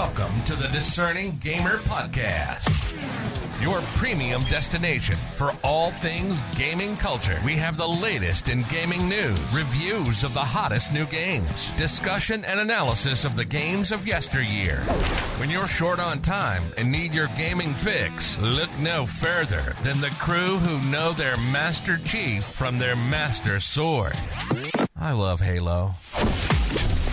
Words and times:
Welcome 0.00 0.42
to 0.44 0.56
the 0.56 0.68
Discerning 0.68 1.38
Gamer 1.42 1.76
Podcast, 1.80 2.96
your 3.62 3.82
premium 3.96 4.42
destination 4.44 5.18
for 5.34 5.52
all 5.62 5.90
things 5.90 6.40
gaming 6.56 6.96
culture. 6.96 7.38
We 7.44 7.56
have 7.56 7.76
the 7.76 7.86
latest 7.86 8.48
in 8.48 8.62
gaming 8.62 9.10
news, 9.10 9.38
reviews 9.52 10.24
of 10.24 10.32
the 10.32 10.40
hottest 10.40 10.90
new 10.94 11.04
games, 11.04 11.72
discussion 11.72 12.46
and 12.46 12.58
analysis 12.58 13.26
of 13.26 13.36
the 13.36 13.44
games 13.44 13.92
of 13.92 14.06
yesteryear. 14.06 14.78
When 15.36 15.50
you're 15.50 15.66
short 15.66 16.00
on 16.00 16.22
time 16.22 16.62
and 16.78 16.90
need 16.90 17.12
your 17.12 17.28
gaming 17.36 17.74
fix, 17.74 18.38
look 18.38 18.70
no 18.78 19.04
further 19.04 19.76
than 19.82 20.00
the 20.00 20.16
crew 20.18 20.56
who 20.56 20.90
know 20.90 21.12
their 21.12 21.36
Master 21.52 21.98
Chief 21.98 22.42
from 22.42 22.78
their 22.78 22.96
Master 22.96 23.60
Sword. 23.60 24.16
I 24.96 25.12
love 25.12 25.42
Halo. 25.42 25.94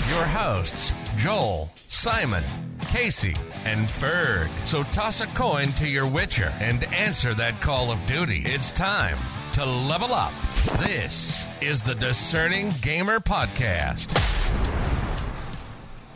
Your 0.07 0.23
hosts, 0.23 0.93
Joel, 1.17 1.69
Simon, 1.89 2.43
Casey, 2.87 3.35
and 3.65 3.87
Ferg. 3.87 4.49
So 4.65 4.83
toss 4.83 5.21
a 5.21 5.27
coin 5.27 5.73
to 5.73 5.87
your 5.87 6.07
Witcher 6.07 6.53
and 6.59 6.83
answer 6.85 7.33
that 7.33 7.61
call 7.61 7.91
of 7.91 8.05
duty. 8.05 8.43
It's 8.45 8.71
time 8.71 9.17
to 9.53 9.65
level 9.65 10.13
up. 10.13 10.33
This 10.79 11.47
is 11.61 11.81
the 11.81 11.95
Discerning 11.95 12.73
Gamer 12.81 13.19
Podcast. 13.19 14.13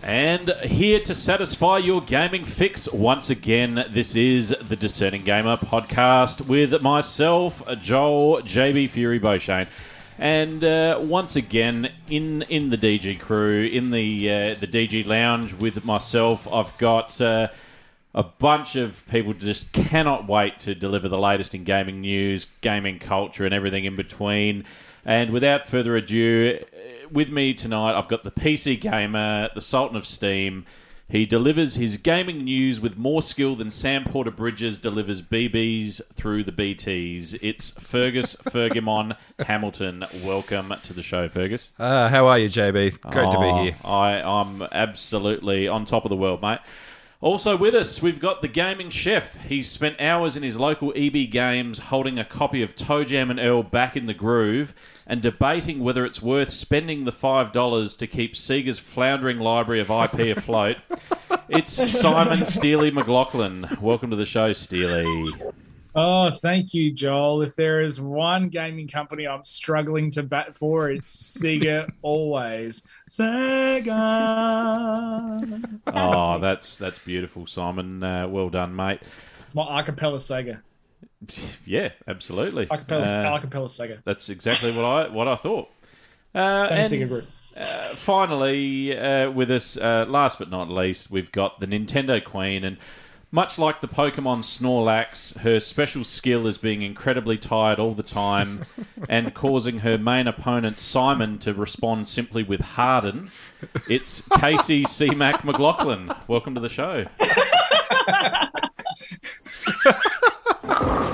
And 0.03 0.49
here 0.63 0.99
to 1.01 1.13
satisfy 1.13 1.77
your 1.77 2.01
gaming 2.01 2.43
fix 2.43 2.91
once 2.91 3.29
again, 3.29 3.85
this 3.89 4.15
is 4.15 4.49
the 4.67 4.75
Discerning 4.75 5.23
Gamer 5.23 5.57
podcast 5.57 6.47
with 6.47 6.81
myself, 6.81 7.61
Joel, 7.79 8.41
JB 8.41 8.89
Fury 8.89 9.19
Beauchene. 9.19 9.67
And 10.17 10.63
uh, 10.63 10.99
once 11.01 11.35
again, 11.35 11.91
in 12.09 12.43
in 12.43 12.69
the 12.69 12.77
DG 12.77 13.19
crew, 13.19 13.63
in 13.63 13.91
the 13.91 14.29
uh, 14.29 14.55
the 14.59 14.67
DG 14.67 15.05
lounge 15.05 15.53
with 15.53 15.83
myself, 15.83 16.47
I've 16.51 16.77
got 16.77 17.19
uh, 17.19 17.47
a 18.13 18.23
bunch 18.23 18.75
of 18.75 19.03
people 19.07 19.33
just 19.33 19.71
cannot 19.71 20.27
wait 20.27 20.59
to 20.61 20.75
deliver 20.75 21.07
the 21.07 21.17
latest 21.17 21.55
in 21.55 21.63
gaming 21.63 22.01
news, 22.01 22.45
gaming 22.61 22.99
culture, 22.99 23.45
and 23.45 23.53
everything 23.53 23.85
in 23.85 23.95
between. 23.95 24.65
And 25.05 25.31
without 25.31 25.67
further 25.67 25.95
ado, 25.95 26.59
uh, 26.61 27.07
with 27.09 27.31
me 27.31 27.53
tonight, 27.53 27.97
I've 27.97 28.07
got 28.07 28.23
the 28.23 28.31
PC 28.31 28.79
gamer, 28.79 29.49
the 29.55 29.61
Sultan 29.61 29.97
of 29.97 30.05
Steam. 30.05 30.65
He 31.11 31.25
delivers 31.25 31.75
his 31.75 31.97
gaming 31.97 32.45
news 32.45 32.79
with 32.79 32.97
more 32.97 33.21
skill 33.21 33.57
than 33.57 33.69
Sam 33.69 34.05
Porter 34.05 34.31
Bridges 34.31 34.79
delivers 34.79 35.21
BBs 35.21 35.99
through 36.13 36.45
the 36.45 36.53
BTs. 36.53 37.37
It's 37.41 37.71
Fergus 37.71 38.35
Fergimon 38.45 39.17
Hamilton. 39.45 40.05
Welcome 40.23 40.73
to 40.83 40.93
the 40.93 41.03
show, 41.03 41.27
Fergus. 41.27 41.73
Uh, 41.77 42.07
how 42.07 42.27
are 42.27 42.39
you, 42.39 42.47
JB? 42.47 43.01
Great 43.01 43.29
to 43.31 43.37
Oh, 43.37 43.41
be 43.57 43.63
here. 43.65 43.75
I, 43.83 44.21
I'm 44.21 44.61
absolutely 44.71 45.67
on 45.67 45.83
top 45.83 46.05
of 46.05 46.09
the 46.11 46.15
world, 46.15 46.41
mate. 46.41 46.59
Also 47.21 47.55
with 47.55 47.75
us, 47.75 48.01
we've 48.01 48.19
got 48.19 48.41
the 48.41 48.47
gaming 48.47 48.89
chef. 48.89 49.35
He's 49.45 49.69
spent 49.69 50.01
hours 50.01 50.35
in 50.35 50.41
his 50.41 50.57
local 50.57 50.91
EB 50.95 51.29
Games 51.29 51.77
holding 51.77 52.17
a 52.17 52.25
copy 52.25 52.63
of 52.63 52.75
ToeJam 52.75 53.29
and 53.29 53.39
Earl 53.39 53.61
back 53.61 53.95
in 53.95 54.07
the 54.07 54.15
groove 54.15 54.73
and 55.05 55.21
debating 55.21 55.81
whether 55.83 56.03
it's 56.03 56.19
worth 56.19 56.49
spending 56.49 57.05
the 57.05 57.11
$5 57.11 57.97
to 57.99 58.07
keep 58.07 58.33
Sega's 58.33 58.79
floundering 58.79 59.37
library 59.37 59.81
of 59.81 59.91
IP 59.91 60.35
afloat. 60.35 60.77
It's 61.47 61.73
Simon 61.93 62.47
Steely 62.47 62.89
McLaughlin. 62.89 63.77
Welcome 63.79 64.09
to 64.09 64.15
the 64.15 64.25
show, 64.25 64.51
Steely. 64.53 65.05
Oh, 65.93 66.29
thank 66.31 66.73
you, 66.73 66.91
Joel. 66.91 67.41
If 67.41 67.55
there 67.57 67.81
is 67.81 67.99
one 67.99 68.47
gaming 68.47 68.87
company 68.87 69.27
I'm 69.27 69.43
struggling 69.43 70.09
to 70.11 70.23
bat 70.23 70.55
for, 70.55 70.89
it's 70.89 71.41
Sega 71.41 71.89
always. 72.01 72.87
Sega. 73.09 73.89
Oh, 75.87 76.39
that's 76.39 76.77
that's 76.77 76.99
beautiful, 76.99 77.45
Simon. 77.45 78.01
Uh, 78.03 78.27
well 78.27 78.49
done, 78.49 78.73
mate. 78.75 79.01
It's 79.45 79.53
my 79.55 79.81
acapella 79.81 80.15
Sega. 80.17 80.59
Yeah, 81.65 81.89
absolutely. 82.07 82.65
Acapella, 82.67 83.05
Uh, 83.05 83.37
acapella 83.39 83.67
Sega. 83.67 84.03
That's 84.03 84.29
exactly 84.29 84.71
what 84.71 84.85
I 84.85 85.07
what 85.09 85.27
I 85.27 85.35
thought. 85.35 85.69
Uh, 86.33 86.67
Same 86.67 86.77
and, 86.77 86.87
Sega 86.93 87.07
group. 87.07 87.25
uh, 87.57 87.89
finally, 87.89 88.97
uh, 88.97 89.29
with 89.29 89.51
us, 89.51 89.75
uh, 89.77 90.05
last 90.07 90.39
but 90.39 90.49
not 90.49 90.69
least, 90.69 91.11
we've 91.11 91.31
got 91.31 91.59
the 91.59 91.67
Nintendo 91.67 92.23
Queen, 92.23 92.63
and 92.63 92.77
much 93.31 93.57
like 93.57 93.79
the 93.79 93.87
Pokemon 93.87 94.39
Snorlax, 94.39 95.37
her 95.39 95.59
special 95.59 96.03
skill 96.03 96.47
is 96.47 96.57
being 96.57 96.81
incredibly 96.81 97.37
tired 97.37 97.79
all 97.79 97.93
the 97.93 98.03
time 98.03 98.65
and 99.09 99.33
causing 99.33 99.79
her 99.79 99.97
main 99.97 100.27
opponent 100.27 100.79
Simon 100.79 101.39
to 101.39 101.53
respond 101.53 102.07
simply 102.07 102.43
with 102.43 102.59
Harden. 102.59 103.31
It's 103.89 104.21
Casey 104.39 104.83
C. 104.87 105.15
Mac 105.15 105.45
McLaughlin. 105.45 106.11
Welcome 106.27 106.55
to 106.55 106.61
the 106.61 106.69
show. 106.69 107.05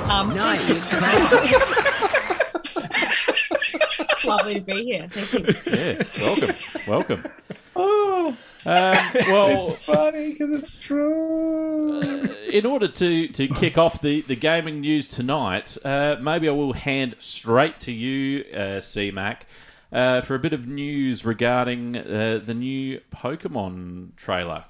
Um, 0.09 0.33
nice. 0.33 0.85
Lovely 4.25 4.55
to 4.55 4.61
be 4.61 4.83
here. 4.85 5.07
Thank 5.09 5.47
you. 5.67 5.71
Yeah, 5.71 6.03
welcome, 6.19 6.55
welcome. 6.87 7.23
Oh, 7.75 8.35
Um, 8.67 8.97
well, 9.29 9.69
it's 9.71 9.83
funny 9.83 10.31
because 10.31 10.51
it's 10.51 10.77
true. 10.77 12.01
in 12.51 12.65
order 12.65 12.89
to, 12.89 13.29
to 13.29 13.47
kick 13.47 13.77
off 13.77 14.01
the, 14.01 14.21
the 14.21 14.35
gaming 14.35 14.81
news 14.81 15.09
tonight, 15.09 15.77
uh, 15.85 16.17
maybe 16.19 16.49
I 16.49 16.51
will 16.51 16.73
hand 16.73 17.15
straight 17.17 17.79
to 17.81 17.93
you, 17.93 18.43
uh, 18.53 18.81
CMAC, 18.81 19.37
uh, 19.93 20.19
for 20.19 20.35
a 20.35 20.39
bit 20.39 20.51
of 20.51 20.67
news 20.67 21.23
regarding 21.23 21.95
uh, 21.95 22.41
the 22.43 22.53
new 22.53 22.99
Pokemon 23.15 24.17
trailer. 24.17 24.65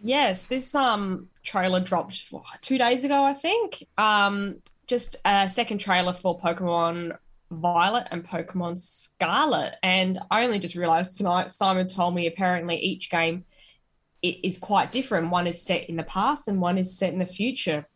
Yes, 0.00 0.44
this 0.44 0.72
um 0.76 1.28
trailer 1.42 1.80
dropped 1.80 2.26
what, 2.30 2.44
two 2.60 2.78
days 2.78 3.02
ago, 3.02 3.24
I 3.24 3.34
think. 3.34 3.88
Um, 3.98 4.62
just 4.86 5.16
a 5.24 5.48
second 5.48 5.78
trailer 5.78 6.12
for 6.12 6.38
Pokemon 6.38 7.16
Violet 7.60 8.06
and 8.10 8.26
Pokemon 8.26 8.78
Scarlet, 8.78 9.76
and 9.82 10.18
I 10.30 10.44
only 10.44 10.58
just 10.58 10.74
realized 10.74 11.16
tonight. 11.16 11.50
Simon 11.50 11.86
told 11.86 12.14
me 12.14 12.26
apparently 12.26 12.76
each 12.76 13.10
game 13.10 13.44
i- 14.24 14.40
is 14.42 14.58
quite 14.58 14.92
different. 14.92 15.30
One 15.30 15.46
is 15.46 15.62
set 15.62 15.88
in 15.88 15.96
the 15.96 16.04
past, 16.04 16.48
and 16.48 16.60
one 16.60 16.78
is 16.78 16.98
set 16.98 17.12
in 17.12 17.18
the 17.18 17.26
future. 17.26 17.86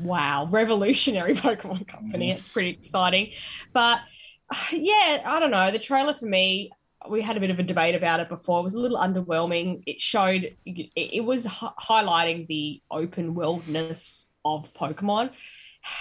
Wow, 0.00 0.48
revolutionary 0.50 1.34
Pokemon 1.46 1.86
company. 1.86 2.30
Mm. 2.32 2.36
It's 2.38 2.48
pretty 2.48 2.70
exciting, 2.70 3.32
but 3.72 4.00
yeah, 4.72 5.22
I 5.24 5.38
don't 5.40 5.50
know. 5.50 5.70
The 5.70 5.78
trailer 5.78 6.14
for 6.14 6.26
me, 6.26 6.72
we 7.08 7.22
had 7.22 7.36
a 7.36 7.40
bit 7.40 7.50
of 7.50 7.58
a 7.60 7.62
debate 7.62 7.94
about 7.94 8.18
it 8.20 8.28
before. 8.28 8.60
It 8.60 8.64
was 8.64 8.74
a 8.74 8.80
little 8.80 8.98
underwhelming. 8.98 9.82
It 9.86 10.00
showed, 10.00 10.56
it, 10.64 10.90
it 10.96 11.24
was 11.24 11.46
hi- 11.46 11.70
highlighting 11.80 12.48
the 12.48 12.82
open 12.90 13.34
worldness 13.34 14.32
of 14.44 14.72
Pokemon. 14.74 15.30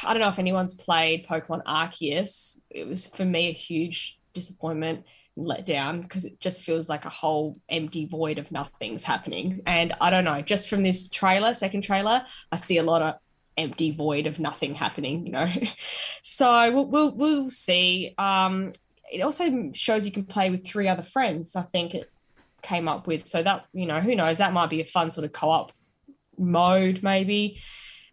I 0.04 0.14
don't 0.14 0.22
know 0.22 0.30
if 0.30 0.40
anyone's 0.40 0.74
played 0.74 1.28
Pokemon 1.28 1.64
Arceus. 1.64 2.60
It 2.70 2.88
was 2.88 3.06
for 3.06 3.26
me 3.26 3.50
a 3.50 3.54
huge 3.54 4.20
disappointment 4.34 5.06
let 5.38 5.66
down 5.66 6.02
because 6.02 6.26
it 6.26 6.40
just 6.40 6.64
feels 6.64 6.88
like 6.88 7.06
a 7.06 7.10
whole 7.10 7.60
empty 7.68 8.06
void 8.08 8.38
of 8.38 8.52
nothing's 8.52 9.04
happening. 9.04 9.62
And 9.66 9.94
I 10.00 10.10
don't 10.10 10.24
know, 10.24 10.42
just 10.42 10.70
from 10.70 10.84
this 10.84 11.08
trailer, 11.10 11.54
second 11.54 11.82
trailer, 11.82 12.26
I 12.52 12.56
see 12.56 12.78
a 12.78 12.84
lot 12.84 13.02
of 13.02 13.16
empty 13.58 13.92
void 13.92 14.28
of 14.28 14.40
nothing 14.40 14.76
happening, 14.76 15.26
you 15.26 15.32
know. 15.32 15.50
so 16.22 16.72
we'll, 16.74 16.88
we'll 16.88 17.16
we'll 17.16 17.50
see. 17.52 18.14
Um 18.18 18.72
it 19.12 19.22
also 19.22 19.72
shows 19.74 20.06
you 20.06 20.12
can 20.12 20.26
play 20.26 20.50
with 20.50 20.66
three 20.66 20.88
other 20.88 21.04
friends, 21.04 21.56
I 21.56 21.62
think 21.62 21.94
it 21.94 22.12
came 22.62 22.88
up 22.88 23.06
with. 23.06 23.28
So 23.28 23.44
that, 23.44 23.66
you 23.72 23.86
know, 23.86 24.00
who 24.00 24.16
knows, 24.16 24.40
that 24.40 24.54
might 24.54 24.70
be 24.70 24.82
a 24.82 24.86
fun 24.86 25.12
sort 25.12 25.26
of 25.26 25.34
co-op 25.34 25.72
mode 26.38 27.04
maybe. 27.04 27.60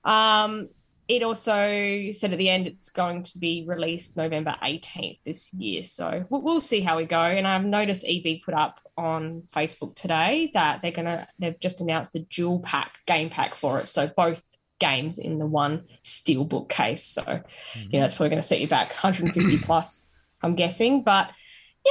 Um 0.04 0.68
it 1.08 1.22
also 1.22 2.10
said 2.12 2.32
at 2.32 2.38
the 2.38 2.48
end 2.48 2.66
it's 2.66 2.90
going 2.90 3.24
to 3.24 3.38
be 3.38 3.64
released 3.66 4.16
November 4.16 4.54
18th 4.62 5.18
this 5.24 5.52
year. 5.52 5.82
So 5.82 6.24
we'll, 6.28 6.42
we'll 6.42 6.60
see 6.60 6.80
how 6.80 6.96
we 6.96 7.04
go. 7.04 7.20
And 7.20 7.46
I've 7.46 7.64
noticed 7.64 8.04
EB 8.06 8.42
put 8.44 8.54
up 8.54 8.80
on 8.96 9.42
Facebook 9.54 9.94
today 9.94 10.50
that 10.54 10.80
they're 10.80 10.92
going 10.92 11.06
to, 11.06 11.26
they've 11.38 11.58
just 11.58 11.80
announced 11.80 12.12
the 12.12 12.20
dual 12.20 12.60
pack 12.60 12.98
game 13.06 13.30
pack 13.30 13.54
for 13.54 13.80
it. 13.80 13.88
So 13.88 14.06
both 14.06 14.44
games 14.78 15.18
in 15.18 15.38
the 15.38 15.46
one 15.46 15.84
steelbook 16.04 16.68
case. 16.68 17.04
So, 17.04 17.22
you 17.22 17.28
know, 17.28 17.40
mm-hmm. 17.40 17.96
it's 17.96 18.14
probably 18.14 18.30
going 18.30 18.42
to 18.42 18.46
set 18.46 18.60
you 18.60 18.68
back 18.68 18.88
150 18.88 19.58
plus, 19.58 20.08
I'm 20.40 20.54
guessing. 20.54 21.02
But 21.02 21.30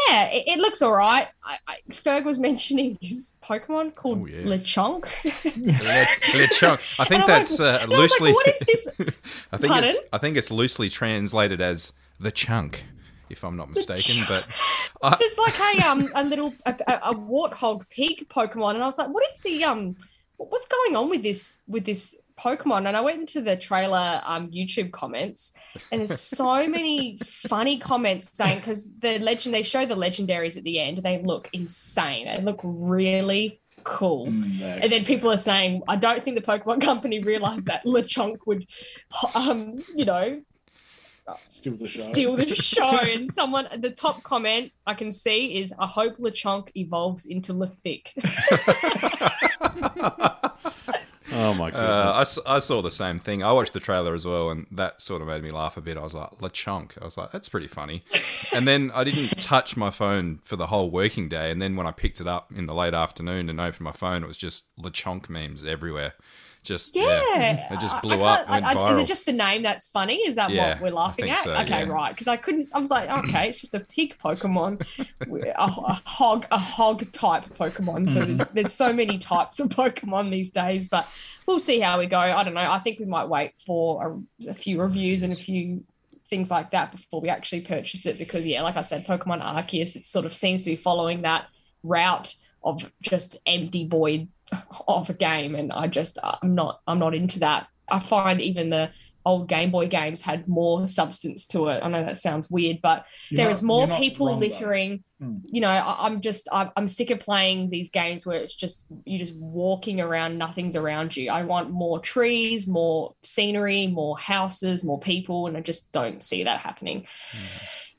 yeah, 0.08 0.26
it, 0.30 0.44
it 0.48 0.60
looks 0.60 0.82
all 0.82 0.94
right. 0.96 1.28
I, 1.44 1.58
I, 1.68 1.78
Ferg 1.92 2.24
was 2.26 2.40
mentioning 2.50 2.98
this 3.02 3.38
Pokemon 3.44 3.96
called 3.96 4.22
Oh, 4.22 4.26
yeah. 4.26 4.44
Lechonk. 4.44 5.04
Le- 5.24 5.72
Lechonk. 6.40 6.80
I 7.00 7.06
think 7.06 7.26
that's 7.26 7.60
like- 7.60 7.82
uh, 7.82 7.84
and 7.84 7.94
I 7.94 7.98
was 7.98 8.12
like, 8.12 8.22
loosely. 8.22 8.34
what 8.34 8.48
is 8.48 8.60
this? 8.60 8.88
I 9.52 9.58
think 9.58 9.72
Pardon? 9.74 9.90
it's. 9.90 10.00
I 10.14 10.18
think 10.18 10.38
it's 10.38 10.52
loosely 10.52 10.90
translated 10.90 11.60
as 11.62 11.94
the 12.20 12.32
chunk, 12.32 12.84
if 13.30 13.44
I'm 13.44 13.58
not 13.58 13.70
mistaken. 13.70 14.24
But 14.28 14.46
I, 15.04 15.18
It's 15.20 15.38
like 15.38 15.60
a 15.60 15.88
um 15.90 16.10
a 16.16 16.24
little 16.24 16.54
a, 16.66 16.76
a 17.04 17.14
warthog 17.14 17.90
pig 17.90 18.28
Pokemon, 18.30 18.76
and 18.76 18.84
I 18.84 18.86
was 18.86 18.98
like, 18.98 19.10
what 19.10 19.26
is 19.32 19.40
the 19.40 19.64
um 19.66 19.96
what's 20.38 20.68
going 20.68 20.96
on 20.96 21.10
with 21.10 21.22
this 21.24 21.58
with 21.68 21.86
this 21.86 22.16
Pokemon? 22.42 22.88
And 22.88 22.96
I 22.98 23.02
went 23.02 23.20
into 23.20 23.42
the 23.42 23.56
trailer 23.56 24.22
um 24.26 24.50
YouTube 24.52 24.92
comments, 24.92 25.54
and 25.92 26.02
there's 26.02 26.20
so 26.20 26.68
many 26.78 27.18
funny 27.54 27.78
comments 27.78 28.30
saying 28.34 28.60
because 28.60 28.90
the 29.00 29.20
legend 29.20 29.54
they 29.56 29.64
show 29.64 29.86
the 29.86 29.96
legendaries 29.96 30.58
at 30.58 30.64
the 30.64 30.80
end, 30.80 30.96
they 31.04 31.22
look 31.22 31.50
insane. 31.54 32.26
They 32.28 32.42
look 32.42 32.60
really 32.64 33.62
cool. 33.84 34.28
Mm, 34.28 34.62
And 34.84 34.92
then 34.92 35.06
people 35.06 35.32
are 35.32 35.38
saying, 35.38 35.82
I 35.88 35.96
don't 35.96 36.22
think 36.22 36.36
the 36.36 36.44
Pokemon 36.44 36.82
company 36.82 37.18
realized 37.24 37.66
that 37.66 37.84
LeChonk 37.96 38.38
would, 38.46 38.66
um, 39.34 39.84
you 39.96 40.06
know, 40.06 40.42
still 41.48 41.76
the 41.78 41.88
show. 41.88 42.00
steal 42.02 42.36
the 42.36 42.54
show. 42.74 42.90
And 42.90 43.32
someone, 43.32 43.68
the 43.80 43.92
top 43.92 44.22
comment 44.24 44.72
I 44.86 44.94
can 44.94 45.12
see 45.12 45.60
is, 45.62 45.74
I 45.80 45.88
hope 45.88 46.18
LeChonk 46.18 46.70
evolves 46.76 47.26
into 47.26 47.54
Lethic. 47.54 48.14
Oh 51.34 51.54
my 51.54 51.72
goodness. 51.72 51.90
Uh, 51.90 52.12
I, 52.16 52.22
s- 52.22 52.40
I 52.46 52.60
saw 52.60 52.82
the 52.82 52.92
same 52.92 53.20
thing. 53.20 53.42
I 53.44 53.52
watched 53.52 53.74
the 53.74 53.80
trailer 53.80 54.14
as 54.14 54.26
well, 54.26 54.50
and 54.50 54.68
that 54.72 55.02
sort 55.02 55.22
of 55.22 55.28
made 55.28 55.44
me 55.44 55.52
laugh 55.52 55.78
a 55.78 55.82
bit. 55.82 55.98
I 55.98 56.02
was 56.02 56.14
like, 56.14 56.30
LeChonk. 56.40 57.02
I 57.02 57.06
was 57.06 57.18
like, 57.18 57.32
that's 57.32 57.48
pretty 57.50 57.68
funny. 57.68 58.04
and 58.54 58.68
then 58.68 58.92
I 58.94 59.04
didn't 59.04 59.42
touch 59.42 59.78
my 59.78 59.90
phone 59.92 60.40
for 60.44 60.56
the 60.56 60.68
whole 60.68 60.92
working 60.92 61.30
day. 61.30 61.52
And 61.52 61.62
then 61.62 61.76
when 61.76 61.88
I 61.88 61.92
picked 61.92 62.20
it 62.20 62.28
up 62.28 62.52
in 62.56 62.66
the 62.66 62.74
late 62.74 62.94
afternoon 62.94 63.50
and 63.50 63.60
opened 63.62 63.82
my 63.82 63.92
phone, 63.92 64.24
it 64.24 64.28
was 64.28 64.38
just 64.38 64.66
LeChonk 64.78 65.30
memes 65.30 65.64
everywhere. 65.64 66.14
Just, 66.64 66.96
yeah. 66.96 67.04
Yeah, 67.36 67.74
It 67.74 67.80
just 67.80 68.00
blew 68.04 68.22
I 68.22 68.42
up, 68.42 68.50
went 68.50 68.66
I- 68.66 68.94
Is 68.94 69.04
it 69.04 69.08
just 69.08 69.26
the 69.26 69.34
name 69.34 69.64
that's 69.64 69.90
funny? 69.90 70.18
Is 70.18 70.36
that 70.36 70.52
Yeah, 70.52 70.74
what 70.74 70.82
we're 70.82 70.92
laughing 70.92 71.30
at? 71.32 71.40
so, 71.40 71.52
okay, 71.54 71.86
yeah. 71.86 71.92
right. 71.92 72.14
Because 72.14 72.28
I 72.28 72.38
couldn't. 72.38 72.68
I 72.76 72.80
was 72.80 72.92
like, 72.92 73.10
okay, 73.10 73.50
it's 73.50 73.60
just 73.60 73.74
a 73.74 73.80
pig 73.80 74.16
Pokemon, 74.24 74.86
a, 75.22 75.46
a 75.58 76.02
hog, 76.06 76.46
a 76.52 76.60
hog 76.60 77.12
type 77.12 77.46
Pokemon. 77.58 78.12
So 78.12 78.24
there's, 78.26 78.50
there's 78.54 78.74
so 78.76 78.94
many 78.94 79.18
types 79.18 79.60
of 79.60 79.70
Pokemon 79.70 80.30
these 80.30 80.52
days, 80.52 80.88
but 80.88 81.08
we'll 81.48 81.60
see 81.60 81.80
how 81.80 81.98
we 81.98 82.06
go. 82.06 82.20
I 82.20 82.44
don't 82.44 82.54
know. 82.54 82.60
I 82.62 82.78
think 82.78 83.00
we 83.00 83.06
might 83.06 83.28
wait 83.28 83.58
for 83.66 84.24
a, 84.46 84.50
a 84.52 84.54
few 84.54 84.80
reviews 84.80 85.24
and 85.24 85.34
a 85.34 85.36
few 85.36 85.84
things 86.30 86.52
like 86.52 86.72
that 86.72 86.92
before 86.92 87.22
we 87.22 87.30
actually 87.30 87.62
purchase 87.62 88.06
it. 88.06 88.20
Because 88.20 88.46
yeah, 88.46 88.62
like 88.62 88.78
I 88.78 88.84
said, 88.84 89.08
Pokemon 89.08 89.42
Arceus, 89.44 89.96
it 89.96 90.06
sort 90.06 90.28
of 90.28 90.36
seems 90.36 90.64
to 90.66 90.70
be 90.70 90.76
following 90.76 91.24
that 91.24 91.48
route 91.84 92.36
of 92.64 92.92
just 93.02 93.38
empty 93.48 93.88
void 93.88 94.28
of 94.88 95.10
a 95.10 95.14
game 95.14 95.56
and 95.56 95.72
i 95.72 95.88
just 95.88 96.18
i'm 96.24 96.56
not 96.56 96.80
i'm 96.88 97.00
not 97.00 97.16
into 97.16 97.40
that. 97.40 97.68
I 97.90 98.00
find 98.00 98.40
even 98.42 98.70
the 98.70 98.90
old 99.26 99.48
game 99.50 99.70
boy 99.70 99.88
games 99.88 100.22
had 100.22 100.48
more 100.48 100.88
substance 100.88 101.46
to 101.46 101.68
it. 101.68 101.82
I 101.84 101.90
know 101.90 102.04
that 102.04 102.18
sounds 102.18 102.50
weird 102.50 102.80
but 102.82 103.06
You're 103.30 103.38
there 103.38 103.46
not- 103.48 103.52
is 103.52 103.64
more 103.64 103.88
people 103.88 104.28
wrong, 104.28 104.40
littering. 104.40 105.04
Hmm. 105.22 105.38
you 105.44 105.62
know 105.62 105.70
I, 105.70 106.08
i'm 106.08 106.20
just 106.22 106.48
I'm, 106.52 106.72
I'm 106.76 106.88
sick 106.88 107.12
of 107.12 107.20
playing 107.20 107.70
these 107.70 107.92
games 107.92 108.26
where 108.26 108.40
it's 108.40 108.56
just 108.56 108.88
you're 109.06 109.20
just 109.20 109.36
walking 109.36 110.02
around 110.02 110.38
nothing's 110.40 110.76
around 110.76 111.16
you. 111.16 111.30
I 111.30 111.44
want 111.44 111.70
more 111.70 112.00
trees 112.00 112.68
more 112.68 113.14
scenery 113.24 113.86
more 113.88 114.18
houses 114.18 114.84
more 114.84 115.00
people 115.00 115.46
and 115.48 115.56
i 115.56 115.60
just 115.62 115.92
don't 115.92 116.24
see 116.24 116.44
that 116.46 116.60
happening. 116.60 117.06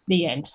The 0.08 0.26
end. 0.26 0.50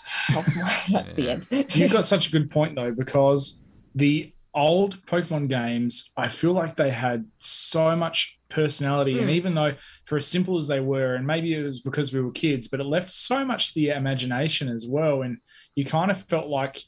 That's 0.92 1.14
the 1.14 1.30
end. 1.30 1.48
You've 1.74 1.92
got 1.94 2.04
such 2.04 2.28
a 2.28 2.32
good 2.32 2.52
point 2.52 2.76
though, 2.76 2.92
because 2.92 3.64
the 3.96 4.34
old 4.58 5.06
Pokemon 5.06 5.48
games, 5.50 6.12
I 6.18 6.28
feel 6.30 6.54
like 6.54 6.76
they 6.76 6.92
had 6.92 7.26
so 7.38 7.96
much 7.96 8.40
personality, 8.50 9.20
and 9.20 9.30
Mm. 9.30 9.34
even 9.34 9.56
though 9.56 9.74
for 10.06 10.18
as 10.18 10.28
simple 10.28 10.58
as 10.58 10.68
they 10.68 10.80
were, 10.80 11.16
and 11.16 11.28
maybe 11.28 11.54
it 11.54 11.64
was 11.64 11.80
because 11.82 12.12
we 12.12 12.22
were 12.22 12.32
kids, 12.32 12.68
but 12.68 12.80
it 12.80 12.86
left 12.86 13.12
so 13.12 13.46
much 13.46 13.70
to 13.70 13.76
the 13.76 13.90
imagination 13.90 14.68
as 14.70 14.86
well, 14.88 15.22
and 15.22 15.38
you 15.76 15.86
kind 15.86 16.12
of 16.12 16.24
felt 16.26 16.48
like 16.48 16.82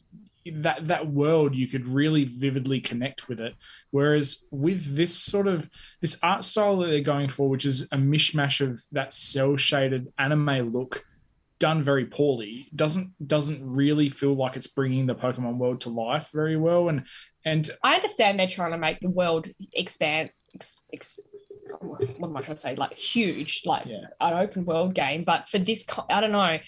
that 0.52 0.88
that 0.88 1.06
world 1.06 1.54
you 1.54 1.68
could 1.68 1.86
really 1.86 2.24
vividly 2.24 2.80
connect 2.80 3.28
with 3.28 3.40
it. 3.40 3.54
Whereas 3.92 4.46
with 4.52 4.96
this 4.96 5.16
sort 5.16 5.48
of 5.48 5.70
this 6.02 6.18
art 6.24 6.44
style 6.46 6.78
that 6.80 6.88
they're 6.88 7.02
going 7.02 7.30
for 7.30 7.50
which 7.50 7.66
is 7.66 7.84
a 7.92 7.98
mishmash 7.98 8.62
of 8.62 8.82
that 8.94 9.14
cell 9.14 9.58
shaded 9.58 10.08
anime 10.18 10.72
look 10.72 11.06
done 11.60 11.84
very 11.84 12.06
poorly 12.06 12.70
doesn't 12.76 13.12
doesn't 13.28 13.62
really 13.70 14.08
feel 14.10 14.34
like 14.34 14.56
it's 14.56 14.68
bringing 14.68 15.06
the 15.06 15.16
pokemon 15.16 15.58
world 15.58 15.82
to 15.82 15.90
life 15.90 16.30
very 16.34 16.56
well 16.56 16.90
and 16.90 17.06
and 17.46 17.70
I 17.84 17.96
understand 17.96 18.40
they're 18.40 18.48
trying 18.48 18.72
to 18.72 18.78
make 18.78 19.00
the 19.00 19.10
world 19.10 19.48
expand. 19.74 20.32
Ex, 20.56 20.76
ex, 20.94 21.20
what 21.80 22.04
am 22.04 22.36
I 22.36 22.42
trying 22.42 22.56
to 22.56 22.62
say? 22.62 22.76
Like 22.76 22.94
huge, 22.94 23.64
like 23.66 23.86
Yeah. 23.86 24.08
an 24.20 24.34
open 24.34 24.66
world 24.66 24.94
game. 24.94 25.24
But 25.24 25.48
for 25.48 25.58
this, 25.58 25.86
I 26.10 26.20
don't 26.22 26.32
know. 26.32 26.60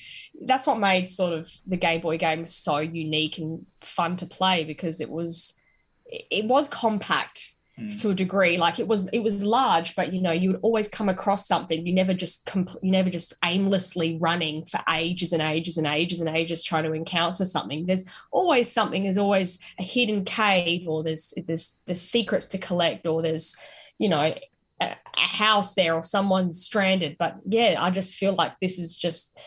That's 0.46 0.68
what 0.68 0.80
made 0.80 1.12
sort 1.12 1.34
of 1.34 1.52
the 1.68 1.78
Game 1.78 2.02
Boy 2.02 2.18
game 2.18 2.46
so 2.46 2.78
unique 2.80 3.38
and 3.38 3.66
fun 3.82 4.16
to 4.18 4.26
play 4.26 4.64
because 4.64 5.02
it 5.02 5.10
was, 5.10 5.56
it 6.06 6.26
it 6.32 6.46
was 6.46 6.68
compact 6.70 7.54
Mm. 7.82 8.02
to 8.02 8.10
a 8.12 8.14
degree. 8.14 8.58
Like 8.58 8.80
it 8.80 8.88
was, 8.88 9.08
it 9.10 9.20
was 9.24 9.44
large, 9.44 9.96
but 9.96 10.14
you 10.14 10.22
know, 10.22 10.32
you 10.32 10.52
would 10.52 10.60
always 10.62 10.88
come 10.88 11.10
across 11.10 11.48
something. 11.48 11.86
You 11.86 11.94
never 11.94 12.14
just, 12.14 12.46
compl- 12.46 12.78
you 12.84 12.92
never 12.92 13.10
just 13.10 13.34
aimlessly 13.44 14.18
running 14.20 14.66
for 14.66 14.80
ages 14.94 15.34
and 15.34 15.42
ages 15.42 15.78
and 15.78 15.88
ages 15.88 16.20
and 16.20 16.30
ages 16.30 16.64
trying 16.64 16.84
to 16.84 16.94
encounter 16.94 17.46
something. 17.46 17.86
There's 17.86 18.06
always 18.32 18.72
something. 18.72 19.04
There's 19.04 19.18
always 19.18 19.60
a 19.80 19.84
hidden 19.84 20.26
cave, 20.26 20.88
or 20.88 21.04
there's 21.04 21.34
there's 21.48 21.76
there's 21.86 22.02
secrets 22.02 22.46
to 22.48 22.58
collect, 22.58 23.08
or 23.08 23.22
there's 23.22 23.56
you 23.98 24.10
know 24.10 24.22
a, 24.22 24.42
a 24.82 24.96
house 25.16 25.74
there, 25.74 25.96
or 25.96 26.04
someone's 26.04 26.62
stranded. 26.64 27.16
But 27.18 27.38
yeah, 27.48 27.76
I 27.80 27.90
just 27.90 28.16
feel 28.16 28.34
like 28.34 28.54
this 28.62 28.78
is 28.80 28.96
just 28.96 29.38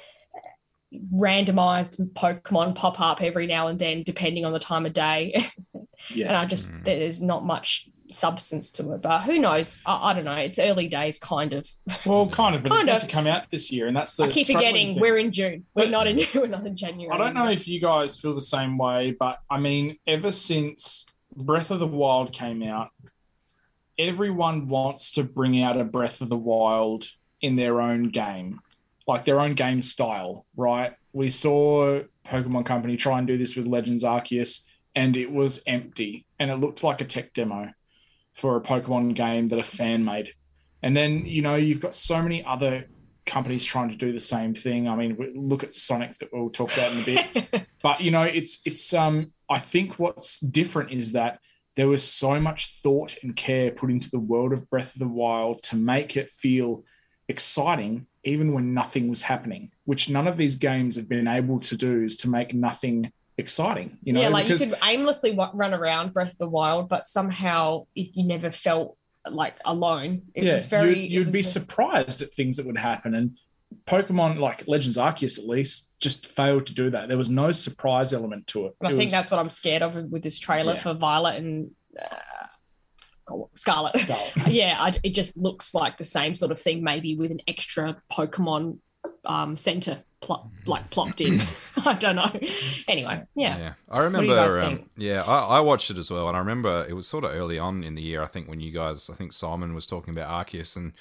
randomized 1.13 2.01
Pokemon 2.13 2.75
pop 2.75 3.01
up 3.01 3.23
every 3.23 3.47
now 3.47 3.69
and 3.69 3.79
then, 3.79 4.03
depending 4.03 4.45
on 4.45 4.53
the 4.53 4.59
time 4.59 4.87
of 4.87 4.93
day. 4.93 5.47
yeah. 6.11 6.29
and 6.29 6.37
I 6.37 6.45
just 6.45 6.71
Mm. 6.71 6.85
there's 6.85 7.21
not 7.21 7.45
much 7.45 7.89
substance 8.15 8.71
to 8.73 8.93
it. 8.93 9.03
But 9.03 9.21
who 9.23 9.39
knows? 9.39 9.81
I, 9.85 10.11
I 10.11 10.15
don't 10.15 10.25
know. 10.25 10.33
It's 10.35 10.59
early 10.59 10.89
days, 10.89 11.19
kind 11.19 11.53
of. 11.53 11.69
well 12.07 12.29
kind 12.29 12.55
of 12.55 12.63
but 12.63 12.71
Kind 12.73 12.89
it's 12.89 13.03
of. 13.03 13.09
to 13.09 13.15
come 13.15 13.27
out 13.27 13.51
this 13.51 13.71
year 13.73 13.87
and 13.89 13.97
that's 13.97 14.15
the 14.17 14.25
I 14.25 14.31
keep 14.31 14.47
forgetting 14.47 14.93
thing. 14.93 15.01
we're 15.01 15.19
in 15.19 15.33
June. 15.33 15.65
We're 15.75 15.85
But- 15.85 15.91
not 15.91 16.07
in 16.07 16.21
we're 16.35 16.47
not 16.47 16.67
in 16.67 16.77
January. 16.77 17.13
I 17.15 17.19
don't 17.19 17.35
know 17.35 17.49
if 17.51 17.67
you 17.69 17.81
guys 17.81 18.19
feel 18.19 18.35
the 18.35 18.43
same 18.43 18.79
way, 18.79 19.17
but 19.19 19.41
I 19.51 19.59
mean, 19.59 19.99
ever 20.07 20.33
since 20.33 21.07
Breath 21.37 21.71
of 21.71 21.79
the 21.81 21.87
Wild 21.87 22.33
came 22.33 22.63
out, 22.63 22.91
everyone 23.99 24.69
wants 24.69 25.13
to 25.13 25.25
bring 25.25 25.63
out 25.63 25.81
a 25.81 25.85
Breath 25.85 26.21
of 26.21 26.29
the 26.29 26.37
Wild 26.37 27.09
in 27.41 27.57
their 27.57 27.81
own 27.81 28.05
game, 28.05 28.61
like 29.07 29.25
their 29.25 29.41
own 29.41 29.55
game 29.55 29.83
style, 29.83 30.47
right? 30.57 30.93
We 31.13 31.29
saw 31.31 32.01
Pokemon 32.25 32.67
Company 32.67 32.97
try 32.97 33.19
and 33.19 33.27
do 33.27 33.39
this 33.39 33.55
with 33.57 33.67
Legends 33.67 34.03
Arceus, 34.05 34.63
and 34.95 35.17
it 35.17 35.31
was 35.31 35.63
empty, 35.67 36.25
and 36.39 36.51
it 36.51 36.57
looked 36.57 36.83
like 36.83 37.01
a 37.01 37.05
tech 37.05 37.33
demo 37.35 37.71
for 38.35 38.57
a 38.57 38.61
Pokemon 38.61 39.15
game 39.15 39.49
that 39.49 39.59
a 39.59 39.63
fan 39.63 40.05
made. 40.05 40.33
And 40.83 40.97
then, 40.97 41.25
you 41.25 41.43
know, 41.43 41.55
you've 41.55 41.81
got 41.81 41.95
so 41.95 42.23
many 42.23 42.45
other 42.45 42.85
companies 43.27 43.65
trying 43.65 43.89
to 43.89 43.97
do 43.97 44.13
the 44.13 44.21
same 44.21 44.55
thing. 44.55 44.89
I 44.89 44.97
mean, 44.97 45.17
look 45.35 45.65
at 45.65 45.75
Sonic 45.75 46.19
that 46.19 46.29
we'll 46.33 46.51
talk 46.51 46.73
about 46.75 46.93
in 46.93 47.01
a 47.01 47.05
bit. 47.05 47.67
but 47.83 48.01
you 48.01 48.11
know, 48.11 48.23
it's 48.23 48.61
it's 48.67 48.93
um 48.93 49.33
I 49.49 49.59
think 49.59 49.99
what's 49.99 50.41
different 50.41 50.93
is 50.93 51.13
that 51.13 51.39
there 51.77 51.89
was 51.89 52.09
so 52.09 52.39
much 52.39 52.81
thought 52.83 53.17
and 53.23 53.35
care 53.35 53.71
put 53.71 53.91
into 53.91 54.11
the 54.11 54.21
world 54.21 54.53
of 54.53 54.69
Breath 54.71 54.95
of 54.95 55.01
the 55.01 55.09
Wild 55.09 55.63
to 55.65 55.77
make 55.77 56.17
it 56.17 56.31
feel 56.31 56.85
exciting 57.29 58.07
even 58.25 58.53
when 58.53 58.75
nothing 58.75 59.09
was 59.09 59.23
happening, 59.23 59.71
which 59.85 60.09
none 60.09 60.27
of 60.27 60.37
these 60.37 60.55
games 60.55 60.97
have 60.97 61.09
been 61.09 61.29
able 61.29 61.61
to 61.61 61.77
do 61.77 62.03
is 62.03 62.17
to 62.19 62.29
make 62.29 62.55
nothing 62.55 63.13
exciting. 63.39 63.99
You 64.03 64.13
know, 64.13 64.21
yeah, 64.23 64.29
like 64.29 64.45
because 64.47 64.65
you 64.65 64.71
could 64.71 64.79
aimlessly 64.85 65.33
wa- 65.33 65.51
run 65.55 65.75
around 65.75 66.13
Breath 66.13 66.33
of 66.33 66.39
the 66.39 66.49
Wild, 66.49 66.89
but 66.89 67.05
somehow 67.07 67.87
it, 67.95 68.11
you 68.15 68.25
never 68.25 68.51
felt 68.51 68.97
like 69.31 69.55
alone. 69.65 70.23
It 70.35 70.45
yeah, 70.45 70.53
was 70.55 70.67
very. 70.67 71.01
you'd, 71.01 71.11
you'd 71.13 71.29
it 71.29 71.33
be 71.33 71.41
a- 71.41 71.45
surprised 71.45 72.23
at 72.23 72.33
things 72.35 72.57
that 72.59 72.67
would 72.67 72.79
happen. 72.79 73.15
And 73.15 73.39
Pokemon, 73.87 74.39
like 74.39 74.69
Legends 74.69 74.97
Arceus 74.97 75.39
at 75.39 75.47
least, 75.47 75.91
just 75.99 76.27
failed 76.27 76.67
to 76.67 76.75
do 76.75 76.91
that. 76.91 77.09
There 77.09 77.19
was 77.19 77.31
no 77.31 77.51
surprise 77.53 78.13
element 78.13 78.47
to 78.49 78.67
it. 78.67 78.75
and 78.81 78.89
I 78.89 78.93
It 78.93 78.97
think 78.97 79.07
was- 79.09 79.13
that's 79.13 79.31
what 79.31 79.41
I'm 79.41 79.51
scared 79.51 79.83
of 79.83 79.95
with 80.11 80.23
this 80.23 80.39
trailer 80.39 80.75
Yeah. 80.75 80.81
for 80.81 80.95
Violet 80.95 81.37
and 81.37 81.71
uh, 82.01 82.17
oh, 83.31 83.51
Scarlet. 83.57 83.95
Scarlet. 83.95 84.33
yeah, 84.49 84.77
I, 84.79 84.97
it 85.03 85.15
just 85.15 85.37
looks 85.37 85.75
like 85.75 85.99
the 85.99 86.05
same 86.05 86.35
sort 86.35 86.53
of 86.53 86.61
thing, 86.61 86.85
maybe 86.85 87.17
with 87.17 87.31
an 87.31 87.41
extra 87.49 87.97
Pokemon 88.13 88.79
um, 89.25 89.57
center 89.57 90.03
pl- 90.25 90.51
like 90.67 90.89
plopped 90.91 91.21
in. 91.21 91.41
I 91.85 91.95
don't 91.95 92.17
know. 92.17 92.31
Anyway, 92.89 93.23
yeah. 93.35 93.59
Yeah, 93.59 93.73
I 93.91 94.01
remember. 94.01 94.61
um, 94.61 94.85
yeah, 94.97 95.23
I, 95.27 95.59
I 95.59 95.61
watched 95.61 95.91
it 95.91 95.99
as 95.99 96.11
well, 96.11 96.29
and 96.29 96.37
I 96.37 96.41
remember 96.41 96.87
it 96.89 96.95
was 96.95 97.07
sort 97.07 97.25
of 97.25 97.33
early 97.35 97.59
on 97.59 97.85
in 97.85 97.95
the 97.95 98.03
year. 98.03 98.23
I 98.23 98.27
think 98.27 98.49
when 98.49 98.61
you 98.61 98.71
guys, 98.73 99.11
I 99.11 99.15
think 99.15 99.33
Simon 99.33 99.75
was 99.75 99.87
talking 99.87 100.15
about 100.17 100.29
Arceus 100.47 100.77
and 100.77 100.93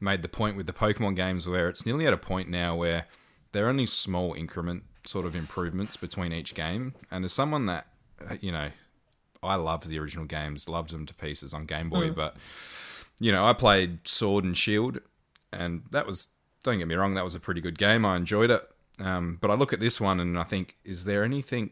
made 0.00 0.22
the 0.22 0.28
point 0.28 0.56
with 0.56 0.66
the 0.66 0.72
Pokemon 0.72 1.16
games 1.16 1.46
where 1.48 1.68
it's 1.68 1.86
nearly 1.86 2.06
at 2.06 2.12
a 2.12 2.16
point 2.18 2.48
now 2.48 2.74
where 2.74 3.06
they're 3.52 3.68
only 3.68 3.86
small 3.86 4.34
increment 4.34 4.84
sort 5.06 5.26
of 5.26 5.34
improvements 5.36 5.96
between 5.96 6.32
each 6.32 6.54
game. 6.54 6.94
And 7.10 7.24
as 7.24 7.32
someone 7.32 7.66
that 7.66 7.86
you 8.40 8.52
know, 8.52 8.70
I 9.42 9.56
loved 9.56 9.88
the 9.88 9.98
original 9.98 10.24
games, 10.24 10.68
loved 10.68 10.90
them 10.92 11.06
to 11.06 11.14
pieces 11.14 11.52
on 11.52 11.66
Game 11.66 11.90
Boy, 11.90 12.10
Mm. 12.10 12.14
but 12.14 12.36
you 13.18 13.30
know, 13.32 13.44
I 13.44 13.52
played 13.52 14.06
Sword 14.08 14.44
and 14.44 14.56
Shield, 14.56 14.98
and 15.52 15.82
that 15.90 16.06
was 16.06 16.28
don't 16.62 16.78
get 16.78 16.88
me 16.88 16.94
wrong, 16.94 17.14
that 17.14 17.24
was 17.24 17.34
a 17.34 17.40
pretty 17.40 17.60
good 17.60 17.78
game. 17.78 18.04
I 18.04 18.16
enjoyed 18.16 18.50
it. 18.50 18.68
Um, 18.98 19.38
but 19.40 19.50
I 19.50 19.54
look 19.54 19.72
at 19.72 19.80
this 19.80 20.00
one 20.00 20.20
and 20.20 20.38
I 20.38 20.44
think, 20.44 20.76
is 20.84 21.04
there 21.04 21.24
anything 21.24 21.70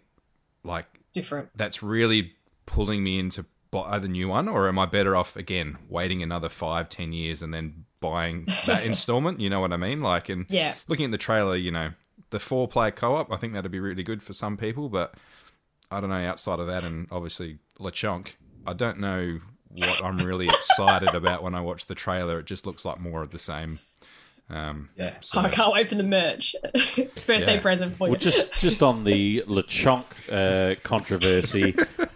like 0.65 0.87
Different. 1.13 1.51
that's 1.55 1.83
really 1.83 2.33
pulling 2.67 3.03
me 3.05 3.19
into 3.19 3.45
buy 3.71 3.99
the 4.01 4.09
new 4.09 4.27
one, 4.29 4.49
or 4.49 4.67
am 4.69 4.79
I 4.81 4.87
better 4.87 5.15
off 5.15 5.37
again 5.37 5.79
waiting 5.89 6.23
another 6.23 6.49
five, 6.49 6.89
ten 6.89 7.13
years 7.13 7.41
and 7.41 7.55
then 7.55 7.85
buying 8.01 8.49
that 8.67 8.85
installment? 8.85 9.39
You 9.41 9.49
know 9.49 9.61
what 9.61 9.73
I 9.73 9.77
mean? 9.77 10.01
Like, 10.03 10.29
and 10.29 10.47
Yeah. 10.49 10.75
looking 10.89 11.05
at 11.07 11.11
the 11.13 11.19
trailer, 11.19 11.55
you 11.57 11.71
know, 11.71 11.91
the 12.31 12.41
four 12.41 12.67
player 12.67 12.91
co 12.91 13.15
op, 13.15 13.33
I 13.33 13.37
think 13.37 13.53
that'd 13.53 13.71
be 13.71 13.79
really 13.81 14.03
good 14.03 14.23
for 14.25 14.33
some 14.33 14.57
people, 14.57 14.89
but 14.89 15.15
I 15.91 16.01
don't 16.01 16.11
know. 16.11 16.17
Outside 16.17 16.59
of 16.59 16.67
that, 16.67 16.83
and 16.85 17.07
obviously 17.13 17.59
Lechonk, 17.79 18.31
I 18.67 18.73
don't 18.73 18.99
know 18.99 19.39
what 19.69 20.03
I'm 20.05 20.19
really 20.19 20.49
excited 20.59 21.15
about 21.15 21.43
when 21.45 21.55
I 21.55 21.61
watch 21.61 21.87
the 21.87 21.95
trailer. 21.95 22.41
It 22.41 22.47
just 22.47 22.67
looks 22.67 22.85
like 22.85 22.99
more 22.99 23.23
of 23.23 23.31
the 23.31 23.39
same. 23.39 23.79
Um, 24.51 24.89
Yeah. 24.97 25.15
so- 25.21 25.39
I 25.41 25.49
can't 25.49 25.73
wait 25.73 25.89
for 25.89 25.95
the 25.95 26.03
merch. 26.03 26.55
Birthday 26.75 27.55
Yeah. 27.55 27.61
present 27.61 27.97
for 27.97 28.09
you. 28.09 28.13
Well, 28.13 28.21
just 28.21 28.53
just 28.61 28.83
on 28.83 29.03
the 29.05 29.43
Lechonk 29.49 30.05
uh, 30.31 30.75
controversy, 30.83 31.75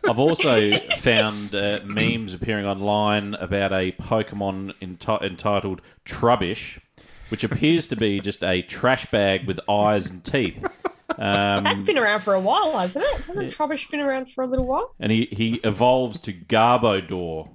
I've 0.09 0.19
also 0.19 0.73
found 0.99 1.55
uh, 1.55 1.81
memes 1.85 2.35
appearing 2.35 2.67
online 2.67 3.35
about 3.35 3.73
a 3.73 3.93
Pokemon 3.93 4.75
enti- 4.83 5.23
entitled 5.23 5.81
Trubbish, 6.05 6.81
which 7.29 7.45
appears 7.45 7.87
to 7.89 7.97
be 7.97 8.21
just 8.21 8.43
a 8.43 8.63
trash 8.63 9.07
bag 9.11 9.47
with 9.47 9.61
eyes 9.69 10.11
and 10.11 10.25
teeth. 10.25 10.65
Um, 11.17 11.63
That's 11.63 11.85
been 11.85 11.99
around 11.99 12.23
for 12.23 12.35
a 12.35 12.41
while, 12.41 12.77
hasn't 12.77 13.05
it? 13.05 13.21
Hasn't 13.23 13.53
Trubbish 13.53 13.89
been 13.91 14.01
around 14.01 14.29
for 14.33 14.43
a 14.43 14.47
little 14.49 14.67
while? 14.67 14.93
and 14.99 15.13
he, 15.13 15.29
he 15.31 15.61
evolves 15.63 16.19
to 16.23 16.33
Garbodor. 16.33 17.49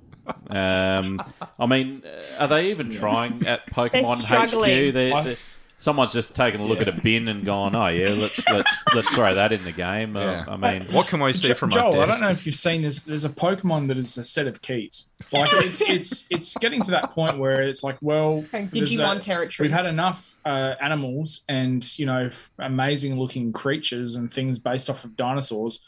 Um, 0.49 1.21
I 1.59 1.65
mean, 1.65 2.03
uh, 2.05 2.43
are 2.43 2.47
they 2.47 2.71
even 2.71 2.89
trying 2.89 3.45
at 3.47 3.65
Pokemon 3.71 4.19
HQ? 4.19 4.25
struggling. 4.25 4.93
They- 4.93 5.11
I- 5.11 5.23
they- 5.23 5.37
someone's 5.81 6.11
just 6.11 6.35
taken 6.35 6.59
a 6.59 6.65
look 6.65 6.81
at 6.81 6.89
a 6.89 6.91
bin 6.91 7.29
and 7.29 7.45
gone, 7.45 7.73
"Oh 7.73 7.87
yeah, 7.87 8.09
let's 8.09 8.45
let's 8.49 8.83
let's 8.93 9.07
throw 9.11 9.33
that 9.35 9.53
in 9.53 9.63
the 9.63 9.71
game." 9.71 10.17
Uh, 10.17 10.43
I 10.47 10.57
mean, 10.57 10.83
what 10.91 11.07
can 11.07 11.21
we 11.21 11.31
see 11.31 11.47
Jo- 11.49 11.53
from 11.53 11.69
Joel, 11.69 11.95
our 11.95 12.01
I 12.01 12.05
desk? 12.07 12.19
don't 12.19 12.27
know 12.27 12.33
if 12.33 12.45
you've 12.45 12.55
seen 12.55 12.81
this. 12.81 13.01
There's 13.03 13.23
a 13.23 13.29
Pokemon 13.29 13.87
that 13.87 13.97
is 13.97 14.17
a 14.17 14.23
set 14.25 14.45
of 14.47 14.61
keys. 14.61 15.09
Like 15.31 15.49
it's 15.53 15.79
it's 15.87 16.27
it's 16.29 16.57
getting 16.57 16.81
to 16.83 16.91
that 16.91 17.11
point 17.11 17.37
where 17.37 17.61
it's 17.61 17.81
like, 17.83 17.97
well, 18.01 18.45
Like 18.51 18.71
there's 18.71 18.91
Digimon 18.97 19.17
a- 19.17 19.19
territory. 19.19 19.67
we've 19.69 19.75
had 19.75 19.85
enough 19.85 20.37
uh, 20.43 20.73
animals 20.81 21.45
and 21.47 21.97
you 21.97 22.05
know 22.05 22.25
f- 22.25 22.51
amazing 22.59 23.17
looking 23.17 23.53
creatures 23.53 24.15
and 24.15 24.29
things 24.31 24.59
based 24.59 24.89
off 24.89 25.05
of 25.05 25.15
dinosaurs. 25.15 25.79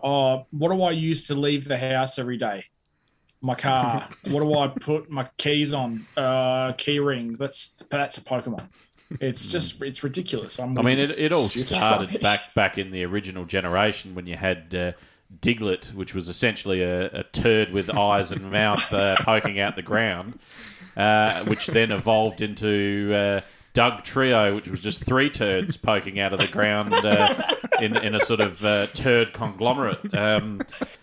Oh, 0.00 0.46
what 0.50 0.70
do 0.70 0.82
I 0.82 0.90
use 0.90 1.26
to 1.28 1.34
leave 1.34 1.64
the 1.66 1.78
house 1.78 2.18
every 2.18 2.36
day? 2.36 2.66
My 3.40 3.54
car. 3.56 4.08
what 4.28 4.42
do 4.42 4.54
I 4.58 4.68
put 4.68 5.10
my 5.10 5.28
keys 5.36 5.72
on? 5.72 6.06
Uh, 6.16 6.72
key 6.72 6.98
ring. 6.98 7.32
That's 7.34 7.84
that's 7.90 8.18
a 8.18 8.22
Pokemon. 8.22 8.64
It's 9.20 9.46
just 9.46 9.80
it's 9.82 10.02
ridiculous. 10.02 10.58
I'm 10.58 10.76
I 10.78 10.82
mean, 10.82 10.98
it, 10.98 11.12
it 11.12 11.32
all 11.32 11.48
started 11.48 12.06
Rubbish. 12.08 12.22
back 12.22 12.54
back 12.54 12.78
in 12.78 12.90
the 12.90 13.04
original 13.04 13.44
generation 13.44 14.14
when 14.14 14.26
you 14.26 14.36
had 14.36 14.74
uh, 14.74 14.92
Diglett, 15.40 15.94
which 15.94 16.14
was 16.14 16.28
essentially 16.28 16.82
a, 16.82 17.06
a 17.06 17.22
turd 17.24 17.70
with 17.72 17.90
eyes 17.90 18.32
and 18.32 18.50
mouth 18.50 18.92
uh, 18.92 19.16
poking 19.20 19.60
out 19.60 19.76
the 19.76 19.82
ground, 19.82 20.38
uh, 20.96 21.44
which 21.44 21.66
then 21.66 21.92
evolved 21.92 22.40
into 22.42 23.12
uh, 23.14 23.40
Dugtrio, 23.74 24.54
which 24.56 24.68
was 24.68 24.80
just 24.80 25.04
three 25.04 25.28
turds 25.28 25.76
poking 25.76 26.18
out 26.18 26.32
of 26.32 26.40
the 26.40 26.48
ground 26.48 26.92
uh, 26.92 27.54
in 27.80 27.96
in 27.98 28.14
a 28.14 28.20
sort 28.20 28.40
of 28.40 28.64
uh, 28.64 28.86
turd 28.88 29.32
conglomerate. 29.32 30.14
Um, 30.16 30.60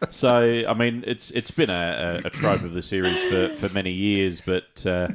so, 0.10 0.64
I 0.68 0.74
mean, 0.74 1.04
it's 1.08 1.32
it's 1.32 1.52
been 1.52 1.70
a, 1.70 2.22
a, 2.24 2.28
a 2.28 2.30
trope 2.30 2.64
of 2.64 2.74
the 2.74 2.82
series 2.82 3.18
for, 3.30 3.50
for 3.58 3.74
many 3.74 3.92
years, 3.92 4.42
but 4.42 4.86
uh, 4.86 5.08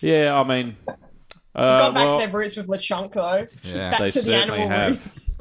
yeah, 0.00 0.34
I 0.34 0.46
mean. 0.46 0.76
Uh, 1.54 1.80
Gone 1.80 1.94
back 1.94 2.08
well- 2.08 2.18
to 2.20 2.26
their 2.26 2.34
roots 2.34 2.56
with 2.56 2.66
Lechonk, 2.68 3.12
though. 3.12 3.46
Yeah. 3.62 3.90
Back 3.90 4.00
They 4.00 4.10
to 4.12 4.18
the 4.20 4.24
certainly 4.24 4.60
animal 4.60 4.78
have. 4.78 4.90
roots. 4.92 5.30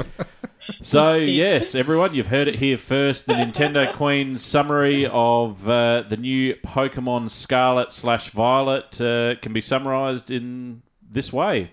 So 0.80 1.16
yes, 1.16 1.74
everyone, 1.74 2.14
you've 2.14 2.28
heard 2.28 2.48
it 2.48 2.54
here 2.56 2.78
first. 2.78 3.26
The 3.26 3.34
Nintendo 3.34 3.92
Queen 3.94 4.38
summary 4.38 5.08
of 5.08 5.68
uh, 5.68 6.04
the 6.08 6.18
new 6.18 6.54
Pokemon 6.56 7.32
Scarlet 7.32 7.92
slash 7.92 8.30
Violet 8.30 9.02
uh, 9.02 9.36
can 9.42 9.54
be 9.54 9.62
summarized 9.62 10.30
in 10.30 10.84
this 11.10 11.34
way. 11.34 11.72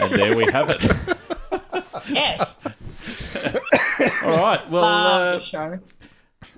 And 0.00 0.14
there 0.14 0.36
we 0.36 0.44
have 0.52 0.70
it. 0.70 0.82
Yes. 2.08 2.62
All 4.24 4.36
right. 4.36 4.70
Well, 4.70 4.84
uh, 4.84 5.40
show. 5.40 5.78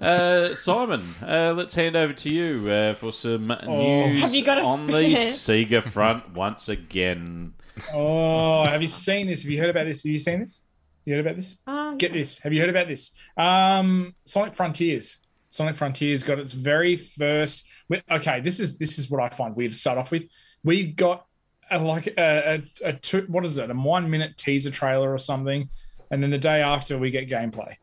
uh, 0.00 0.54
Simon, 0.54 1.02
uh, 1.22 1.52
let's 1.56 1.74
hand 1.74 1.96
over 1.96 2.12
to 2.12 2.30
you 2.30 2.68
uh, 2.70 2.94
for 2.94 3.12
some 3.12 3.48
news 3.66 4.20
Have 4.20 4.34
you 4.34 4.44
got 4.44 4.58
a 4.58 4.62
on 4.62 4.86
the? 4.86 4.92
Sega 4.92 5.82
front 5.82 6.32
once 6.34 6.68
again. 6.68 7.54
Oh, 7.92 8.64
have 8.64 8.82
you 8.82 8.88
seen 8.88 9.26
this? 9.26 9.42
Have 9.42 9.50
you 9.50 9.60
heard 9.60 9.70
about 9.70 9.84
this? 9.84 10.02
Have 10.04 10.12
you 10.12 10.18
seen 10.18 10.40
this? 10.40 10.62
You 11.04 11.14
heard 11.14 11.26
about 11.26 11.36
this? 11.36 11.58
Uh, 11.66 11.94
Get 11.94 12.12
this. 12.12 12.38
Have 12.38 12.52
you 12.52 12.60
heard 12.60 12.70
about 12.70 12.86
this? 12.88 13.12
Um, 13.36 14.14
Sonic 14.24 14.54
Frontiers. 14.54 15.18
Sonic 15.50 15.76
Frontiers 15.76 16.22
got 16.22 16.38
its 16.38 16.52
very 16.52 16.96
first. 16.96 17.68
Okay, 18.10 18.40
this 18.40 18.58
is 18.58 18.78
this 18.78 18.98
is 18.98 19.10
what 19.10 19.22
I 19.22 19.28
find 19.28 19.54
weird 19.54 19.72
to 19.72 19.78
start 19.78 19.98
off 19.98 20.10
with. 20.10 20.24
We 20.64 20.84
got 20.84 21.26
a, 21.70 21.78
like 21.78 22.06
a, 22.06 22.62
a, 22.82 22.88
a 22.88 22.92
two, 22.92 23.26
what 23.28 23.44
is 23.44 23.58
it? 23.58 23.70
A 23.70 23.74
one 23.74 24.10
minute 24.10 24.36
teaser 24.36 24.70
trailer 24.70 25.12
or 25.12 25.18
something, 25.18 25.68
and 26.10 26.22
then 26.22 26.30
the 26.30 26.38
day 26.38 26.62
after 26.62 26.98
we 26.98 27.10
get 27.10 27.28
gameplay. 27.28 27.74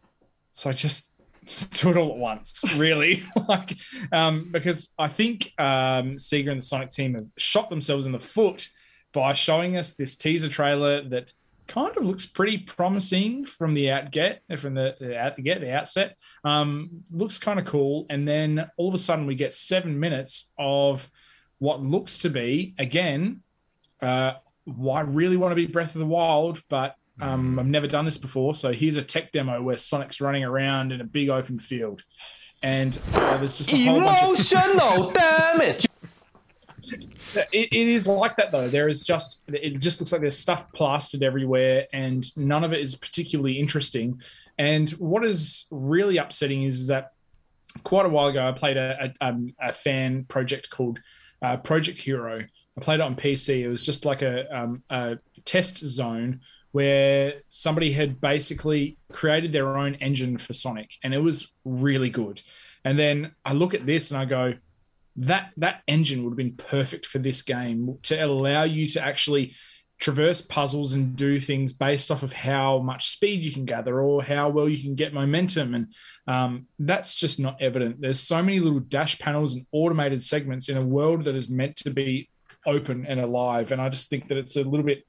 So 0.53 0.71
just 0.71 1.11
do 1.81 1.89
it 1.89 1.97
all 1.97 2.11
at 2.11 2.17
once, 2.17 2.63
really. 2.75 3.23
like, 3.49 3.75
um, 4.11 4.49
because 4.51 4.93
I 4.97 5.07
think 5.07 5.53
um, 5.57 6.15
Sega 6.15 6.51
and 6.51 6.59
the 6.59 6.65
Sonic 6.65 6.91
team 6.91 7.15
have 7.15 7.27
shot 7.37 7.69
themselves 7.69 8.05
in 8.05 8.11
the 8.11 8.19
foot 8.19 8.67
by 9.13 9.33
showing 9.33 9.77
us 9.77 9.95
this 9.95 10.15
teaser 10.15 10.49
trailer 10.49 11.07
that 11.09 11.33
kind 11.67 11.95
of 11.95 12.05
looks 12.05 12.25
pretty 12.25 12.57
promising 12.57 13.45
from 13.45 13.73
the 13.73 13.85
outget, 13.85 14.39
from 14.59 14.73
the, 14.73 14.95
the 14.99 15.17
out 15.17 15.35
the 15.35 15.41
get, 15.41 15.61
the 15.61 15.73
outset. 15.73 16.17
Um, 16.43 17.03
looks 17.11 17.39
kind 17.39 17.59
of 17.59 17.65
cool, 17.65 18.05
and 18.09 18.27
then 18.27 18.69
all 18.77 18.89
of 18.89 18.93
a 18.93 18.97
sudden 18.97 19.25
we 19.25 19.35
get 19.35 19.53
seven 19.53 19.99
minutes 19.99 20.51
of 20.57 21.09
what 21.59 21.81
looks 21.81 22.17
to 22.19 22.29
be 22.29 22.75
again. 22.77 23.41
Uh, 24.01 24.33
well, 24.65 24.95
I 24.95 25.01
really 25.01 25.37
want 25.37 25.51
to 25.51 25.55
be 25.55 25.65
Breath 25.65 25.95
of 25.95 25.99
the 25.99 26.05
Wild, 26.05 26.61
but 26.69 26.95
um, 27.19 27.59
I've 27.59 27.67
never 27.67 27.87
done 27.87 28.05
this 28.05 28.17
before. 28.17 28.55
So 28.55 28.71
here's 28.71 28.95
a 28.95 29.01
tech 29.01 29.31
demo 29.31 29.61
where 29.61 29.77
Sonic's 29.77 30.21
running 30.21 30.43
around 30.43 30.91
in 30.91 31.01
a 31.01 31.03
big 31.03 31.29
open 31.29 31.59
field, 31.59 32.03
and 32.63 32.97
uh, 33.13 33.37
there's 33.37 33.57
just 33.57 33.73
a 33.73 33.85
whole 33.85 33.99
bunch 33.99 34.21
of 34.21 34.63
Emotional 34.73 35.11
damage. 35.11 35.87
it, 37.35 37.49
it 37.53 37.87
is 37.87 38.07
like 38.07 38.35
that 38.37 38.51
though. 38.51 38.67
There 38.67 38.87
is 38.87 39.03
just 39.03 39.43
it 39.47 39.79
just 39.79 39.99
looks 39.99 40.11
like 40.11 40.21
there's 40.21 40.37
stuff 40.37 40.71
plastered 40.73 41.23
everywhere, 41.23 41.87
and 41.93 42.25
none 42.37 42.63
of 42.63 42.73
it 42.73 42.81
is 42.81 42.95
particularly 42.95 43.53
interesting. 43.53 44.19
And 44.57 44.89
what 44.91 45.25
is 45.25 45.67
really 45.71 46.17
upsetting 46.17 46.63
is 46.63 46.87
that 46.87 47.13
quite 47.83 48.05
a 48.05 48.09
while 48.09 48.27
ago, 48.27 48.47
I 48.47 48.51
played 48.51 48.77
a, 48.77 49.13
a, 49.21 49.27
um, 49.27 49.53
a 49.59 49.71
fan 49.73 50.25
project 50.25 50.69
called 50.69 50.99
uh, 51.41 51.57
Project 51.57 51.97
Hero. 51.97 52.43
I 52.77 52.81
played 52.81 52.95
it 52.95 53.01
on 53.01 53.15
PC. 53.15 53.61
It 53.61 53.67
was 53.67 53.85
just 53.85 54.05
like 54.05 54.21
a, 54.21 54.55
um, 54.55 54.83
a 54.89 55.17
test 55.45 55.77
zone 55.77 56.41
where 56.71 57.33
somebody 57.49 57.91
had 57.91 58.21
basically 58.21 58.97
created 59.11 59.51
their 59.51 59.77
own 59.77 59.95
engine 59.95 60.37
for 60.37 60.53
Sonic, 60.53 60.91
and 61.03 61.13
it 61.13 61.19
was 61.19 61.51
really 61.65 62.09
good. 62.09 62.41
And 62.85 62.97
then 62.97 63.33
I 63.45 63.53
look 63.53 63.73
at 63.73 63.85
this 63.85 64.11
and 64.11 64.19
I 64.19 64.25
go, 64.25 64.53
that 65.17 65.51
that 65.57 65.81
engine 65.87 66.23
would 66.23 66.31
have 66.31 66.37
been 66.37 66.55
perfect 66.55 67.05
for 67.05 67.19
this 67.19 67.41
game 67.41 67.97
to 68.03 68.23
allow 68.23 68.63
you 68.63 68.87
to 68.87 69.03
actually 69.03 69.53
traverse 69.99 70.41
puzzles 70.41 70.93
and 70.93 71.15
do 71.15 71.39
things 71.39 71.73
based 71.73 72.09
off 72.09 72.23
of 72.23 72.33
how 72.33 72.79
much 72.79 73.09
speed 73.09 73.43
you 73.43 73.51
can 73.51 73.65
gather 73.65 74.01
or 74.01 74.23
how 74.23 74.49
well 74.49 74.67
you 74.67 74.81
can 74.81 74.95
get 74.95 75.13
momentum 75.13 75.75
and 75.75 75.93
um, 76.27 76.65
that's 76.79 77.13
just 77.13 77.39
not 77.39 77.61
evident 77.61 78.01
there's 78.01 78.19
so 78.19 78.41
many 78.41 78.59
little 78.59 78.79
dash 78.79 79.19
panels 79.19 79.53
and 79.53 79.65
automated 79.71 80.23
segments 80.23 80.69
in 80.69 80.77
a 80.77 80.85
world 80.85 81.23
that 81.23 81.35
is 81.35 81.49
meant 81.49 81.75
to 81.75 81.91
be 81.91 82.27
open 82.65 83.05
and 83.05 83.19
alive 83.19 83.71
and 83.71 83.81
i 83.81 83.89
just 83.89 84.09
think 84.09 84.27
that 84.27 84.37
it's 84.37 84.55
a 84.55 84.63
little 84.63 84.85
bit 84.85 85.03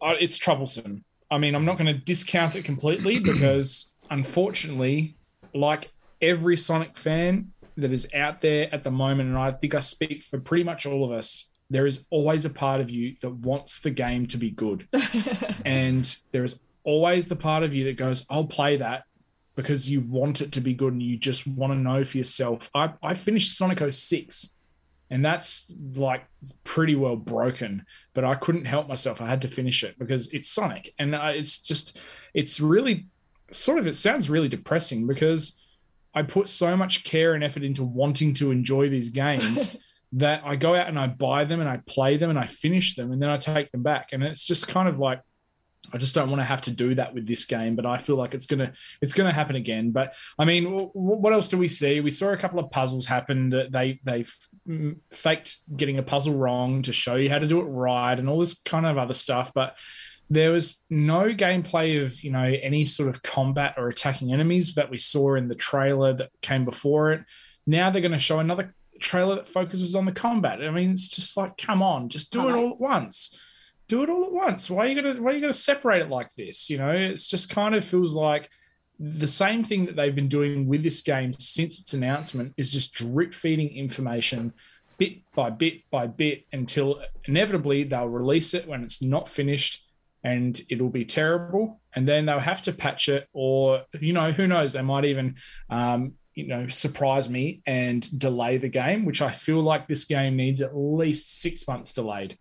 uh, 0.00 0.14
it's 0.20 0.36
troublesome 0.36 1.04
i 1.30 1.38
mean 1.38 1.54
i'm 1.54 1.64
not 1.64 1.76
going 1.76 1.92
to 1.92 2.00
discount 2.04 2.56
it 2.56 2.64
completely 2.64 3.18
because 3.32 3.94
unfortunately 4.10 5.16
like 5.54 5.90
every 6.20 6.56
sonic 6.56 6.96
fan 6.96 7.52
that 7.76 7.92
is 7.92 8.08
out 8.12 8.40
there 8.40 8.72
at 8.74 8.84
the 8.84 8.90
moment, 8.90 9.28
and 9.30 9.38
I 9.38 9.52
think 9.52 9.74
I 9.74 9.80
speak 9.80 10.24
for 10.24 10.38
pretty 10.38 10.64
much 10.64 10.84
all 10.84 11.04
of 11.04 11.12
us, 11.12 11.48
there 11.70 11.86
is 11.86 12.06
always 12.10 12.44
a 12.44 12.50
part 12.50 12.80
of 12.80 12.90
you 12.90 13.14
that 13.22 13.30
wants 13.30 13.80
the 13.80 13.90
game 13.90 14.26
to 14.26 14.36
be 14.36 14.50
good. 14.50 14.88
and 15.64 16.16
there 16.32 16.44
is 16.44 16.60
always 16.82 17.28
the 17.28 17.36
part 17.36 17.62
of 17.62 17.74
you 17.74 17.84
that 17.84 17.96
goes, 17.96 18.26
I'll 18.28 18.46
play 18.46 18.76
that 18.78 19.04
because 19.54 19.88
you 19.88 20.00
want 20.00 20.40
it 20.40 20.52
to 20.52 20.60
be 20.60 20.74
good 20.74 20.92
and 20.92 21.02
you 21.02 21.16
just 21.16 21.46
want 21.46 21.72
to 21.72 21.78
know 21.78 22.04
for 22.04 22.18
yourself. 22.18 22.70
I, 22.74 22.94
I 23.02 23.14
finished 23.14 23.56
Sonic 23.56 23.80
06 23.92 24.52
and 25.10 25.24
that's 25.24 25.72
like 25.94 26.26
pretty 26.64 26.94
well 26.94 27.16
broken, 27.16 27.84
but 28.14 28.24
I 28.24 28.34
couldn't 28.34 28.66
help 28.66 28.88
myself. 28.88 29.20
I 29.20 29.28
had 29.28 29.42
to 29.42 29.48
finish 29.48 29.82
it 29.82 29.98
because 29.98 30.28
it's 30.32 30.50
Sonic. 30.50 30.92
And 30.98 31.14
uh, 31.14 31.32
it's 31.32 31.62
just, 31.62 31.98
it's 32.34 32.60
really 32.60 33.06
sort 33.50 33.78
of, 33.78 33.86
it 33.86 33.94
sounds 33.94 34.28
really 34.28 34.48
depressing 34.48 35.06
because 35.06 35.60
I 36.14 36.22
put 36.22 36.48
so 36.48 36.76
much 36.76 37.04
care 37.04 37.34
and 37.34 37.42
effort 37.42 37.62
into 37.62 37.84
wanting 37.84 38.34
to 38.34 38.50
enjoy 38.50 38.88
these 38.90 39.10
games 39.10 39.74
that 40.12 40.42
I 40.44 40.56
go 40.56 40.74
out 40.74 40.88
and 40.88 40.98
I 40.98 41.06
buy 41.06 41.44
them 41.44 41.60
and 41.60 41.68
I 41.68 41.80
play 41.86 42.16
them 42.16 42.30
and 42.30 42.38
I 42.38 42.46
finish 42.46 42.94
them 42.94 43.12
and 43.12 43.20
then 43.20 43.30
I 43.30 43.38
take 43.38 43.70
them 43.70 43.82
back. 43.82 44.10
And 44.12 44.22
it's 44.22 44.44
just 44.44 44.68
kind 44.68 44.88
of 44.88 44.98
like 44.98 45.20
I 45.92 45.98
just 45.98 46.14
don't 46.14 46.28
want 46.28 46.40
to 46.40 46.44
have 46.44 46.62
to 46.62 46.70
do 46.70 46.94
that 46.96 47.14
with 47.14 47.26
this 47.26 47.44
game, 47.44 47.74
but 47.74 47.86
I 47.86 47.98
feel 47.98 48.16
like 48.16 48.34
it's 48.34 48.46
gonna 48.46 48.72
it's 49.00 49.12
gonna 49.12 49.32
happen 49.32 49.56
again. 49.56 49.90
But 49.90 50.14
I 50.38 50.44
mean, 50.44 50.64
w- 50.64 50.90
what 50.92 51.32
else 51.32 51.48
do 51.48 51.56
we 51.56 51.68
see? 51.68 52.00
We 52.00 52.10
saw 52.10 52.28
a 52.30 52.36
couple 52.36 52.58
of 52.58 52.70
puzzles 52.70 53.06
happen 53.06 53.50
that 53.50 53.72
they 53.72 54.00
they 54.04 54.20
f- 54.20 54.94
faked 55.10 55.56
getting 55.76 55.98
a 55.98 56.02
puzzle 56.02 56.34
wrong 56.34 56.82
to 56.82 56.92
show 56.92 57.16
you 57.16 57.30
how 57.30 57.38
to 57.38 57.46
do 57.46 57.60
it 57.60 57.64
right 57.64 58.18
and 58.18 58.28
all 58.28 58.38
this 58.38 58.60
kind 58.62 58.86
of 58.86 58.98
other 58.98 59.14
stuff. 59.14 59.52
But 59.54 59.76
there 60.30 60.50
was 60.50 60.84
no 60.90 61.32
gameplay 61.32 62.04
of 62.04 62.22
you 62.22 62.30
know 62.30 62.44
any 62.44 62.84
sort 62.84 63.08
of 63.08 63.22
combat 63.22 63.74
or 63.78 63.88
attacking 63.88 64.32
enemies 64.32 64.74
that 64.74 64.90
we 64.90 64.98
saw 64.98 65.36
in 65.36 65.48
the 65.48 65.54
trailer 65.54 66.12
that 66.14 66.30
came 66.42 66.64
before 66.64 67.12
it. 67.12 67.22
Now 67.66 67.90
they're 67.90 68.02
going 68.02 68.12
to 68.12 68.18
show 68.18 68.38
another 68.38 68.74
trailer 69.00 69.36
that 69.36 69.48
focuses 69.48 69.94
on 69.94 70.04
the 70.06 70.12
combat. 70.12 70.62
I 70.62 70.70
mean, 70.70 70.90
it's 70.90 71.08
just 71.08 71.36
like, 71.36 71.56
come 71.56 71.82
on, 71.82 72.08
just 72.08 72.32
do 72.32 72.48
it 72.48 72.52
all 72.52 72.70
at 72.72 72.80
once. 72.80 73.38
Do 73.88 74.02
it 74.02 74.10
all 74.10 74.24
at 74.24 74.32
once. 74.32 74.68
Why 74.68 74.84
are 74.84 74.88
you 74.88 75.00
gonna 75.00 75.20
why 75.20 75.30
are 75.30 75.34
you 75.34 75.40
gonna 75.40 75.52
separate 75.52 76.02
it 76.02 76.10
like 76.10 76.32
this? 76.34 76.68
You 76.68 76.78
know, 76.78 76.90
it's 76.90 77.26
just 77.26 77.50
kind 77.50 77.74
of 77.74 77.84
feels 77.84 78.14
like 78.14 78.48
the 79.00 79.28
same 79.28 79.64
thing 79.64 79.86
that 79.86 79.96
they've 79.96 80.14
been 80.14 80.28
doing 80.28 80.66
with 80.66 80.82
this 80.82 81.02
game 81.02 81.32
since 81.34 81.80
its 81.80 81.94
announcement 81.94 82.52
is 82.56 82.70
just 82.70 82.94
drip 82.94 83.32
feeding 83.32 83.74
information 83.76 84.52
bit 84.98 85.18
by 85.34 85.48
bit 85.48 85.88
by 85.90 86.06
bit 86.06 86.44
until 86.52 87.00
inevitably 87.26 87.84
they'll 87.84 88.08
release 88.08 88.54
it 88.54 88.66
when 88.66 88.82
it's 88.82 89.00
not 89.00 89.28
finished 89.28 89.86
and 90.24 90.60
it'll 90.68 90.88
be 90.88 91.04
terrible 91.04 91.80
and 91.94 92.06
then 92.06 92.26
they'll 92.26 92.40
have 92.40 92.60
to 92.60 92.72
patch 92.72 93.08
it 93.08 93.28
or 93.32 93.82
you 94.00 94.12
know 94.12 94.32
who 94.32 94.48
knows 94.48 94.72
they 94.72 94.82
might 94.82 95.04
even 95.04 95.36
um, 95.70 96.14
you 96.34 96.48
know 96.48 96.66
surprise 96.68 97.30
me 97.30 97.62
and 97.66 98.18
delay 98.18 98.56
the 98.56 98.68
game 98.68 99.04
which 99.04 99.22
i 99.22 99.30
feel 99.30 99.62
like 99.62 99.86
this 99.86 100.04
game 100.04 100.36
needs 100.36 100.60
at 100.60 100.76
least 100.76 101.40
six 101.40 101.66
months 101.68 101.92
delayed 101.92 102.36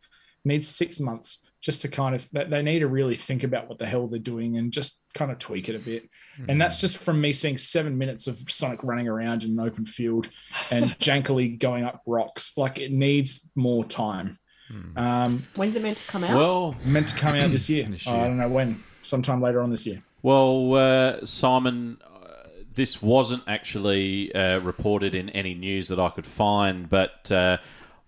needs 0.48 0.68
six 0.68 1.00
months 1.00 1.44
just 1.62 1.82
to 1.82 1.88
kind 1.88 2.16
of 2.16 2.28
they 2.32 2.62
need 2.62 2.80
to 2.80 2.88
really 2.88 3.16
think 3.16 3.44
about 3.44 3.68
what 3.68 3.80
the 3.80 3.86
hell 3.86 4.08
they're 4.08 4.20
doing 4.20 4.58
and 4.58 4.72
just 4.72 5.04
kind 5.14 5.32
of 5.32 5.40
tweak 5.40 5.70
it 5.70 5.76
a 5.76 5.80
bit. 5.80 6.10
Mm. 6.40 6.46
And 6.50 6.62
that's 6.62 6.80
just 6.80 6.98
from 6.98 7.20
me 7.20 7.34
seeing 7.34 7.58
seven 7.58 7.98
minutes 7.98 8.28
of 8.28 8.38
Sonic 8.50 8.84
running 8.84 9.08
around 9.08 9.44
in 9.44 9.52
an 9.52 9.60
open 9.60 9.86
field 9.86 10.30
and 10.72 10.86
jankily 11.00 11.60
going 11.60 11.84
up 11.84 12.04
rocks. 12.08 12.58
Like 12.58 12.80
it 12.80 12.92
needs 12.92 13.50
more 13.56 13.84
time. 13.84 14.38
Mm. 14.72 14.98
Um, 14.98 15.48
When's 15.56 15.76
it 15.76 15.82
meant 15.82 15.98
to 15.98 16.06
come 16.06 16.24
out? 16.24 16.36
Well, 16.38 16.76
meant 16.86 17.10
to 17.10 17.16
come 17.16 17.36
out 17.36 17.50
this 17.52 17.70
year. 17.70 17.86
this 17.90 18.06
year. 18.06 18.16
Oh, 18.16 18.20
I 18.20 18.24
don't 18.24 18.38
know 18.38 18.50
when. 18.50 18.84
Sometime 19.04 19.42
later 19.42 19.62
on 19.62 19.70
this 19.70 19.88
year. 19.88 20.04
Well, 20.22 20.74
uh, 20.76 21.26
Simon, 21.26 21.98
uh, 22.04 22.50
this 22.74 23.02
wasn't 23.02 23.44
actually 23.48 24.34
uh, 24.36 24.60
reported 24.60 25.16
in 25.16 25.30
any 25.30 25.54
news 25.54 25.88
that 25.88 26.00
I 26.00 26.10
could 26.10 26.26
find, 26.26 26.90
but 26.90 27.32
uh, 27.32 27.58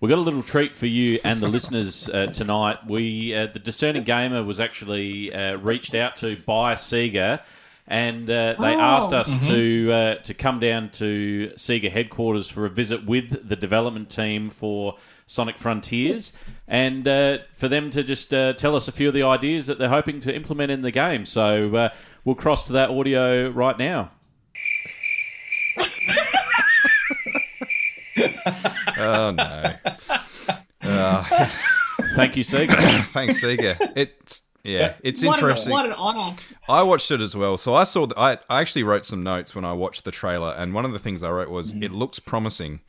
We've 0.02 0.10
got 0.10 0.20
a 0.20 0.22
little 0.22 0.44
treat 0.44 0.78
for 0.78 0.86
you 0.86 1.20
and 1.26 1.42
the 1.42 1.50
listeners 1.50 2.08
uh, 2.08 2.28
tonight. 2.28 2.88
We, 2.88 3.36
uh, 3.36 3.48
the 3.48 3.60
discerning 3.60 4.04
gamer, 4.04 4.42
was 4.46 4.62
actually 4.62 5.34
uh, 5.34 5.58
reached 5.58 5.94
out 5.94 6.16
to 6.18 6.38
by 6.46 6.76
Sega, 6.76 7.42
and 7.86 8.30
uh, 8.30 8.56
they 8.58 8.76
oh, 8.76 8.80
asked 8.80 9.12
us 9.12 9.30
mm-hmm. 9.30 9.48
to 9.48 9.92
uh, 9.92 10.16
to 10.16 10.34
come 10.34 10.62
down 10.62 10.92
to 10.92 11.52
Sega 11.58 11.92
headquarters 11.92 12.48
for 12.48 12.66
a 12.66 12.70
visit 12.70 13.06
with 13.06 13.50
the 13.50 13.58
development 13.58 14.10
team 14.10 14.50
for 14.50 14.96
Sonic 15.28 15.58
Frontiers, 15.58 16.32
and 16.66 17.06
uh, 17.06 17.40
for 17.52 17.68
them 17.68 17.90
to 17.90 18.02
just 18.02 18.30
tell 18.30 18.78
us 18.78 18.88
a 18.88 18.94
few 18.94 19.10
of 19.10 19.14
the 19.14 19.24
ideas 19.24 19.68
that 19.68 19.80
they're 19.80 19.90
hoping 19.90 20.22
to 20.22 20.34
implement 20.34 20.72
in 20.72 20.82
the 20.82 20.92
game. 20.92 21.26
So 21.26 21.92
we'll 22.24 22.36
cross 22.36 22.68
to 22.68 22.74
that 22.74 22.90
audio 22.90 23.50
right 23.50 23.78
now. 23.78 24.12
oh 28.98 29.32
no. 29.32 29.76
Uh, 30.82 31.48
Thank 32.16 32.38
you, 32.38 32.44
Sega. 32.44 32.76
Thanks, 33.12 33.42
Sega. 33.42 33.94
It's 33.96 34.44
yeah, 34.64 34.96
it's 35.04 35.24
what 35.24 35.38
interesting. 35.38 35.72
An, 35.72 35.74
what 35.74 35.86
an 35.86 35.94
honor! 35.94 36.36
I 36.68 36.84
watched 36.84 37.12
it 37.12 37.22
as 37.22 37.36
well, 37.36 37.58
so 37.58 37.74
I 37.74 37.84
saw. 37.84 38.08
The, 38.08 38.20
I 38.20 38.38
I 38.50 38.62
actually 38.62 38.84
wrote 38.84 39.06
some 39.06 39.24
notes 39.24 39.56
when 39.56 39.66
I 39.66 39.74
watched 39.74 40.04
the 40.04 40.12
trailer, 40.12 40.54
and 40.58 40.74
one 40.74 40.86
of 40.86 40.92
the 40.92 41.00
things 41.00 41.24
I 41.24 41.30
wrote 41.30 41.50
was 41.50 41.74
mm. 41.74 41.84
it 41.84 41.92
looks 41.92 42.20
promising. 42.20 42.82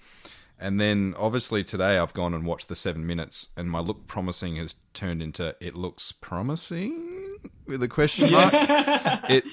And 0.63 0.79
then 0.79 1.15
obviously 1.17 1.65
today 1.65 1.97
I've 1.97 2.13
gone 2.13 2.35
and 2.35 2.45
watched 2.45 2.69
the 2.69 2.77
seven 2.77 3.07
minutes, 3.07 3.49
and 3.57 3.71
my 3.71 3.81
look 3.81 4.07
promising 4.07 4.57
has 4.57 4.75
turned 4.93 5.23
into 5.23 5.57
it 5.61 5.75
looks 5.75 6.13
promising 6.13 7.39
with 7.67 7.83
a 7.83 7.89
question 7.89 8.31
mark. 8.31 8.53
it 8.55 9.45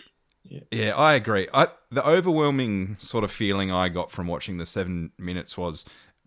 yeah. 0.71 0.95
I 0.95 1.15
agree. 1.15 1.47
I, 1.53 1.69
the 1.91 2.07
overwhelming 2.07 2.97
sort 2.99 3.23
of 3.23 3.31
feeling 3.31 3.71
I 3.71 3.89
got 3.89 4.11
from 4.11 4.27
watching 4.27 4.57
the 4.57 4.65
seven 4.65 5.11
minutes 5.17 5.57
was 5.57 5.85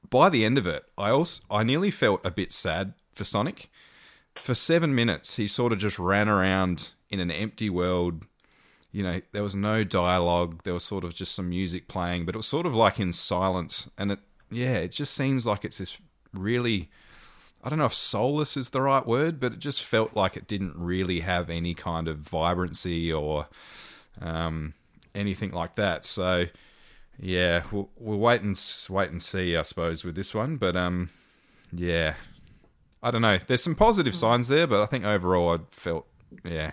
by 0.08 0.30
the 0.30 0.44
end 0.44 0.58
of 0.58 0.66
it, 0.66 0.84
I 0.96 1.10
also 1.10 1.42
I 1.50 1.62
nearly 1.62 1.90
felt 1.90 2.24
a 2.24 2.30
bit 2.30 2.52
sad 2.52 2.94
for 3.12 3.24
Sonic. 3.24 3.70
For 4.36 4.54
seven 4.54 4.94
minutes, 4.94 5.36
he 5.36 5.48
sort 5.48 5.72
of 5.72 5.78
just 5.78 5.98
ran 5.98 6.28
around 6.28 6.90
in 7.10 7.20
an 7.20 7.30
empty 7.30 7.68
world. 7.68 8.24
You 8.92 9.02
know, 9.02 9.20
there 9.32 9.42
was 9.42 9.54
no 9.54 9.84
dialogue. 9.84 10.62
There 10.64 10.74
was 10.74 10.84
sort 10.84 11.04
of 11.04 11.14
just 11.14 11.34
some 11.34 11.48
music 11.48 11.88
playing, 11.88 12.26
but 12.26 12.34
it 12.34 12.38
was 12.38 12.46
sort 12.46 12.66
of 12.66 12.74
like 12.74 12.98
in 12.98 13.12
silence. 13.12 13.90
And 13.98 14.12
it, 14.12 14.20
yeah, 14.50 14.78
it 14.78 14.92
just 14.92 15.14
seems 15.14 15.46
like 15.46 15.64
it's 15.64 15.78
this 15.78 15.98
really. 16.32 16.90
I 17.62 17.68
don't 17.68 17.78
know 17.78 17.84
if 17.84 17.94
soulless 17.94 18.56
is 18.56 18.70
the 18.70 18.80
right 18.80 19.06
word, 19.06 19.38
but 19.38 19.52
it 19.52 19.58
just 19.58 19.84
felt 19.84 20.16
like 20.16 20.34
it 20.34 20.46
didn't 20.46 20.76
really 20.76 21.20
have 21.20 21.50
any 21.50 21.74
kind 21.74 22.08
of 22.08 22.18
vibrancy 22.18 23.12
or 23.12 23.48
um, 24.20 24.74
anything 25.14 25.50
like 25.52 25.76
that. 25.76 26.04
So 26.04 26.46
yeah, 27.18 27.62
we'll, 27.70 27.90
we'll 27.98 28.18
wait 28.18 28.42
and 28.42 28.60
wait 28.88 29.10
and 29.10 29.22
see, 29.22 29.56
I 29.56 29.62
suppose, 29.62 30.04
with 30.04 30.14
this 30.14 30.34
one. 30.34 30.56
But 30.56 30.76
um, 30.76 31.10
yeah, 31.72 32.14
I 33.02 33.10
don't 33.10 33.22
know. 33.22 33.38
There's 33.38 33.62
some 33.62 33.74
positive 33.74 34.14
signs 34.14 34.48
there, 34.48 34.66
but 34.66 34.82
I 34.82 34.86
think 34.86 35.04
overall 35.04 35.54
I 35.54 35.58
felt 35.70 36.06
yeah 36.44 36.72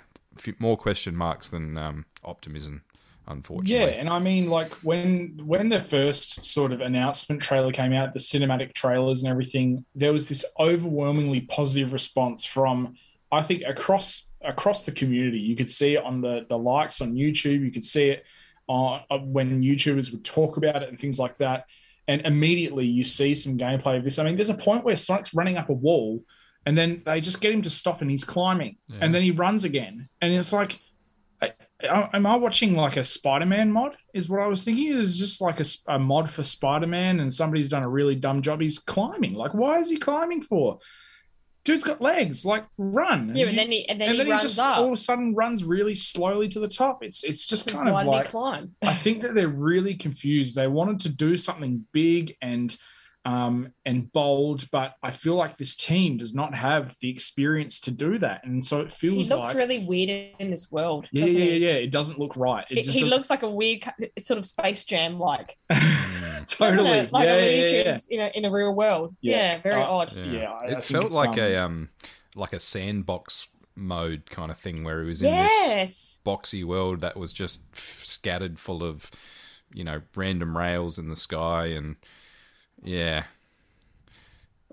more 0.60 0.78
question 0.78 1.16
marks 1.16 1.50
than 1.50 1.78
um, 1.78 2.06
optimism. 2.24 2.84
Unfortunately, 3.30 3.94
yeah, 3.94 4.00
and 4.00 4.08
I 4.08 4.20
mean, 4.20 4.50
like 4.50 4.72
when 4.76 5.42
when 5.44 5.68
the 5.68 5.82
first 5.82 6.46
sort 6.46 6.72
of 6.72 6.80
announcement 6.80 7.42
trailer 7.42 7.74
came 7.74 7.92
out, 7.92 8.14
the 8.14 8.20
cinematic 8.20 8.74
trailers 8.74 9.22
and 9.22 9.30
everything, 9.30 9.84
there 9.96 10.14
was 10.14 10.30
this 10.30 10.46
overwhelmingly 10.58 11.42
positive 11.42 11.92
response 11.92 12.46
from 12.46 12.96
I 13.30 13.42
think 13.42 13.64
across 13.68 14.27
across 14.42 14.84
the 14.84 14.92
community. 14.92 15.40
You 15.40 15.56
could 15.56 15.70
see 15.70 15.96
it 15.96 16.04
on 16.04 16.22
the 16.22 16.46
the 16.48 16.58
likes 16.58 17.02
on 17.02 17.14
YouTube. 17.14 17.64
You 17.64 17.72
could 17.72 17.86
see 17.86 18.10
it 18.10 18.26
on 18.68 19.02
uh, 19.10 19.18
when 19.20 19.62
YouTubers 19.62 20.12
would 20.12 20.26
talk 20.26 20.58
about 20.58 20.84
it 20.84 20.90
and 20.90 21.00
things 21.00 21.20
like 21.20 21.38
that. 21.38 21.66
And 22.08 22.22
immediately 22.22 22.86
you 22.86 23.04
see 23.04 23.36
some 23.36 23.58
gameplay 23.58 23.98
of 23.98 24.04
this. 24.04 24.20
I 24.20 24.24
mean, 24.24 24.36
there's 24.36 24.50
a 24.50 24.56
point 24.56 24.86
where 24.86 24.96
Sonic's 24.96 25.34
running 25.34 25.58
up 25.58 25.70
a 25.70 25.74
wall, 25.74 26.24
and 26.66 26.78
then 26.78 27.02
they 27.06 27.22
just 27.22 27.42
get 27.42 27.54
him 27.54 27.62
to 27.64 27.70
stop, 27.70 28.02
and 28.02 28.10
he's 28.10 28.24
climbing, 28.24 28.78
yeah. 28.88 29.00
and 29.02 29.14
then 29.14 29.22
he 29.22 29.32
runs 29.32 29.64
again, 29.64 30.10
and 30.22 30.34
it's 30.34 30.54
like. 30.54 30.80
Am 31.84 32.26
I 32.26 32.36
watching 32.38 32.76
like 32.76 32.98
a 32.98 33.04
Spider-Man 33.04 33.72
mod? 33.72 33.96
Is 34.12 34.28
what 34.28 34.42
I 34.42 34.48
was 34.48 34.64
thinking. 34.64 34.88
Is 34.88 35.16
just 35.16 35.42
like 35.42 35.60
a, 35.60 35.66
a 35.88 36.00
mod 36.00 36.28
for 36.28 36.44
Spider-Man, 36.44 37.20
and 37.20 37.32
somebody's 37.32 37.70
done 37.70 37.84
a 37.84 37.88
really 37.88 38.16
dumb 38.16 38.42
job. 38.42 38.62
He's 38.62 38.80
climbing. 38.80 39.36
Like, 39.36 39.54
why 39.54 39.78
is 39.78 39.88
he 39.88 39.98
climbing 39.98 40.42
for? 40.42 40.80
Dude's 41.68 41.84
got 41.84 42.02
legs. 42.02 42.46
Like 42.46 42.66
run. 42.78 43.36
Yeah, 43.36 43.48
and, 43.48 43.58
then 43.58 43.72
he 43.72 43.88
and 43.88 44.00
then, 44.00 44.10
and 44.10 44.18
he, 44.18 44.24
then 44.24 44.38
he 44.38 44.42
just 44.42 44.58
up. 44.58 44.78
all 44.78 44.88
of 44.88 44.94
a 44.94 44.98
sudden 44.98 45.36
runs 45.36 45.64
really 45.64 45.96
slowly 45.96 46.48
to 46.50 46.60
the 46.60 46.68
top. 46.68 47.04
It's 47.04 47.24
it's 47.24 47.46
just 47.46 47.70
kind 47.70 47.90
of 47.90 47.94
like 47.94 48.28
climb. 48.28 48.74
I 48.82 48.94
think 48.94 49.22
that 49.22 49.36
they're 49.36 49.48
really 49.48 49.96
confused. 49.96 50.56
They 50.56 50.68
wanted 50.68 51.00
to 51.02 51.10
do 51.10 51.36
something 51.38 51.86
big 51.92 52.36
and 52.42 52.76
um, 53.26 53.74
and 53.86 54.10
bold, 54.14 54.72
but 54.72 54.94
I 55.04 55.12
feel 55.12 55.36
like 55.36 55.58
this 55.58 55.76
team 55.76 56.16
does 56.16 56.34
not 56.34 56.56
have 56.56 56.96
the 57.02 57.10
experience 57.10 57.82
to 57.82 57.92
do 57.92 58.18
that, 58.20 58.46
and 58.46 58.66
so 58.66 58.80
it 58.80 58.90
feels. 58.90 59.28
He 59.28 59.36
looks 59.36 59.50
like, 59.50 59.58
really 59.58 59.86
weird 59.86 60.36
in 60.40 60.50
this 60.50 60.72
world. 60.72 61.10
Yeah, 61.12 61.26
yeah, 61.26 61.44
yeah, 61.44 61.54
yeah. 61.54 61.74
It 61.74 61.92
doesn't 61.92 62.18
look 62.18 62.38
right. 62.38 62.66
It 62.70 62.86
he 62.86 63.04
looks 63.04 63.30
like 63.30 63.44
a 63.44 63.50
weird 63.50 63.84
sort 64.22 64.38
of 64.38 64.46
Space 64.46 64.86
Jam 64.86 65.20
like. 65.20 65.58
totally, 66.48 67.08
like 67.08 67.26
yeah, 67.26 67.34
a 67.34 67.72
yeah, 67.72 67.84
yeah, 67.84 68.00
in 68.10 68.20
a 68.20 68.38
in 68.38 68.46
a 68.46 68.52
real 68.52 68.76
world. 68.76 69.16
Yeah, 69.22 69.54
yeah 69.54 69.62
very 69.62 69.82
uh, 69.82 69.88
odd. 69.90 70.14
Yeah, 70.16 70.26
yeah 70.26 70.52
I, 70.52 70.66
it 70.66 70.78
I 70.78 70.82
felt 70.82 71.12
like 71.12 71.38
um, 71.38 71.40
a 71.40 71.56
um 71.58 71.90
like 72.36 72.54
a 72.54 72.60
sandbox 72.60 73.48
mode 73.76 74.30
kind 74.30 74.52
of 74.52 74.58
thing 74.58 74.84
where 74.84 75.02
he 75.02 75.08
was 75.08 75.22
in 75.22 75.30
yes. 75.30 75.74
this 75.74 76.20
boxy 76.26 76.64
world 76.64 77.02
that 77.02 77.16
was 77.16 77.32
just 77.32 77.62
scattered 78.04 78.60
full 78.60 78.84
of 78.84 79.12
you 79.74 79.84
know 79.84 80.02
random 80.16 80.58
rails 80.58 80.98
in 80.98 81.10
the 81.10 81.16
sky 81.16 81.68
and 81.68 81.96
yeah. 82.84 83.24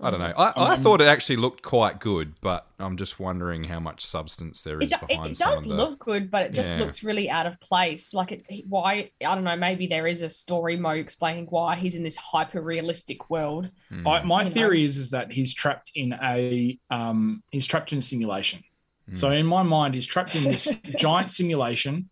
I 0.01 0.11
don't 0.11 0.19
know. 0.19 0.33
I, 0.37 0.51
I 0.57 0.73
um, 0.73 0.81
thought 0.81 0.99
it 0.99 1.07
actually 1.07 1.37
looked 1.37 1.61
quite 1.61 2.01
good, 2.01 2.33
but 2.41 2.67
I'm 2.79 2.97
just 2.97 3.17
wondering 3.17 3.63
how 3.63 3.79
much 3.79 4.05
substance 4.05 4.61
there 4.61 4.81
is 4.81 4.91
it, 4.91 4.99
behind. 4.99 5.27
It, 5.27 5.31
it 5.31 5.37
does 5.37 5.63
the, 5.63 5.73
look 5.73 5.99
good, 5.99 6.29
but 6.29 6.47
it 6.47 6.51
just 6.51 6.73
yeah. 6.73 6.79
looks 6.79 7.01
really 7.01 7.29
out 7.29 7.45
of 7.45 7.59
place. 7.61 8.13
Like 8.13 8.33
it, 8.33 8.65
why? 8.67 9.11
I 9.25 9.35
don't 9.35 9.45
know. 9.45 9.55
Maybe 9.55 9.87
there 9.87 10.05
is 10.05 10.21
a 10.21 10.29
story 10.29 10.75
mode 10.75 10.99
explaining 10.99 11.45
why 11.45 11.77
he's 11.77 11.95
in 11.95 12.03
this 12.03 12.17
hyper 12.17 12.61
realistic 12.61 13.29
world. 13.29 13.69
Mm. 13.89 14.05
I, 14.05 14.23
my 14.23 14.43
you 14.43 14.49
theory 14.49 14.79
know? 14.79 14.85
is 14.85 14.97
is 14.97 15.11
that 15.11 15.31
he's 15.31 15.53
trapped 15.53 15.91
in 15.95 16.13
a 16.21 16.77
um 16.91 17.41
he's 17.51 17.65
trapped 17.65 17.93
in 17.93 17.99
a 17.99 18.01
simulation. 18.01 18.63
Mm. 19.09 19.17
So 19.17 19.31
in 19.31 19.45
my 19.45 19.63
mind, 19.63 19.93
he's 19.93 20.05
trapped 20.05 20.35
in 20.35 20.43
this 20.43 20.67
giant 20.97 21.31
simulation, 21.31 22.09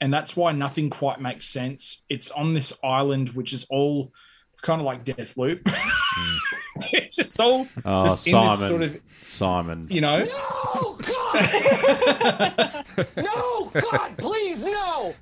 and 0.00 0.12
that's 0.12 0.36
why 0.36 0.52
nothing 0.52 0.88
quite 0.88 1.20
makes 1.20 1.44
sense. 1.46 2.06
It's 2.08 2.30
on 2.30 2.54
this 2.54 2.72
island, 2.82 3.30
which 3.30 3.52
is 3.52 3.66
all 3.68 4.14
kind 4.62 4.80
of 4.80 4.86
like 4.86 5.04
Deathloop. 5.04 5.64
Mm. 5.64 6.38
it's 6.92 7.16
just 7.16 7.40
all 7.40 7.66
oh, 7.84 8.04
just 8.04 8.24
Simon, 8.24 8.56
sort 8.56 8.82
of 8.82 9.00
Simon. 9.28 9.86
You 9.90 10.00
know. 10.00 10.24
No, 10.24 10.98
God! 11.02 12.84
no, 13.16 13.70
God, 13.74 14.18
please, 14.18 14.62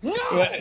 no, 0.02 0.14
no. 0.32 0.60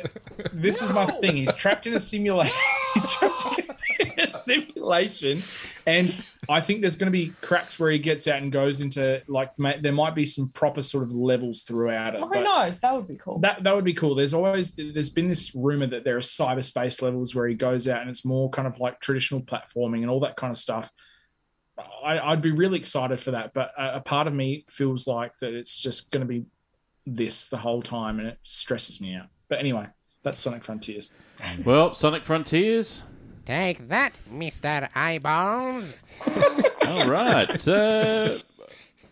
This 0.51 0.81
no. 0.81 0.88
is 0.88 0.93
my 0.93 1.05
thing. 1.05 1.38
He's 1.38 1.53
trapped 1.53 1.88
in 1.88 1.93
a 1.93 1.99
simulation. 1.99 2.55
he's 2.93 3.12
trapped 3.13 3.59
in 3.99 4.19
a 4.19 4.31
simulation, 4.31 5.43
and 5.86 6.23
I 6.49 6.62
think 6.62 6.81
there's 6.81 6.95
going 6.95 7.07
to 7.07 7.12
be 7.12 7.33
cracks 7.41 7.79
where 7.79 7.91
he 7.91 7.99
gets 7.99 8.27
out 8.27 8.41
and 8.41 8.51
goes 8.51 8.81
into 8.81 9.21
like 9.27 9.51
there 9.57 9.91
might 9.91 10.15
be 10.15 10.25
some 10.25 10.49
proper 10.49 10.83
sort 10.83 11.03
of 11.03 11.13
levels 11.13 11.63
throughout 11.63 12.15
it. 12.15 12.21
Who 12.21 12.43
knows? 12.43 12.79
That 12.79 12.93
would 12.93 13.07
be 13.07 13.15
cool. 13.15 13.39
that 13.39 13.63
that 13.63 13.75
would 13.75 13.86
be 13.86 13.93
cool. 13.93 14.15
There's 14.15 14.33
always 14.33 14.75
there's 14.75 15.09
been 15.09 15.29
this 15.29 15.55
rumor 15.55 15.88
that 15.88 16.03
there 16.03 16.17
are 16.17 16.21
cyberspace 16.21 17.01
levels 17.01 17.33
where 17.36 17.47
he 17.47 17.55
goes 17.55 17.88
out 17.88 18.01
and 18.01 18.09
it's 18.09 18.25
more 18.25 18.49
kind 18.49 18.67
of 18.67 18.79
like 18.79 18.99
traditional 18.99 19.41
platforming 19.41 20.01
and 20.01 20.09
all 20.09 20.19
that 20.21 20.36
kind 20.36 20.51
of 20.51 20.57
stuff. 20.57 20.91
I, 22.03 22.19
I'd 22.19 22.41
be 22.41 22.51
really 22.51 22.77
excited 22.77 23.19
for 23.19 23.31
that, 23.31 23.51
but 23.53 23.71
a, 23.77 23.95
a 23.95 24.01
part 24.01 24.27
of 24.27 24.33
me 24.33 24.65
feels 24.69 25.07
like 25.07 25.33
that 25.39 25.53
it's 25.53 25.77
just 25.77 26.12
going 26.12 26.21
to 26.21 26.27
be 26.27 26.45
this 27.05 27.45
the 27.45 27.57
whole 27.57 27.81
time, 27.81 28.19
and 28.19 28.27
it 28.27 28.39
stresses 28.43 29.01
me 29.01 29.15
out. 29.15 29.27
But 29.49 29.59
anyway, 29.59 29.87
that's 30.23 30.39
Sonic 30.39 30.63
Frontiers. 30.63 31.11
Well, 31.65 31.93
Sonic 31.93 32.23
Frontiers. 32.25 33.03
Take 33.45 33.89
that, 33.89 34.21
Mr. 34.31 34.87
Eyeballs. 34.95 35.95
All 36.87 37.07
right. 37.07 37.67
Uh, 37.67 38.37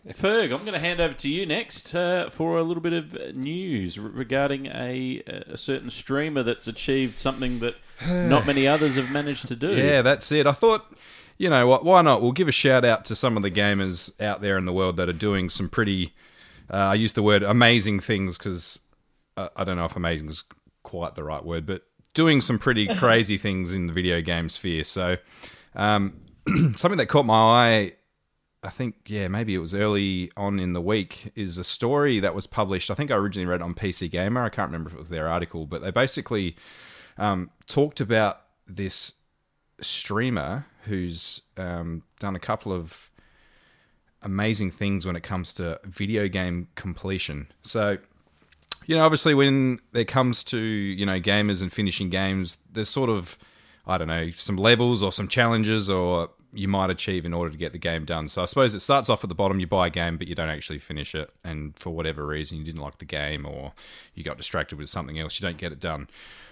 Ferg, 0.08 0.44
I'm 0.52 0.62
going 0.62 0.72
to 0.72 0.78
hand 0.80 1.00
over 1.00 1.14
to 1.14 1.28
you 1.28 1.46
next 1.46 1.94
uh, 1.94 2.28
for 2.30 2.56
a 2.58 2.62
little 2.62 2.82
bit 2.82 2.92
of 2.92 3.36
news 3.36 3.98
re- 3.98 4.10
regarding 4.10 4.66
a, 4.66 5.22
a 5.48 5.56
certain 5.56 5.90
streamer 5.90 6.42
that's 6.42 6.66
achieved 6.66 7.18
something 7.18 7.60
that 7.60 7.76
not 8.08 8.46
many 8.46 8.66
others 8.66 8.96
have 8.96 9.10
managed 9.10 9.46
to 9.48 9.56
do. 9.56 9.68
Yeah, 9.76 10.02
that's 10.02 10.32
it. 10.32 10.46
I 10.46 10.52
thought, 10.52 10.92
you 11.38 11.50
know 11.50 11.66
what? 11.68 11.84
Why 11.84 12.02
not? 12.02 12.20
We'll 12.22 12.32
give 12.32 12.48
a 12.48 12.52
shout 12.52 12.84
out 12.84 13.04
to 13.06 13.16
some 13.16 13.36
of 13.36 13.42
the 13.42 13.50
gamers 13.50 14.10
out 14.20 14.40
there 14.40 14.58
in 14.58 14.64
the 14.64 14.72
world 14.72 14.96
that 14.96 15.08
are 15.08 15.12
doing 15.14 15.48
some 15.50 15.68
pretty. 15.68 16.14
Uh, 16.72 16.76
I 16.76 16.94
use 16.94 17.12
the 17.12 17.22
word 17.22 17.42
amazing 17.42 18.00
things 18.00 18.38
because 18.38 18.78
uh, 19.36 19.48
I 19.56 19.64
don't 19.64 19.76
know 19.76 19.84
if 19.84 19.96
amazing 19.96 20.28
is 20.28 20.44
quite 20.82 21.14
the 21.14 21.24
right 21.24 21.44
word, 21.44 21.66
but 21.66 21.82
doing 22.14 22.40
some 22.40 22.58
pretty 22.58 22.86
crazy 22.96 23.36
things 23.36 23.72
in 23.72 23.86
the 23.86 23.92
video 23.92 24.20
game 24.20 24.48
sphere. 24.48 24.84
So, 24.84 25.16
um, 25.74 26.14
something 26.76 26.98
that 26.98 27.06
caught 27.06 27.26
my 27.26 27.34
eye. 27.34 27.92
I 28.64 28.70
think, 28.70 28.94
yeah, 29.06 29.26
maybe 29.26 29.56
it 29.56 29.58
was 29.58 29.74
early 29.74 30.30
on 30.36 30.60
in 30.60 30.72
the 30.72 30.80
week, 30.80 31.32
is 31.34 31.58
a 31.58 31.64
story 31.64 32.20
that 32.20 32.32
was 32.32 32.46
published. 32.46 32.92
I 32.92 32.94
think 32.94 33.10
I 33.10 33.16
originally 33.16 33.46
read 33.46 33.60
it 33.60 33.64
on 33.64 33.74
PC 33.74 34.08
Gamer. 34.08 34.44
I 34.44 34.50
can't 34.50 34.68
remember 34.68 34.88
if 34.88 34.94
it 34.94 35.00
was 35.00 35.08
their 35.08 35.28
article, 35.28 35.66
but 35.66 35.82
they 35.82 35.90
basically 35.90 36.54
um, 37.18 37.50
talked 37.66 38.00
about 38.00 38.42
this 38.68 39.14
streamer 39.80 40.66
who's 40.84 41.42
um, 41.56 42.04
done 42.20 42.36
a 42.36 42.38
couple 42.38 42.72
of 42.72 43.10
amazing 44.22 44.70
things 44.70 45.06
when 45.06 45.16
it 45.16 45.22
comes 45.22 45.54
to 45.54 45.80
video 45.84 46.28
game 46.28 46.68
completion. 46.74 47.48
So, 47.62 47.98
you 48.86 48.96
know, 48.96 49.04
obviously 49.04 49.34
when 49.34 49.80
it 49.92 50.06
comes 50.06 50.44
to, 50.44 50.58
you 50.58 51.06
know, 51.06 51.20
gamers 51.20 51.62
and 51.62 51.72
finishing 51.72 52.10
games, 52.10 52.58
there's 52.72 52.88
sort 52.88 53.10
of, 53.10 53.38
I 53.86 53.98
don't 53.98 54.08
know, 54.08 54.30
some 54.30 54.56
levels 54.56 55.02
or 55.02 55.12
some 55.12 55.28
challenges 55.28 55.88
or 55.90 56.30
you 56.52 56.68
might 56.68 56.90
achieve 56.90 57.24
in 57.24 57.32
order 57.32 57.50
to 57.50 57.56
get 57.56 57.72
the 57.72 57.78
game 57.78 58.04
done. 58.04 58.28
So 58.28 58.42
I 58.42 58.44
suppose 58.44 58.74
it 58.74 58.80
starts 58.80 59.08
off 59.08 59.24
at 59.24 59.28
the 59.28 59.34
bottom, 59.34 59.58
you 59.58 59.66
buy 59.66 59.86
a 59.86 59.90
game, 59.90 60.18
but 60.18 60.28
you 60.28 60.34
don't 60.34 60.50
actually 60.50 60.78
finish 60.78 61.14
it. 61.14 61.30
And 61.42 61.76
for 61.78 61.90
whatever 61.90 62.26
reason, 62.26 62.58
you 62.58 62.64
didn't 62.64 62.80
like 62.80 62.98
the 62.98 63.04
game 63.06 63.46
or 63.46 63.72
you 64.14 64.22
got 64.22 64.36
distracted 64.36 64.78
with 64.78 64.88
something 64.88 65.18
else, 65.18 65.40
you 65.40 65.46
don't 65.46 65.56
get 65.56 65.72
it 65.72 65.80
done. 65.80 66.08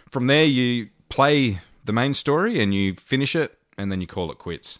From 0.09 0.27
there, 0.27 0.45
you 0.45 0.89
play 1.09 1.59
the 1.85 1.93
main 1.93 2.15
story 2.15 2.63
and 2.63 2.75
you 2.75 2.95
finish 2.95 3.37
it 3.37 3.59
and 3.77 3.93
then 3.93 4.01
you 4.01 4.07
call 4.07 4.31
it 4.31 4.39
quits. 4.39 4.79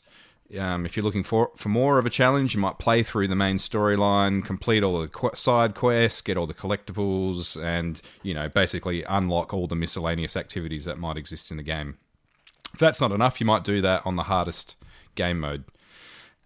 Um, 0.59 0.85
if 0.85 0.97
you're 0.97 1.05
looking 1.05 1.23
for 1.23 1.53
for 1.57 1.69
more 1.69 1.99
of 1.99 2.07
a 2.07 2.11
challenge, 2.11 2.55
you 2.55 2.61
might 2.61 2.79
play 2.79 3.03
through 3.03 3.29
the 3.29 3.37
main 3.37 3.57
storyline, 3.57 4.45
complete 4.45 4.83
all 4.83 5.01
the 5.01 5.09
qu- 5.09 5.35
side 5.35 5.75
quests, 5.75 6.21
get 6.21 6.37
all 6.37 6.47
the 6.47 6.55
collectibles, 6.55 7.61
and 7.63 8.01
you 8.23 8.35
know 8.35 8.49
basically 8.49 9.05
unlock 9.05 9.55
all 9.55 9.69
the 9.69 9.77
miscellaneous 9.77 10.37
activities 10.37 10.85
that 10.87 10.99
might 10.99 11.17
exist 11.17 11.51
in 11.51 11.57
the 11.57 11.63
game. 11.63 11.99
If 12.73 12.81
that's 12.81 13.01
not 13.01 13.13
enough, 13.13 13.41
you 13.41 13.47
might 13.47 13.65
do 13.65 13.81
that 13.83 14.03
on 14.05 14.17
the 14.17 14.25
hardest 14.25 14.77
game 15.15 15.41
mode. 15.41 15.65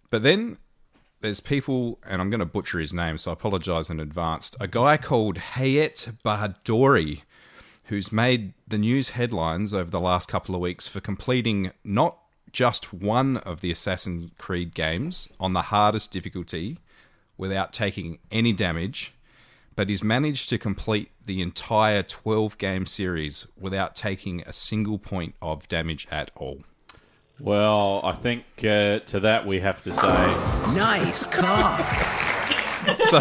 But 0.09 0.23
then 0.23 0.57
there's 1.21 1.39
people, 1.39 1.99
and 2.05 2.21
I'm 2.21 2.29
going 2.29 2.39
to 2.39 2.45
butcher 2.45 2.79
his 2.79 2.93
name, 2.93 3.17
so 3.17 3.31
I 3.31 3.33
apologize 3.33 3.89
in 3.89 3.99
advance. 3.99 4.51
A 4.59 4.67
guy 4.67 4.97
called 4.97 5.37
Hayet 5.37 6.17
Bahadori, 6.23 7.21
who's 7.85 8.11
made 8.11 8.53
the 8.67 8.77
news 8.77 9.09
headlines 9.09 9.73
over 9.73 9.89
the 9.89 9.99
last 9.99 10.29
couple 10.29 10.53
of 10.53 10.61
weeks 10.61 10.87
for 10.87 10.99
completing 10.99 11.71
not 11.83 12.17
just 12.55 12.93
one 12.93 13.35
of 13.37 13.59
the 13.59 13.69
Assassin's 13.69 14.31
Creed 14.37 14.73
games 14.73 15.27
on 15.41 15.51
the 15.51 15.63
hardest 15.63 16.09
difficulty 16.09 16.77
without 17.37 17.73
taking 17.73 18.17
any 18.31 18.53
damage, 18.53 19.13
but 19.75 19.89
he's 19.89 20.01
managed 20.01 20.47
to 20.49 20.57
complete 20.57 21.11
the 21.25 21.41
entire 21.41 22.01
12 22.01 22.57
game 22.57 22.85
series 22.85 23.45
without 23.59 23.93
taking 23.93 24.41
a 24.43 24.53
single 24.53 24.97
point 24.97 25.35
of 25.41 25.67
damage 25.67 26.07
at 26.09 26.31
all. 26.33 26.59
Well, 27.41 27.99
I 28.05 28.13
think 28.13 28.45
uh, 28.59 28.99
to 28.99 29.19
that 29.19 29.45
we 29.45 29.59
have 29.59 29.81
to 29.83 29.93
say 29.93 30.25
Nice 30.73 31.25
cock. 31.25 32.14
so 33.09 33.19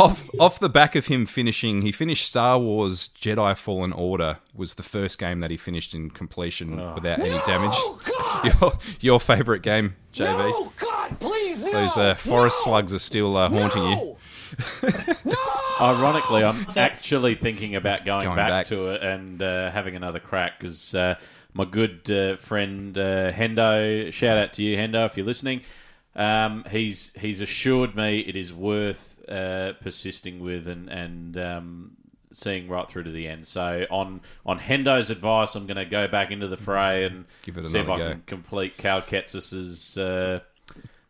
off 0.00 0.28
off 0.40 0.58
the 0.58 0.68
back 0.68 0.94
of 0.94 1.06
him 1.06 1.26
finishing, 1.26 1.82
he 1.82 1.92
finished 1.92 2.26
Star 2.26 2.58
Wars 2.58 3.08
Jedi 3.20 3.56
Fallen 3.56 3.92
Order 3.92 4.38
was 4.54 4.74
the 4.74 4.82
first 4.82 5.18
game 5.18 5.40
that 5.40 5.50
he 5.50 5.56
finished 5.56 5.94
in 5.94 6.10
completion 6.10 6.76
without 6.94 7.20
any 7.20 7.40
damage. 7.46 7.74
Oh, 7.74 8.00
God. 8.04 8.60
Your 8.60 8.72
your 9.00 9.20
favorite 9.20 9.62
game, 9.62 9.96
JB? 10.12 10.38
No, 10.38 10.72
God, 10.76 11.20
please, 11.20 11.62
no. 11.62 11.72
Those 11.72 11.96
uh, 11.96 12.14
forest 12.14 12.58
no. 12.60 12.70
slugs 12.70 12.92
are 12.92 12.98
still 12.98 13.36
uh, 13.36 13.48
haunting 13.48 13.84
you. 13.84 14.16
No. 15.24 15.34
Ironically, 15.80 16.44
I'm 16.44 16.66
actually 16.76 17.34
thinking 17.34 17.74
about 17.74 18.04
going, 18.04 18.26
Going 18.26 18.36
back, 18.36 18.48
back. 18.48 18.66
to 18.66 18.88
it 18.88 19.02
and 19.02 19.42
uh, 19.42 19.70
having 19.70 19.96
another 19.96 20.20
crack 20.20 20.58
because 20.58 20.94
uh, 20.94 21.16
my 21.54 21.64
good 21.64 22.10
uh, 22.10 22.36
friend 22.36 22.96
uh, 22.96 23.32
Hendo, 23.32 24.12
shout 24.12 24.38
out 24.38 24.52
to 24.54 24.62
you, 24.62 24.76
Hendo, 24.76 25.06
if 25.06 25.16
you're 25.16 25.26
listening. 25.26 25.62
Um, 26.14 26.64
he's 26.70 27.12
he's 27.18 27.40
assured 27.40 27.96
me 27.96 28.20
it 28.20 28.36
is 28.36 28.52
worth 28.52 29.18
uh, 29.28 29.72
persisting 29.80 30.40
with 30.40 30.68
and 30.68 30.88
and 30.88 31.36
um, 31.38 31.96
seeing 32.32 32.68
right 32.68 32.88
through 32.88 33.04
to 33.04 33.10
the 33.10 33.28
end. 33.28 33.46
So 33.46 33.86
on 33.90 34.20
on 34.44 34.58
Hendo's 34.58 35.10
advice, 35.10 35.54
I'm 35.54 35.66
going 35.66 35.76
to 35.76 35.86
go 35.86 36.08
back 36.08 36.30
into 36.30 36.48
the 36.48 36.56
fray 36.56 37.04
and 37.04 37.24
Give 37.42 37.56
it 37.58 37.66
see 37.66 37.78
if 37.78 37.88
I 37.88 37.98
go. 37.98 38.08
can 38.10 38.22
complete 38.26 38.76
Cal 38.76 39.00
Kestis's 39.00 39.96
uh, 39.96 40.40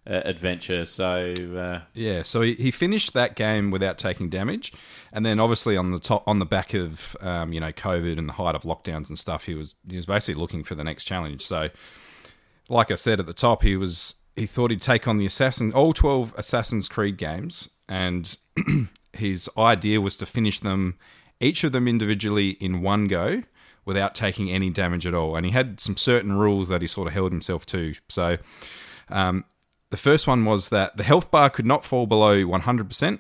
uh, 0.07 0.21
adventure. 0.25 0.85
So 0.87 1.35
uh, 1.57 1.81
Yeah, 1.95 2.23
so 2.23 2.41
he, 2.43 2.55
he 2.55 2.71
finished 2.71 3.13
that 3.15 3.35
game 3.35 3.71
without 3.71 3.99
taking 3.99 4.29
damage, 4.29 4.73
and 5.13 5.25
then 5.27 5.41
obviously 5.41 5.77
on 5.77 5.91
the 5.91 5.99
top, 6.01 6.23
on 6.27 6.37
the 6.39 6.47
back 6.47 6.75
of 6.75 7.17
um, 7.21 7.53
you 7.53 7.61
know 7.61 7.73
COVID 7.73 8.19
and 8.19 8.29
the 8.29 8.35
height 8.35 8.55
of 8.55 8.63
lockdowns 8.63 9.09
and 9.09 9.19
stuff, 9.19 9.45
he 9.45 9.55
was 9.55 9.75
he 9.89 9.97
was 9.97 10.07
basically 10.07 10.41
looking 10.41 10.65
for 10.65 10.75
the 10.75 10.85
next 10.85 11.05
challenge. 11.05 11.45
So, 11.45 11.71
like 12.69 12.91
I 12.91 12.97
said 12.97 13.21
at 13.21 13.27
the 13.27 13.33
top, 13.35 13.63
he 13.63 13.77
was 13.77 14.15
he 14.37 14.47
thought 14.47 14.71
he'd 14.71 14.81
take 14.81 15.07
on 15.07 15.19
the 15.19 15.27
assassin 15.27 15.73
all 15.73 15.93
twelve 15.93 16.35
Assassin's 16.37 16.89
Creed 16.89 17.17
games, 17.17 17.69
and 17.89 18.37
his 19.13 19.49
idea 19.57 20.01
was 20.01 20.17
to 20.19 20.27
finish 20.27 20.61
them 20.61 20.97
each 21.41 21.65
of 21.65 21.73
them 21.73 21.89
individually 21.89 22.51
in 22.51 22.83
one 22.83 23.09
go 23.09 23.43
without 23.85 24.15
taking 24.15 24.49
any 24.49 24.71
damage 24.71 25.07
at 25.07 25.15
all. 25.15 25.35
And 25.35 25.45
he 25.45 25.51
had 25.51 25.81
some 25.81 25.97
certain 25.97 26.33
rules 26.33 26.69
that 26.69 26.83
he 26.83 26.87
sort 26.87 27.09
of 27.09 27.15
held 27.15 27.33
himself 27.33 27.67
to. 27.67 27.95
So. 28.09 28.39
Um, 29.09 29.45
the 29.93 29.99
first 29.99 30.27
one 30.27 30.47
was 30.47 30.71
that 30.71 30.97
the 30.97 31.03
health 31.03 31.31
bar 31.31 31.51
could 31.51 31.67
not 31.67 31.85
fall 31.85 32.07
below 32.07 32.37
100%, 32.37 33.19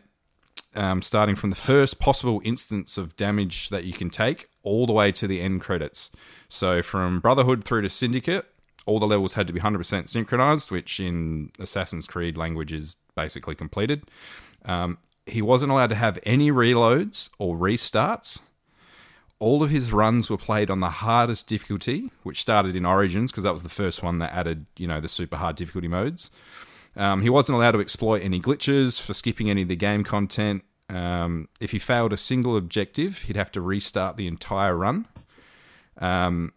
um, 0.75 1.03
starting 1.03 1.37
from 1.37 1.51
the 1.51 1.57
first 1.57 1.99
possible 1.99 2.41
instance 2.45 2.97
of 2.97 3.15
damage 3.15 3.69
that 3.69 3.85
you 3.85 3.93
can 3.93 4.09
take 4.09 4.49
all 4.63 4.87
the 4.87 4.93
way 4.95 5.13
to 5.13 5.27
the 5.27 5.43
end 5.43 5.61
credits. 5.61 6.11
So 6.49 6.81
from 6.81 7.21
Brotherhood 7.21 7.65
through 7.65 7.83
to 7.83 7.91
Syndicate, 7.91 8.47
all 8.87 8.99
the 8.99 9.07
levels 9.07 9.35
had 9.35 9.47
to 9.47 9.53
be 9.53 9.61
100% 9.61 10.09
synchronized, 10.09 10.71
which 10.71 10.99
in 10.99 11.51
Assassin's 11.59 12.07
Creed 12.07 12.37
language 12.37 12.73
is 12.73 12.97
basically 13.15 13.55
completed. 13.55 14.05
Um, 14.65 14.99
he 15.27 15.43
wasn't 15.43 15.71
allowed 15.71 15.89
to 15.89 15.95
have 15.95 16.19
any 16.25 16.51
reloads 16.51 17.31
or 17.39 17.57
restarts. 17.57 18.41
All 19.39 19.63
of 19.63 19.71
his 19.71 19.93
runs 19.93 20.31
were 20.31 20.37
played 20.37 20.71
on 20.71 20.81
the 20.81 20.91
hardest 20.91 21.47
difficulty, 21.47 22.11
which 22.23 22.41
started 22.41 22.77
in 22.77 22.85
Origins 22.85 23.31
because 23.31 23.45
that 23.45 23.55
was 23.55 23.63
the 23.63 23.69
first 23.69 24.03
one 24.03 24.19
that 24.19 24.33
added, 24.33 24.67
you 24.77 24.87
know, 24.87 25.01
the 25.01 25.09
super 25.09 25.37
hard 25.37 25.57
difficulty 25.57 25.89
modes. 25.89 26.31
Um, 26.97 27.23
he 27.23 27.31
wasn't 27.31 27.57
allowed 27.57 27.73
to 27.73 27.81
exploit 27.81 28.23
any 28.23 28.41
glitches 28.41 29.01
for 29.01 29.15
skipping 29.15 29.51
any 29.51 29.63
of 29.63 29.69
the 29.69 29.77
game 29.77 30.05
content. 30.05 30.63
Um, 30.89 31.49
if 31.61 31.71
he 31.71 31.79
failed 31.79 32.13
a 32.13 32.17
single 32.17 32.57
objective, 32.57 33.23
he'd 33.23 33.37
have 33.37 33.51
to 33.53 33.61
restart 33.61 34.17
the 34.17 34.27
entire 34.27 34.77
run. 34.77 35.07
Um, 35.99 36.53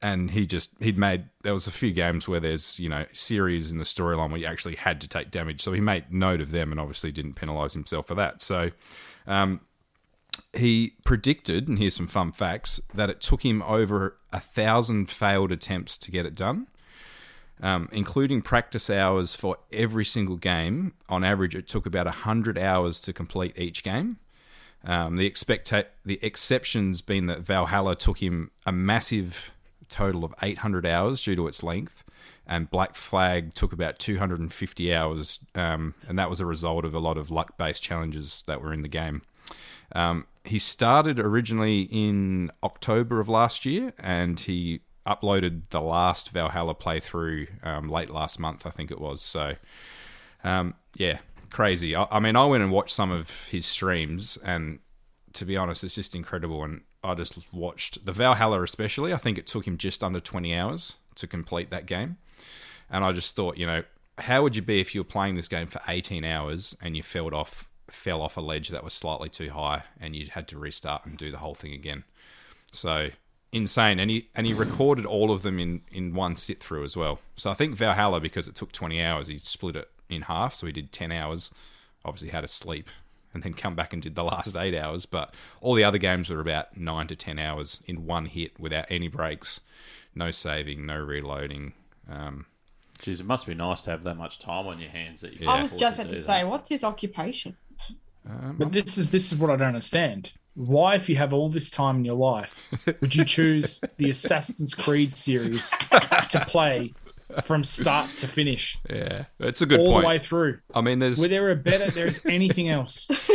and 0.00 0.30
he 0.30 0.46
just 0.46 0.70
he'd 0.80 0.98
made 0.98 1.24
there 1.42 1.52
was 1.52 1.66
a 1.66 1.72
few 1.72 1.92
games 1.92 2.28
where 2.28 2.40
there's 2.40 2.78
you 2.78 2.88
know 2.88 3.04
series 3.12 3.70
in 3.70 3.78
the 3.78 3.84
storyline 3.84 4.30
where 4.30 4.38
you 4.38 4.46
actually 4.46 4.76
had 4.76 5.00
to 5.00 5.08
take 5.08 5.30
damage, 5.30 5.60
so 5.60 5.72
he 5.72 5.80
made 5.80 6.12
note 6.12 6.40
of 6.40 6.50
them 6.50 6.70
and 6.70 6.80
obviously 6.80 7.12
didn't 7.12 7.34
penalize 7.34 7.72
himself 7.72 8.06
for 8.06 8.14
that. 8.14 8.40
So 8.40 8.70
um, 9.26 9.60
he 10.52 10.94
predicted, 11.04 11.68
and 11.68 11.78
here's 11.78 11.96
some 11.96 12.06
fun 12.06 12.32
facts, 12.32 12.80
that 12.94 13.10
it 13.10 13.20
took 13.20 13.44
him 13.44 13.62
over 13.62 14.18
a 14.32 14.40
thousand 14.40 15.10
failed 15.10 15.52
attempts 15.52 15.98
to 15.98 16.10
get 16.10 16.26
it 16.26 16.34
done 16.34 16.68
um, 17.60 17.88
including 17.92 18.42
practice 18.42 18.88
hours 18.90 19.34
for 19.34 19.58
every 19.72 20.04
single 20.04 20.36
game. 20.36 20.92
On 21.08 21.24
average, 21.24 21.54
it 21.54 21.68
took 21.68 21.86
about 21.86 22.06
100 22.06 22.58
hours 22.58 23.00
to 23.00 23.12
complete 23.12 23.58
each 23.58 23.82
game. 23.82 24.18
Um, 24.84 25.16
the 25.16 25.28
expecta- 25.28 25.86
the 26.04 26.20
exceptions 26.22 27.02
being 27.02 27.26
that 27.26 27.40
Valhalla 27.40 27.96
took 27.96 28.22
him 28.22 28.50
a 28.64 28.72
massive 28.72 29.52
total 29.88 30.24
of 30.24 30.34
800 30.42 30.86
hours 30.86 31.22
due 31.22 31.36
to 31.36 31.48
its 31.48 31.62
length, 31.62 32.04
and 32.46 32.70
Black 32.70 32.94
Flag 32.94 33.54
took 33.54 33.72
about 33.72 33.98
250 33.98 34.94
hours, 34.94 35.38
um, 35.54 35.94
and 36.08 36.18
that 36.18 36.30
was 36.30 36.40
a 36.40 36.46
result 36.46 36.84
of 36.84 36.94
a 36.94 36.98
lot 36.98 37.16
of 37.16 37.30
luck-based 37.30 37.82
challenges 37.82 38.42
that 38.46 38.62
were 38.62 38.72
in 38.72 38.82
the 38.82 38.88
game. 38.88 39.22
Um, 39.92 40.26
he 40.44 40.58
started 40.58 41.18
originally 41.18 41.82
in 41.82 42.50
October 42.62 43.20
of 43.20 43.28
last 43.28 43.66
year, 43.66 43.92
and 43.98 44.38
he 44.40 44.80
uploaded 45.06 45.62
the 45.70 45.80
last 45.80 46.30
Valhalla 46.30 46.74
playthrough 46.74 47.48
um, 47.66 47.88
late 47.88 48.10
last 48.10 48.38
month, 48.38 48.66
I 48.66 48.70
think 48.70 48.90
it 48.90 49.00
was. 49.00 49.22
So, 49.22 49.54
um, 50.44 50.74
yeah, 50.96 51.18
crazy. 51.50 51.96
I, 51.96 52.06
I 52.10 52.20
mean, 52.20 52.36
I 52.36 52.44
went 52.44 52.62
and 52.62 52.72
watched 52.72 52.94
some 52.94 53.10
of 53.10 53.44
his 53.44 53.66
streams, 53.66 54.38
and 54.42 54.80
to 55.32 55.44
be 55.44 55.56
honest, 55.56 55.84
it's 55.84 55.94
just 55.94 56.14
incredible. 56.14 56.62
And 56.64 56.82
I 57.08 57.14
just 57.14 57.38
watched 57.52 58.04
the 58.04 58.12
Valhalla, 58.12 58.62
especially. 58.62 59.12
I 59.12 59.16
think 59.16 59.38
it 59.38 59.46
took 59.46 59.66
him 59.66 59.78
just 59.78 60.04
under 60.04 60.20
20 60.20 60.54
hours 60.54 60.96
to 61.14 61.26
complete 61.26 61.70
that 61.70 61.86
game. 61.86 62.18
And 62.90 63.04
I 63.04 63.12
just 63.12 63.34
thought, 63.34 63.56
you 63.56 63.66
know, 63.66 63.82
how 64.18 64.42
would 64.42 64.56
you 64.56 64.62
be 64.62 64.80
if 64.80 64.94
you 64.94 65.00
were 65.00 65.06
playing 65.08 65.34
this 65.34 65.48
game 65.48 65.66
for 65.66 65.80
18 65.88 66.24
hours 66.24 66.76
and 66.82 66.96
you 66.96 67.02
fell 67.02 67.34
off 67.34 67.68
fell 67.90 68.20
off 68.20 68.36
a 68.36 68.40
ledge 68.40 68.68
that 68.68 68.84
was 68.84 68.92
slightly 68.92 69.30
too 69.30 69.48
high 69.48 69.82
and 69.98 70.14
you 70.14 70.26
had 70.30 70.46
to 70.46 70.58
restart 70.58 71.06
and 71.06 71.16
do 71.16 71.32
the 71.32 71.38
whole 71.38 71.54
thing 71.54 71.72
again? 71.72 72.04
So 72.70 73.10
insane. 73.52 73.98
And 73.98 74.10
he 74.10 74.28
and 74.34 74.46
he 74.46 74.54
recorded 74.54 75.06
all 75.06 75.32
of 75.32 75.42
them 75.42 75.58
in 75.58 75.82
in 75.90 76.14
one 76.14 76.36
sit 76.36 76.60
through 76.60 76.84
as 76.84 76.96
well. 76.96 77.20
So 77.36 77.50
I 77.50 77.54
think 77.54 77.74
Valhalla 77.74 78.20
because 78.20 78.48
it 78.48 78.54
took 78.54 78.72
20 78.72 79.02
hours, 79.02 79.28
he 79.28 79.38
split 79.38 79.76
it 79.76 79.90
in 80.08 80.22
half. 80.22 80.54
So 80.54 80.66
he 80.66 80.72
did 80.72 80.92
10 80.92 81.12
hours. 81.12 81.50
Obviously 82.04 82.30
had 82.30 82.42
to 82.42 82.48
sleep 82.48 82.88
and 83.38 83.44
then 83.44 83.54
come 83.54 83.76
back 83.76 83.92
and 83.92 84.02
did 84.02 84.16
the 84.16 84.24
last 84.24 84.56
eight 84.56 84.74
hours. 84.74 85.06
But 85.06 85.32
all 85.60 85.74
the 85.74 85.84
other 85.84 85.98
games 85.98 86.28
were 86.28 86.40
about 86.40 86.76
nine 86.76 87.06
to 87.06 87.16
10 87.16 87.38
hours 87.38 87.80
in 87.86 88.04
one 88.04 88.26
hit 88.26 88.58
without 88.58 88.86
any 88.90 89.06
breaks, 89.06 89.60
no 90.14 90.32
saving, 90.32 90.84
no 90.86 90.98
reloading. 90.98 91.72
Um, 92.10 92.46
Geez, 93.00 93.20
it 93.20 93.26
must 93.26 93.46
be 93.46 93.54
nice 93.54 93.82
to 93.82 93.90
have 93.90 94.02
that 94.02 94.16
much 94.16 94.40
time 94.40 94.66
on 94.66 94.80
your 94.80 94.90
hands 94.90 95.20
that 95.20 95.40
you. 95.40 95.48
I 95.48 95.62
was 95.62 95.72
just 95.72 95.98
about 96.00 96.10
to 96.10 96.16
do 96.16 96.20
say, 96.20 96.40
that. 96.40 96.48
what's 96.48 96.68
his 96.68 96.82
occupation? 96.82 97.56
But 98.58 98.72
this 98.72 98.98
is 98.98 99.10
this 99.10 99.32
is 99.32 99.38
what 99.38 99.50
I 99.50 99.56
don't 99.56 99.68
understand. 99.68 100.32
Why, 100.54 100.96
if 100.96 101.08
you 101.08 101.14
have 101.16 101.32
all 101.32 101.48
this 101.48 101.70
time 101.70 101.98
in 101.98 102.04
your 102.04 102.16
life, 102.16 102.68
would 103.00 103.14
you 103.14 103.24
choose 103.24 103.80
the 103.96 104.10
Assassin's 104.10 104.74
Creed 104.74 105.12
series 105.12 105.70
to 106.30 106.44
play 106.46 106.92
from 107.42 107.62
start 107.62 108.10
to 108.16 108.26
finish, 108.26 108.78
yeah, 108.88 109.26
it's 109.38 109.60
a 109.60 109.66
good 109.66 109.80
all 109.80 109.92
point. 109.92 110.02
the 110.02 110.08
way 110.08 110.18
through? 110.18 110.58
I 110.74 110.80
mean, 110.80 110.98
there's 110.98 111.18
Were 111.18 111.28
there 111.28 111.50
a 111.50 111.56
better? 111.56 111.90
There's 111.90 112.24
anything 112.26 112.68
else? 112.68 113.06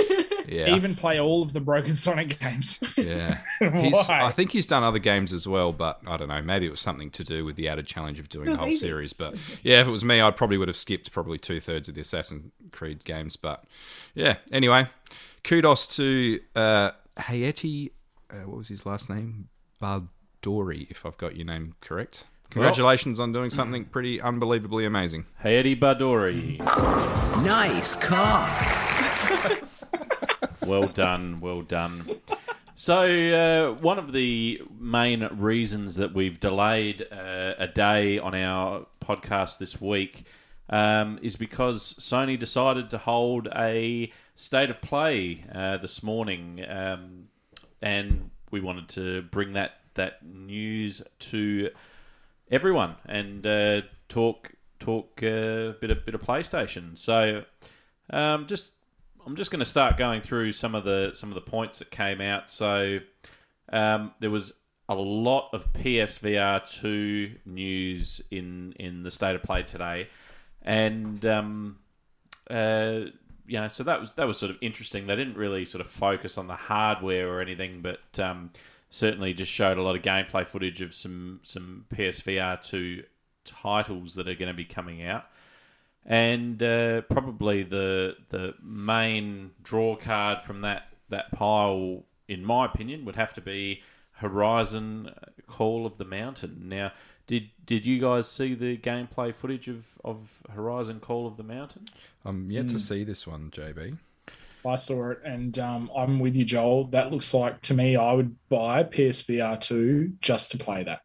yeah, 0.54 0.76
Even 0.76 0.96
play 0.96 1.20
all 1.20 1.42
of 1.42 1.54
the 1.54 1.60
Broken 1.60 1.96
Sonic 1.96 2.40
games. 2.40 2.80
yeah. 2.98 3.40
He's, 3.60 4.10
I 4.10 4.32
think 4.32 4.52
he's 4.52 4.66
done 4.66 4.84
other 4.84 5.00
games 5.00 5.34
as 5.34 5.48
well, 5.48 5.74
but 5.74 6.00
I 6.06 6.18
don't 6.18 6.28
know. 6.28 6.42
Maybe 6.42 6.66
it 6.68 6.70
was 6.70 6.80
something 6.82 7.10
to 7.12 7.24
do 7.24 7.44
with 7.46 7.56
the 7.56 7.68
added 7.68 7.88
challenge 7.88 8.20
of 8.20 8.30
doing 8.30 8.52
the 8.52 8.58
whole 8.58 8.68
easy. 8.68 8.78
series. 8.78 9.14
But 9.14 9.36
yeah, 9.64 9.82
if 9.82 9.88
it 9.88 9.92
was 9.92 10.04
me, 10.06 10.22
I 10.22 10.32
probably 10.32 10.58
would 10.58 10.68
have 10.68 10.78
skipped 10.78 11.12
probably 11.12 11.38
two 11.38 11.60
thirds 11.60 11.88
of 11.90 11.96
the 11.96 12.02
Assassin's 12.02 12.52
Creed 12.72 13.04
games. 13.04 13.36
But 13.36 13.64
yeah, 14.14 14.38
anyway, 14.52 14.88
kudos 15.44 15.88
to 15.96 16.40
uh, 16.56 16.92
Hayeti. 17.18 17.92
Uh, 18.30 18.48
what 18.48 18.58
was 18.58 18.68
his 18.68 18.86
last 18.86 19.10
name? 19.10 19.50
Baldori, 19.82 20.90
if 20.90 21.06
I've 21.06 21.18
got 21.18 21.36
your 21.36 21.46
name 21.46 21.76
correct. 21.82 22.26
Congratulations 22.50 23.20
on 23.20 23.32
doing 23.34 23.50
something 23.50 23.86
pretty 23.86 24.22
unbelievably 24.22 24.86
amazing. 24.86 25.26
Hayati 25.44 25.80
Badori. 25.80 26.60
Nice 27.44 27.96
cock. 27.96 29.60
Well 30.66 30.88
done, 30.88 31.42
well 31.42 31.62
done. 31.62 32.22
So, 32.76 33.04
uh, 33.04 33.82
one 33.82 34.00
of 34.00 34.14
the 34.14 34.62
main 34.80 35.28
reasons 35.34 35.98
that 35.98 36.14
we've 36.14 36.40
delayed 36.40 37.06
uh, 37.12 37.54
a 37.58 37.68
day 37.68 38.18
on 38.18 38.34
our 38.34 38.88
podcast 39.02 39.60
this 39.60 39.80
week 39.80 40.26
um, 40.70 41.20
is 41.22 41.36
because 41.36 41.94
Sony 42.00 42.40
decided 42.40 42.90
to 42.92 42.98
hold 42.98 43.48
a 43.56 44.12
state 44.36 44.70
of 44.70 44.82
play 44.82 45.44
uh, 45.54 45.78
this 45.78 46.02
morning, 46.02 46.66
um, 46.68 47.28
and 47.82 48.32
we 48.50 48.60
wanted 48.60 48.90
to 48.90 49.22
bring 49.24 49.54
that 49.54 49.74
that 49.96 50.26
news 50.26 51.04
to 51.20 51.70
everyone 52.50 52.96
and 53.06 53.46
uh, 53.46 53.82
talk 54.10 54.52
talk 54.80 55.20
uh, 55.22 55.28
a 55.28 55.74
bit 55.74 55.92
of 55.92 56.06
bit 56.06 56.16
of 56.16 56.22
PlayStation. 56.22 56.98
So, 56.98 57.44
um, 58.10 58.48
just 58.48 58.72
I'm 59.26 59.36
just 59.36 59.52
going 59.52 59.60
to 59.60 59.66
start 59.66 59.98
going 59.98 60.22
through 60.22 60.52
some 60.52 60.76
of 60.76 60.84
the 60.84 61.12
some 61.14 61.30
of 61.30 61.36
the 61.36 61.42
points 61.42 61.80
that 61.80 61.92
came 61.92 62.22
out. 62.22 62.50
So 62.50 63.00
um, 63.72 64.14
there 64.20 64.30
was 64.30 64.54
a 64.90 64.96
lot 64.96 65.50
of 65.54 65.72
PSVR 65.74 66.70
two 66.80 67.36
news 67.46 68.22
in 68.32 68.74
in 68.80 69.04
the 69.04 69.12
state 69.12 69.36
of 69.36 69.44
play 69.44 69.64
today, 69.64 70.10
and 70.62 71.26
um, 71.26 71.80
uh, 72.50 73.02
so 73.68 73.84
that 73.84 74.00
was 74.00 74.14
that 74.14 74.28
was 74.28 74.38
sort 74.38 74.52
of 74.52 74.58
interesting. 74.62 75.08
They 75.08 75.16
didn't 75.16 75.38
really 75.38 75.66
sort 75.66 75.82
of 75.82 75.88
focus 75.88 76.38
on 76.38 76.48
the 76.48 76.56
hardware 76.56 77.30
or 77.30 77.42
anything, 77.42 77.82
but 77.82 78.20
um, 78.20 78.52
certainly 78.90 79.34
just 79.34 79.52
showed 79.52 79.78
a 79.78 79.82
lot 79.82 79.96
of 79.96 80.02
gameplay 80.02 80.46
footage 80.46 80.82
of 80.82 80.94
some 80.94 81.40
some 81.44 81.86
PSVR 81.96 82.62
two 82.62 83.04
titles 83.46 84.16
that 84.16 84.28
are 84.28 84.36
going 84.36 84.48
to 84.48 84.54
be 84.54 84.66
coming 84.66 85.06
out 85.06 85.26
and 86.06 86.62
uh, 86.62 87.02
probably 87.02 87.64
the 87.64 88.16
the 88.30 88.56
main 88.62 89.52
draw 89.64 89.96
card 89.96 90.42
from 90.42 90.62
that 90.62 90.88
that 91.10 91.32
pile, 91.32 92.04
in 92.28 92.44
my 92.44 92.66
opinion, 92.66 93.06
would 93.06 93.16
have 93.16 93.34
to 93.36 93.42
be 93.42 93.82
Horizon 94.14 95.14
Call 95.48 95.86
of 95.86 95.98
the 95.98 96.06
Mountain. 96.06 96.64
Now, 96.68 96.92
did 97.28 97.50
did 97.66 97.86
you 97.86 98.00
guys 98.00 98.30
see 98.30 98.54
the 98.54 98.78
gameplay 98.78 99.34
footage 99.34 99.68
of, 99.68 99.98
of 100.04 100.40
Horizon 100.52 101.00
Call 101.00 101.28
of 101.28 101.38
the 101.38 101.44
Mountain? 101.44 101.88
I'm 102.26 102.52
yet 102.52 102.70
to 102.70 102.80
see 102.80 103.04
this 103.04 103.26
one, 103.26 103.52
JB. 103.52 103.98
I 104.66 104.76
saw 104.78 105.12
it, 105.12 105.20
and 105.26 105.58
um, 105.60 105.92
I'm 105.96 106.20
with 106.20 106.36
you, 106.36 106.46
Joel. 106.46 106.86
That 106.86 107.12
looks 107.12 107.34
like 107.34 107.62
to 107.64 107.74
me, 107.74 107.96
I 107.96 108.14
would 108.14 108.36
buy 108.50 108.84
PSVR 108.84 109.60
two 109.60 110.14
just 110.22 110.52
to 110.52 110.58
play 110.58 110.84
that. 110.84 111.02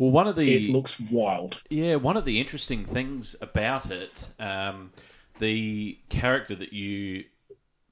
Well, 0.00 0.12
one 0.12 0.26
of 0.26 0.34
the 0.34 0.64
It 0.64 0.72
looks 0.72 0.98
wild. 0.98 1.60
Yeah, 1.68 1.96
one 1.96 2.16
of 2.16 2.24
the 2.24 2.40
interesting 2.40 2.86
things 2.86 3.36
about 3.42 3.90
it, 3.90 4.30
um, 4.38 4.92
the 5.40 5.98
character 6.08 6.54
that 6.54 6.72
you 6.72 7.24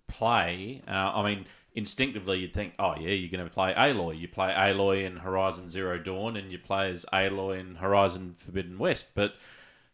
play, 0.07 0.81
uh, 0.89 0.91
I 0.91 1.23
mean, 1.23 1.45
instinctively 1.75 2.39
you'd 2.39 2.55
think, 2.55 2.73
oh, 2.79 2.95
yeah, 2.99 3.11
you're 3.11 3.31
going 3.31 3.47
to 3.47 3.53
play 3.53 3.75
Aloy. 3.75 4.19
You 4.19 4.27
play 4.27 4.55
Aloy 4.57 5.05
in 5.05 5.19
Horizon 5.19 5.69
Zero 5.69 5.99
Dawn, 5.99 6.39
and 6.39 6.51
you 6.51 6.57
play 6.57 6.89
as 6.89 7.05
Aloy 7.13 7.61
in 7.61 7.75
Horizon 7.75 8.37
Forbidden 8.39 8.79
West. 8.79 9.11
But 9.15 9.35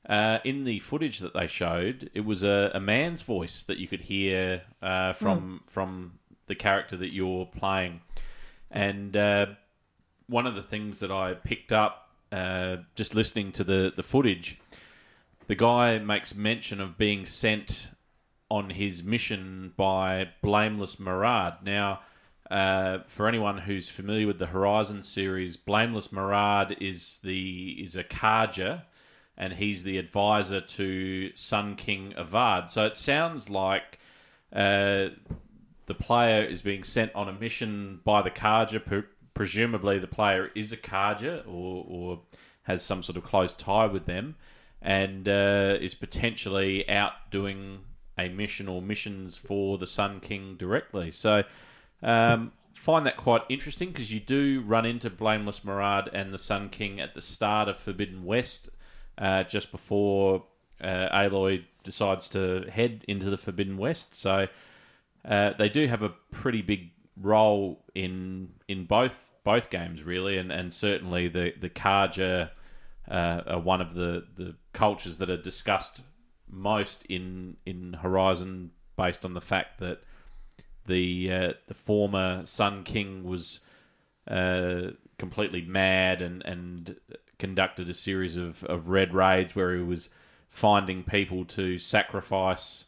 uh, 0.09 0.39
in 0.45 0.63
the 0.63 0.79
footage 0.79 1.19
that 1.19 1.35
they 1.35 1.49
showed, 1.49 2.11
it 2.15 2.25
was 2.25 2.45
a, 2.45 2.71
a 2.75 2.81
man's 2.81 3.23
voice 3.23 3.65
that 3.65 3.79
you 3.79 3.89
could 3.89 4.03
hear 4.03 4.63
uh, 4.81 5.15
from 5.15 5.63
from 5.67 6.21
the 6.47 6.55
character 6.55 6.97
that 6.97 7.13
you're 7.13 7.47
playing, 7.47 8.03
and 8.71 9.17
uh, 9.17 9.47
one 10.29 10.47
of 10.47 10.55
the 10.55 10.63
things 10.63 11.01
that 11.01 11.11
I 11.11 11.35
picked 11.35 11.73
up 11.73 12.03
uh, 12.35 12.79
just 12.97 13.15
listening 13.15 13.53
to 13.53 13.63
the, 13.63 13.93
the 13.95 14.03
footage, 14.03 14.59
the 15.47 15.55
guy 15.55 15.99
makes 15.99 16.35
mention 16.35 16.81
of 16.81 16.99
being 16.99 17.25
sent 17.27 17.89
on 18.51 18.71
his 18.71 19.05
mission 19.05 19.73
by 19.77 20.29
Blameless 20.43 20.97
Marad. 20.97 21.63
Now, 21.63 22.01
uh, 22.51 22.99
for 23.07 23.29
anyone 23.29 23.59
who's 23.59 23.89
familiar 23.89 24.27
with 24.27 24.39
the 24.39 24.47
Horizon 24.47 25.03
series, 25.03 25.57
Blameless 25.57 26.09
Marad 26.09 26.77
is 26.83 27.21
the 27.23 27.71
is 27.83 27.95
a 27.95 28.03
Carja, 28.03 28.83
and 29.37 29.53
he's 29.53 29.85
the 29.85 29.99
advisor 29.99 30.61
to 30.61 31.31
Sun 31.35 31.77
King 31.77 32.15
Avad. 32.19 32.69
So 32.69 32.85
it 32.85 32.97
sounds 32.97 33.49
like 33.49 34.01
uh, 34.53 35.11
the 35.87 35.95
player 35.95 36.43
is 36.43 36.63
being 36.63 36.83
sent 36.83 37.15
on 37.15 37.29
a 37.29 37.33
mission 37.33 38.01
by 38.05 38.23
the 38.23 38.31
Carja. 38.31 38.85
Pre- 39.35 39.45
presumably, 39.45 39.99
the 39.99 40.07
player 40.07 40.51
is 40.55 40.73
a 40.73 40.77
Carja 40.77 41.43
or, 41.47 41.85
or 41.89 42.21
has 42.63 42.83
some 42.83 43.03
sort 43.03 43.17
of 43.17 43.25
close 43.25 43.55
tie 43.55 43.87
with 43.87 44.07
them, 44.07 44.37
and 44.81 45.29
uh, 45.29 45.77
is 45.81 45.95
potentially 45.95 46.89
out 46.89 47.13
doing 47.31 47.81
a 48.19 48.29
mission 48.29 48.69
or 48.69 48.81
missions 48.81 49.37
for 49.37 49.79
the 49.79 49.87
Sun 49.87 50.21
King 50.21 50.57
directly. 50.57 51.11
So, 51.11 51.43
um, 52.03 52.53
find 52.75 53.07
that 53.07 53.17
quite 53.17 53.43
interesting 53.49 53.91
because 53.91 54.13
you 54.13 54.21
do 54.21 54.63
run 54.67 54.87
into 54.87 55.11
Blameless 55.11 55.61
Marad 55.61 56.09
and 56.13 56.33
the 56.33 56.39
Sun 56.39 56.71
King 56.71 57.01
at 57.01 57.15
the 57.15 57.21
start 57.21 57.69
of 57.69 57.79
Forbidden 57.79 58.25
West, 58.25 58.71
uh, 59.19 59.45
just 59.45 59.71
before 59.71 60.45
uh, 60.81 61.09
Aloy 61.13 61.65
decides 61.83 62.29
to 62.31 62.65
head 62.71 63.05
into 63.09 63.31
the 63.31 63.37
Forbidden 63.37 63.77
West. 63.77 64.15
So 64.15 64.49
uh, 65.25 65.51
they 65.59 65.69
do 65.69 65.87
have 65.87 66.03
a 66.03 66.11
pretty 66.31 66.63
big 66.63 66.91
role 67.21 67.85
in 67.95 68.51
in 68.69 68.85
both 68.85 69.33
both 69.45 69.71
games, 69.71 70.03
really, 70.03 70.39
and, 70.39 70.51
and 70.51 70.73
certainly 70.73 71.29
the 71.29 71.53
the 71.59 71.71
Carja 71.71 72.51
uh, 73.11 73.41
are 73.47 73.61
one 73.61 73.81
of 73.81 73.95
the, 73.95 74.25
the 74.35 74.55
cultures 74.73 75.19
that 75.19 75.29
are 75.31 75.37
discussed 75.37 76.01
most 76.49 77.05
in 77.07 77.57
in 77.67 77.95
Horizon, 77.95 78.71
based 78.97 79.25
on 79.25 79.35
the 79.35 79.41
fact 79.41 79.79
that 79.81 80.03
the 80.87 81.33
uh, 81.33 81.53
the 81.67 81.75
former 81.75 82.45
Sun 82.45 82.85
King 82.85 83.25
was 83.25 83.61
uh, 84.29 84.91
completely 85.19 85.63
mad 85.63 86.23
and 86.23 86.45
and 86.45 86.97
conducted 87.39 87.91
a 87.91 87.95
series 87.95 88.37
of, 88.37 88.65
of 88.65 88.89
red 88.89 89.13
raids 89.13 89.55
where 89.55 89.75
he 89.75 89.83
was 89.83 90.09
finding 90.49 91.03
people 91.03 91.45
to 91.45 91.79
sacrifice 91.79 92.85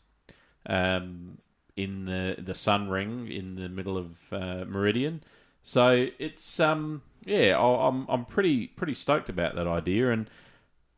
um, 0.67 1.39
in 1.77 2.05
the 2.07 2.37
the 2.39 2.55
Sun 2.55 2.89
Ring 2.89 3.31
in 3.31 3.57
the 3.57 3.69
middle 3.69 3.97
of 3.99 4.17
uh, 4.33 4.65
Meridian. 4.67 5.23
So 5.62 6.07
it's 6.19 6.59
um 6.61 7.03
yeah, 7.25 7.59
I- 7.59 7.89
I'm 7.89 8.07
I'm 8.09 8.25
pretty 8.25 8.67
pretty 8.69 8.95
stoked 8.95 9.29
about 9.29 9.55
that 9.57 9.67
idea. 9.67 10.12
And 10.12 10.31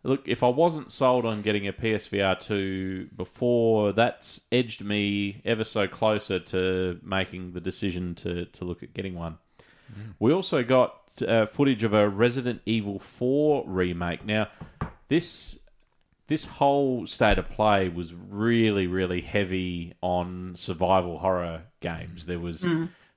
look, 0.05 0.29
if 0.29 0.43
I 0.43 0.49
wasn't 0.49 0.91
sold 0.93 1.25
on 1.27 1.43
getting 1.43 1.67
a 1.67 1.73
PSVR 1.73 2.39
two 2.39 3.09
before, 3.17 3.93
that's 3.93 4.43
edged 4.53 4.85
me 4.85 5.41
ever 5.45 5.65
so 5.65 5.89
closer 5.89 6.39
to 6.39 7.01
making 7.03 7.53
the 7.53 7.61
decision 7.61 8.15
to 8.17 8.45
to 8.47 8.65
look 8.65 8.83
at 8.83 8.95
getting 8.95 9.15
one. 9.15 9.39
We 10.19 10.35
also 10.35 10.63
got 10.63 11.01
uh, 11.27 11.47
footage 11.47 11.83
of 11.83 11.95
a 11.95 12.07
Resident 12.07 12.61
Evil 12.67 12.99
4 12.99 13.65
remake. 13.67 14.27
Now, 14.27 14.49
this 15.09 15.59
this 16.29 16.45
whole 16.45 17.07
state 17.07 17.39
of 17.39 17.49
play 17.51 17.89
was 17.89 18.15
really, 18.15 18.87
really 18.87 19.21
heavy 19.21 19.95
on 20.03 20.55
survival 20.57 21.19
horror 21.19 21.63
games. 21.81 22.27
There 22.27 22.39
was 22.39 22.65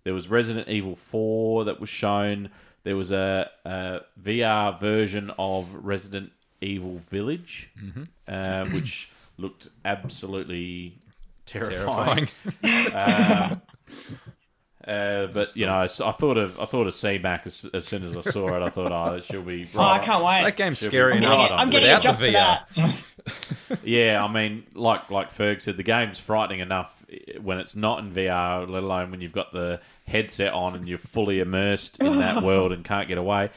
there 0.04 0.14
was 0.14 0.28
Resident 0.30 0.68
Evil 0.68 0.96
4 0.96 1.66
that 1.66 1.80
was 1.80 1.90
shown. 1.90 2.50
There 2.84 2.96
was 2.96 3.12
a, 3.12 3.50
a 3.64 4.00
VR 4.20 4.80
version 4.80 5.32
of 5.38 5.68
Resident 5.74 6.32
Evil 6.62 6.98
Village, 7.10 7.70
uh, 8.28 8.66
which 8.66 9.10
looked 9.38 9.68
absolutely 9.86 10.96
terrifying. 11.46 12.30
Terrifying. 12.64 12.94
Uh, 12.94 13.56
Uh, 14.88 15.28
but 15.28 15.56
you 15.56 15.66
know, 15.66 15.76
I 15.76 15.88
thought 15.88 16.38
of 16.38 16.60
I 16.60 16.66
thought 16.66 16.88
of 16.88 16.94
C-Mac 16.94 17.46
as, 17.46 17.70
as 17.74 17.86
soon 17.86 18.04
as 18.04 18.16
I 18.18 18.22
saw 18.32 18.56
it. 18.56 18.64
I 18.64 18.70
thought, 18.70 18.92
oh, 18.92 19.14
that 19.16 19.24
should 19.24 19.46
be 19.46 19.70
oh, 19.76 19.78
Right 19.78 20.00
Oh, 20.00 20.02
I 20.02 20.06
can't 20.06 20.24
wait. 20.24 20.44
that 20.44 20.56
game's 20.56 20.80
Should 20.80 20.88
scary 20.88 21.20
be 21.20 21.26
I'm 21.26 21.32
right 21.32 21.34
enough 21.34 21.40
getting, 21.42 21.54
on 21.54 21.60
I'm 21.60 21.70
getting 21.70 21.88
without 21.88 22.00
it 22.00 22.04
just 22.04 22.22
the 22.22 22.28
VR. 22.28 22.66
that. 22.76 23.04
Yeah, 23.84 24.24
I 24.24 24.32
mean, 24.32 24.64
like 24.74 25.10
like 25.12 25.32
Ferg 25.32 25.62
said, 25.62 25.78
the 25.78 25.84
game's 25.84 26.20
frightening 26.20 26.60
enough 26.60 27.06
eh, 27.12 27.38
when 27.40 27.60
it's 27.60 27.76
not 27.76 28.00
in 28.00 28.12
VR, 28.12 28.68
let 28.68 28.84
alone 28.84 29.12
when 29.12 29.22
you've 29.22 29.32
got 29.32 29.54
the 29.54 29.80
headset 30.08 30.54
on 30.54 30.76
and 30.76 30.88
you're 30.88 30.98
fully 30.98 31.40
immersed 31.40 32.00
in 32.00 32.20
that 32.20 32.44
world 32.44 32.72
and 32.72 32.84
can't 32.84 33.08
get 33.08 33.18
away. 33.18 33.50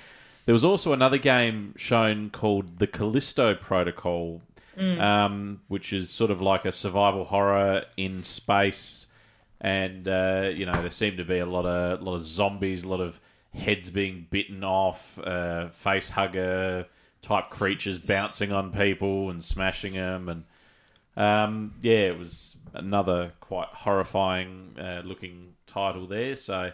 There 0.47 0.53
was 0.53 0.65
also 0.65 0.93
another 0.93 1.19
game 1.19 1.75
shown 1.77 2.31
called 2.31 2.79
the 2.79 2.87
Callisto 2.87 3.55
Protocol, 3.55 4.43
mm. 4.79 5.01
um, 5.01 5.61
which 5.69 5.93
is 5.93 6.11
sort 6.11 6.31
of 6.31 6.41
like 6.41 6.65
a 6.65 6.73
survival 6.73 7.25
horror 7.25 7.85
in 7.97 8.23
space, 8.23 9.07
and 9.61 10.09
uh, 10.09 10.51
you 10.55 10.67
know 10.67 10.81
there 10.81 10.90
seemed 10.90 11.19
to 11.19 11.25
be 11.25 11.38
a 11.38 11.47
lot 11.47 11.67
of 11.67 12.03
lot 12.03 12.14
of 12.14 12.25
zombies, 12.25 12.85
a 12.85 12.88
lot 12.88 13.01
of 13.01 13.21
heads 13.55 13.90
being 13.90 14.27
bitten 14.31 14.64
off, 14.64 15.19
uh, 15.21 15.69
face 15.69 16.11
hugger 16.11 16.87
type 17.23 17.51
creatures 17.51 17.99
bouncing 17.99 18.53
on 18.53 18.73
people 18.73 19.31
and 19.31 19.45
smashing 19.45 19.95
them, 19.95 20.29
and 20.29 20.45
um, 21.17 21.75
yeah, 21.81 22.09
it 22.09 22.19
was 22.19 22.57
another 22.75 23.33
quite 23.40 23.69
horrifying 23.69 24.77
uh, 24.79 25.03
looking 25.05 25.55
title 25.67 26.07
there. 26.07 26.37
So 26.37 26.73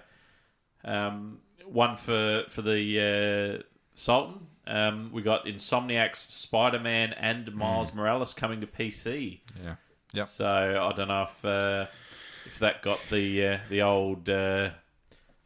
um, 0.85 1.39
one 1.67 1.97
for 1.97 2.45
for 2.49 2.63
the 2.63 3.61
uh, 3.61 3.63
Sultan. 3.95 4.47
Um, 4.67 5.11
we 5.13 5.23
got 5.23 5.47
Insomniac's 5.47 6.21
Spider 6.21 6.79
Man 6.79 7.13
and 7.15 7.53
Miles 7.55 7.93
Morales 7.93 8.35
coming 8.35 8.61
to 8.61 8.67
PC. 8.67 9.41
Yeah. 9.63 9.75
Yep. 10.13 10.27
So 10.27 10.47
I 10.47 10.93
don't 10.97 11.09
know 11.09 11.23
if 11.23 11.45
uh, 11.45 11.87
if 12.10 12.10
that 12.61 12.83
got 12.83 13.01
the 13.11 13.47
uh, 13.47 13.59
the 13.69 13.83
old 13.83 14.29
uh, 14.31 14.71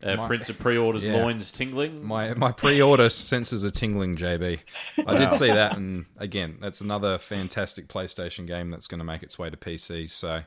uh, 0.03 0.17
My- 0.17 0.27
Prince 0.27 0.49
of 0.51 0.59
Pre-orders 0.59 1.05
Yeah. 1.07 1.15
loins 1.17 1.51
tingling. 1.51 2.05
My 2.05 2.35
my 2.35 2.53
pre-order 2.53 3.09
senses 3.09 3.65
are 3.65 3.71
tingling, 3.71 4.15
JB. 4.17 4.59
I 4.99 5.03
Wow. 5.03 5.15
did 5.15 5.33
see 5.33 5.47
that, 5.49 5.77
and 5.77 6.05
again, 6.19 6.59
that's 6.61 6.81
another 6.81 7.19
fantastic 7.19 7.89
PlayStation 7.89 8.47
game 8.47 8.71
that's 8.71 8.87
going 8.87 8.99
to 9.01 9.05
make 9.05 9.23
its 9.23 9.39
way 9.39 9.51
to 9.51 9.57
PC. 9.57 10.09
So, 10.11 10.43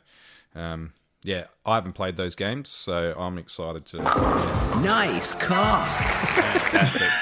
um, 0.56 0.94
yeah, 1.24 1.46
I 1.66 1.76
haven't 1.76 1.94
played 1.94 2.16
those 2.18 2.36
games, 2.36 2.70
so 2.70 3.14
I'm 3.18 3.38
excited 3.38 3.86
to. 3.88 3.98
Nice 4.82 5.34
car. 5.34 5.86
Fantastic. 5.88 7.08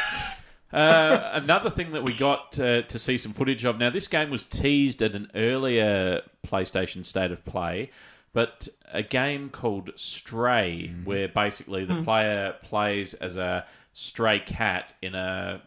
Uh, 0.73 1.29
another 1.31 1.69
thing 1.69 1.93
that 1.93 2.03
we 2.03 2.13
got 2.13 2.59
uh, 2.59 2.81
to 2.81 2.99
see 2.99 3.17
some 3.17 3.31
footage 3.31 3.63
of. 3.63 3.77
Now, 3.79 3.89
this 3.89 4.09
game 4.09 4.29
was 4.29 4.43
teased 4.43 5.01
at 5.01 5.15
an 5.15 5.31
earlier 5.33 6.21
PlayStation 6.45 7.05
State 7.05 7.31
of 7.31 7.45
Play, 7.45 7.91
but 8.35 8.67
a 8.91 9.01
game 9.01 9.49
called 9.49 9.91
Stray, 9.95 10.89
mm-hmm. 10.89 11.05
where 11.05 11.29
basically 11.29 11.85
the 11.85 11.95
hmm. 11.95 12.03
player 12.03 12.53
plays 12.63 13.13
as 13.13 13.37
a 13.37 13.65
stray 13.93 14.39
cat 14.39 14.93
in 15.01 15.15
a 15.15 15.61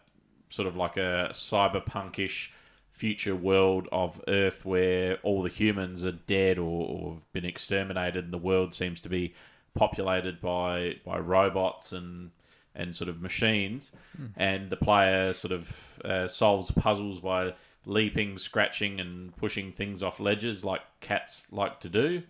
sort 0.51 0.67
of 0.67 0.75
like 0.75 0.95
a 0.95 1.29
cyberpunkish 1.31 2.49
future 2.91 3.35
world 3.35 3.89
of 3.91 4.21
Earth 4.27 4.65
where 4.65 5.17
all 5.23 5.41
the 5.41 5.49
humans 5.49 6.05
are 6.05 6.11
dead 6.11 6.59
or, 6.59 6.87
or 6.87 7.13
have 7.15 7.33
been 7.33 7.43
exterminated, 7.43 8.25
and 8.25 8.31
the 8.31 8.37
world 8.37 8.75
seems 8.75 9.01
to 9.01 9.09
be 9.09 9.33
populated 9.73 10.39
by 10.39 10.93
by 11.03 11.17
robots 11.17 11.91
and 11.91 12.29
and 12.75 12.95
sort 12.95 13.09
of 13.09 13.19
machines, 13.19 13.91
hmm. 14.15 14.27
and 14.37 14.69
the 14.69 14.77
player 14.77 15.33
sort 15.33 15.53
of 15.53 15.99
uh, 16.05 16.27
solves 16.27 16.69
puzzles 16.69 17.19
by 17.19 17.51
leaping, 17.89 18.37
scratching, 18.37 18.99
and 18.99 19.35
pushing 19.35 19.71
things 19.71 20.03
off 20.03 20.19
ledges 20.19 20.63
like 20.63 20.81
cats 21.01 21.47
like 21.51 21.79
to 21.79 21.89
do. 21.89 22.21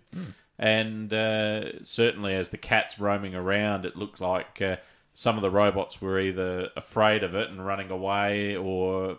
And 0.58 1.14
uh, 1.14 1.84
certainly, 1.84 2.34
as 2.34 2.50
the 2.50 2.58
cat's 2.58 2.98
roaming 2.98 3.36
around, 3.36 3.86
it 3.86 3.96
looked 3.96 4.22
like 4.22 4.62
uh, 4.62 4.78
some 5.14 5.36
of 5.36 5.42
the 5.42 5.50
robots 5.50 6.02
were 6.02 6.20
either 6.20 6.70
afraid 6.76 7.24
of 7.24 7.36
it 7.36 7.50
and 7.50 7.66
running 7.66 7.92
away, 7.92 8.56
or 8.56 9.18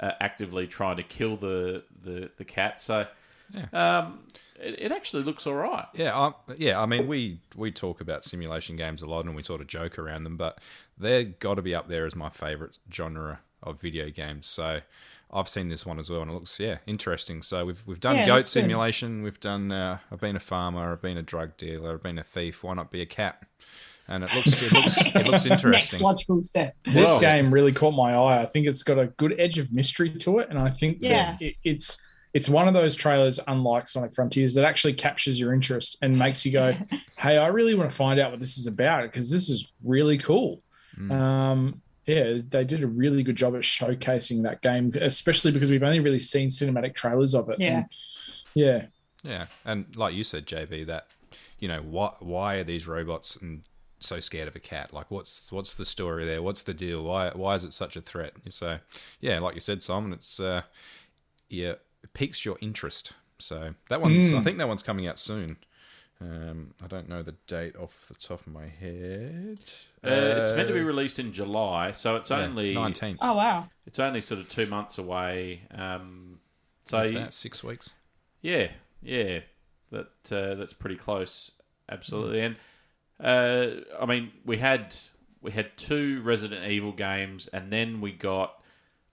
uh, 0.00 0.12
actively 0.20 0.66
trying 0.66 0.96
to 0.96 1.02
kill 1.02 1.36
the 1.36 1.82
the, 2.02 2.30
the 2.36 2.44
cat. 2.44 2.80
So, 2.80 3.06
um, 3.72 4.20
it, 4.58 4.80
it 4.80 4.92
actually 4.92 5.22
looks 5.24 5.46
all 5.46 5.54
right. 5.54 5.86
Yeah, 5.94 6.14
I, 6.18 6.32
yeah. 6.56 6.80
I 6.80 6.86
mean, 6.86 7.06
we 7.06 7.38
we 7.54 7.70
talk 7.70 8.00
about 8.00 8.24
simulation 8.24 8.76
games 8.76 9.02
a 9.02 9.06
lot, 9.06 9.24
and 9.24 9.36
we 9.36 9.42
sort 9.42 9.60
of 9.60 9.66
joke 9.66 9.98
around 9.98 10.24
them, 10.24 10.36
but 10.36 10.58
they're 10.98 11.24
got 11.24 11.54
to 11.54 11.62
be 11.62 11.74
up 11.74 11.86
there 11.86 12.06
as 12.06 12.14
my 12.16 12.30
favorite 12.30 12.78
genre 12.90 13.40
of 13.62 13.80
video 13.80 14.10
games. 14.10 14.46
So. 14.46 14.80
I've 15.32 15.48
seen 15.48 15.68
this 15.68 15.86
one 15.86 15.98
as 15.98 16.10
well, 16.10 16.20
and 16.22 16.30
it 16.30 16.34
looks 16.34 16.58
yeah 16.60 16.78
interesting. 16.86 17.42
So 17.42 17.64
we've 17.64 17.82
we've 17.86 18.00
done 18.00 18.16
Yeah, 18.16 18.26
goat 18.26 18.34
looks 18.36 18.48
good. 18.54 18.60
simulation. 18.62 19.22
We've 19.22 19.40
done. 19.40 19.72
Uh, 19.72 19.98
I've 20.10 20.20
been 20.20 20.36
a 20.36 20.40
farmer. 20.40 20.92
I've 20.92 21.02
been 21.02 21.16
a 21.16 21.22
drug 21.22 21.56
dealer. 21.56 21.94
I've 21.94 22.02
been 22.02 22.18
a 22.18 22.24
thief. 22.24 22.62
Why 22.62 22.74
not 22.74 22.90
be 22.90 23.00
a 23.02 23.06
cat? 23.06 23.42
And 24.08 24.24
it 24.24 24.34
looks 24.34 24.62
it 24.62 24.72
looks 24.72 24.98
it 24.98 25.14
looks 25.26 25.44
Next 25.44 25.46
interesting. 25.46 26.00
logical 26.00 26.42
step. 26.42 26.74
This 26.84 26.94
Well- 26.94 27.20
game 27.20 27.52
really 27.54 27.72
caught 27.72 27.92
my 27.94 28.14
eye. 28.14 28.40
I 28.42 28.46
think 28.46 28.66
it's 28.66 28.82
got 28.82 28.98
a 28.98 29.06
good 29.06 29.34
edge 29.38 29.58
of 29.58 29.72
mystery 29.72 30.10
to 30.10 30.38
it, 30.40 30.48
and 30.50 30.58
I 30.58 30.68
think 30.70 30.98
Yeah. 31.00 31.32
that 31.32 31.42
it, 31.42 31.54
it's 31.64 32.04
it's 32.34 32.48
one 32.48 32.66
of 32.66 32.72
those 32.74 32.96
trailers, 32.96 33.38
unlike 33.46 33.86
Sonic 33.88 34.14
Frontiers, 34.14 34.54
that 34.54 34.64
actually 34.64 34.94
captures 34.94 35.38
your 35.38 35.52
interest 35.52 35.98
and 36.02 36.18
makes 36.18 36.44
you 36.46 36.52
go, 36.52 36.74
"Hey, 37.16 37.36
I 37.38 37.46
really 37.48 37.74
want 37.74 37.90
to 37.90 37.96
find 37.96 38.18
out 38.18 38.30
what 38.30 38.40
this 38.40 38.56
is 38.58 38.66
about 38.66 39.02
because 39.04 39.30
this 39.30 39.48
is 39.50 39.72
really 39.84 40.18
cool." 40.18 40.62
Um, 41.10 41.80
yeah, 42.06 42.38
they 42.48 42.64
did 42.64 42.82
a 42.82 42.86
really 42.86 43.22
good 43.22 43.36
job 43.36 43.54
at 43.54 43.62
showcasing 43.62 44.42
that 44.42 44.60
game, 44.62 44.92
especially 45.00 45.52
because 45.52 45.70
we've 45.70 45.82
only 45.82 46.00
really 46.00 46.18
seen 46.18 46.48
cinematic 46.48 46.94
trailers 46.94 47.34
of 47.34 47.48
it. 47.48 47.60
Yeah. 47.60 47.76
And 47.76 47.86
yeah, 48.54 48.84
Yeah, 49.22 49.46
and 49.64 49.96
like 49.96 50.14
you 50.14 50.24
said, 50.24 50.46
JB, 50.46 50.86
that 50.86 51.06
you 51.58 51.68
know 51.68 51.80
why 51.80 52.12
why 52.20 52.56
are 52.56 52.64
these 52.64 52.86
robots 52.86 53.36
and 53.36 53.62
so 54.00 54.20
scared 54.20 54.48
of 54.48 54.56
a 54.56 54.60
cat? 54.60 54.92
Like, 54.92 55.10
what's 55.10 55.52
what's 55.52 55.76
the 55.76 55.84
story 55.84 56.26
there? 56.26 56.42
What's 56.42 56.62
the 56.64 56.74
deal? 56.74 57.04
Why 57.04 57.30
why 57.30 57.54
is 57.54 57.64
it 57.64 57.72
such 57.72 57.96
a 57.96 58.00
threat? 58.00 58.32
So, 58.48 58.78
yeah, 59.20 59.38
like 59.38 59.54
you 59.54 59.60
said, 59.60 59.82
Simon, 59.82 60.12
it's 60.12 60.40
uh, 60.40 60.62
yeah, 61.48 61.74
it 62.02 62.14
piques 62.14 62.44
your 62.44 62.58
interest. 62.60 63.12
So 63.38 63.74
that 63.88 64.00
one's, 64.00 64.32
I 64.32 64.42
think 64.42 64.58
that 64.58 64.68
one's 64.68 64.82
coming 64.84 65.06
out 65.06 65.18
soon. 65.18 65.56
Um, 66.22 66.74
I 66.82 66.86
don't 66.86 67.08
know 67.08 67.22
the 67.22 67.34
date 67.46 67.74
off 67.76 68.06
the 68.08 68.14
top 68.14 68.46
of 68.46 68.52
my 68.52 68.66
head. 68.66 69.58
Uh, 70.04 70.40
it's 70.40 70.52
meant 70.52 70.68
to 70.68 70.74
be 70.74 70.80
released 70.80 71.18
in 71.18 71.32
July, 71.32 71.92
so 71.92 72.16
it's 72.16 72.30
yeah, 72.30 72.38
only 72.38 72.74
nineteenth. 72.74 73.18
Oh 73.22 73.34
wow. 73.34 73.68
it's 73.86 73.98
only 73.98 74.20
sort 74.20 74.40
of 74.40 74.48
two 74.48 74.66
months 74.66 74.98
away. 74.98 75.62
Um, 75.74 76.38
so 76.84 77.02
If 77.02 77.12
that, 77.14 77.34
six 77.34 77.64
weeks. 77.64 77.90
yeah, 78.40 78.68
yeah, 79.02 79.40
that 79.90 80.10
uh, 80.30 80.54
that's 80.54 80.72
pretty 80.72 80.96
close, 80.96 81.50
absolutely. 81.88 82.40
And 82.40 82.56
uh, 83.20 83.82
I 84.00 84.06
mean, 84.06 84.32
we 84.44 84.58
had 84.58 84.94
we 85.40 85.50
had 85.50 85.76
two 85.76 86.20
Resident 86.22 86.70
Evil 86.70 86.92
games, 86.92 87.48
and 87.48 87.72
then 87.72 88.00
we 88.00 88.12
got. 88.12 88.58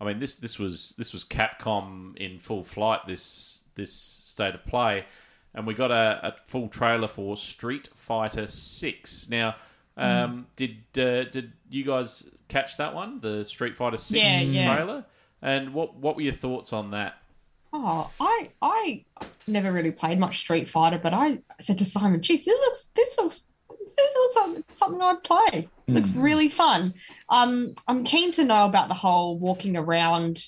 I 0.01 0.05
mean, 0.05 0.19
this 0.19 0.37
this 0.37 0.57
was 0.59 0.93
this 0.97 1.11
was 1.11 1.25
Capcom 1.25 2.15
in 2.17 2.39
full 2.39 2.63
flight. 2.63 3.01
This 3.07 3.63
this 3.75 3.93
state 3.93 4.55
of 4.55 4.65
play, 4.65 5.05
and 5.53 5.65
we 5.67 5.73
got 5.73 5.91
a, 5.91 6.19
a 6.27 6.35
full 6.47 6.67
trailer 6.67 7.07
for 7.07 7.35
Street 7.37 7.89
Fighter 7.95 8.47
Six. 8.47 9.27
Now, 9.29 9.55
um, 9.97 10.47
did 10.55 10.77
uh, 10.97 11.23
did 11.25 11.53
you 11.69 11.83
guys 11.83 12.23
catch 12.47 12.77
that 12.77 12.93
one? 12.93 13.19
The 13.19 13.43
Street 13.43 13.75
Fighter 13.75 13.97
Six 13.97 14.23
Yeah, 14.23 14.41
yeah. 14.41 14.75
trailer. 14.75 15.05
And 15.41 15.73
what 15.73 15.95
what 15.95 16.15
were 16.15 16.21
your 16.21 16.33
thoughts 16.33 16.73
on 16.73 16.91
that? 16.91 17.15
Oh, 17.71 18.09
I 18.19 18.49
I 18.61 19.05
never 19.47 19.71
really 19.71 19.91
played 19.91 20.19
much 20.19 20.39
Street 20.39 20.69
Fighter, 20.69 20.99
but 21.01 21.13
I 21.13 21.39
said 21.59 21.77
to 21.79 21.85
Simon, 21.85 22.21
"Geez, 22.21 22.45
this 22.45 22.59
looks 22.59 22.85
this 22.95 23.09
looks 23.17 23.45
this 23.69 24.15
looks 24.15 24.35
like 24.57 24.63
something 24.73 25.01
I'd 25.01 25.23
play. 25.23 25.67
Looks 25.87 26.11
really 26.13 26.49
fun. 26.49 26.93
Um, 27.29 27.73
I'm 27.87 28.03
keen 28.03 28.31
to 28.33 28.45
know 28.45 28.65
about 28.65 28.87
the 28.87 28.93
whole 28.93 29.37
walking 29.39 29.75
around 29.75 30.45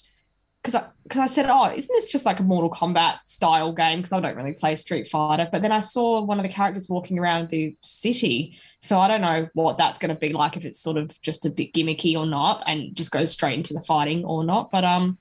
because 0.61 0.75
I 0.75 0.87
because 1.03 1.21
I 1.21 1.27
said, 1.27 1.47
oh, 1.49 1.71
isn't 1.75 1.95
this 1.95 2.11
just 2.11 2.25
like 2.25 2.39
a 2.39 2.43
Mortal 2.43 2.69
Kombat 2.69 3.19
style 3.25 3.73
game? 3.73 3.99
Because 3.99 4.13
I 4.13 4.19
don't 4.19 4.35
really 4.35 4.53
play 4.53 4.75
Street 4.75 5.07
Fighter. 5.07 5.49
But 5.51 5.61
then 5.61 5.71
I 5.71 5.79
saw 5.79 6.23
one 6.23 6.39
of 6.39 6.43
the 6.43 6.51
characters 6.51 6.87
walking 6.87 7.17
around 7.19 7.49
the 7.49 7.75
city, 7.81 8.59
so 8.79 8.99
I 8.99 9.07
don't 9.07 9.21
know 9.21 9.47
what 9.53 9.77
that's 9.77 9.99
going 9.99 10.13
to 10.13 10.19
be 10.19 10.33
like 10.33 10.57
if 10.57 10.65
it's 10.65 10.79
sort 10.79 10.97
of 10.97 11.19
just 11.21 11.45
a 11.45 11.49
bit 11.49 11.73
gimmicky 11.73 12.15
or 12.15 12.25
not, 12.25 12.63
and 12.67 12.95
just 12.95 13.11
goes 13.11 13.31
straight 13.31 13.55
into 13.55 13.73
the 13.73 13.81
fighting 13.81 14.23
or 14.23 14.43
not. 14.43 14.71
But 14.71 14.83
um, 14.83 15.17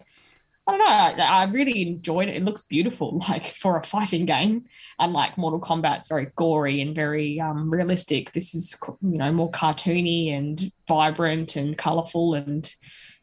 I 0.66 0.76
don't 0.76 0.78
know. 1.18 1.24
I, 1.24 1.42
I 1.42 1.50
really 1.50 1.88
enjoyed 1.88 2.28
it. 2.28 2.36
It 2.36 2.44
looks 2.44 2.62
beautiful, 2.64 3.18
like 3.28 3.46
for 3.46 3.78
a 3.78 3.82
fighting 3.82 4.26
game. 4.26 4.66
Unlike 4.98 5.38
Mortal 5.38 5.60
Kombat, 5.60 5.98
it's 5.98 6.08
very 6.08 6.28
gory 6.36 6.82
and 6.82 6.94
very 6.94 7.40
um, 7.40 7.70
realistic. 7.70 8.32
This 8.32 8.54
is, 8.54 8.78
you 9.00 9.18
know, 9.18 9.32
more 9.32 9.50
cartoony 9.50 10.32
and 10.32 10.70
vibrant 10.86 11.56
and 11.56 11.78
colorful 11.78 12.34
and 12.34 12.70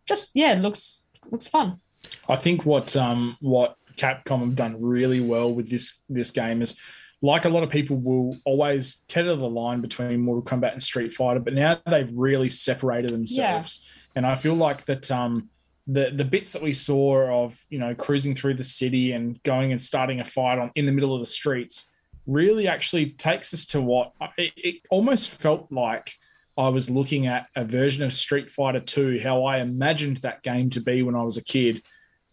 just 0.07 0.31
yeah, 0.33 0.53
it 0.53 0.61
looks 0.61 1.05
looks 1.31 1.47
fun. 1.47 1.79
I 2.27 2.35
think 2.35 2.65
what 2.65 2.95
um 2.95 3.37
what 3.39 3.77
Capcom 3.95 4.41
have 4.41 4.55
done 4.55 4.81
really 4.81 5.19
well 5.19 5.53
with 5.53 5.69
this 5.69 6.01
this 6.09 6.31
game 6.31 6.61
is 6.61 6.79
like 7.21 7.45
a 7.45 7.49
lot 7.49 7.63
of 7.63 7.69
people 7.69 7.97
will 7.97 8.37
always 8.45 9.03
tether 9.07 9.35
the 9.35 9.49
line 9.49 9.81
between 9.81 10.21
Mortal 10.21 10.43
Kombat 10.43 10.73
and 10.73 10.83
Street 10.83 11.13
Fighter, 11.13 11.39
but 11.39 11.53
now 11.53 11.79
they've 11.89 12.11
really 12.13 12.47
separated 12.49 13.09
themselves. 13.09 13.81
And 14.15 14.25
I 14.25 14.35
feel 14.35 14.53
like 14.53 14.85
that 14.85 15.09
um 15.11 15.49
the 15.87 16.11
the 16.13 16.25
bits 16.25 16.51
that 16.51 16.61
we 16.61 16.73
saw 16.73 17.43
of 17.45 17.65
you 17.69 17.79
know 17.79 17.95
cruising 17.95 18.35
through 18.35 18.55
the 18.55 18.63
city 18.63 19.13
and 19.13 19.41
going 19.43 19.71
and 19.71 19.81
starting 19.81 20.19
a 20.19 20.25
fight 20.25 20.59
on 20.59 20.71
in 20.75 20.85
the 20.85 20.91
middle 20.91 21.13
of 21.13 21.21
the 21.21 21.25
streets 21.25 21.91
really 22.27 22.67
actually 22.67 23.11
takes 23.11 23.53
us 23.53 23.65
to 23.65 23.81
what 23.81 24.11
it, 24.37 24.51
it 24.57 24.75
almost 24.89 25.31
felt 25.31 25.71
like 25.71 26.13
I 26.57 26.69
was 26.69 26.89
looking 26.89 27.27
at 27.27 27.47
a 27.55 27.63
version 27.63 28.03
of 28.03 28.13
Street 28.13 28.49
Fighter 28.49 28.79
2, 28.79 29.19
how 29.23 29.45
I 29.45 29.59
imagined 29.59 30.17
that 30.17 30.41
game 30.41 30.71
to 30.71 30.81
be 30.81 31.03
when 31.03 31.15
I 31.15 31.21
was 31.21 31.37
a 31.37 31.43
kid 31.43 31.83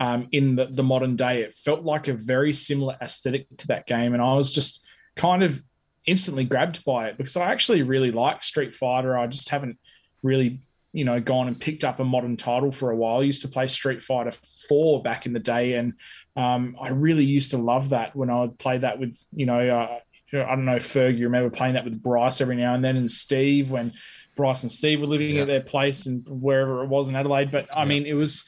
um, 0.05 0.29
in 0.33 0.55
the, 0.57 0.67
the 0.67 0.83
modern 0.83 1.17
day. 1.17 1.43
It 1.43 1.55
felt 1.55 1.83
like 1.83 2.09
a 2.09 2.13
very 2.13 2.53
similar 2.53 2.97
aesthetic 3.01 3.47
to 3.59 3.67
that 3.69 3.87
game. 3.87 4.13
And 4.13 4.23
I 4.23 4.35
was 4.35 4.53
just 4.53 4.85
kind 5.17 5.43
of 5.43 5.63
instantly 6.07 6.45
grabbed 6.45 6.85
by 6.85 7.07
it 7.09 7.17
because 7.17 7.37
I 7.37 7.51
actually 7.51 7.83
really 7.83 8.11
like 8.11 8.43
Street 8.43 8.75
Fighter. 8.75 9.17
I 9.17 9.27
just 9.27 9.49
haven't 9.49 9.79
really, 10.23 10.61
you 10.93 11.05
know, 11.07 11.21
gone 11.21 11.49
and 11.49 11.59
picked 11.59 11.85
up 11.85 12.01
a 12.01 12.05
modern 12.05 12.37
title 12.37 12.71
for 12.71 12.91
a 12.91 12.97
while. 12.97 13.21
I 13.21 13.23
used 13.23 13.43
to 13.43 13.49
play 13.49 13.67
Street 13.67 14.03
Fighter 14.03 14.33
4 14.69 15.03
back 15.03 15.25
in 15.25 15.33
the 15.33 15.41
day. 15.41 15.75
And 15.75 15.95
um, 16.37 16.77
I 16.79 16.89
really 16.89 17.25
used 17.25 17.53
to 17.53 17.59
love 17.59 17.89
that 17.91 18.15
when 18.15 18.29
I 18.29 18.43
would 18.43 18.59
play 18.59 18.77
that 18.79 18.99
with, 18.99 19.19
you 19.33 19.47
know, 19.47 19.61
uh, 19.61 19.99
I 20.35 20.55
don't 20.55 20.67
know, 20.67 20.77
Ferg, 20.77 21.17
you 21.17 21.25
remember 21.27 21.49
playing 21.49 21.75
that 21.75 21.85
with 21.85 22.03
Bryce 22.03 22.41
every 22.41 22.57
now 22.57 22.75
and 22.75 22.85
then 22.85 22.97
and 22.97 23.11
Steve 23.11 23.71
when 23.71 23.93
Bryce 24.37 24.65
and 24.65 24.73
Steve 24.73 25.01
were 25.01 25.07
living 25.07 25.37
Yeah. 25.37 25.43
at 25.43 25.47
their 25.47 25.61
place 25.61 26.07
and 26.07 26.27
wherever 26.29 26.83
it 26.83 26.89
was 26.89 27.09
in 27.09 27.17
Adelaide. 27.17 27.53
But 27.53 27.69
I 27.75 27.85
mean, 27.85 28.05
it 28.05 28.15
was 28.15 28.45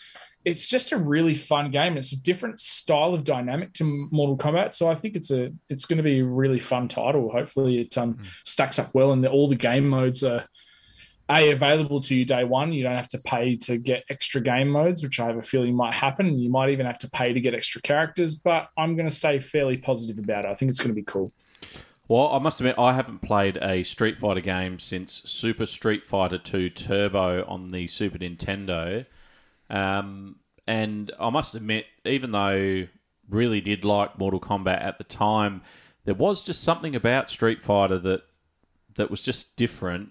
it's 0.46 0.68
just 0.68 0.92
a 0.92 0.96
really 0.96 1.34
fun 1.34 1.72
game. 1.72 1.96
It's 1.96 2.12
a 2.12 2.22
different 2.22 2.60
style 2.60 3.14
of 3.14 3.24
dynamic 3.24 3.72
to 3.74 4.08
Mortal 4.12 4.38
Kombat, 4.38 4.72
so 4.74 4.88
I 4.88 4.94
think 4.94 5.16
it's 5.16 5.32
a 5.32 5.52
it's 5.68 5.86
going 5.86 5.96
to 5.96 6.04
be 6.04 6.20
a 6.20 6.24
really 6.24 6.60
fun 6.60 6.86
title. 6.86 7.28
Hopefully, 7.32 7.80
it 7.80 7.98
um, 7.98 8.18
stacks 8.44 8.78
up 8.78 8.94
well, 8.94 9.10
and 9.10 9.24
the, 9.24 9.28
all 9.28 9.48
the 9.48 9.56
game 9.56 9.88
modes 9.88 10.22
are 10.22 10.46
a 11.28 11.50
available 11.50 12.00
to 12.02 12.14
you 12.14 12.24
day 12.24 12.44
one. 12.44 12.72
You 12.72 12.84
don't 12.84 12.96
have 12.96 13.08
to 13.08 13.18
pay 13.18 13.56
to 13.56 13.76
get 13.76 14.04
extra 14.08 14.40
game 14.40 14.68
modes, 14.68 15.02
which 15.02 15.18
I 15.18 15.26
have 15.26 15.36
a 15.36 15.42
feeling 15.42 15.74
might 15.74 15.94
happen. 15.94 16.38
You 16.38 16.48
might 16.48 16.70
even 16.70 16.86
have 16.86 16.98
to 16.98 17.10
pay 17.10 17.32
to 17.32 17.40
get 17.40 17.52
extra 17.52 17.82
characters, 17.82 18.36
but 18.36 18.68
I'm 18.78 18.94
going 18.94 19.08
to 19.08 19.14
stay 19.14 19.40
fairly 19.40 19.76
positive 19.76 20.20
about 20.20 20.44
it. 20.44 20.48
I 20.48 20.54
think 20.54 20.70
it's 20.70 20.78
going 20.78 20.90
to 20.90 20.94
be 20.94 21.02
cool. 21.02 21.32
Well, 22.06 22.28
I 22.28 22.38
must 22.38 22.60
admit, 22.60 22.78
I 22.78 22.92
haven't 22.92 23.20
played 23.20 23.58
a 23.60 23.82
Street 23.82 24.16
Fighter 24.16 24.40
game 24.40 24.78
since 24.78 25.22
Super 25.24 25.66
Street 25.66 26.06
Fighter 26.06 26.38
2 26.38 26.70
Turbo 26.70 27.44
on 27.48 27.72
the 27.72 27.88
Super 27.88 28.18
Nintendo. 28.18 29.04
Um, 29.70 30.36
and 30.66 31.10
I 31.18 31.30
must 31.30 31.54
admit, 31.54 31.86
even 32.04 32.32
though 32.32 32.86
really 33.28 33.60
did 33.60 33.84
like 33.84 34.18
Mortal 34.18 34.40
Kombat 34.40 34.82
at 34.82 34.98
the 34.98 35.04
time, 35.04 35.62
there 36.04 36.14
was 36.14 36.42
just 36.42 36.62
something 36.62 36.94
about 36.94 37.30
Street 37.30 37.62
Fighter 37.62 37.98
that 37.98 38.22
that 38.96 39.10
was 39.10 39.22
just 39.22 39.56
different. 39.56 40.10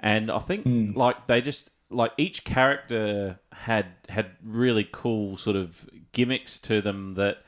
And 0.00 0.30
I 0.30 0.38
think 0.38 0.96
like 0.96 1.26
they 1.26 1.40
just 1.40 1.70
like 1.90 2.12
each 2.16 2.44
character 2.44 3.38
had 3.52 3.86
had 4.08 4.32
really 4.42 4.88
cool 4.90 5.36
sort 5.36 5.56
of 5.56 5.88
gimmicks 6.12 6.58
to 6.60 6.80
them 6.80 7.14
that 7.14 7.38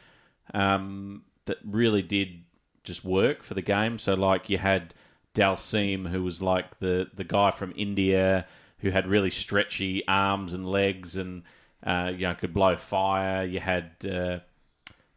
um, 0.55 1.23
that 1.47 1.59
really 1.65 2.03
did 2.03 2.45
just 2.85 3.05
work 3.05 3.43
for 3.43 3.55
the 3.55 3.63
game. 3.63 3.99
So 3.99 4.15
like 4.15 4.49
you 4.49 4.59
had 4.59 4.95
Dhalsim, 5.35 6.09
who 6.09 6.23
was 6.23 6.41
like 6.41 6.79
the 6.79 7.09
the 7.15 7.25
guy 7.25 7.51
from 7.51 7.73
India 7.77 8.47
who 8.79 8.91
had 8.91 9.07
really 9.07 9.31
stretchy 9.31 10.07
arms 10.07 10.53
and 10.53 10.69
legs 10.69 11.17
and 11.17 11.43
uh, 11.85 12.13
you 12.15 12.27
know 12.27 12.35
could 12.35 12.53
blow 12.53 12.77
fire. 12.77 13.45
You 13.45 13.61
had 13.61 13.91
uh, 14.05 14.39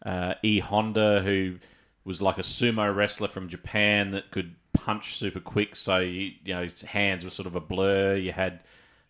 uh, 0.07 0.35
E 0.43 0.59
Honda, 0.59 1.21
who 1.21 1.55
was 2.03 2.21
like 2.21 2.37
a 2.37 2.43
sumo 2.43 2.93
wrestler 2.95 3.27
from 3.27 3.49
Japan 3.49 4.09
that 4.09 4.31
could 4.31 4.55
punch 4.73 5.17
super 5.17 5.39
quick, 5.39 5.75
so 5.75 5.99
you, 5.99 6.31
you 6.43 6.53
know 6.53 6.63
his 6.63 6.81
hands 6.81 7.23
were 7.23 7.29
sort 7.29 7.47
of 7.47 7.55
a 7.55 7.59
blur. 7.59 8.15
You 8.15 8.31
had 8.31 8.61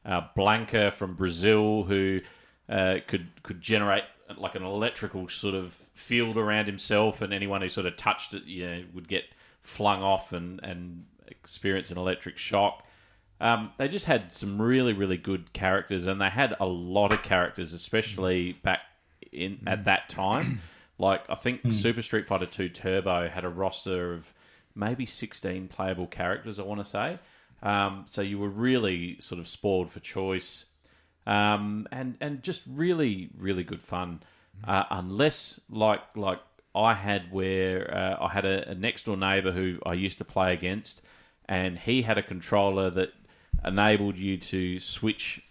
uh, 0.06 0.22
Blanka 0.36 0.92
from 0.92 1.16
Brazil, 1.16 1.84
who 1.84 2.22
uh, 2.68 2.98
could 3.08 3.28
could 3.44 3.62
generate 3.62 4.04
like 4.38 4.56
an 4.56 4.64
electrical 4.64 5.28
sort 5.28 5.56
of 5.56 5.74
field 5.74 6.38
around 6.38 6.66
himself, 6.66 7.22
and 7.22 7.34
anyone 7.34 7.62
who 7.62 7.70
sort 7.70 7.86
of 7.86 7.96
touched 7.98 8.34
it, 8.34 8.44
you 8.46 8.66
know, 8.66 8.84
would 8.94 9.08
get 9.08 9.26
flung 9.62 10.02
off 10.02 10.34
and 10.34 10.60
and 10.64 11.06
experience 11.28 11.92
an 11.92 11.98
electric 11.98 12.38
shock. 12.38 12.86
Um, 13.42 13.72
they 13.78 13.88
just 13.88 14.06
had 14.06 14.34
some 14.34 14.62
really, 14.62 14.94
really 14.94 15.18
good 15.18 15.54
characters, 15.54 16.08
and 16.08 16.20
they 16.20 16.30
had 16.30 16.56
a 16.60 16.66
lot 16.66 17.14
of 17.14 17.24
characters, 17.24 17.74
especially 17.74 18.54
back 18.54 18.82
in 19.32 19.60
at 19.68 19.86
that 19.86 20.10
time. 20.10 20.62
Like 21.02 21.24
I 21.30 21.36
think 21.36 21.62
Super 21.72 22.02
Street 22.02 22.28
Fighter 22.28 22.46
Two 22.46 22.68
Turbo 22.68 23.30
had 23.30 23.46
a 23.46 23.50
roster 23.50 24.14
of 24.14 24.34
maybe 24.76 25.06
sixteen 25.06 25.70
playable 25.70 26.08
characters. 26.08 26.60
I 26.60 26.64
want 26.64 26.82
to 26.82 26.86
say, 26.86 27.20
um, 27.64 28.04
so 28.06 28.22
you 28.22 28.38
were 28.38 28.50
really 28.50 29.18
sort 29.22 29.40
of 29.40 29.48
spoiled 29.48 29.90
for 29.90 30.02
choice, 30.02 30.66
um, 31.26 31.88
and 31.94 32.18
and 32.20 32.44
just 32.44 32.64
really, 32.68 33.30
really 33.38 33.64
good 33.64 33.82
fun. 33.82 34.22
Uh, 34.68 34.84
unless 34.92 35.62
like 35.70 36.02
like 36.18 36.42
I 36.76 36.96
had 36.96 37.32
where 37.32 37.94
uh, 37.96 38.26
I 38.26 38.30
had 38.34 38.44
a, 38.44 38.72
a 38.72 38.76
next 38.76 39.04
door 39.06 39.16
neighbor 39.16 39.54
who 39.54 39.80
I 39.86 39.94
used 39.94 40.18
to 40.18 40.26
play 40.26 40.52
against, 40.52 41.02
and 41.48 41.80
he 41.80 42.02
had 42.02 42.18
a 42.18 42.24
controller 42.24 42.90
that 42.90 43.14
enabled 43.66 44.18
you 44.18 44.38
to 44.38 44.80
switch 44.80 45.42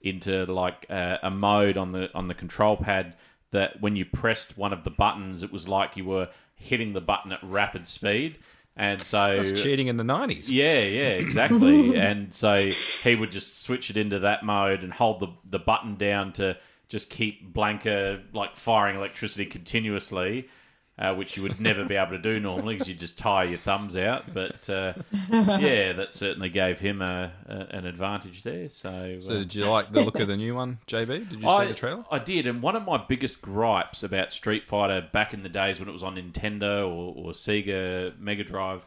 into 0.00 0.44
like 0.46 0.86
uh, 0.90 1.18
a 1.22 1.30
mode 1.30 1.76
on 1.76 1.90
the 1.90 2.10
on 2.14 2.28
the 2.28 2.34
control 2.34 2.76
pad 2.76 3.16
that 3.50 3.80
when 3.80 3.96
you 3.96 4.04
pressed 4.04 4.58
one 4.58 4.72
of 4.72 4.84
the 4.84 4.90
buttons, 4.90 5.42
it 5.42 5.52
was 5.52 5.66
like 5.68 5.96
you 5.96 6.04
were 6.04 6.28
hitting 6.56 6.92
the 6.92 7.00
button 7.00 7.32
at 7.32 7.38
rapid 7.42 7.86
speed, 7.86 8.38
and 8.76 9.00
so 9.02 9.36
That's 9.36 9.52
cheating 9.52 9.86
in 9.86 9.96
the 9.96 10.04
nineties. 10.04 10.50
yeah, 10.50 10.80
yeah, 10.80 11.10
exactly. 11.10 11.96
and 11.98 12.34
so 12.34 12.66
he 13.02 13.16
would 13.16 13.32
just 13.32 13.62
switch 13.62 13.90
it 13.90 13.96
into 13.96 14.18
that 14.20 14.44
mode 14.44 14.82
and 14.82 14.92
hold 14.92 15.20
the 15.20 15.28
the 15.48 15.58
button 15.58 15.94
down 15.96 16.32
to 16.34 16.56
just 16.88 17.08
keep 17.10 17.52
Blanka 17.52 18.22
like 18.34 18.56
firing 18.56 18.96
electricity 18.96 19.46
continuously, 19.46 20.48
uh, 20.96 21.14
which 21.14 21.36
you 21.36 21.42
would 21.42 21.60
never 21.60 21.84
be 21.84 21.96
able 21.96 22.12
to 22.12 22.18
do 22.18 22.38
normally 22.38 22.74
because 22.74 22.88
you 22.88 22.94
just 22.94 23.18
tire 23.18 23.46
your 23.46 23.58
thumbs 23.58 23.96
out. 23.96 24.32
But 24.32 24.68
uh, 24.70 24.94
yeah, 25.30 25.92
that 25.92 26.12
certainly 26.12 26.48
gave 26.48 26.78
him 26.78 27.02
a, 27.02 27.32
a 27.46 27.76
an 27.76 27.86
advantage 27.86 28.44
there. 28.44 28.68
So, 28.68 29.16
So 29.20 29.34
uh, 29.34 29.38
did 29.38 29.54
you 29.54 29.64
like 29.64 29.90
the 29.92 30.02
look 30.02 30.20
of 30.20 30.28
the 30.28 30.36
new 30.36 30.54
one, 30.54 30.78
JB? 30.86 31.28
Did 31.30 31.42
you 31.42 31.48
I, 31.48 31.64
see 31.64 31.72
the 31.72 31.78
trailer? 31.78 32.04
I 32.10 32.20
did, 32.20 32.46
and 32.46 32.62
one 32.62 32.76
of 32.76 32.84
my 32.84 32.96
biggest 32.96 33.42
gripes 33.42 34.02
about 34.02 34.32
Street 34.32 34.68
Fighter 34.68 35.08
back 35.12 35.34
in 35.34 35.42
the 35.42 35.48
days 35.48 35.80
when 35.80 35.88
it 35.88 35.92
was 35.92 36.04
on 36.04 36.16
Nintendo 36.16 36.86
or, 36.86 37.14
or 37.16 37.32
Sega 37.32 38.16
Mega 38.18 38.44
Drive 38.44 38.86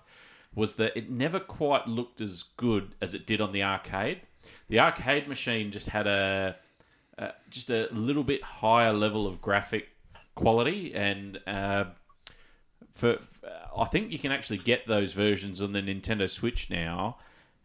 was 0.56 0.76
that 0.76 0.98
it 0.98 1.10
never 1.10 1.40
quite 1.40 1.88
looked 1.88 2.22
as 2.22 2.44
good 2.56 2.96
as 3.02 3.14
it 3.14 3.28
did 3.28 3.42
on 3.42 3.52
the 3.52 3.64
arcade. 3.64 4.22
The 4.70 4.80
arcade 4.80 5.28
machine 5.28 5.72
just 5.72 5.88
had 5.90 6.08
a, 6.08 6.56
a 7.18 7.34
just 7.50 7.70
a 7.70 7.90
little 7.92 8.24
bit 8.24 8.42
higher 8.44 8.94
level 8.94 9.28
of 9.28 9.42
graphic 9.42 9.90
quality, 10.38 10.94
and 10.96 11.40
uh, 11.46 11.86
for 12.94 13.18
I 13.78 13.86
think 13.86 14.12
you 14.12 14.20
can 14.20 14.32
actually 14.32 14.60
get 14.60 14.88
those 14.88 15.14
versions 15.14 15.62
on 15.62 15.74
the 15.74 15.82
Nintendo 15.82 16.30
Switch 16.30 16.70
now, 16.70 17.18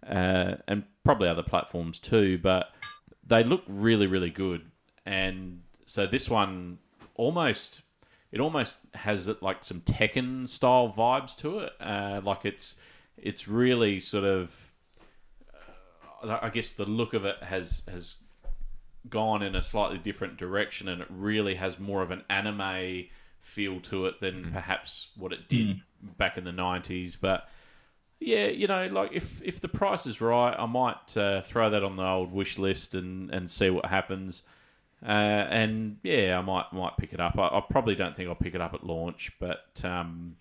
uh, 0.06 0.56
and 0.66 0.84
probably 1.04 1.28
other 1.28 1.42
platforms 1.42 1.98
too. 1.98 2.38
But 2.38 2.70
they 3.26 3.44
look 3.44 3.62
really, 3.68 4.06
really 4.06 4.30
good, 4.30 4.62
and 5.06 5.62
so 5.86 6.06
this 6.06 6.28
one 6.28 6.78
almost 7.14 7.82
it 8.32 8.40
almost 8.40 8.78
has 8.94 9.28
like 9.42 9.62
some 9.62 9.80
Tekken 9.82 10.48
style 10.48 10.92
vibes 10.96 11.36
to 11.38 11.60
it. 11.60 11.72
Uh, 11.80 12.20
like 12.24 12.44
it's 12.44 12.76
it's 13.16 13.46
really 13.46 14.00
sort 14.00 14.24
of 14.24 14.72
uh, 16.24 16.38
I 16.40 16.48
guess 16.48 16.72
the 16.72 16.86
look 16.86 17.14
of 17.14 17.24
it 17.24 17.42
has 17.42 17.82
has 17.90 18.16
gone 19.08 19.42
in 19.42 19.54
a 19.54 19.62
slightly 19.62 19.98
different 19.98 20.36
direction, 20.36 20.88
and 20.88 21.00
it 21.00 21.08
really 21.10 21.54
has 21.54 21.78
more 21.78 22.02
of 22.02 22.10
an 22.10 22.22
anime 22.30 23.06
feel 23.40 23.80
to 23.80 24.06
it 24.06 24.20
than 24.20 24.52
perhaps 24.52 25.08
what 25.16 25.32
it 25.32 25.48
did 25.48 25.80
back 26.16 26.38
in 26.38 26.44
the 26.44 26.52
nineties. 26.52 27.16
But 27.16 27.48
yeah, 28.20 28.46
you 28.46 28.66
know, 28.66 28.86
like 28.86 29.10
if 29.12 29.42
if 29.42 29.60
the 29.60 29.68
price 29.68 30.06
is 30.06 30.20
right, 30.20 30.54
I 30.56 30.66
might 30.66 31.16
uh, 31.16 31.40
throw 31.42 31.70
that 31.70 31.82
on 31.82 31.96
the 31.96 32.06
old 32.06 32.32
wish 32.32 32.58
list 32.58 32.94
and 32.94 33.30
and 33.30 33.50
see 33.50 33.70
what 33.70 33.86
happens. 33.86 34.42
Uh, 35.04 35.08
and 35.50 35.96
yeah, 36.04 36.38
I 36.38 36.42
might 36.42 36.72
might 36.72 36.96
pick 36.96 37.12
it 37.12 37.20
up. 37.20 37.36
I, 37.36 37.48
I 37.48 37.62
probably 37.68 37.96
don't 37.96 38.14
think 38.16 38.28
I'll 38.28 38.36
pick 38.36 38.54
it 38.54 38.60
up 38.60 38.74
at 38.74 38.84
launch, 38.84 39.32
but 39.40 39.80
um, 39.84 40.36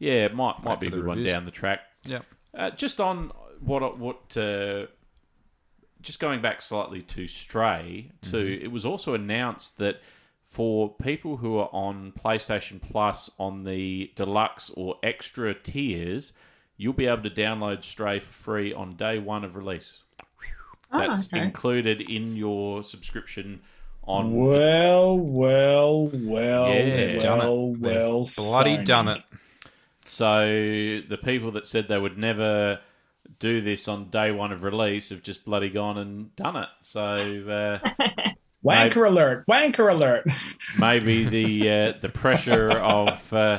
yeah, 0.00 0.24
it 0.24 0.34
might 0.34 0.62
might 0.64 0.80
Wait 0.80 0.80
be 0.80 0.86
a 0.88 0.90
for 0.90 0.96
the 0.96 1.02
good 1.02 1.08
one 1.08 1.24
down 1.24 1.44
the 1.44 1.52
track. 1.52 1.80
Yeah. 2.04 2.22
Uh, 2.52 2.70
just 2.70 3.00
on 3.00 3.30
what 3.60 3.98
what 3.98 4.36
uh, 4.36 4.86
just 6.04 6.20
going 6.20 6.40
back 6.42 6.62
slightly 6.62 7.02
to 7.02 7.26
Stray 7.26 8.10
too, 8.22 8.58
it 8.62 8.70
was 8.70 8.84
also 8.86 9.14
announced 9.14 9.78
that 9.78 10.00
for 10.46 10.94
people 11.02 11.36
who 11.36 11.58
are 11.58 11.68
on 11.72 12.12
PlayStation 12.12 12.80
Plus 12.80 13.30
on 13.38 13.64
the 13.64 14.10
deluxe 14.14 14.70
or 14.74 14.96
extra 15.02 15.52
tiers, 15.54 16.32
you'll 16.76 16.92
be 16.92 17.06
able 17.06 17.22
to 17.24 17.30
download 17.30 17.82
Stray 17.82 18.20
for 18.20 18.32
free 18.32 18.72
on 18.72 18.94
day 18.94 19.18
one 19.18 19.44
of 19.44 19.56
release. 19.56 20.02
Ah, 20.92 21.08
That's 21.08 21.32
okay. 21.32 21.42
included 21.42 22.00
in 22.02 22.36
your 22.36 22.84
subscription 22.84 23.60
on 24.04 24.34
Well, 24.36 25.18
well, 25.18 26.10
well, 26.12 26.68
Yeah. 26.72 27.18
Done 27.18 27.38
well, 27.38 27.66
well. 27.74 28.26
bloody 28.36 28.76
Sony. 28.78 28.84
done 28.84 29.08
it. 29.08 29.22
So 30.04 30.46
the 31.08 31.18
people 31.22 31.50
that 31.52 31.66
said 31.66 31.88
they 31.88 31.98
would 31.98 32.18
never 32.18 32.78
do 33.38 33.60
this 33.60 33.88
on 33.88 34.10
day 34.10 34.30
one 34.30 34.52
of 34.52 34.62
release 34.64 35.10
have 35.10 35.22
just 35.22 35.44
bloody 35.44 35.70
gone 35.70 35.98
and 35.98 36.34
done 36.36 36.56
it. 36.56 36.68
So 36.82 37.02
uh, 37.02 37.78
Wanker 38.64 39.06
alert! 39.06 39.46
Wanker 39.46 39.92
alert! 39.92 40.26
maybe 40.78 41.24
the 41.24 41.70
uh, 41.70 41.92
the 42.00 42.08
pressure 42.08 42.70
of 42.70 43.32
uh, 43.32 43.58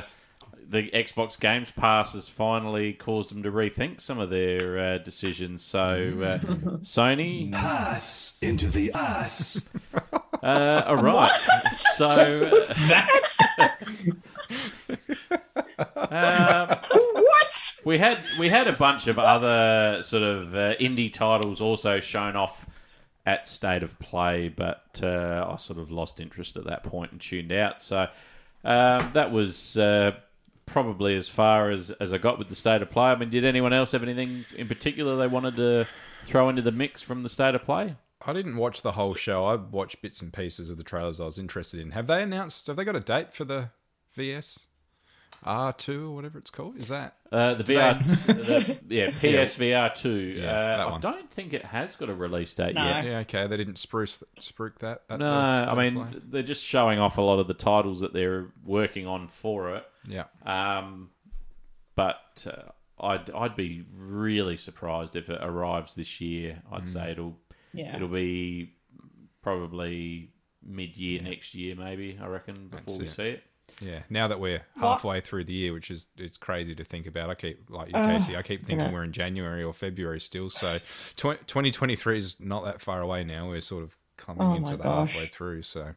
the 0.68 0.90
Xbox 0.90 1.38
Games 1.38 1.70
Pass 1.70 2.14
has 2.14 2.28
finally 2.28 2.92
caused 2.92 3.30
them 3.30 3.42
to 3.44 3.52
rethink 3.52 4.00
some 4.00 4.18
of 4.18 4.30
their 4.30 4.78
uh, 4.78 4.98
decisions. 4.98 5.62
So 5.62 5.80
uh, 5.80 6.38
Sony, 6.82 7.52
Pass 7.52 8.38
into 8.42 8.68
the 8.68 8.92
ass. 8.92 9.64
uh, 10.42 10.82
all 10.86 10.96
right. 10.96 11.30
So 11.94 12.08
uh, 12.08 12.40
that 16.08 16.78
um, 17.15 17.15
what? 17.56 17.86
we 17.86 17.98
had 17.98 18.22
we 18.38 18.48
had 18.48 18.68
a 18.68 18.72
bunch 18.72 19.06
of 19.06 19.18
other 19.18 20.02
sort 20.02 20.22
of 20.22 20.54
uh, 20.54 20.74
indie 20.76 21.12
titles 21.12 21.60
also 21.60 22.00
shown 22.00 22.36
off 22.36 22.66
at 23.26 23.48
State 23.48 23.82
of 23.82 23.98
Play, 23.98 24.48
but 24.48 25.00
uh, 25.02 25.46
I 25.52 25.56
sort 25.56 25.78
of 25.78 25.90
lost 25.90 26.20
interest 26.20 26.56
at 26.56 26.64
that 26.64 26.84
point 26.84 27.12
and 27.12 27.20
tuned 27.20 27.52
out. 27.52 27.82
So 27.82 28.08
um, 28.64 29.10
that 29.12 29.32
was 29.32 29.76
uh, 29.76 30.12
probably 30.64 31.16
as 31.16 31.28
far 31.28 31.70
as, 31.70 31.90
as 31.90 32.12
I 32.12 32.18
got 32.18 32.38
with 32.38 32.48
the 32.48 32.54
State 32.54 32.82
of 32.82 32.90
Play. 32.90 33.06
I 33.06 33.16
mean, 33.16 33.30
did 33.30 33.44
anyone 33.44 33.72
else 33.72 33.92
have 33.92 34.04
anything 34.04 34.44
in 34.56 34.68
particular 34.68 35.16
they 35.16 35.26
wanted 35.26 35.56
to 35.56 35.86
throw 36.24 36.48
into 36.48 36.62
the 36.62 36.72
mix 36.72 37.02
from 37.02 37.24
the 37.24 37.28
State 37.28 37.54
of 37.56 37.64
Play? 37.64 37.96
I 38.24 38.32
didn't 38.32 38.56
watch 38.56 38.82
the 38.82 38.92
whole 38.92 39.14
show. 39.14 39.44
I 39.44 39.56
watched 39.56 40.00
bits 40.02 40.22
and 40.22 40.32
pieces 40.32 40.70
of 40.70 40.76
the 40.76 40.84
trailers 40.84 41.20
I 41.20 41.24
was 41.24 41.38
interested 41.38 41.80
in. 41.80 41.90
Have 41.90 42.06
they 42.06 42.22
announced? 42.22 42.66
Have 42.68 42.76
they 42.76 42.84
got 42.84 42.96
a 42.96 43.00
date 43.00 43.34
for 43.34 43.44
the 43.44 43.70
VS 44.14 44.68
R2 45.46 46.02
or 46.08 46.10
whatever 46.10 46.38
it's 46.38 46.50
called? 46.50 46.76
Is 46.76 46.88
that? 46.88 47.16
Uh, 47.32 47.54
the 47.54 47.64
Do 47.64 47.74
VR, 47.74 48.04
the, 48.26 48.94
yeah, 48.94 49.10
PSVR 49.10 49.94
two. 49.94 50.10
Yeah, 50.40 50.50
uh, 50.80 50.86
I 50.86 50.90
one. 50.92 51.00
don't 51.00 51.30
think 51.30 51.52
it 51.52 51.64
has 51.64 51.94
got 51.96 52.08
a 52.08 52.14
release 52.14 52.52
date 52.54 52.74
No. 52.74 52.84
yet. 52.84 53.04
Yeah, 53.04 53.18
okay. 53.20 53.46
They 53.46 53.56
didn't 53.56 53.78
spruce 53.78 54.22
spruik 54.40 54.78
that. 54.78 55.02
at 55.10 55.18
No, 55.18 55.26
the 55.30 55.70
I 55.70 55.74
mean 55.74 55.94
Play? 56.06 56.20
they're 56.28 56.42
just 56.42 56.64
showing 56.64 56.98
off 56.98 57.18
a 57.18 57.22
lot 57.22 57.38
of 57.38 57.48
the 57.48 57.54
titles 57.54 58.00
that 58.00 58.12
they're 58.12 58.48
working 58.64 59.06
on 59.06 59.28
for 59.28 59.74
it. 59.76 59.84
yeah. 60.06 60.24
Um, 60.44 61.10
but 61.94 62.46
uh, 62.46 62.70
I'd 63.04 63.30
I'd 63.30 63.56
be 63.56 63.84
really 63.96 64.56
surprised 64.56 65.16
if 65.16 65.28
it 65.30 65.40
arrives 65.42 65.94
this 65.94 66.20
year. 66.20 66.62
I'd 66.70 66.82
Mm. 66.84 66.88
say 66.92 67.10
it'll 67.12 67.36
Yeah. 67.72 67.94
it'll 67.96 68.08
be 68.08 68.74
probably 69.42 70.30
mid 70.62 70.96
year 70.96 71.20
next 71.22 71.54
year, 71.54 71.74
maybe. 71.76 72.18
I 72.20 72.26
reckon 72.26 72.68
before 72.68 72.98
we 72.98 73.06
it. 73.06 73.10
see 73.10 73.22
it. 73.30 73.42
Yeah, 73.80 74.00
now 74.08 74.26
that 74.28 74.40
we're 74.40 74.62
What? 74.74 74.92
halfway 74.92 75.20
through 75.20 75.44
the 75.44 75.52
year, 75.52 75.72
which 75.74 75.90
is 75.90 76.06
it's 76.16 76.38
crazy 76.38 76.74
to 76.74 76.84
think 76.84 77.06
about. 77.06 77.28
I 77.28 77.34
keep 77.34 77.68
like 77.68 77.88
you, 77.88 77.94
Uh, 77.94 78.08
Casey. 78.08 78.34
I 78.36 78.42
keep 78.42 78.62
thinking 78.64 78.90
we're 78.92 79.04
in 79.04 79.12
January 79.12 79.62
or 79.62 79.74
February 79.74 80.20
still. 80.20 80.48
So, 80.50 80.78
twenty 81.16 81.70
twenty 81.70 81.96
three 81.96 82.18
is 82.18 82.36
not 82.40 82.64
that 82.64 82.80
far 82.80 83.02
away 83.02 83.22
now. 83.24 83.48
We're 83.48 83.60
sort 83.60 83.84
of 83.84 83.96
coming 84.16 84.46
Oh 84.46 84.54
into 84.54 84.76
the 84.78 84.82
gosh. 84.82 85.12
halfway 85.12 85.26
through. 85.26 85.62
So, 85.62 85.94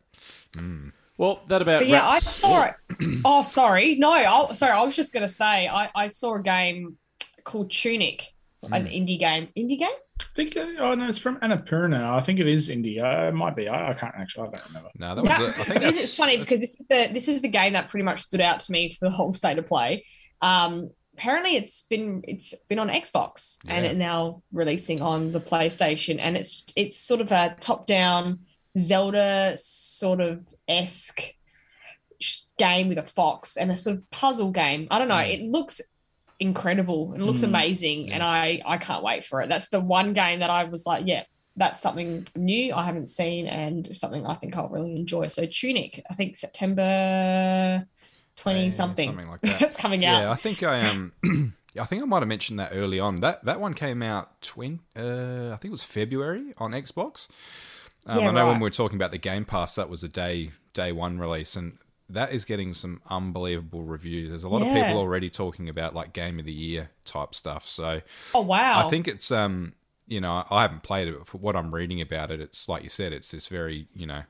Well, 1.17 1.41
that 1.47 1.61
about 1.61 1.81
But 1.81 1.87
yeah, 1.87 2.07
I 2.07 2.19
saw 2.19 2.65
it. 2.65 2.75
Oh, 3.25 3.43
sorry. 3.43 3.95
No, 3.95 4.11
I, 4.11 4.53
sorry. 4.53 4.73
I 4.73 4.83
was 4.83 4.95
just 4.95 5.13
gonna 5.13 5.27
say 5.29 5.67
I, 5.67 5.89
I 5.95 6.07
saw 6.09 6.35
a 6.35 6.41
game 6.41 6.97
called 7.45 7.71
Tunic, 7.71 8.33
an 8.71 8.85
indie 8.87 9.17
game. 9.19 9.47
Indie 9.57 9.79
game? 9.79 9.89
I 10.31 10.35
think. 10.35 10.55
uh, 10.57 10.65
Oh 10.79 10.95
no, 10.95 11.07
it's 11.07 11.17
from 11.17 11.37
Annapurna. 11.39 12.01
I 12.13 12.21
think 12.21 12.39
it 12.39 12.47
is 12.47 12.69
India. 12.69 13.27
It 13.29 13.33
might 13.33 13.55
be. 13.55 13.67
I, 13.67 13.91
I 13.91 13.93
can't 13.93 14.15
actually. 14.15 14.47
I 14.47 14.51
don't 14.51 14.67
remember. 14.67 14.89
no, 14.97 15.15
that 15.15 15.23
was. 15.23 15.31
That- 15.31 15.41
a, 15.41 15.45
I 15.47 15.51
think 15.51 15.67
this 15.81 15.95
that's 15.95 16.03
is 16.03 16.15
funny 16.15 16.37
because 16.37 16.59
this 16.59 16.79
is 16.79 16.87
the 16.87 17.09
this 17.13 17.27
is 17.27 17.41
the 17.41 17.47
game 17.49 17.73
that 17.73 17.89
pretty 17.89 18.03
much 18.03 18.21
stood 18.21 18.41
out 18.41 18.59
to 18.61 18.71
me 18.71 18.91
for 18.91 19.05
the 19.05 19.11
whole 19.11 19.33
state 19.33 19.57
of 19.57 19.65
play. 19.65 20.05
Um, 20.41 20.91
apparently, 21.17 21.55
it's 21.57 21.83
been 21.83 22.21
it's 22.27 22.53
been 22.69 22.79
on 22.79 22.87
Xbox 22.89 23.57
and 23.67 23.83
Yeah. 23.85 23.91
it 23.91 23.97
now 23.97 24.43
releasing 24.53 25.01
on 25.01 25.31
the 25.31 25.41
PlayStation, 25.41 26.17
and 26.19 26.37
it's 26.37 26.63
it's 26.75 26.97
sort 26.97 27.21
of 27.21 27.31
a 27.31 27.55
top 27.59 27.85
down 27.87 28.39
Zelda 28.77 29.55
sort 29.57 30.21
of 30.21 30.41
esque 30.67 31.21
game 32.57 32.89
with 32.89 32.97
a 32.97 33.03
fox 33.03 33.55
and 33.57 33.71
a 33.71 33.77
sort 33.77 33.97
of 33.97 34.09
puzzle 34.11 34.51
game. 34.51 34.87
I 34.91 34.99
don't 34.99 35.07
know. 35.07 35.17
It 35.17 35.41
looks 35.41 35.81
incredible 36.39 37.13
and 37.13 37.23
looks 37.25 37.41
Mm, 37.41 37.49
amazing, 37.49 38.11
and 38.11 38.23
I 38.23 38.61
I 38.65 38.77
can't 38.77 39.03
wait 39.03 39.25
for 39.25 39.41
it. 39.41 39.49
That's 39.49 39.69
the 39.69 39.79
one 39.79 40.13
game 40.13 40.39
that 40.39 40.49
I 40.49 40.63
was 40.65 40.85
like, 40.85 41.03
yeah, 41.05 41.23
that's 41.55 41.81
something 41.81 42.25
new 42.35 42.73
I 42.73 42.83
haven't 42.85 43.07
seen 43.07 43.47
and 43.47 43.95
something 43.95 44.25
I 44.25 44.35
think 44.35 44.55
I'll 44.57 44.69
really 44.69 44.95
enjoy. 44.95 45.27
So 45.27 45.45
Tunic, 45.45 46.01
I 46.09 46.13
think 46.15 46.37
September 46.37 47.85
twenty 48.37 48.65
Yeah, 48.65 48.69
something. 48.69 49.09
something 49.09 49.29
like 49.29 49.41
that. 49.59 49.61
it's 49.61 49.77
coming 49.79 50.05
out. 50.05 50.21
Yeah, 50.21 50.31
I 50.31 50.35
think 50.35 50.63
I 50.63 50.87
um, 50.87 51.13
I 51.79 51.85
think 51.85 52.01
I 52.01 52.05
might 52.05 52.19
have 52.19 52.27
mentioned 52.27 52.59
that 52.59 52.71
early 52.73 52.99
on. 52.99 53.17
That 53.17 53.43
that 53.45 53.59
one 53.59 53.73
came 53.73 54.01
out 54.01 54.41
twen- 54.41 54.79
uh, 54.95 55.51
I 55.53 55.57
think 55.57 55.65
it 55.65 55.71
was 55.71 55.83
February 55.83 56.53
on 56.57 56.71
Xbox. 56.71 57.27
Um, 58.05 58.19
Yeah, 58.19 58.29
I 58.29 58.31
know 58.31 58.45
when 58.47 58.59
we 58.59 58.63
were 58.63 58.69
talking 58.69 58.95
about 58.95 59.11
the 59.11 59.17
Game 59.17 59.43
Pass, 59.45 59.75
that 59.75 59.89
was 59.89 60.03
a 60.03 60.07
day 60.09 60.51
day 60.73 60.91
one 60.91 61.19
release, 61.19 61.55
and 61.55 61.77
that 62.09 62.33
is 62.33 62.45
getting 62.45 62.73
some 62.73 63.01
unbelievable 63.09 63.83
reviews. 63.83 64.29
There's 64.29 64.43
a 64.43 64.49
lot 64.49 64.61
of 64.61 64.67
people 64.67 64.97
already 64.97 65.29
talking 65.29 65.69
about 65.69 65.93
like 65.93 66.13
Game 66.13 66.39
of 66.39 66.45
the 66.45 66.53
Year 66.53 66.89
type 67.05 67.35
stuff. 67.35 67.67
So 67.67 68.01
Oh 68.33 68.41
wow! 68.41 68.85
I 68.85 68.89
think 68.89 69.07
it's 69.07 69.31
um 69.31 69.73
you 70.07 70.19
know 70.19 70.43
I 70.49 70.63
haven't 70.63 70.83
played 70.83 71.07
it, 71.07 71.17
but 71.17 71.27
for 71.27 71.37
what 71.37 71.55
I'm 71.55 71.73
reading 71.73 72.01
about 72.01 72.31
it, 72.31 72.41
it's 72.41 72.67
like 72.67 72.83
you 72.83 72.89
said, 72.89 73.13
it's 73.13 73.31
this 73.31 73.47
very 73.47 73.87
you 73.95 74.07
know 74.07 74.23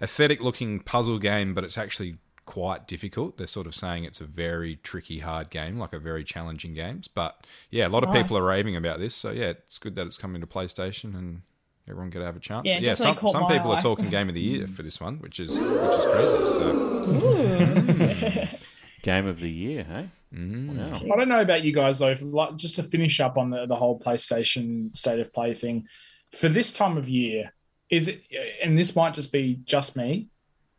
aesthetic 0.00 0.40
looking 0.40 0.80
puzzle 0.80 1.18
game, 1.18 1.54
but 1.54 1.62
it's 1.62 1.76
actually 1.76 2.16
quite 2.46 2.88
difficult. 2.88 3.36
They're 3.36 3.46
sort 3.46 3.66
of 3.66 3.74
saying 3.74 4.04
it's 4.04 4.20
a 4.20 4.24
very 4.24 4.76
tricky, 4.76 5.20
hard 5.20 5.50
game, 5.50 5.78
like 5.78 5.92
a 5.92 5.98
very 5.98 6.24
challenging 6.24 6.74
game. 6.74 7.02
But 7.14 7.46
yeah, 7.70 7.86
a 7.86 7.90
lot 7.90 8.02
of 8.02 8.12
people 8.12 8.36
are 8.36 8.46
raving 8.46 8.76
about 8.76 8.98
this, 8.98 9.14
so 9.14 9.30
yeah, 9.30 9.50
it's 9.50 9.78
good 9.78 9.94
that 9.94 10.06
it's 10.06 10.16
coming 10.16 10.40
to 10.40 10.46
PlayStation 10.46 11.16
and. 11.16 11.42
Everyone 11.90 12.12
could 12.12 12.22
have 12.22 12.36
a 12.36 12.40
chance. 12.40 12.68
Yeah, 12.68 12.78
yeah, 12.78 12.94
some, 12.94 13.18
some 13.18 13.48
people 13.48 13.72
eye. 13.72 13.78
are 13.78 13.80
talking 13.80 14.08
game 14.10 14.28
of 14.28 14.34
the 14.34 14.40
year 14.40 14.68
for 14.76 14.84
this 14.84 15.00
one, 15.00 15.18
which 15.18 15.40
is 15.40 15.50
which 15.50 15.60
is 15.60 16.06
crazy. 16.06 16.44
So 16.44 18.46
game 19.02 19.26
of 19.26 19.40
the 19.40 19.50
year, 19.50 19.82
hey? 19.84 20.08
Mm. 20.32 20.76
Wow. 20.76 21.00
I 21.12 21.16
don't 21.18 21.28
know 21.28 21.40
about 21.40 21.64
you 21.64 21.72
guys 21.72 21.98
though. 21.98 22.14
Like, 22.20 22.54
just 22.56 22.76
to 22.76 22.84
finish 22.84 23.18
up 23.18 23.36
on 23.36 23.50
the, 23.50 23.66
the 23.66 23.74
whole 23.74 23.98
PlayStation 23.98 24.96
state 24.96 25.18
of 25.18 25.32
play 25.32 25.54
thing, 25.54 25.88
for 26.32 26.48
this 26.48 26.72
time 26.72 26.96
of 26.96 27.08
year, 27.08 27.52
is 27.88 28.06
it? 28.06 28.22
And 28.62 28.78
this 28.78 28.94
might 28.94 29.14
just 29.14 29.32
be 29.32 29.58
just 29.64 29.96
me, 29.96 30.28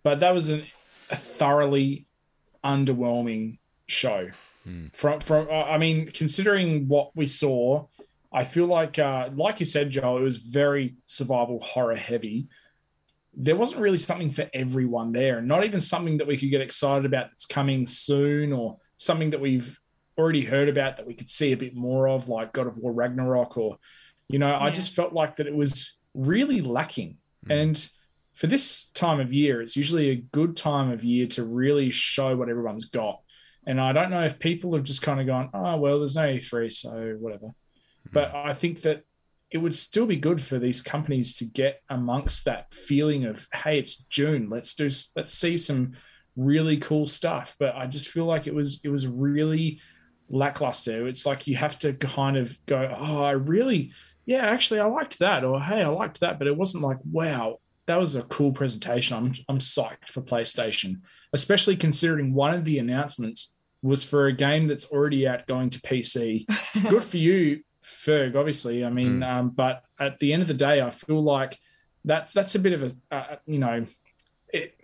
but 0.04 0.22
that 0.22 0.34
was 0.34 0.48
an, 0.48 0.64
a 1.10 1.18
thoroughly 1.18 2.08
underwhelming 2.64 3.60
show. 3.88 4.30
From 4.94 5.20
from, 5.22 5.48
uh, 5.50 5.64
I 5.64 5.80
mean, 5.80 6.12
considering 6.12 6.88
what 6.88 7.10
we 7.16 7.26
saw, 7.26 7.88
I 8.34 8.44
feel 8.44 8.66
like, 8.66 8.98
uh, 8.98 9.30
like 9.34 9.60
you 9.60 9.66
said, 9.66 9.90
Joe, 9.90 10.18
it 10.18 10.22
was 10.22 10.38
very 10.38 10.96
survival 11.06 11.60
horror 11.60 11.96
heavy. 11.96 12.48
There 13.34 13.56
wasn't 13.56 13.82
really 13.82 13.98
something 13.98 14.32
for 14.32 14.50
everyone 14.54 15.12
there, 15.12 15.38
and 15.38 15.48
not 15.48 15.66
even 15.66 15.82
something 15.82 16.18
that 16.18 16.28
we 16.28 16.38
could 16.38 16.50
get 16.50 16.62
excited 16.62 17.06
about 17.06 17.30
that's 17.30 17.46
coming 17.46 17.86
soon, 17.86 18.54
or 18.54 18.78
something 18.98 19.32
that 19.32 19.42
we've 19.42 19.78
already 20.18 20.44
heard 20.44 20.70
about 20.70 20.98
that 20.98 21.08
we 21.08 21.14
could 21.14 21.30
see 21.30 21.52
a 21.52 21.58
bit 21.58 21.76
more 21.76 22.08
of, 22.08 22.30
like 22.30 22.54
God 22.54 22.68
of 22.68 22.78
War 22.78 22.94
Ragnarok, 22.94 23.58
or 23.58 23.78
you 24.28 24.40
know, 24.40 24.56
I 24.56 24.72
just 24.72 24.96
felt 24.96 25.14
like 25.14 25.38
that 25.38 25.48
it 25.48 25.56
was 25.56 26.00
really 26.14 26.62
lacking. 26.62 27.18
And 27.50 27.90
for 28.34 28.48
this 28.48 28.86
time 28.92 29.20
of 29.20 29.34
year, 29.34 29.62
it's 29.62 29.76
usually 29.76 30.10
a 30.10 30.16
good 30.16 30.56
time 30.56 30.92
of 30.92 31.04
year 31.04 31.28
to 31.28 31.44
really 31.44 31.90
show 31.90 32.36
what 32.36 32.50
everyone's 32.50 32.86
got. 32.86 33.22
And 33.68 33.80
I 33.80 33.92
don't 33.92 34.10
know 34.10 34.24
if 34.24 34.40
people 34.40 34.74
have 34.74 34.84
just 34.84 35.02
kind 35.02 35.20
of 35.20 35.28
gone, 35.28 35.50
oh, 35.54 35.78
well, 35.78 36.00
there's 36.00 36.16
no 36.16 36.24
E3, 36.24 36.72
so 36.72 37.18
whatever. 37.20 37.48
But 38.12 38.34
I 38.34 38.54
think 38.54 38.82
that 38.82 39.04
it 39.50 39.58
would 39.58 39.76
still 39.76 40.06
be 40.06 40.16
good 40.16 40.42
for 40.42 40.60
these 40.60 40.82
companies 40.82 41.36
to 41.36 41.46
get 41.46 41.82
amongst 41.90 42.46
that 42.46 42.74
feeling 42.74 43.26
of, 43.26 43.48
hey, 43.54 43.80
it's 43.80 43.98
June, 43.98 44.50
let's 44.50 44.74
do, 44.74 44.90
let's 45.16 45.34
see 45.34 45.58
some 45.58 45.94
really 46.36 46.78
cool 46.78 47.06
stuff. 47.06 47.56
But 47.60 47.76
I 47.76 47.88
just 47.88 48.10
feel 48.10 48.26
like 48.26 48.48
it 48.48 48.56
was, 48.56 48.80
it 48.84 48.90
was 48.90 49.08
really 49.08 49.82
lackluster. 50.30 51.08
It's 51.08 51.26
like 51.26 51.48
you 51.48 51.58
have 51.58 51.78
to 51.80 51.94
kind 51.94 52.38
of 52.38 52.58
go, 52.66 52.96
oh, 52.98 53.24
I 53.24 53.32
really, 53.32 53.92
yeah, 54.26 54.46
actually, 54.46 54.80
I 54.80 54.86
liked 54.86 55.20
that, 55.20 55.44
or 55.44 55.60
hey, 55.60 55.82
I 55.82 55.88
liked 55.88 56.22
that, 56.22 56.38
but 56.38 56.48
it 56.48 56.56
wasn't 56.56 56.84
like, 56.84 57.00
wow, 57.12 57.60
that 57.88 58.00
was 58.00 58.16
a 58.16 58.24
cool 58.24 58.52
presentation. 58.52 59.18
I'm 59.18 59.34
I'm 59.50 59.58
psyched 59.58 60.10
for 60.10 60.22
PlayStation, 60.22 61.02
especially 61.34 61.76
considering 61.76 62.34
one 62.34 62.54
of 62.54 62.64
the 62.64 62.80
announcements 62.80 63.56
was 63.82 64.04
for 64.04 64.28
a 64.28 64.34
game 64.34 64.68
that's 64.68 64.92
already 64.92 65.28
out 65.28 65.48
going 65.48 65.70
to 65.72 65.82
PC. 65.82 66.46
Good 66.90 67.04
for 67.04 67.18
you, 67.18 67.62
Ferg. 67.84 68.36
Obviously, 68.36 68.84
I 68.86 68.90
mean, 68.90 69.20
Mm. 69.20 69.28
um, 69.28 69.50
but 69.50 69.84
at 70.00 70.20
the 70.20 70.34
end 70.34 70.42
of 70.42 70.48
the 70.48 70.54
day, 70.54 70.82
I 70.82 70.90
feel 70.90 71.22
like 71.24 71.60
that's 72.06 72.32
that's 72.34 72.56
a 72.56 72.60
bit 72.60 72.74
of 72.74 72.84
a 72.84 73.16
uh, 73.16 73.36
you 73.46 73.60
know, 73.60 73.86
it, 74.54 74.80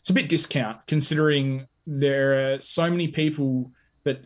it's 0.00 0.10
a 0.10 0.14
bit 0.14 0.28
discount 0.28 0.86
considering 0.86 1.66
there 1.86 2.54
are 2.54 2.60
so 2.60 2.90
many 2.90 3.08
people 3.08 3.70
that 4.04 4.24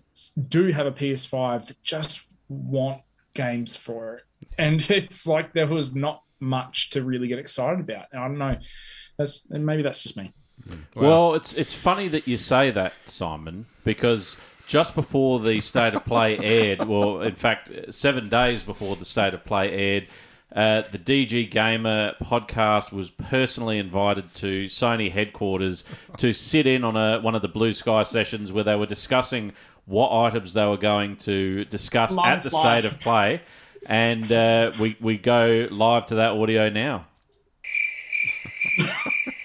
do 0.48 0.68
have 0.72 0.86
a 0.86 0.92
PS5 0.92 1.66
that 1.66 1.82
just 1.82 2.26
want 2.48 3.02
games 3.34 3.76
for 3.76 4.16
it, 4.16 4.24
and 4.58 4.88
it's 4.90 5.26
like 5.26 5.52
there 5.52 5.66
was 5.66 5.94
not 5.94 6.22
much 6.40 6.90
to 6.90 7.02
really 7.02 7.28
get 7.28 7.38
excited 7.38 7.80
about. 7.80 8.06
I 8.12 8.18
don't 8.28 8.38
know. 8.38 8.56
That's 9.16 9.50
and 9.50 9.64
maybe 9.66 9.82
that's 9.82 10.02
just 10.02 10.16
me. 10.16 10.32
Well, 10.94 11.34
it's 11.34 11.54
it's 11.54 11.72
funny 11.72 12.08
that 12.08 12.26
you 12.28 12.36
say 12.36 12.70
that, 12.72 12.92
Simon, 13.06 13.66
because 13.84 14.36
just 14.68 14.94
before 14.94 15.40
the 15.40 15.60
state 15.60 15.94
of 15.94 16.04
play 16.04 16.38
aired, 16.38 16.86
well, 16.86 17.22
in 17.22 17.34
fact, 17.34 17.70
seven 17.90 18.28
days 18.28 18.62
before 18.62 18.94
the 18.96 19.04
state 19.04 19.34
of 19.34 19.44
play 19.44 19.72
aired, 19.72 20.06
uh, 20.54 20.82
the 20.92 20.98
DG 20.98 21.50
Gamer 21.50 22.14
podcast 22.22 22.92
was 22.92 23.10
personally 23.10 23.78
invited 23.78 24.32
to 24.34 24.66
Sony 24.66 25.10
headquarters 25.10 25.84
to 26.18 26.32
sit 26.32 26.66
in 26.66 26.84
on 26.84 26.96
a 26.96 27.20
one 27.20 27.34
of 27.34 27.42
the 27.42 27.48
Blue 27.48 27.72
Sky 27.72 28.02
sessions 28.02 28.52
where 28.52 28.64
they 28.64 28.76
were 28.76 28.86
discussing 28.86 29.52
what 29.86 30.12
items 30.12 30.52
they 30.52 30.64
were 30.66 30.76
going 30.76 31.16
to 31.16 31.64
discuss 31.66 32.12
Live 32.12 32.38
at 32.38 32.42
the 32.42 32.54
live. 32.54 32.78
state 32.80 32.92
of 32.92 33.00
play, 33.00 33.40
and 33.86 34.30
uh, 34.30 34.72
we 34.78 34.96
we 35.00 35.16
go 35.16 35.66
live 35.70 36.06
to 36.06 36.16
that 36.16 36.32
audio 36.32 36.68
now. 36.68 37.06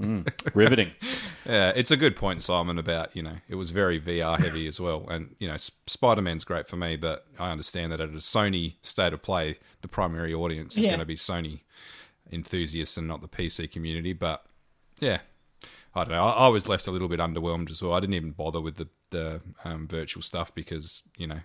Mm, 0.00 0.26
riveting. 0.54 0.90
Yeah, 1.48 1.72
it's 1.76 1.92
a 1.92 1.96
good 1.96 2.16
point, 2.16 2.42
Simon. 2.42 2.76
About 2.76 3.14
you 3.14 3.22
know, 3.22 3.36
it 3.48 3.54
was 3.54 3.70
very 3.70 4.00
VR 4.00 4.36
heavy 4.36 4.66
as 4.66 4.80
well, 4.80 5.06
and 5.08 5.36
you 5.38 5.46
know, 5.46 5.56
Spider 5.56 6.20
Man's 6.20 6.42
great 6.42 6.66
for 6.66 6.74
me, 6.76 6.96
but 6.96 7.24
I 7.38 7.52
understand 7.52 7.92
that 7.92 8.00
at 8.00 8.08
a 8.08 8.14
Sony 8.14 8.74
state 8.82 9.12
of 9.12 9.22
play, 9.22 9.54
the 9.80 9.86
primary 9.86 10.34
audience 10.34 10.76
is 10.76 10.84
Yeah. 10.84 10.90
going 10.90 10.98
to 10.98 11.06
be 11.06 11.14
Sony 11.14 11.60
enthusiasts 12.32 12.96
and 12.96 13.06
not 13.06 13.20
the 13.20 13.28
PC 13.28 13.70
community. 13.70 14.12
But 14.12 14.44
yeah, 14.98 15.20
I 15.94 16.02
don't 16.02 16.14
know. 16.14 16.24
I, 16.24 16.46
I 16.46 16.48
was 16.48 16.66
left 16.66 16.88
a 16.88 16.90
little 16.90 17.06
bit 17.08 17.20
underwhelmed 17.20 17.70
as 17.70 17.80
well. 17.80 17.94
I 17.94 18.00
didn't 18.00 18.14
even 18.14 18.32
bother 18.32 18.60
with 18.60 18.74
the 18.74 18.88
the 19.10 19.40
um, 19.64 19.86
virtual 19.86 20.22
stuff 20.22 20.52
because 20.52 21.02
you 21.16 21.28
know. 21.28 21.40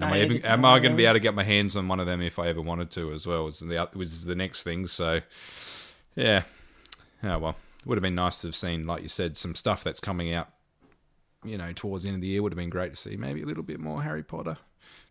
Am 0.00 0.08
No, 0.08 0.14
I, 0.16 0.20
even, 0.22 0.44
am 0.44 0.64
I 0.64 0.80
going 0.80 0.92
to 0.92 0.96
be 0.96 1.04
able 1.04 1.14
to 1.14 1.20
get 1.20 1.34
my 1.34 1.44
hands 1.44 1.76
on 1.76 1.86
one 1.86 2.00
of 2.00 2.06
them 2.06 2.20
if 2.22 2.40
I 2.40 2.48
ever 2.48 2.60
wanted 2.60 2.90
to 2.92 3.12
as 3.12 3.24
well? 3.24 3.44
Was 3.44 3.60
the 3.60 3.88
was 3.94 4.24
the 4.24 4.34
next 4.34 4.64
thing. 4.64 4.88
So, 4.88 5.20
yeah, 6.16 6.42
Oh 7.24 7.38
well, 7.38 7.56
it 7.80 7.86
would 7.86 7.98
have 7.98 8.02
been 8.02 8.14
nice 8.14 8.40
to 8.42 8.48
have 8.48 8.56
seen, 8.56 8.86
like 8.86 9.02
you 9.02 9.08
said, 9.08 9.36
some 9.36 9.54
stuff 9.54 9.84
that's 9.84 10.00
coming 10.00 10.32
out. 10.32 10.48
You 11.44 11.58
know, 11.58 11.72
towards 11.72 12.04
the 12.04 12.08
end 12.10 12.16
of 12.16 12.20
the 12.22 12.28
year 12.28 12.42
would 12.42 12.52
have 12.52 12.56
been 12.58 12.70
great 12.70 12.90
to 12.94 12.96
see. 12.96 13.16
Maybe 13.16 13.42
a 13.42 13.46
little 13.46 13.64
bit 13.64 13.80
more 13.80 14.02
Harry 14.02 14.22
Potter, 14.22 14.56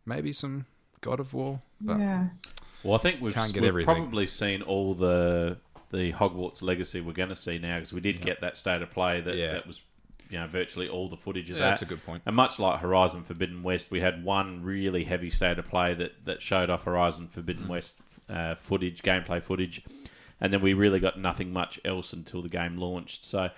maybe 0.05 0.31
some 0.31 0.65
God 1.01 1.19
of 1.19 1.33
War. 1.33 1.61
But 1.81 1.99
yeah. 1.99 2.27
Well, 2.83 2.95
I 2.95 2.97
think 2.99 3.21
we've, 3.21 3.33
Can't 3.33 3.53
get 3.53 3.61
we've 3.61 3.67
everything. 3.67 3.95
probably 3.95 4.27
seen 4.27 4.61
all 4.61 4.93
the 4.93 5.57
the 5.89 6.13
Hogwarts 6.13 6.61
legacy 6.61 7.01
we're 7.01 7.11
going 7.11 7.29
to 7.29 7.35
see 7.35 7.57
now 7.57 7.75
because 7.75 7.91
we 7.91 7.99
did 7.99 8.21
get 8.21 8.39
that 8.41 8.55
state 8.55 8.81
of 8.81 8.89
play 8.91 9.19
that, 9.19 9.35
Yeah. 9.35 9.51
that 9.53 9.67
was 9.67 9.81
you 10.29 10.39
know 10.39 10.47
virtually 10.47 10.87
all 10.87 11.09
the 11.09 11.17
footage 11.17 11.51
of 11.51 11.57
Yeah, 11.57 11.63
that. 11.63 11.69
that's 11.71 11.81
a 11.81 11.85
good 11.85 12.03
point. 12.05 12.23
And 12.25 12.33
much 12.35 12.57
like 12.59 12.79
Horizon 12.79 13.23
Forbidden 13.23 13.61
West, 13.61 13.91
we 13.91 13.99
had 13.99 14.23
one 14.23 14.63
really 14.63 15.03
heavy 15.03 15.29
state 15.29 15.59
of 15.59 15.67
play 15.67 15.93
that 15.95 16.23
that 16.25 16.41
showed 16.41 16.69
off 16.69 16.83
Horizon 16.85 17.25
Mm. 17.27 17.31
Forbidden 17.31 17.67
West 17.67 17.99
uh, 18.29 18.55
footage, 18.55 19.01
gameplay 19.03 19.43
footage, 19.43 19.83
and 20.41 20.51
then 20.51 20.61
we 20.61 20.73
really 20.73 20.99
got 20.99 21.19
nothing 21.19 21.53
much 21.53 21.79
else 21.85 22.13
until 22.13 22.41
the 22.41 22.49
game 22.49 22.77
launched. 22.77 23.25
So. 23.25 23.49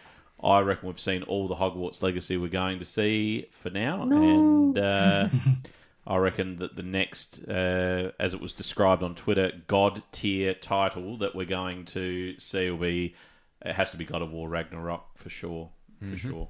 I 0.44 0.60
reckon 0.60 0.88
we've 0.88 1.00
seen 1.00 1.24
all 1.24 1.48
the 1.48 1.56
Hogwarts 1.56 2.04
legacy 2.04 2.36
we're 2.36 2.50
going 2.50 2.80
to 2.80 2.86
see 2.86 3.48
for 3.52 3.70
now, 3.70 4.04
and 4.04 4.78
uh, 4.78 5.30
I 6.08 6.18
reckon 6.18 6.58
that 6.58 6.76
the 6.76 6.84
next, 6.84 7.48
uh, 7.48 8.12
as 8.20 8.34
it 8.34 8.42
was 8.42 8.52
described 8.52 9.04
on 9.04 9.16
Twitter, 9.16 9.54
God 9.68 10.04
tier 10.12 10.54
title 10.54 11.18
that 11.20 11.34
we're 11.34 11.46
going 11.46 11.86
to 11.86 12.38
see 12.40 12.70
will 12.70 12.78
be 12.78 13.16
it 13.64 13.76
has 13.76 13.92
to 13.92 13.98
be 13.98 14.04
God 14.04 14.22
of 14.22 14.32
War 14.32 14.50
Ragnarok 14.50 15.18
for 15.18 15.30
sure, 15.30 15.70
for 16.02 16.18
sure. 16.18 16.50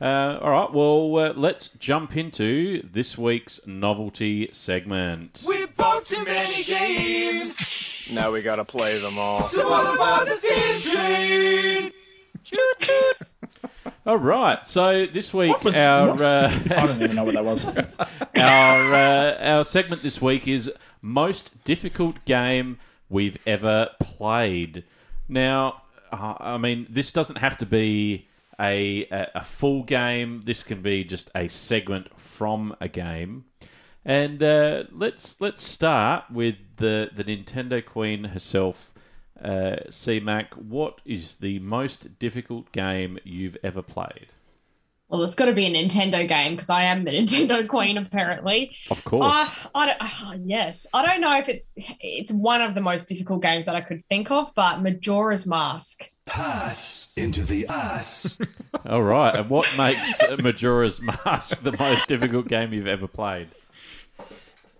Uh, 0.00 0.38
all 0.40 0.50
right, 0.50 0.72
well, 0.72 1.18
uh, 1.18 1.32
let's 1.34 1.68
jump 1.68 2.16
into 2.16 2.82
this 2.90 3.18
week's 3.18 3.60
novelty 3.66 4.48
segment. 4.52 5.44
We 5.46 5.66
bought 5.66 6.06
too 6.06 6.24
many 6.24 6.64
games. 6.64 7.91
Now 8.10 8.30
we 8.30 8.42
gotta 8.42 8.64
play 8.64 8.98
them 8.98 9.18
all. 9.18 9.44
So 9.44 9.68
what 9.68 9.94
about 9.94 10.26
the 10.26 10.34
Steam 10.36 10.92
Train? 10.94 11.92
All 14.04 14.18
right, 14.18 14.66
so 14.66 15.06
this 15.06 15.32
week 15.32 15.62
was- 15.62 15.76
our 15.76 16.10
what? 16.10 16.20
uh, 16.22 16.50
I 16.76 16.86
don't 16.86 17.00
even 17.02 17.14
know 17.16 17.22
what 17.24 17.34
that 17.34 17.44
was. 17.44 17.64
our 18.36 18.94
uh, 18.94 19.36
our 19.40 19.64
segment 19.64 20.02
this 20.02 20.20
week 20.20 20.48
is 20.48 20.70
most 21.02 21.52
difficult 21.64 22.16
game 22.24 22.78
we've 23.08 23.38
ever 23.46 23.90
played. 24.00 24.82
Now, 25.28 25.82
uh, 26.10 26.34
I 26.40 26.58
mean, 26.58 26.86
this 26.90 27.12
doesn't 27.12 27.36
have 27.36 27.56
to 27.58 27.66
be 27.66 28.26
a, 28.60 29.06
a 29.12 29.30
a 29.36 29.44
full 29.44 29.84
game. 29.84 30.42
This 30.44 30.64
can 30.64 30.82
be 30.82 31.04
just 31.04 31.30
a 31.36 31.46
segment 31.48 32.08
from 32.20 32.74
a 32.80 32.88
game. 32.88 33.44
And 34.04 34.42
uh, 34.42 34.84
let's 34.90 35.40
let's 35.40 35.62
start 35.62 36.24
with 36.30 36.56
the 36.76 37.10
the 37.14 37.24
Nintendo 37.24 37.84
Queen 37.84 38.24
herself. 38.24 38.88
Uh, 39.42 39.76
C-Mac, 39.90 40.54
what 40.54 41.00
is 41.04 41.36
the 41.36 41.58
most 41.58 42.20
difficult 42.20 42.70
game 42.70 43.18
you've 43.24 43.56
ever 43.64 43.82
played? 43.82 44.28
Well, 45.12 45.22
it's 45.24 45.34
got 45.34 45.44
to 45.44 45.52
be 45.52 45.66
a 45.66 45.70
Nintendo 45.70 46.26
game 46.26 46.54
because 46.54 46.70
I 46.70 46.84
am 46.84 47.04
the 47.04 47.10
Nintendo 47.18 47.68
queen, 47.68 47.98
apparently. 47.98 48.74
Of 48.90 49.04
course. 49.04 49.24
Uh, 49.24 49.46
I 49.74 49.86
don't, 49.86 49.98
ah, 50.00 50.34
yes, 50.42 50.86
I 50.94 51.04
don't 51.04 51.20
know 51.20 51.36
if 51.36 51.50
it's 51.50 51.72
it's 51.76 52.32
one 52.32 52.62
of 52.62 52.74
the 52.74 52.80
most 52.80 53.08
difficult 53.08 53.42
games 53.42 53.66
that 53.66 53.74
I 53.74 53.82
could 53.82 54.04
think 54.06 54.30
of, 54.30 54.54
but 54.54 54.80
Majora's 54.80 55.46
Mask. 55.46 56.08
Pass 56.24 57.12
into 57.16 57.42
the 57.42 57.66
ass. 57.66 58.38
All 58.86 59.02
right. 59.02 59.36
And 59.36 59.50
what 59.50 59.68
makes 59.76 60.22
Majora's 60.42 61.02
Mask 61.02 61.60
the 61.62 61.76
most 61.78 62.08
difficult 62.08 62.48
game 62.48 62.72
you've 62.72 62.86
ever 62.86 63.06
played? 63.06 63.48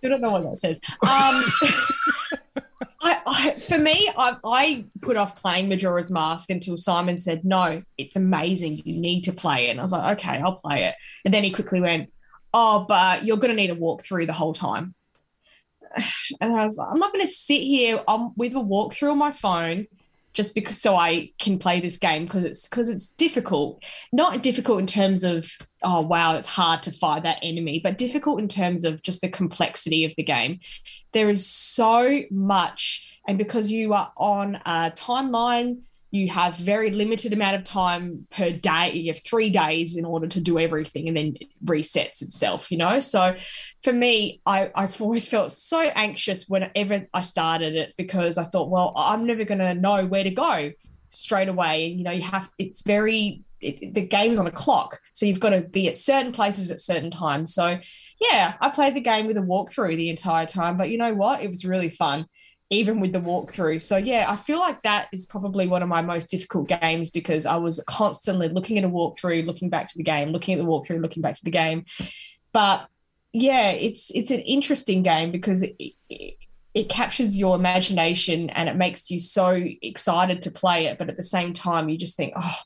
Still 0.02 0.18
don't 0.18 0.20
know 0.20 0.32
what 0.32 0.42
that 0.42 0.58
says. 0.58 0.80
Um, 0.84 0.98
I, 3.00 3.20
I, 3.24 3.60
for 3.60 3.78
me, 3.78 4.10
I, 4.18 4.36
I 4.44 4.84
put 5.00 5.16
off 5.16 5.36
playing 5.36 5.68
Majora's 5.68 6.10
Mask 6.10 6.50
until 6.50 6.76
Simon 6.76 7.20
said, 7.20 7.44
"No, 7.44 7.84
it's 7.96 8.16
amazing. 8.16 8.82
You 8.84 8.98
need 8.98 9.22
to 9.22 9.32
play 9.32 9.68
it." 9.68 9.70
And 9.70 9.78
I 9.78 9.84
was 9.84 9.92
like, 9.92 10.18
"Okay, 10.18 10.40
I'll 10.40 10.56
play 10.56 10.86
it." 10.86 10.96
And 11.24 11.32
then 11.32 11.44
he 11.44 11.52
quickly 11.52 11.80
went, 11.80 12.12
"Oh, 12.52 12.84
but 12.88 13.24
you're 13.24 13.36
going 13.36 13.50
to 13.50 13.54
need 13.54 13.70
a 13.70 13.76
walkthrough 13.76 14.26
the 14.26 14.32
whole 14.32 14.54
time." 14.54 14.96
And 16.40 16.52
I 16.52 16.64
was 16.64 16.76
like, 16.76 16.88
"I'm 16.90 16.98
not 16.98 17.12
going 17.12 17.24
to 17.24 17.30
sit 17.30 17.60
here 17.60 18.02
um, 18.08 18.32
with 18.36 18.54
a 18.54 18.56
walkthrough 18.56 19.12
on 19.12 19.18
my 19.18 19.30
phone." 19.30 19.86
Just 20.34 20.54
because, 20.54 20.80
so 20.80 20.96
I 20.96 21.30
can 21.38 21.58
play 21.58 21.80
this 21.80 21.98
game 21.98 22.24
because 22.24 22.44
it's 22.44 22.68
because 22.68 22.88
it's 22.88 23.08
difficult. 23.08 23.84
Not 24.12 24.42
difficult 24.42 24.80
in 24.80 24.86
terms 24.86 25.24
of 25.24 25.50
oh 25.82 26.00
wow, 26.00 26.36
it's 26.36 26.48
hard 26.48 26.82
to 26.84 26.92
fight 26.92 27.24
that 27.24 27.40
enemy, 27.42 27.80
but 27.82 27.98
difficult 27.98 28.40
in 28.40 28.48
terms 28.48 28.84
of 28.84 29.02
just 29.02 29.20
the 29.20 29.28
complexity 29.28 30.04
of 30.04 30.14
the 30.16 30.22
game 30.22 30.60
there 31.12 31.30
is 31.30 31.46
so 31.46 32.22
much 32.30 33.18
and 33.28 33.38
because 33.38 33.70
you 33.70 33.92
are 33.94 34.12
on 34.16 34.56
a 34.66 34.92
timeline 34.94 35.80
you 36.12 36.28
have 36.28 36.56
very 36.56 36.90
limited 36.90 37.32
amount 37.32 37.56
of 37.56 37.64
time 37.64 38.26
per 38.30 38.52
day 38.52 38.92
you 38.92 39.12
have 39.12 39.22
three 39.24 39.50
days 39.50 39.96
in 39.96 40.04
order 40.04 40.28
to 40.28 40.40
do 40.40 40.58
everything 40.58 41.08
and 41.08 41.16
then 41.16 41.36
it 41.40 41.48
resets 41.64 42.22
itself 42.22 42.70
you 42.70 42.78
know? 42.78 43.00
So 43.00 43.34
for 43.82 43.92
me 43.92 44.40
I, 44.46 44.70
i've 44.74 45.02
always 45.02 45.26
felt 45.26 45.52
so 45.52 45.80
anxious 45.80 46.48
whenever 46.48 47.06
i 47.12 47.20
started 47.20 47.74
it 47.74 47.94
because 47.96 48.38
i 48.38 48.44
thought 48.44 48.70
well 48.70 48.92
i'm 48.94 49.26
never 49.26 49.44
going 49.44 49.58
to 49.58 49.74
know 49.74 50.06
where 50.06 50.22
to 50.22 50.30
go 50.30 50.70
straight 51.12 51.48
away. 51.48 51.86
And 51.86 51.98
you 51.98 52.04
know 52.04 52.12
you 52.12 52.22
have 52.22 52.50
it's 52.58 52.82
very 52.82 53.42
it, 53.60 53.94
the 53.94 54.02
game's 54.06 54.38
on 54.38 54.46
a 54.46 54.52
clock. 54.52 54.98
So 55.12 55.26
you've 55.26 55.40
got 55.40 55.50
to 55.50 55.60
be 55.60 55.88
at 55.88 55.94
certain 55.94 56.32
places 56.32 56.70
at 56.70 56.80
certain 56.80 57.10
times. 57.10 57.54
So 57.54 57.78
yeah, 58.20 58.54
I 58.60 58.70
played 58.70 58.94
the 58.94 59.00
game 59.00 59.26
with 59.26 59.36
a 59.36 59.40
walkthrough 59.40 59.96
the 59.96 60.10
entire 60.10 60.46
time, 60.46 60.76
but 60.76 60.90
you 60.90 60.98
know 60.98 61.14
what? 61.14 61.42
It 61.42 61.48
was 61.48 61.64
really 61.64 61.90
fun, 61.90 62.26
even 62.72 63.00
with 63.00 63.12
the 63.12 63.20
walkthrough. 63.20 63.82
So 63.82 63.98
yeah, 63.98 64.24
I 64.28 64.34
feel 64.34 64.58
like 64.58 64.82
that 64.82 65.08
is 65.12 65.26
probably 65.26 65.68
one 65.68 65.82
of 65.82 65.90
my 65.90 66.00
most 66.00 66.30
difficult 66.30 66.68
games 66.68 67.10
because 67.10 67.44
I 67.44 67.56
was 67.56 67.84
constantly 67.86 68.48
looking 68.48 68.78
at 68.78 68.84
a 68.84 68.88
walkthrough, 68.88 69.44
looking 69.44 69.68
back 69.68 69.88
to 69.88 69.98
the 69.98 70.02
game, 70.02 70.30
looking 70.30 70.54
at 70.54 70.58
the 70.58 70.66
walkthrough, 70.66 71.02
looking 71.02 71.22
back 71.22 71.36
to 71.36 71.44
the 71.44 71.50
game. 71.50 71.84
But 72.54 72.88
yeah, 73.34 73.70
it's 73.72 74.10
it's 74.14 74.30
an 74.30 74.40
interesting 74.40 75.02
game 75.02 75.30
because 75.30 75.62
it, 75.62 75.76
it, 76.08 76.34
it 76.72 76.88
captures 76.88 77.36
your 77.36 77.56
imagination 77.56 78.48
and 78.50 78.70
it 78.70 78.76
makes 78.76 79.10
you 79.10 79.20
so 79.20 79.62
excited 79.82 80.40
to 80.42 80.50
play 80.50 80.86
it, 80.86 80.96
but 80.96 81.10
at 81.10 81.18
the 81.18 81.22
same 81.22 81.52
time, 81.52 81.90
you 81.90 81.98
just 81.98 82.16
think, 82.16 82.32
oh, 82.36 82.56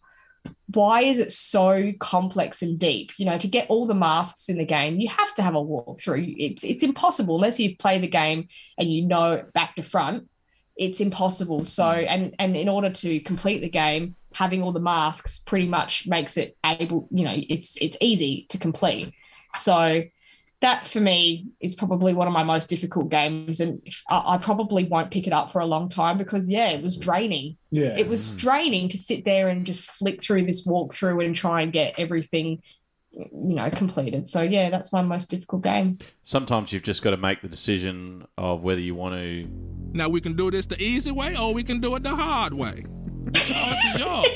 why 0.69 1.03
is 1.03 1.19
it 1.19 1.33
so 1.33 1.93
complex 2.01 2.63
and 2.63 2.79
deep? 2.79 3.13
You 3.19 3.27
know, 3.27 3.39
to 3.39 3.49
get 3.49 3.69
all 3.69 3.87
the 3.87 3.95
masks 3.95 4.49
in 4.49 4.59
the 4.59 4.65
game, 4.65 5.01
you 5.01 5.09
have 5.09 5.35
to 5.35 5.43
have 5.43 5.55
a 5.55 5.63
walkthrough. 5.63 6.35
It's 6.39 6.65
it's 6.65 6.83
impossible 6.83 7.37
unless 7.37 7.61
you've 7.61 7.79
played 7.79 8.03
the 8.03 8.09
game 8.09 8.49
and 8.79 8.91
you 8.91 9.07
know 9.07 9.45
back 9.55 9.77
to 9.77 9.83
front. 9.83 10.29
It's 10.77 11.01
impossible. 11.01 11.65
So, 11.65 11.91
hmm. 11.91 12.05
and 12.09 12.35
and 12.39 12.57
in 12.57 12.69
order 12.69 12.91
to 12.91 13.21
complete 13.21 13.61
the 13.61 13.69
game, 13.69 14.17
having 14.35 14.63
all 14.63 14.73
the 14.73 14.81
masks 14.81 15.39
pretty 15.39 15.67
much 15.67 16.07
makes 16.07 16.37
it 16.37 16.57
able. 16.65 17.09
You 17.11 17.25
know, 17.25 17.35
it's 17.35 17.77
it's 17.81 17.97
easy 18.01 18.47
to 18.51 18.59
complete. 18.59 19.13
So 19.55 20.03
that 20.61 20.87
for 20.87 21.01
me 21.01 21.49
is 21.61 21.75
probably 21.75 22.15
one 22.15 22.27
of 22.27 22.33
my 22.33 22.43
most 22.43 22.69
difficult 22.69 23.11
games, 23.11 23.61
and 23.61 23.87
I, 24.09 24.35
I 24.35 24.39
probably 24.39 24.85
won't 24.85 25.11
pick 25.11 25.27
it 25.27 25.33
up 25.33 25.53
for 25.53 25.61
a 25.61 25.67
long 25.67 25.89
time 25.89 26.17
because 26.17 26.49
yeah, 26.49 26.71
it 26.71 26.83
was 26.83 26.97
draining. 26.97 27.57
Yeah. 27.71 27.97
It 27.97 28.09
was 28.09 28.33
mm. 28.33 28.39
draining 28.39 28.89
to 28.91 28.99
sit 28.99 29.25
there 29.25 29.49
and 29.49 29.67
just 29.67 29.83
flick 29.83 30.23
through 30.23 30.45
this 30.45 30.67
walkthrough 30.67 31.25
and 31.25 31.35
try 31.35 31.61
and 31.61 31.73
get 31.73 31.99
everything, 31.99 32.63
you 33.13 33.29
know, 33.33 33.69
completed. 33.71 34.29
So 34.31 34.41
yeah, 34.41 34.71
that's 34.71 34.93
my 34.93 35.03
most 35.03 35.31
difficult 35.31 35.63
game. 35.63 35.99
Sometimes 36.23 36.73
you've 36.73 36.83
just 36.83 37.03
got 37.03 37.11
to 37.11 37.19
make 37.19 37.43
the 37.43 37.49
decision 37.49 38.27
of 38.39 38.63
whether 38.63 38.81
you 38.81 38.95
want 38.95 39.15
to. 39.15 39.49
Now 39.93 40.09
we 40.09 40.21
can 40.21 40.35
do 40.35 40.51
this 40.51 40.67
the 40.67 40.83
easy 40.83 41.11
way 41.11 41.37
or 41.37 41.53
we 41.53 41.65
can 41.65 41.81
do 41.81 41.95
it 41.97 42.03
the 42.03 42.15
hard 42.15 42.55
way. 42.55 42.87
It's 43.35 43.85
your 43.85 43.99
job. 43.99 44.27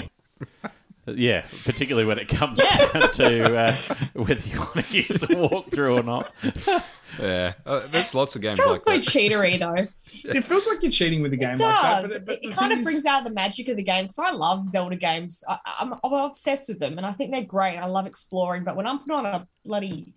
Yeah, 1.06 1.46
particularly 1.64 2.06
when 2.06 2.18
it 2.18 2.28
comes 2.28 2.58
down 2.92 3.10
to 3.12 3.54
uh, 3.56 3.76
whether 4.14 4.48
you 4.48 4.58
want 4.60 4.86
to 4.86 4.94
use 4.96 5.08
the 5.18 5.26
walkthrough 5.28 5.98
or 5.98 6.02
not. 6.02 6.30
Yeah, 7.18 7.54
uh, 7.66 7.88
there's 7.88 8.14
lots 8.14 8.36
of 8.36 8.42
games 8.42 8.60
It 8.60 8.62
like 8.62 8.68
feels 8.80 8.84
so 8.84 8.92
that. 8.96 9.04
cheatery 9.04 9.58
though. 9.58 9.88
It 10.32 10.44
feels 10.44 10.68
like 10.68 10.80
you're 10.80 10.92
cheating 10.92 11.22
with 11.22 11.32
a 11.32 11.36
game 11.36 11.54
It 11.54 11.58
like 11.58 11.82
that. 11.82 12.02
does. 12.02 12.12
But, 12.12 12.24
but 12.26 12.34
it 12.34 12.42
the 12.42 12.48
it 12.50 12.54
kind 12.54 12.68
thing 12.70 12.72
of 12.72 12.78
is- 12.78 12.84
brings 12.84 13.04
out 13.04 13.24
the 13.24 13.30
magic 13.30 13.66
of 13.66 13.76
the 13.76 13.82
game 13.82 14.04
because 14.04 14.20
I 14.20 14.30
love 14.30 14.68
Zelda 14.68 14.94
games. 14.94 15.42
I, 15.48 15.58
I'm, 15.80 15.94
I'm 16.04 16.12
obsessed 16.12 16.68
with 16.68 16.78
them, 16.78 16.98
and 16.98 17.04
I 17.04 17.12
think 17.12 17.32
they're 17.32 17.42
great. 17.42 17.78
I 17.78 17.86
love 17.86 18.06
exploring, 18.06 18.62
but 18.62 18.76
when 18.76 18.86
I'm 18.86 19.00
put 19.00 19.10
on 19.10 19.26
a 19.26 19.48
bloody 19.64 20.14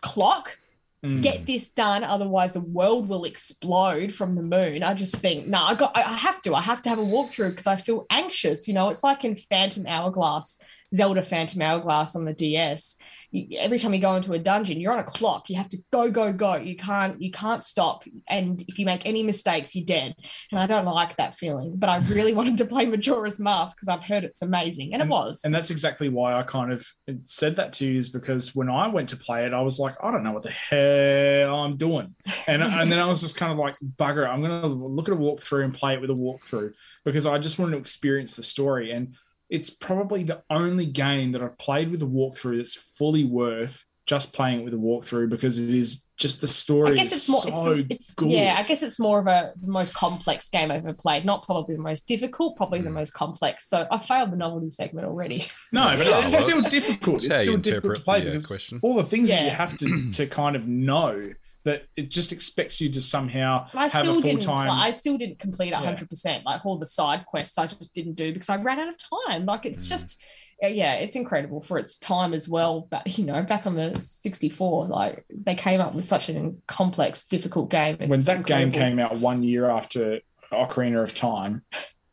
clock, 0.00 0.58
Mm. 1.04 1.20
get 1.20 1.46
this 1.46 1.68
done, 1.68 2.04
otherwise 2.04 2.52
the 2.52 2.60
world 2.60 3.08
will 3.08 3.24
explode 3.24 4.12
from 4.12 4.36
the 4.36 4.42
moon. 4.42 4.84
I 4.84 4.94
just 4.94 5.16
think, 5.16 5.48
no, 5.48 5.58
I 5.58 5.74
got, 5.74 5.96
I 5.96 6.02
I 6.02 6.16
have 6.16 6.40
to, 6.42 6.54
I 6.54 6.60
have 6.60 6.80
to 6.82 6.90
have 6.90 7.00
a 7.00 7.02
walkthrough 7.02 7.50
because 7.50 7.66
I 7.66 7.74
feel 7.74 8.06
anxious. 8.08 8.68
You 8.68 8.74
know, 8.74 8.88
it's 8.88 9.02
like 9.02 9.24
in 9.24 9.34
Phantom 9.34 9.84
Hourglass, 9.88 10.60
Zelda 10.94 11.24
Phantom 11.24 11.60
Hourglass 11.60 12.14
on 12.14 12.24
the 12.24 12.32
DS. 12.32 12.96
You, 13.32 13.58
every 13.58 13.78
time 13.78 13.92
you 13.92 14.00
go 14.00 14.14
into 14.14 14.32
a 14.32 14.38
dungeon, 14.38 14.80
you're 14.80 14.92
on 14.92 15.00
a 15.00 15.04
clock. 15.04 15.50
You 15.50 15.56
have 15.56 15.68
to 15.68 15.78
go, 15.92 16.10
go, 16.10 16.32
go. 16.32 16.54
You 16.56 16.76
can't, 16.76 17.20
you 17.20 17.32
can't 17.32 17.64
stop. 17.64 18.04
And 18.28 18.62
if 18.68 18.78
you 18.78 18.86
make 18.86 19.04
any 19.04 19.22
mistakes, 19.22 19.74
you're 19.74 19.84
dead. 19.84 20.14
And 20.50 20.60
I 20.60 20.66
don't 20.66 20.84
like 20.84 21.16
that 21.16 21.34
feeling. 21.34 21.74
But 21.76 21.88
I 21.88 21.98
really 21.98 22.34
wanted 22.34 22.58
to 22.58 22.64
play 22.64 22.86
Majora's 22.86 23.38
Mask 23.38 23.76
because 23.76 23.88
I've 23.88 24.04
heard 24.04 24.24
it's 24.24 24.42
amazing, 24.42 24.92
and 24.92 25.02
it 25.02 25.08
was. 25.08 25.40
And 25.44 25.54
that's 25.54 25.70
exactly 25.70 26.08
why 26.08 26.34
I 26.34 26.42
kind 26.42 26.72
of 26.72 26.86
said 27.24 27.56
that 27.56 27.72
to 27.74 27.86
you 27.86 27.98
is 27.98 28.08
because 28.08 28.54
when 28.54 28.68
I 28.68 28.88
went 28.88 29.08
to 29.10 29.16
play 29.16 29.46
it, 29.46 29.52
I 29.52 29.60
was 29.62 29.78
like, 29.78 29.94
I 30.02 30.10
don't 30.10 30.22
know 30.22 30.32
what 30.32 30.42
the 30.42 30.50
hell 30.50 31.56
I'm 31.56 31.76
doing. 31.76 32.14
And, 32.46 32.62
and 32.62 32.92
then 32.92 32.98
I 32.98 33.06
was 33.06 33.20
just 33.20 33.36
kind 33.36 33.52
of 33.52 33.58
like, 33.58 33.76
bugger, 33.98 34.24
it, 34.24 34.28
I'm 34.28 34.40
going 34.40 34.62
to 34.62 34.68
look 34.68 35.08
at 35.08 35.14
a 35.14 35.16
walkthrough 35.16 35.64
and 35.64 35.74
play 35.74 35.94
it 35.94 36.00
with 36.00 36.10
a 36.10 36.14
walkthrough 36.14 36.72
because 37.04 37.26
I 37.26 37.38
just 37.38 37.58
wanted 37.58 37.72
to 37.72 37.78
experience 37.78 38.36
the 38.36 38.42
story. 38.42 38.92
And 38.92 39.16
it's 39.56 39.70
probably 39.70 40.22
the 40.24 40.42
only 40.50 40.86
game 40.86 41.32
that 41.32 41.42
I've 41.42 41.58
played 41.58 41.90
with 41.90 42.02
a 42.02 42.06
walkthrough 42.06 42.56
that's 42.58 42.74
fully 42.74 43.24
worth 43.24 43.84
just 44.04 44.32
playing 44.32 44.60
it 44.60 44.64
with 44.64 44.74
a 44.74 44.76
walkthrough 44.76 45.28
because 45.30 45.58
it 45.58 45.72
is 45.72 46.08
just 46.16 46.40
the 46.40 46.48
story 46.48 46.92
I 46.92 46.94
guess 47.02 47.12
is 47.12 47.18
it's 47.18 47.28
more. 47.28 47.40
so 47.42 47.70
it's, 47.72 47.86
it's 47.90 48.14
good. 48.14 48.30
yeah. 48.30 48.56
I 48.58 48.64
guess 48.64 48.82
it's 48.82 48.98
more 48.98 49.20
of 49.20 49.28
a 49.28 49.52
the 49.64 49.70
most 49.70 49.94
complex 49.94 50.48
game 50.50 50.72
I've 50.72 50.84
ever 50.84 50.92
played. 50.92 51.24
Not 51.24 51.44
probably 51.46 51.76
the 51.76 51.82
most 51.82 52.08
difficult, 52.08 52.56
probably 52.56 52.80
Hmm. 52.80 52.86
the 52.86 52.90
most 52.90 53.12
complex. 53.14 53.68
So 53.68 53.86
I 53.92 53.98
failed 53.98 54.32
the 54.32 54.36
novelty 54.36 54.70
segment 54.72 55.06
already. 55.06 55.46
No, 55.70 55.94
but 55.96 56.06
Oh, 56.08 56.18
it's 56.20 56.32
well, 56.34 56.42
still 56.46 56.58
it's- 56.58 56.70
difficult. 56.70 57.16
it's 57.16 57.24
It's, 57.26 57.34
how 57.36 57.40
you 57.42 57.44
still 57.46 57.56
difficult 57.58 57.62
to 57.62 57.90
interpret 58.00 58.04
play 58.04 58.20
the, 58.22 58.26
uh, 58.28 58.32
because 58.32 58.46
question. 58.48 58.80
all 58.82 58.94
the 58.96 59.04
things 59.04 59.28
that 59.28 59.44
you 59.44 59.50
have 59.50 59.76
to 59.78 60.10
to 60.12 60.26
kind 60.26 60.56
of 60.56 60.66
know 60.66 61.30
that 61.64 61.84
it 61.96 62.08
just 62.10 62.32
expects 62.32 62.80
you 62.80 62.90
to 62.90 63.00
somehow 63.00 63.66
I 63.74 63.82
have 63.88 63.90
still 64.02 64.12
a 64.12 64.14
full 64.14 64.22
didn't. 64.22 64.42
time. 64.42 64.68
I 64.70 64.90
still 64.90 65.16
didn't 65.16 65.38
complete 65.38 65.70
Yeah. 65.70 65.78
hundred 65.80 66.08
percent. 66.08 66.44
Like 66.44 66.64
all 66.66 66.78
the 66.78 66.86
side 66.86 67.24
quests, 67.26 67.56
I 67.58 67.66
just 67.66 67.94
didn't 67.94 68.14
do 68.14 68.32
because 68.32 68.48
I 68.48 68.56
ran 68.56 68.80
out 68.80 68.88
of 68.88 68.96
time. 69.28 69.46
Like 69.46 69.62
Mm. 69.62 69.72
it's 69.72 69.86
just. 69.86 70.20
uh, 70.64 70.68
Yeah, 70.68 70.94
it's 70.94 71.16
incredible 71.16 71.60
for 71.60 71.76
its 71.78 71.96
time 71.98 72.32
as 72.34 72.48
well. 72.48 72.86
But 72.90 73.18
you 73.18 73.24
know, 73.24 73.42
back 73.42 73.66
on 73.66 73.74
the 73.74 73.98
64, 74.00 74.86
like 74.86 75.24
they 75.28 75.54
came 75.56 75.80
up 75.80 75.94
with 75.94 76.04
such 76.04 76.28
a 76.28 76.52
complex, 76.68 77.24
difficult 77.26 77.68
game. 77.70 77.96
when 77.98 78.12
It's 78.12 78.24
that 78.26 78.46
game 78.46 78.70
came 78.72 78.98
out 79.00 79.16
one 79.16 79.42
year 79.42 79.68
after 79.70 80.20
Ocarina 80.52 81.02
of 81.02 81.14
Time, 81.14 81.62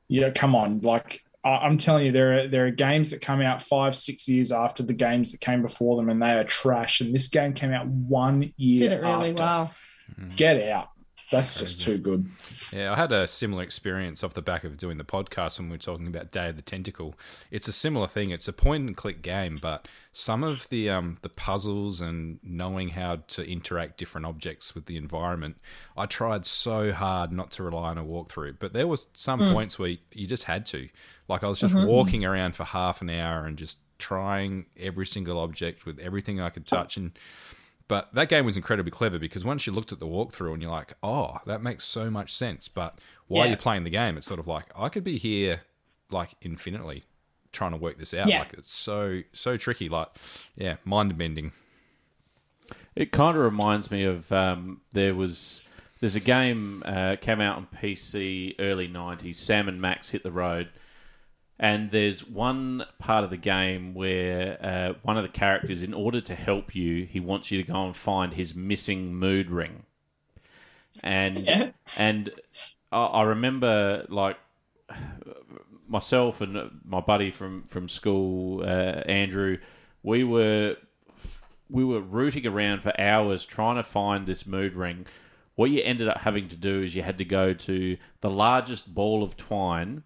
yeah, 0.07 0.29
come 0.31 0.55
on, 0.55 0.79
like 0.81 1.21
I'm 1.43 1.77
telling 1.77 2.05
you, 2.05 2.11
there 2.11 2.39
are 2.39 2.47
there 2.47 2.67
are 2.67 2.71
games 2.71 3.11
that 3.11 3.21
come 3.21 3.41
out 3.41 3.61
five, 3.61 3.95
six 3.95 4.27
years 4.27 4.51
after 4.51 4.83
the 4.83 4.93
games 4.93 5.31
that 5.31 5.39
came 5.39 5.61
before 5.61 5.95
them, 5.95 6.09
and 6.09 6.21
they 6.21 6.33
are 6.33 6.43
trash. 6.43 6.99
And 6.99 7.15
this 7.15 7.29
game 7.29 7.53
came 7.53 7.71
out 7.71 7.87
one 7.87 8.53
year. 8.57 8.79
did 8.79 8.91
it 8.91 9.01
really 9.01 9.29
after. 9.29 9.43
well. 9.43 9.73
Mm. 10.19 10.35
Get 10.35 10.69
out! 10.69 10.89
That's 11.31 11.59
just 11.59 11.79
too 11.81 11.97
good. 11.99 12.27
Yeah, 12.73 12.91
I 12.91 12.95
had 12.95 13.11
a 13.11 13.27
similar 13.27 13.61
experience 13.61 14.23
off 14.23 14.33
the 14.33 14.41
back 14.41 14.63
of 14.63 14.77
doing 14.77 14.97
the 14.97 15.03
podcast 15.03 15.59
when 15.59 15.69
we 15.69 15.75
were 15.75 15.77
talking 15.79 16.07
about 16.07 16.31
Day 16.31 16.49
of 16.49 16.55
the 16.55 16.63
Tentacle. 16.63 17.13
It's 17.51 17.67
a 17.67 17.71
similar 17.71 18.07
thing. 18.07 18.31
It's 18.31 18.47
a 18.47 18.53
point 18.53 18.87
and 18.87 18.97
click 18.97 19.21
game, 19.21 19.59
but 19.61 19.87
some 20.11 20.43
of 20.43 20.67
the 20.69 20.89
um, 20.89 21.17
the 21.21 21.29
puzzles 21.29 22.01
and 22.01 22.39
knowing 22.41 22.89
how 22.89 23.17
to 23.27 23.47
interact 23.47 23.97
different 23.97 24.25
objects 24.25 24.73
with 24.73 24.87
the 24.87 24.97
environment, 24.97 25.57
I 25.95 26.07
tried 26.07 26.47
so 26.47 26.91
hard 26.91 27.31
not 27.31 27.51
to 27.51 27.63
rely 27.63 27.89
on 27.89 27.97
a 27.99 28.03
walkthrough. 28.03 28.57
But 28.59 28.73
there 28.73 28.87
was 28.87 29.07
some 29.13 29.39
Mm. 29.39 29.53
points 29.53 29.77
where 29.77 29.97
you 30.13 30.25
just 30.27 30.45
had 30.45 30.65
to. 30.67 30.89
Like 31.27 31.43
I 31.43 31.47
was 31.47 31.59
just 31.59 31.75
Mhm. 31.75 31.85
walking 31.85 32.25
around 32.25 32.55
for 32.55 32.63
half 32.63 33.01
an 33.03 33.09
hour 33.11 33.45
and 33.45 33.55
just 33.57 33.77
trying 33.99 34.65
every 34.79 35.05
single 35.05 35.37
object 35.37 35.85
with 35.85 35.99
everything 35.99 36.39
I 36.41 36.49
could 36.49 36.65
touch 36.65 36.95
and 36.97 37.11
but 37.89 38.13
that 38.13 38.29
game 38.29 38.45
was 38.45 38.55
incredibly 38.55 38.91
clever 38.91 39.19
because 39.19 39.43
once 39.43 39.67
you 39.67 39.73
looked 39.73 39.91
at 39.91 39.99
the 39.99 40.05
walkthrough 40.07 40.53
and 40.53 40.61
you're 40.61 40.71
like, 40.71 40.93
oh, 41.03 41.39
that 41.45 41.61
makes 41.61 41.83
so 41.83 42.09
much 42.09 42.33
sense. 42.33 42.69
But 42.69 42.97
while 43.27 43.43
Yeah. 43.43 43.49
you're 43.49 43.57
playing 43.57 43.83
the 43.83 43.89
game, 43.89 44.15
it's 44.15 44.25
sort 44.27 44.39
of 44.39 44.47
like, 44.47 44.65
I 44.77 44.87
could 44.89 45.03
be 45.03 45.17
here 45.17 45.63
like 46.09 46.35
infinitely 46.41 47.03
trying 47.51 47.71
to 47.71 47.77
work 47.77 47.97
this 47.97 48.13
out. 48.13 48.29
Yeah. 48.29 48.39
Like 48.39 48.53
it's 48.53 48.71
so, 48.71 49.21
so 49.33 49.57
tricky. 49.57 49.89
Like, 49.89 50.07
yeah, 50.55 50.77
mind 50.85 51.17
bending. 51.17 51.51
It 52.95 53.11
kind 53.11 53.35
of 53.35 53.43
reminds 53.43 53.89
me 53.91 54.03
of 54.03 54.31
um, 54.31 54.81
there 54.93 55.15
was 55.15 55.61
there's 55.99 56.15
a 56.15 56.19
game 56.19 56.83
uh, 56.85 57.15
came 57.19 57.41
out 57.41 57.57
on 57.57 57.67
PC 57.81 58.55
early 58.59 58.87
'90s. 58.87 59.35
Sam 59.35 59.67
and 59.67 59.81
Max 59.81 60.09
hit 60.09 60.23
the 60.23 60.31
road, 60.31 60.69
and 61.59 61.91
there's 61.91 62.25
one 62.27 62.85
part 62.99 63.23
of 63.23 63.29
the 63.29 63.37
game 63.37 63.93
where 63.93 64.57
uh, 64.63 64.93
one 65.03 65.17
of 65.17 65.23
the 65.23 65.29
characters, 65.29 65.83
in 65.83 65.93
order 65.93 66.21
to 66.21 66.35
help 66.35 66.73
you, 66.75 67.05
he 67.05 67.19
wants 67.19 67.51
you 67.51 67.61
to 67.61 67.71
go 67.71 67.85
and 67.85 67.95
find 67.97 68.33
his 68.33 68.55
missing 68.55 69.13
mood 69.15 69.49
ring, 69.51 69.83
and 71.03 71.39
Yeah. 71.47 71.71
and 71.97 72.29
I, 72.91 73.05
I 73.05 73.23
remember 73.23 74.05
like 74.09 74.37
myself 75.87 76.41
and 76.41 76.81
my 76.85 77.01
buddy 77.01 77.31
from 77.31 77.63
from 77.63 77.89
school, 77.89 78.61
uh, 78.61 79.01
Andrew, 79.07 79.57
we 80.03 80.23
were 80.23 80.77
we 81.69 81.83
were 81.83 82.01
rooting 82.01 82.45
around 82.47 82.81
for 82.81 82.99
hours 82.99 83.45
trying 83.45 83.75
to 83.75 83.83
find 83.83 84.25
this 84.25 84.45
mood 84.45 84.73
ring. 84.73 85.05
What 85.55 85.71
you 85.71 85.81
ended 85.81 86.07
up 86.07 86.19
having 86.19 86.47
to 86.49 86.55
do 86.55 86.81
is 86.83 86.95
you 86.95 87.03
had 87.03 87.17
to 87.17 87.25
go 87.25 87.53
to 87.53 87.97
the 88.21 88.29
largest 88.29 88.93
ball 88.93 89.23
of 89.23 89.35
twine. 89.35 90.03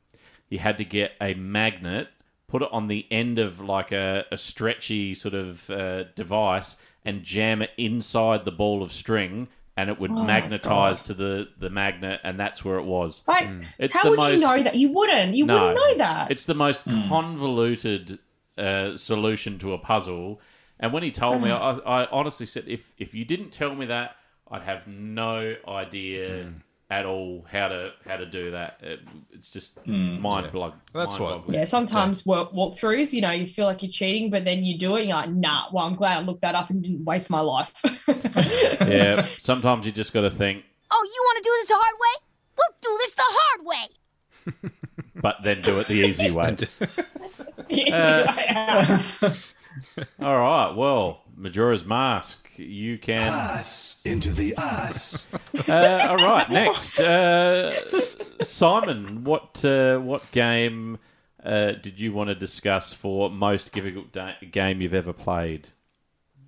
You 0.54 0.60
had 0.60 0.78
to 0.78 0.86
get 0.86 1.14
a 1.20 1.34
magnet, 1.34 2.10
put 2.48 2.62
it 2.62 2.70
on 2.72 2.88
the 2.88 3.08
end 3.10 3.40
of 3.40 3.60
like 3.60 3.92
a, 3.92 4.26
a 4.32 4.38
stretchy 4.38 5.14
sort 5.16 5.34
of 5.34 5.68
uh, 5.70 6.04
device, 6.16 6.76
and 7.04 7.24
jam 7.24 7.62
it 7.64 7.72
inside 7.78 8.46
the 8.46 8.52
ball 8.52 8.84
of 8.84 8.92
string, 8.92 9.48
and 9.76 9.90
it 9.90 10.00
would 10.00 10.12
Oh, 10.12 10.24
magnetize 10.24 11.02
to 11.04 11.14
the, 11.16 11.48
the 11.58 11.72
magnet, 11.72 12.22
and 12.24 12.40
that's 12.40 12.64
where 12.64 12.78
it 12.78 12.86
was. 12.86 13.24
Like, 13.28 13.50
It's 13.80 13.96
how 13.98 14.04
the 14.04 14.10
would 14.12 14.20
most- 14.20 14.34
you 14.42 14.48
know 14.48 14.62
that? 14.62 14.76
You 14.76 14.90
wouldn't. 14.92 15.34
You 15.36 15.46
wouldn't 15.48 15.76
know 15.76 15.98
that. 15.98 16.30
It's 16.30 16.46
the 16.46 16.54
most 16.54 16.84
convoluted 17.10 18.20
uh, 18.58 18.96
solution 18.96 19.58
to 19.60 19.74
a 19.74 19.78
puzzle. 19.80 20.40
And 20.80 20.94
when 20.94 21.02
he 21.04 21.12
told 21.12 21.42
me, 21.42 21.50
I, 21.50 21.72
I 21.72 22.06
honestly 22.12 22.46
said, 22.46 22.66
if 22.68 22.94
if 23.00 23.16
you 23.16 23.26
didn't 23.26 23.50
tell 23.52 23.74
me 23.74 23.88
that, 23.88 24.18
I'd 24.52 24.64
have 24.64 24.86
no 24.88 25.56
idea 25.68 26.54
at 27.00 27.06
all 27.06 27.44
how 27.52 27.68
to 27.70 27.92
how 28.08 28.18
to 28.18 28.26
do 28.26 28.52
that. 28.52 28.78
It, 28.82 29.00
it's 29.32 29.50
just 29.52 29.80
mind 29.88 30.52
blowing. 30.52 30.74
That's 30.94 31.18
what- 31.20 31.44
Yeah, 31.50 31.66
sometimes 31.66 32.26
walk 32.26 32.54
walkthroughs, 32.54 33.14
you 33.14 33.22
know, 33.22 33.32
you 33.32 33.48
feel 33.48 33.66
like 33.66 33.82
you're 33.82 33.92
cheating, 33.92 34.30
but 34.30 34.46
then 34.46 34.64
you 34.64 34.78
do 34.78 34.96
it, 34.96 35.02
and 35.02 35.10
you're 35.10 35.18
like, 35.18 35.32
nah, 35.32 35.66
well, 35.72 35.86
I'm 35.88 35.96
glad 35.96 36.18
I 36.18 36.22
looked 36.22 36.42
that 36.42 36.56
up 36.56 36.70
and 36.70 36.84
didn't 36.84 37.04
waste 37.06 37.30
my 37.30 37.40
life. 37.40 37.72
yeah, 38.08 39.26
sometimes 39.40 39.86
you 39.86 39.92
just 39.92 40.14
got 40.14 40.22
to 40.22 40.30
think, 40.30 40.64
Oh, 40.92 41.04
you 41.14 41.22
want 41.26 41.38
to 41.38 41.44
do 41.50 41.54
this 41.60 41.68
the 41.68 41.76
hard 41.84 41.96
way? 42.04 42.16
We'll 42.58 42.76
do 42.82 42.98
this 43.02 43.14
the 43.14 43.24
hard 43.40 43.62
way. 44.64 44.70
but 45.22 45.36
then 45.44 45.62
do 45.62 45.80
it 45.80 45.88
the 45.88 45.96
easy 46.08 46.30
way. 46.32 46.56
Uh, 47.92 49.34
all 50.22 50.38
right. 50.38 50.74
Well, 50.76 51.22
Majora's 51.36 51.84
Mask. 51.86 52.43
You 52.58 52.98
can 52.98 53.32
Pass 53.32 54.02
into 54.06 54.32
the 54.32 54.56
ass. 54.56 55.28
uh, 55.68 56.08
all 56.10 56.18
right, 56.18 56.50
next, 56.50 57.00
uh, 57.00 57.80
Simon. 58.44 59.24
What 59.24 59.64
uh, 59.66 60.00
what 60.00 60.30
game 60.32 61.00
uh, 61.44 61.74
did 61.74 62.00
you 62.00 62.14
want 62.14 62.30
to 62.30 62.36
discuss 62.36 62.94
for 62.94 63.30
most 63.30 63.74
difficult 63.74 64.12
da- 64.12 64.36
game 64.52 64.82
you've 64.82 64.94
ever 64.94 65.14
played? 65.14 65.70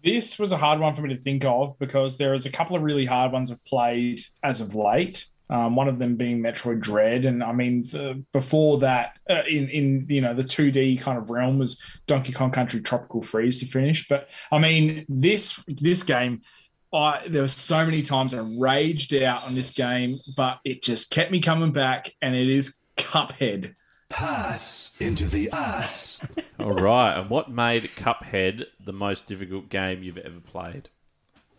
This 0.04 0.38
was 0.38 0.52
a 0.52 0.58
hard 0.58 0.80
one 0.80 0.94
for 0.96 1.02
me 1.02 1.16
to 1.16 1.20
think 1.20 1.44
of 1.46 1.78
because 1.80 2.18
there 2.18 2.34
is 2.34 2.46
a 2.46 2.52
couple 2.52 2.76
of 2.76 2.84
really 2.84 3.06
hard 3.06 3.32
ones 3.32 3.52
I've 3.52 3.66
played 3.66 4.22
as 4.44 4.62
of 4.62 4.76
late. 4.76 5.26
Um, 5.50 5.76
one 5.76 5.88
of 5.88 6.00
them 6.00 6.16
being 6.16 6.40
Metroid 6.40 6.80
Dread, 6.80 7.26
and 7.26 7.44
I 7.44 7.52
mean 7.52 7.84
the, 7.84 8.24
before 8.34 8.80
that, 8.80 9.20
uh, 9.30 9.44
in 9.48 9.70
in 9.70 10.06
you 10.10 10.22
know 10.22 10.34
the 10.34 10.44
two 10.44 10.72
D 10.72 10.98
kind 10.98 11.18
of 11.18 11.30
realm 11.30 11.60
was 11.60 11.82
Donkey 12.08 12.32
Kong 12.32 12.52
Country 12.52 12.82
Tropical 12.82 13.22
Freeze 13.22 13.60
to 13.60 13.68
finish. 13.68 14.08
But 14.08 14.30
I 14.52 14.58
mean 14.58 15.06
this 15.08 15.64
this 15.68 16.02
game, 16.02 16.42
I 16.92 17.22
there 17.28 17.44
were 17.44 17.48
so 17.48 17.86
many 17.86 18.02
times 18.02 18.34
I 18.34 18.40
raged 18.60 19.14
out 19.14 19.44
on 19.44 19.54
this 19.54 19.72
game, 19.72 20.18
but 20.36 20.60
it 20.66 20.82
just 20.82 21.12
kept 21.12 21.32
me 21.32 21.40
coming 21.40 21.72
back, 21.72 22.12
and 22.22 22.36
it 22.36 22.50
is 22.50 22.82
Cuphead. 22.98 23.76
Pass 24.10 24.96
into 25.00 25.28
the 25.28 25.52
ass. 25.52 26.26
All 26.60 26.74
right, 26.74 27.20
and 27.20 27.30
what 27.30 27.52
made 27.52 27.92
Cuphead 27.96 28.64
the 28.84 28.94
most 28.94 29.28
difficult 29.28 29.70
game 29.70 30.02
you've 30.02 30.18
ever 30.18 30.40
played? 30.40 30.90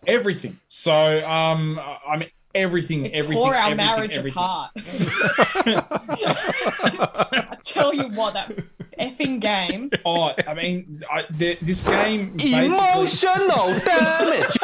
Everything. 0.08 0.58
So 0.66 1.24
um, 1.24 1.80
I 2.08 2.16
mean 2.16 2.30
everything, 2.56 3.06
It 3.06 3.14
everything, 3.22 3.36
tore 3.36 3.54
our 3.54 3.70
everything, 3.70 3.76
marriage 3.76 4.16
everything. 4.16 4.42
apart. 4.42 4.70
I 7.52 7.56
tell 7.62 7.94
you 7.94 8.08
what, 8.10 8.34
that 8.34 8.52
effing 9.00 9.40
game. 9.40 9.90
Oh, 10.04 10.32
I 10.46 10.54
mean, 10.54 10.96
I, 11.10 11.24
the, 11.30 11.58
this 11.62 11.82
game 11.82 12.36
Emotional 12.44 13.78
damage. 13.84 14.56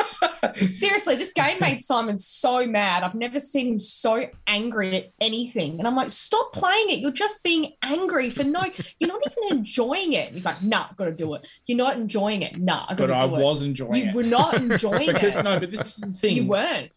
Seriously, 0.72 1.16
this 1.16 1.32
game 1.32 1.56
made 1.60 1.82
Simon 1.82 2.16
so 2.18 2.64
mad. 2.66 3.02
I've 3.02 3.14
never 3.14 3.40
seen 3.40 3.72
him 3.72 3.78
so 3.80 4.24
angry 4.46 4.96
at 4.96 5.12
anything. 5.20 5.78
And 5.78 5.86
I'm 5.88 5.96
like, 5.96 6.10
stop 6.10 6.52
playing 6.52 6.90
it. 6.90 6.98
You're 7.00 7.10
just 7.10 7.42
being 7.42 7.72
angry 7.82 8.30
for 8.30 8.44
no. 8.44 8.62
You're 9.00 9.08
not 9.08 9.20
even 9.26 9.58
enjoying 9.58 10.12
it. 10.12 10.32
He's 10.32 10.44
like, 10.44 10.62
nah, 10.62 10.86
got 10.96 11.06
to 11.06 11.14
do 11.14 11.34
it. 11.34 11.46
You're 11.66 11.78
not 11.78 11.96
enjoying 11.96 12.42
it. 12.42 12.58
Nah, 12.58 12.84
I 12.88 12.94
got 12.94 12.98
But 12.98 13.06
to 13.08 13.16
I 13.16 13.26
do 13.26 13.36
it. 13.36 13.42
was 13.42 13.62
enjoying 13.62 13.94
you 13.94 14.02
it. 14.02 14.06
You 14.10 14.14
were 14.14 14.22
not 14.24 14.54
enjoying 14.54 15.06
because 15.12 15.36
it. 15.36 15.42
no, 15.42 15.58
but 15.58 15.70
this 15.72 15.96
is 15.96 16.00
the 16.02 16.12
thing. 16.12 16.36
You 16.36 16.46
weren't. 16.46 16.90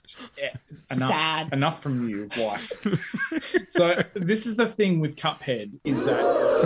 enough, 0.91 1.09
Sad. 1.09 1.53
enough 1.53 1.81
from 1.81 2.07
you, 2.07 2.29
wife. 2.37 2.71
so 3.69 3.95
this 4.13 4.45
is 4.45 4.55
the 4.55 4.67
thing 4.67 4.99
with 4.99 5.15
Cuphead 5.15 5.71
is 5.83 6.03
that 6.03 6.19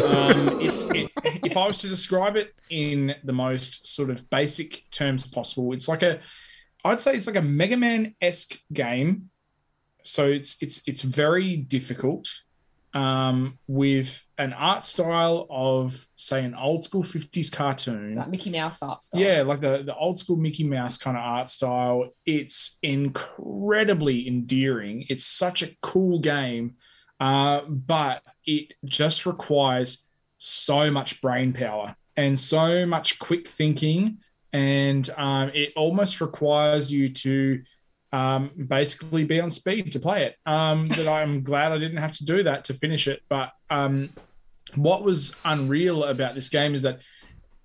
um, 0.06 0.59
it's 0.62 0.84
it, 0.84 1.12
if 1.44 1.58
I 1.58 1.66
was 1.68 1.78
to 1.80 1.88
describe 1.88 2.36
it 2.36 2.54
in 2.70 3.16
the 3.24 3.34
most 3.34 3.88
sort 3.88 4.10
of 4.10 4.30
basic 4.30 4.84
terms 4.92 5.26
possible, 5.28 5.74
it's 5.74 5.88
like 5.88 6.04
a 6.04 6.20
I'd 6.86 7.00
say 7.00 7.16
it's 7.16 7.28
like 7.28 7.36
a 7.36 7.42
Mega 7.42 7.78
Man 7.78 8.16
esque 8.22 8.60
game. 8.72 9.30
So 10.04 10.28
it's 10.28 10.58
it's 10.62 10.82
it's 10.88 11.02
very 11.02 11.58
difficult 11.58 12.28
um, 12.94 13.60
with 13.68 14.26
an 14.38 14.54
art 14.54 14.84
style 14.84 15.46
of 15.50 16.08
say 16.16 16.44
an 16.44 16.56
old 16.56 16.84
school 16.84 17.04
50s 17.04 17.52
cartoon 17.52 18.16
Like 18.16 18.30
Mickey 18.30 18.50
Mouse 18.50 18.82
art 18.82 19.04
style. 19.04 19.22
yeah, 19.22 19.42
like 19.44 19.62
the, 19.62 19.84
the 19.86 19.96
old 19.96 20.20
school 20.20 20.38
Mickey 20.38 20.64
Mouse 20.64 20.98
kind 20.98 21.16
of 21.16 21.24
art 21.24 21.50
style. 21.50 22.10
It's 22.26 22.80
incredibly 22.82 24.28
endearing. 24.28 25.06
It's 25.10 25.26
such 25.26 25.62
a 25.62 25.76
cool 25.82 26.20
game, 26.20 26.76
uh, 27.20 27.62
but 27.68 28.24
it 28.46 28.74
just 28.86 29.26
requires 29.26 30.08
so 30.40 30.90
much 30.90 31.22
brain 31.22 31.54
power 31.54 31.96
and 32.18 32.40
so 32.40 32.86
much 32.86 33.20
quick 33.20 33.48
thinking. 33.48 34.18
And 34.52 35.08
um, 35.16 35.52
it 35.54 35.74
almost 35.76 36.22
requires 36.22 36.92
you 36.92 37.10
to 37.14 37.62
um, 38.12 38.50
basically 38.68 39.24
be 39.26 39.40
on 39.40 39.52
speed 39.52 39.92
to 39.92 40.00
play 40.00 40.26
it. 40.26 40.36
Um, 40.46 40.88
that 40.88 41.08
I'm 41.08 41.44
glad 41.50 41.72
I 41.72 41.78
didn't 41.78 41.98
have 41.98 42.18
to 42.18 42.26
do 42.26 42.44
that 42.44 42.66
to 42.66 42.74
finish 42.74 43.08
it. 43.08 43.22
But 43.30 43.52
um, 43.70 44.10
what 44.76 45.04
was 45.04 45.36
unreal 45.46 46.06
about 46.06 46.34
this 46.34 46.50
game 46.50 46.74
is 46.74 46.82
that 46.82 47.02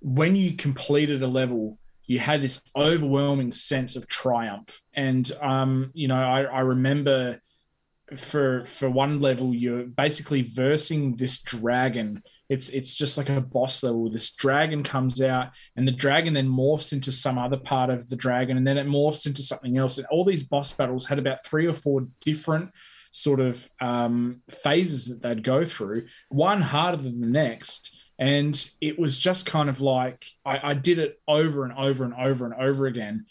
when 0.00 0.36
you 0.36 0.52
completed 0.52 1.22
a 1.22 1.26
level, 1.26 1.78
you 2.06 2.18
had 2.18 2.42
this 2.42 2.60
overwhelming 2.76 3.50
sense 3.50 3.96
of 3.96 4.06
triumph. 4.06 4.80
And 4.92 5.30
um, 5.40 5.90
you 5.94 6.08
know, 6.08 6.16
I, 6.16 6.42
I 6.42 6.60
remember 6.60 7.40
for 8.16 8.64
for 8.66 8.90
one 8.90 9.20
level, 9.20 9.54
you're 9.54 9.84
basically 9.84 10.42
versing 10.42 11.16
this 11.16 11.40
dragon. 11.40 12.22
It's 12.48 12.68
it's 12.68 12.94
just 12.94 13.16
like 13.16 13.30
a 13.30 13.40
boss 13.40 13.82
level. 13.82 14.10
This 14.10 14.32
dragon 14.32 14.82
comes 14.82 15.22
out, 15.22 15.48
and 15.76 15.88
the 15.88 15.92
dragon 15.92 16.34
then 16.34 16.48
morphs 16.48 16.92
into 16.92 17.10
some 17.12 17.38
other 17.38 17.56
part 17.56 17.90
of 17.90 18.08
the 18.08 18.16
dragon, 18.16 18.56
and 18.56 18.66
then 18.66 18.76
it 18.76 18.86
morphs 18.86 19.26
into 19.26 19.42
something 19.42 19.78
else. 19.78 19.96
And 19.96 20.06
all 20.08 20.24
these 20.24 20.42
boss 20.42 20.74
battles 20.74 21.06
had 21.06 21.18
about 21.18 21.44
three 21.44 21.66
or 21.66 21.72
four 21.72 22.06
different 22.20 22.70
sort 23.10 23.40
of 23.40 23.68
um, 23.80 24.42
phases 24.50 25.06
that 25.06 25.22
they'd 25.22 25.44
go 25.44 25.64
through, 25.64 26.06
one 26.28 26.60
harder 26.60 26.98
than 26.98 27.20
the 27.20 27.28
next. 27.28 27.98
And 28.18 28.54
it 28.80 28.98
was 28.98 29.16
just 29.16 29.46
kind 29.46 29.68
of 29.68 29.80
like 29.80 30.26
I, 30.44 30.70
I 30.70 30.74
did 30.74 30.98
it 30.98 31.20
over 31.26 31.64
and 31.64 31.72
over 31.72 32.04
and 32.04 32.14
over 32.14 32.44
and 32.44 32.54
over 32.54 32.86
again, 32.86 33.26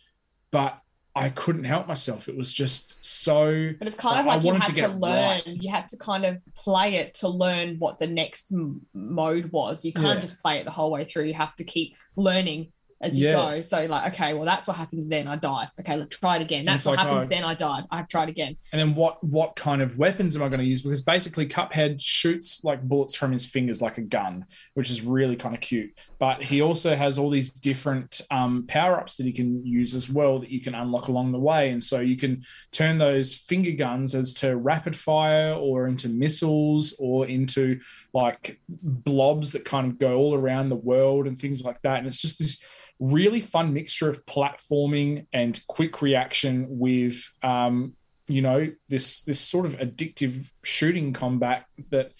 but 0.52 0.78
I 1.16 1.30
couldn't 1.30 1.66
help 1.66 1.88
myself. 1.88 2.28
It 2.28 2.36
was 2.36 2.52
just 2.52 2.98
so. 3.06 3.72
But 3.78 3.88
it's 3.88 3.98
kind 3.98 4.20
of 4.20 4.26
I 4.26 4.36
like 4.36 4.46
you 4.46 4.54
had 4.54 4.76
to, 4.76 4.84
it 4.84 4.96
learn. 4.96 5.42
right. 5.46 5.48
You 5.48 5.70
had 5.70 5.88
to 5.90 5.98
kind 5.98 6.26
of 6.26 6.42
play 6.56 6.96
it 6.96 7.14
to 7.16 7.28
learn 7.28 7.76
what 7.78 8.00
the 8.00 8.08
next 8.08 8.52
m- 8.52 8.82
mode 8.94 9.52
was. 9.52 9.86
You 9.86 9.94
can't 9.94 10.16
Yeah. 10.16 10.20
just 10.20 10.42
play 10.42 10.58
it 10.58 10.66
the 10.66 10.72
whole 10.72 10.92
way 10.92 11.04
through. 11.04 11.26
You 11.26 11.36
have 11.36 11.56
to 11.58 11.64
keep 11.64 11.96
learning 12.16 12.72
as 13.00 13.20
you 13.20 13.28
Yeah. 13.28 13.34
go. 13.34 13.62
So 13.62 13.86
like, 13.86 14.14
okay, 14.14 14.34
well 14.34 14.46
that's 14.46 14.68
what 14.68 14.78
happens 14.78 15.08
then. 15.08 15.28
I 15.28 15.36
die. 15.36 15.68
Okay, 15.80 15.98
let's 15.98 16.18
try 16.18 16.38
it 16.38 16.42
again. 16.42 16.66
That's 16.66 16.86
what 16.86 16.98
like, 16.98 17.06
happens 17.06 17.26
oh. 17.28 17.30
then. 17.30 17.44
I 17.44 17.54
died. 17.54 17.84
I 17.92 17.98
have 17.98 18.08
tried 18.08 18.30
again. 18.30 18.56
And 18.72 18.80
then 18.80 18.96
what 18.96 19.24
what 19.24 19.56
kind 19.56 19.82
of 19.82 19.98
weapons 19.98 20.36
am 20.36 20.42
I 20.42 20.48
going 20.48 20.62
to 20.62 20.66
use? 20.66 20.82
Because 20.82 21.02
basically, 21.02 21.48
Cuphead 21.48 21.98
shoots 22.02 22.64
like 22.64 22.82
bullets 22.82 23.14
from 23.16 23.32
his 23.32 23.46
fingers 23.46 23.82
like 23.82 23.98
a 23.98 24.02
gun, 24.02 24.46
which 24.74 24.90
is 24.90 25.02
really 25.02 25.36
kind 25.36 25.54
of 25.54 25.62
cute. 25.62 25.92
But 26.24 26.42
he 26.42 26.62
also 26.62 26.96
has 26.96 27.18
all 27.18 27.30
these 27.30 27.50
different 27.50 28.22
um, 28.32 28.64
power 28.66 28.98
ups 28.98 29.18
that 29.18 29.26
he 29.26 29.34
can 29.34 29.66
use 29.66 29.94
as 29.94 30.10
well 30.10 30.40
that 30.40 30.50
you 30.50 30.62
can 30.62 30.74
unlock 30.74 31.10
along 31.10 31.34
the 31.34 31.38
way. 31.38 31.72
And 31.72 31.84
so 31.84 32.00
you 32.00 32.16
can 32.16 32.46
turn 32.72 32.98
those 32.98 33.36
finger 33.36 33.74
guns 33.74 34.16
as 34.16 34.34
to 34.36 34.56
rapid 34.56 34.96
fire 34.96 35.52
or 35.52 35.86
into 35.86 36.08
missiles 36.08 36.96
or 36.98 37.28
into 37.28 37.82
like 38.14 38.62
blobs 38.70 39.52
that 39.52 39.66
kind 39.66 39.86
of 39.86 40.00
go 40.00 40.16
all 40.16 40.34
around 40.34 40.70
the 40.70 40.78
world 40.78 41.28
and 41.28 41.38
things 41.38 41.62
like 41.62 41.82
that. 41.82 41.98
And 41.98 42.08
it's 42.08 42.22
just 42.22 42.40
this 42.40 42.64
really 43.02 43.42
fun 43.42 43.74
mixture 43.74 44.08
of 44.08 44.26
platforming 44.26 45.28
and 45.34 45.60
quick 45.68 46.02
reaction 46.02 46.68
with 46.70 47.22
um, 47.44 47.98
you 48.30 48.42
know 48.42 48.66
this 48.88 49.24
this 49.24 49.42
sort 49.42 49.66
of 49.66 49.76
addictive 49.76 50.50
shooting 50.64 51.12
combat 51.12 51.66
that 51.92 52.14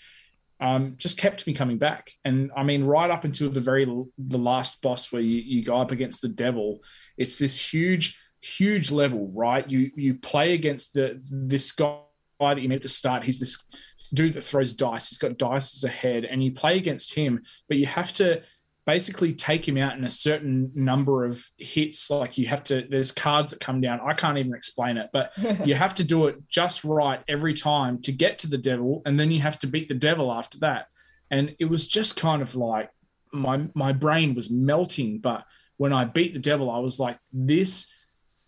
um, 0.64 0.96
just 0.98 1.18
kept 1.18 1.46
me 1.46 1.54
coming 1.54 1.78
back. 1.78 2.12
And 2.26 2.50
i 2.56 2.64
mean 2.64 2.84
right 2.86 3.12
up 3.12 3.26
until 3.26 3.50
the 3.50 3.60
very 3.60 3.86
the 4.18 4.38
last 4.38 4.82
boss 4.82 5.12
where 5.12 5.22
you, 5.22 5.38
you 5.38 5.64
go 5.64 5.78
up 5.78 5.92
against 5.92 6.22
the 6.22 6.30
devil 6.30 6.80
it's 7.18 7.38
this 7.38 7.60
huge 7.60 8.18
huge 8.42 8.92
level 8.92 9.32
right? 9.34 9.70
You 9.70 9.92
you 9.96 10.16
play 10.16 10.54
against 10.54 10.94
the 10.94 11.22
this 11.32 11.72
guy 11.72 12.00
that 12.40 12.62
you 12.62 12.68
meet 12.68 12.76
at 12.76 12.82
the 12.82 12.90
start. 12.90 13.24
He's 13.24 13.40
this 13.40 13.66
dude 14.14 14.34
that 14.34 14.44
throws 14.44 14.74
dice. 14.74 15.10
He's 15.10 15.18
got 15.18 15.38
dice 15.38 15.78
as 15.78 15.84
a 15.86 15.94
head 16.04 16.26
and 16.26 16.44
you 16.44 16.52
play 16.52 16.78
against 16.78 17.14
him 17.14 17.42
but 17.68 17.78
you 17.78 17.86
have 17.86 18.14
to 18.14 18.42
basically 18.86 19.34
take 19.34 19.68
him 19.68 19.78
out 19.78 19.98
in 19.98 20.04
a 20.04 20.10
certain 20.10 20.72
number 20.76 21.26
of 21.26 21.44
hits. 21.58 22.10
Like 22.10 22.38
you 22.38 22.48
have 22.48 22.64
to 22.66 22.86
there's 22.90 23.12
cards 23.12 23.52
that 23.52 23.60
come 23.60 23.82
down. 23.82 24.02
I 24.06 24.14
can't 24.14 24.38
even 24.38 24.54
explain 24.54 24.98
it 24.98 25.10
but 25.14 25.32
you 25.66 25.76
have 25.76 25.96
to 25.96 26.04
do 26.04 26.28
it 26.28 26.48
just 26.50 26.84
right 26.84 27.22
every 27.28 27.54
time 27.54 28.02
to 28.02 28.12
get 28.12 28.40
to 28.40 28.48
the 28.48 28.58
devil. 28.58 29.02
And 29.06 29.20
then 29.20 29.32
you 29.32 29.40
have 29.40 29.60
to 29.60 29.68
beat 29.68 29.88
the 29.88 29.96
devil 29.96 30.32
after 30.32 30.60
that. 30.60 30.88
And 31.32 31.56
it 31.60 31.66
was 31.66 31.88
just 31.88 32.18
kind 32.18 32.42
of 32.42 32.56
like 32.56 32.90
my 33.32 33.66
my 33.74 33.94
brain 33.94 34.36
was 34.36 34.50
melting. 34.50 35.20
But 35.20 35.46
when 35.78 35.92
i 35.92 36.06
beat 36.06 36.34
the 36.34 36.40
devil 36.40 36.70
i 36.70 36.78
was 36.78 37.00
like 37.00 37.18
this 37.32 37.92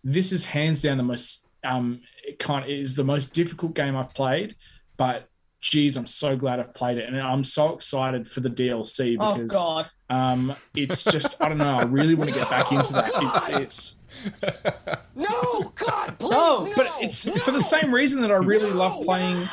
this 0.04 0.30
is 0.30 0.44
hands 0.44 0.80
down 0.80 0.96
the 0.96 1.02
most 1.02 1.48
um 1.64 2.00
it 2.24 2.38
kind 2.38 2.64
of 2.64 2.70
is 2.70 2.94
the 2.94 3.02
most 3.02 3.34
difficult 3.34 3.74
game 3.74 3.96
i've 3.96 4.14
played. 4.14 4.54
But 4.96 5.28
geez 5.60 5.96
i'm 5.96 6.06
so 6.06 6.36
glad 6.36 6.60
i've 6.60 6.74
played 6.74 6.98
it. 6.98 7.08
And 7.08 7.18
i'm 7.18 7.42
so 7.42 7.72
excited 7.74 8.28
for 8.28 8.40
the 8.40 8.50
dlc 8.50 9.16
Oh 9.18 9.34
because 9.34 9.52
God. 9.52 9.90
Um 10.08 10.54
it's 10.74 11.02
just 11.02 11.40
i 11.42 11.48
don't 11.48 11.58
know 11.58 11.76
i 11.76 11.82
really 11.82 12.14
want 12.14 12.30
to 12.30 12.36
get 12.38 12.48
back 12.48 12.70
into 12.70 12.92
that 12.92 13.10
it's 13.16 13.48
it's 13.48 13.98
No, 15.16 15.72
God, 15.74 16.18
please. 16.18 16.30
No, 16.30 16.72
but 16.76 16.92
it's 17.00 17.28
for 17.42 17.50
the 17.50 17.60
same 17.60 17.92
reason 17.92 18.20
that 18.20 18.30
I 18.30 18.36
really 18.36 18.70
love 18.70 19.02
playing. 19.02 19.48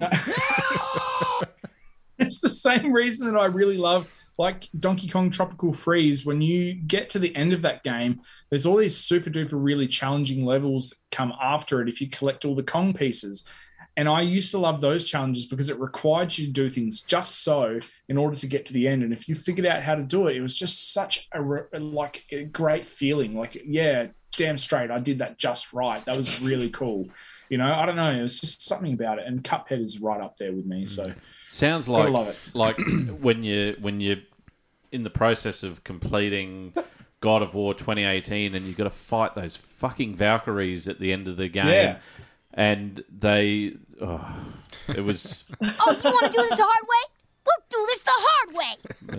it's 2.18 2.40
the 2.40 2.48
same 2.48 2.92
reason 2.92 3.32
that 3.32 3.38
I 3.38 3.46
really 3.46 3.76
love 3.76 4.08
like 4.38 4.68
Donkey 4.78 5.08
Kong 5.08 5.30
Tropical 5.30 5.72
Freeze. 5.72 6.24
When 6.24 6.40
you 6.40 6.74
get 6.74 7.10
to 7.10 7.18
the 7.18 7.34
end 7.34 7.52
of 7.52 7.62
that 7.62 7.82
game, 7.82 8.20
there's 8.48 8.64
all 8.64 8.76
these 8.76 8.96
super 8.96 9.28
duper 9.28 9.50
really 9.52 9.88
challenging 9.88 10.44
levels 10.44 10.90
that 10.90 10.98
come 11.10 11.32
after 11.42 11.82
it 11.82 11.88
if 11.88 12.00
you 12.00 12.08
collect 12.08 12.44
all 12.44 12.54
the 12.54 12.62
Kong 12.62 12.92
pieces. 12.92 13.42
And 13.98 14.08
I 14.08 14.20
used 14.20 14.52
to 14.52 14.58
love 14.58 14.80
those 14.80 15.04
challenges 15.04 15.44
because 15.44 15.70
it 15.70 15.80
required 15.80 16.38
you 16.38 16.46
to 16.46 16.52
do 16.52 16.70
things 16.70 17.00
just 17.00 17.42
so 17.42 17.80
in 18.08 18.16
order 18.16 18.36
to 18.36 18.46
get 18.46 18.64
to 18.66 18.72
the 18.72 18.86
end. 18.86 19.02
And 19.02 19.12
if 19.12 19.28
you 19.28 19.34
figured 19.34 19.66
out 19.66 19.82
how 19.82 19.96
to 19.96 20.04
do 20.04 20.28
it, 20.28 20.36
it 20.36 20.40
was 20.40 20.56
just 20.56 20.92
such 20.92 21.28
a 21.32 21.40
like 21.80 22.24
a 22.30 22.44
great 22.44 22.86
feeling. 22.86 23.36
Like, 23.36 23.60
yeah, 23.66 24.06
damn 24.36 24.56
straight, 24.56 24.92
I 24.92 25.00
did 25.00 25.18
that 25.18 25.36
just 25.36 25.72
right. 25.72 26.04
That 26.04 26.16
was 26.16 26.40
really 26.40 26.70
cool. 26.70 27.08
You 27.48 27.58
know, 27.58 27.74
I 27.74 27.86
don't 27.86 27.96
know. 27.96 28.12
It 28.12 28.22
was 28.22 28.38
just 28.40 28.62
something 28.62 28.92
about 28.92 29.18
it. 29.18 29.26
And 29.26 29.42
Cuphead 29.42 29.82
is 29.82 29.98
right 29.98 30.20
up 30.20 30.36
there 30.36 30.52
with 30.52 30.64
me. 30.64 30.86
So 30.86 31.08
mm. 31.08 31.14
Sounds 31.48 31.88
Gotta 31.88 32.04
like 32.04 32.12
love 32.12 32.28
it. 32.28 32.36
like 32.54 32.78
when 33.20 33.42
you 33.42 33.74
when 33.80 34.00
you're 34.00 34.18
in 34.92 35.02
the 35.02 35.10
process 35.10 35.64
of 35.64 35.82
completing 35.82 36.72
God 37.20 37.42
of 37.42 37.54
War 37.54 37.74
2018 37.74 38.54
and 38.54 38.64
you've 38.64 38.76
got 38.76 38.84
to 38.84 38.90
fight 38.90 39.34
those 39.34 39.56
fucking 39.56 40.14
Valkyries 40.14 40.86
at 40.86 41.00
the 41.00 41.12
end 41.12 41.26
of 41.26 41.36
the 41.36 41.48
game. 41.48 41.66
Yeah. 41.66 41.98
And 42.54 43.02
they, 43.10 43.74
oh, 44.00 44.52
it 44.88 45.00
was 45.04 45.44
Oh, 45.62 45.66
you 45.92 46.10
want 46.10 46.26
to 46.26 46.32
do 46.32 46.46
this 46.48 46.58
the 46.58 46.64
hard 46.64 46.84
way? 46.88 47.14
We'll 47.46 47.66
do 47.70 47.86
this 47.86 48.00
the 48.00 48.10
hard 48.14 48.54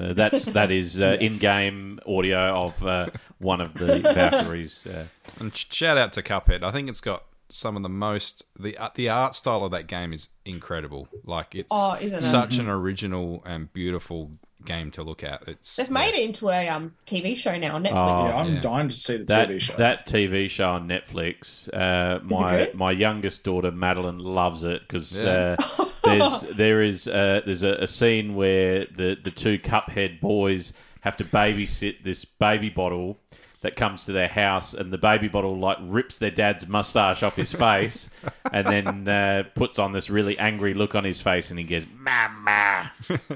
way. 0.02 0.10
uh, 0.10 0.14
that's 0.14 0.46
that 0.48 0.72
is 0.72 1.02
uh, 1.02 1.18
in-game 1.20 2.00
audio 2.06 2.64
of 2.66 2.86
uh, 2.86 3.08
one 3.40 3.60
of 3.62 3.74
the 3.76 4.00
Valkyries. 4.14 4.86
Uh, 4.86 5.06
And 5.40 5.56
shout 5.56 5.98
out 5.98 6.14
to 6.14 6.22
Cuphead. 6.22 6.64
I 6.64 6.72
think 6.72 6.90
it's 6.90 7.02
got 7.02 7.24
some 7.50 7.76
of 7.76 7.82
the 7.82 7.90
most 7.90 8.44
the 8.60 8.78
uh, 8.78 8.90
the 8.94 9.10
art 9.10 9.34
style 9.36 9.64
of 9.64 9.72
that 9.72 9.88
game 9.88 10.14
is 10.14 10.30
incredible. 10.46 11.08
Like 11.24 11.56
it's 11.56 11.70
Oh, 11.72 11.96
isn't 12.00 12.20
it? 12.20 12.24
such 12.24 12.58
an 12.60 12.68
original 12.70 13.42
and 13.46 13.72
beautiful 13.74 14.32
game 14.66 14.91
to 14.91 15.03
look 15.03 15.24
at. 15.24 15.47
It's 15.47 15.76
They've 15.78 15.89
made 15.89 16.14
it 16.16 16.24
into 16.24 16.49
a 16.49 16.68
um, 16.70 16.93
TV 17.05 17.36
show 17.36 17.57
now 17.57 17.76
on 17.76 17.84
Netflix. 17.84 18.24
Oh, 18.24 18.28
Yeah, 18.28 18.36
I'm 18.38 18.53
yeah. 18.55 18.62
dying 18.62 18.89
to 18.89 18.95
see 18.95 19.18
the 19.18 19.24
that 19.26 19.49
TV 19.49 19.62
show. 19.62 19.74
that 19.78 20.05
TV 20.07 20.49
show 20.49 20.70
on 20.72 20.88
Netflix. 20.88 21.70
Uh, 21.74 22.20
my 22.24 22.70
my 22.74 22.91
youngest 22.91 23.43
daughter 23.43 23.72
Madeline 23.72 24.20
loves 24.20 24.64
it 24.64 24.82
because 24.88 25.24
Yeah. 25.24 25.55
uh, 25.78 25.86
there's 26.03 26.41
there 26.55 26.82
is 26.82 27.07
uh, 27.07 27.41
there's 27.45 27.64
a, 27.64 27.74
a 27.76 27.88
scene 27.88 28.36
where 28.36 28.86
the 28.86 29.18
the 29.24 29.32
two 29.32 29.57
Cuphead 29.60 30.20
boys 30.20 30.74
have 31.01 31.16
to 31.18 31.24
babysit 31.24 32.03
this 32.03 32.26
baby 32.26 32.70
bottle 32.70 33.18
that 33.62 33.76
comes 33.76 34.05
to 34.05 34.14
their 34.14 34.28
house, 34.30 34.74
and 34.74 34.91
the 34.91 34.97
baby 34.97 35.28
bottle 35.28 35.57
like 35.60 35.78
rips 35.82 36.18
their 36.18 36.32
dad's 36.32 36.68
mustache 36.68 37.24
off 37.24 37.36
his 37.36 37.51
face, 37.51 38.10
and 38.53 38.66
then 38.68 39.07
uh, 39.07 39.43
puts 39.55 39.80
on 39.80 39.91
this 39.91 40.10
really 40.10 40.38
angry 40.39 40.74
look 40.74 40.95
on 40.95 41.03
his 41.03 41.20
face, 41.20 41.49
and 41.49 41.60
he 41.60 41.66
goes 41.66 41.86
"Mama," 41.97 42.91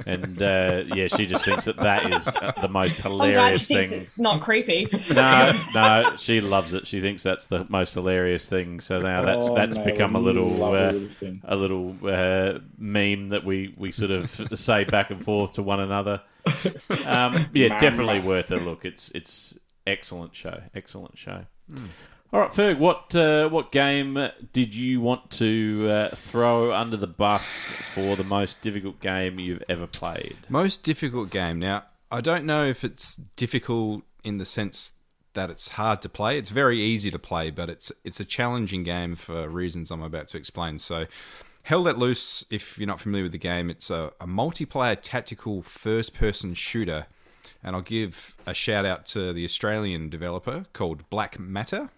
and 0.06 0.42
uh, 0.42 0.84
yeah, 0.96 1.08
she 1.08 1.26
just 1.26 1.44
thinks 1.46 1.66
that 1.66 1.76
that 1.78 2.12
is 2.14 2.28
uh, 2.38 2.54
the 2.62 2.70
most 2.70 3.04
I'm 3.06 3.12
glad 3.12 3.60
she 3.60 3.66
hilarious 3.66 3.68
thinks 3.68 3.90
thing. 3.90 3.98
it's 3.98 4.20
not 4.20 4.42
creepy. 4.42 4.88
No, 5.14 5.52
no, 5.74 6.16
she 6.18 6.40
loves 6.42 6.74
it. 6.74 6.88
She 6.88 7.02
thinks 7.02 7.22
that's 7.24 7.48
the 7.48 7.66
most 7.70 7.94
hilarious 7.94 8.48
thing. 8.48 8.80
So 8.80 9.00
now 9.00 9.24
that's 9.24 9.50
Oh, 9.50 9.56
that's 9.56 9.78
mate, 9.78 9.86
become 9.86 10.16
I 10.16 10.20
a 10.20 10.22
little 10.22 10.64
a 10.64 10.72
uh, 10.90 10.92
little 10.92 11.38
a 11.44 11.56
little 11.56 11.96
uh, 12.04 12.60
meme 12.78 13.30
that 13.30 13.44
we 13.44 13.74
we 13.78 13.92
sort 13.92 14.12
of 14.12 14.30
say 14.58 14.86
back 14.86 15.12
and 15.12 15.24
forth 15.24 15.54
to 15.56 15.64
one 15.64 15.80
another. 15.82 16.22
Um, 17.06 17.50
yeah, 17.54 17.70
Mama. 17.70 17.80
definitely 17.80 18.20
worth 18.22 18.52
a 18.52 18.56
look. 18.58 18.86
It's 18.86 19.10
it's 19.12 19.58
excellent 19.86 20.36
show, 20.36 20.62
excellent 20.76 21.18
show. 21.18 21.46
All 22.34 22.40
right, 22.40 22.52
Ferg, 22.52 22.80
what 22.80 23.16
uh, 23.16 23.48
what 23.50 23.72
game 23.72 24.18
did 24.54 24.74
you 24.74 25.02
want 25.02 25.30
to 25.32 25.88
uh, 25.88 26.16
throw 26.16 26.74
under 26.74 26.98
the 26.98 27.06
bus 27.08 27.70
for 27.94 28.16
the 28.16 28.24
most 28.24 28.60
difficult 28.62 29.00
game 29.00 29.38
you've 29.38 29.64
ever 29.70 29.86
played? 29.86 30.38
Most 30.50 30.82
difficult 30.82 31.30
game. 31.30 31.60
Now, 31.60 31.84
I 32.12 32.22
don't 32.22 32.46
know 32.46 32.66
if 32.66 32.84
it's 32.84 33.16
difficult 33.16 34.04
in 34.24 34.40
the 34.40 34.46
sense 34.46 34.94
that 35.34 35.52
it's 35.52 35.70
hard 35.70 36.02
to 36.02 36.10
play. 36.10 36.38
It's 36.40 36.50
very 36.50 36.82
easy 36.82 37.12
to 37.12 37.20
play, 37.20 37.52
but 37.52 37.70
it's 37.70 37.92
it's 38.04 38.20
a 38.20 38.26
challenging 38.26 38.84
game 38.84 39.16
for 39.16 39.48
reasons 39.48 39.92
I'm 39.92 40.02
about 40.02 40.28
to 40.30 40.38
explain. 40.38 40.80
So, 40.80 41.06
Hell 41.64 41.82
Let 41.82 42.00
Loose, 42.00 42.46
if 42.50 42.80
you're 42.80 42.88
not 42.88 43.00
familiar 43.00 43.26
with 43.26 43.32
the 43.32 43.38
game, 43.38 43.70
it's 43.70 43.92
a, 43.92 44.12
a 44.20 44.26
multiplayer 44.26 44.98
tactical 45.00 45.62
first 45.62 46.16
person 46.16 46.56
shooter. 46.56 47.06
And 47.64 47.76
I'll 47.76 47.82
give 47.82 48.36
a 48.46 48.54
shout 48.54 48.86
out 48.86 49.06
to 49.08 49.32
the 49.34 49.46
Australian 49.46 50.10
developer 50.10 50.66
called 50.74 51.10
Black 51.10 51.40
Matter. 51.40 51.90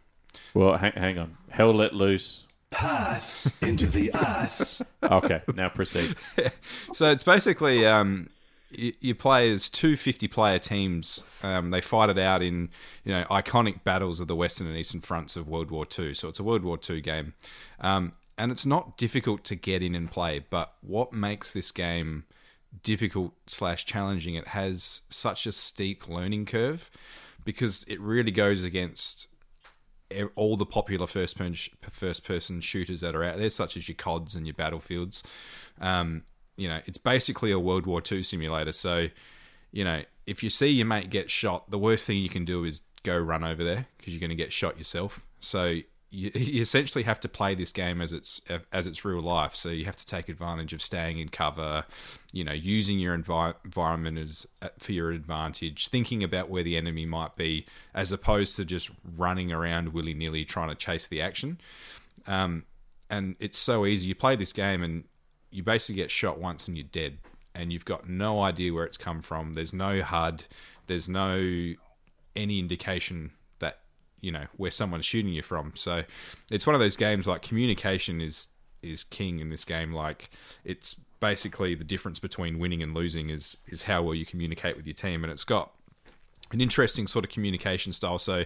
Well, 0.54 0.78
hang, 0.78 0.94
hang 0.94 1.18
on. 1.18 1.38
Hell 1.50 1.74
let 1.74 1.94
loose. 1.94 2.46
Pass 2.70 3.62
into 3.62 3.88
the 3.88 4.12
ass. 4.12 4.82
Okay, 5.04 5.42
now 5.54 5.70
proceed. 5.70 6.16
So 6.94 7.12
it's 7.12 7.22
basically 7.22 7.86
um, 7.86 8.30
you, 8.72 8.94
you 9.00 9.16
play 9.16 9.52
as 9.52 9.70
two 9.70 9.96
50 9.98 10.28
player 10.28 10.60
teams. 10.60 11.24
Um, 11.44 11.72
they 11.72 11.82
fight 11.82 12.10
it 12.10 12.18
out 12.18 12.42
in 12.42 12.70
you 13.04 13.14
know 13.14 13.24
iconic 13.26 13.84
battles 13.84 14.20
of 14.20 14.28
the 14.28 14.36
Western 14.36 14.68
and 14.68 14.76
Eastern 14.76 15.02
fronts 15.02 15.36
of 15.36 15.48
World 15.48 15.72
War 15.72 15.86
II. 15.98 16.14
So 16.14 16.30
it's 16.30 16.40
a 16.40 16.44
World 16.44 16.64
War 16.64 16.80
II 16.90 17.02
game, 17.02 17.34
um, 17.80 18.14
and 18.38 18.52
it's 18.52 18.66
not 18.66 18.98
difficult 18.98 19.44
to 19.46 19.56
get 19.56 19.82
in 19.82 19.96
and 19.96 20.10
play. 20.10 20.40
But 20.50 20.74
what 20.82 21.14
makes 21.14 21.52
this 21.52 21.72
game 21.72 22.26
difficult 22.84 23.34
slash 23.48 23.86
challenging? 23.86 24.36
It 24.36 24.50
has 24.50 25.02
such 25.10 25.46
a 25.46 25.52
steep 25.52 26.08
learning 26.08 26.46
curve 26.46 26.90
because 27.44 27.84
it 27.88 28.00
really 28.00 28.32
goes 28.32 28.64
against 28.64 29.28
all 30.36 30.56
the 30.56 30.66
popular 30.66 31.08
first 31.08 31.38
person 31.38 31.56
first 31.90 32.24
person 32.24 32.62
shooters 32.62 33.02
that 33.02 33.16
are 33.16 33.24
out 33.24 33.38
there, 33.38 33.50
such 33.50 33.76
as 33.76 33.88
your 33.88 33.96
CODs 33.96 34.36
and 34.36 34.46
your 34.46 34.54
Battlefields. 34.54 35.24
Um, 35.80 36.24
you 36.58 36.68
know, 36.68 36.80
it's 36.86 36.98
basically 36.98 37.52
a 37.52 37.60
World 37.60 37.86
War 37.86 38.02
II 38.10 38.24
simulator. 38.24 38.72
So, 38.72 39.08
you 39.72 39.84
know, 39.84 40.04
if 40.26 40.44
you 40.44 40.50
see 40.50 40.68
your 40.68 40.86
mate 40.86 41.10
get 41.10 41.30
shot, 41.30 41.70
the 41.70 41.78
worst 41.78 42.08
thing 42.08 42.18
you 42.18 42.30
can 42.30 42.46
do 42.46 42.64
is 42.64 42.82
go 43.04 43.18
run 43.18 43.44
over 43.44 43.64
there 43.64 43.88
because 43.98 44.14
you're 44.14 44.22
going 44.22 44.30
to 44.30 44.36
get 44.36 44.54
shot 44.54 44.78
yourself. 44.78 45.26
So 45.40 45.80
you, 46.10 46.32
you 46.36 46.62
essentially 46.62 47.04
have 47.04 47.20
to 47.22 47.30
play 47.30 47.56
this 47.56 47.72
game 47.72 48.02
as 48.02 48.14
it's 48.14 48.42
as 48.72 48.88
it's 48.88 49.06
real 49.06 49.22
life. 49.22 49.56
So 49.56 49.70
you 49.70 49.86
have 49.86 49.96
to 49.98 50.06
take 50.06 50.30
advantage 50.30 50.74
of 50.74 50.82
staying 50.82 51.20
in 51.20 51.30
cover, 51.30 51.86
you 52.32 52.44
know, 52.44 52.54
using 52.54 53.00
your 53.00 53.18
envi- 53.18 53.56
environment 53.64 54.18
as 54.18 54.48
uh, 54.62 54.70
for 54.78 54.92
your 54.92 55.12
advantage, 55.12 55.90
thinking 55.90 56.24
about 56.24 56.50
where 56.50 56.64
the 56.64 56.78
enemy 56.78 57.06
might 57.06 57.36
be, 57.36 57.66
as 57.94 58.12
opposed 58.12 58.56
to 58.58 58.66
just 58.66 58.92
running 59.18 59.52
around 59.52 59.90
willy 59.90 60.14
nilly 60.14 60.46
trying 60.46 60.70
to 60.70 60.76
chase 60.76 61.08
the 61.08 61.22
action. 61.22 61.60
Um, 62.28 62.64
and 63.10 63.36
it's 63.40 63.58
so 63.58 63.86
easy. 63.86 64.08
You 64.08 64.16
play 64.16 64.36
this 64.36 64.52
game 64.54 64.82
and 64.82 65.04
you 65.52 65.64
basically 65.64 65.96
get 65.96 66.12
shot 66.12 66.40
once 66.40 66.68
and 66.68 66.76
you're 66.76 66.88
dead, 66.92 67.18
and 67.54 67.72
you've 67.72 67.86
got 67.86 68.10
no 68.10 68.42
idea 68.42 68.74
where 68.74 68.86
it's 68.86 68.98
come 68.98 69.22
from. 69.22 69.54
There's 69.54 69.74
no 69.74 70.02
HUD. 70.02 70.46
There's 70.88 71.08
no 71.08 71.74
any 72.36 72.60
indication 72.60 73.32
you 74.26 74.32
know 74.32 74.48
where 74.58 74.72
someone's 74.72 75.06
shooting 75.06 75.32
you 75.32 75.44
from. 75.44 75.72
So 75.76 76.04
it's 76.52 76.66
one 76.66 76.74
of 76.74 76.82
those 76.82 76.98
games 76.98 77.28
like 77.28 77.44
communication 77.44 78.20
is 78.20 78.48
is 78.82 79.04
king 79.04 79.40
in 79.40 79.50
this 79.50 79.64
game. 79.64 79.94
Like 79.94 80.32
it's 80.64 80.96
basically 81.20 81.76
the 81.76 81.84
difference 81.84 82.20
between 82.20 82.58
winning 82.58 82.82
and 82.82 82.96
losing 82.96 83.30
is 83.30 83.56
is 83.68 83.84
how 83.84 84.02
well 84.02 84.16
you 84.16 84.26
communicate 84.26 84.78
with 84.78 84.88
your 84.88 84.96
team, 84.96 85.24
and 85.24 85.32
it's 85.32 85.44
got 85.44 85.72
an 86.52 86.60
interesting 86.60 87.06
sort 87.06 87.24
of 87.24 87.30
communication 87.30 87.94
style. 87.94 88.18
So, 88.18 88.46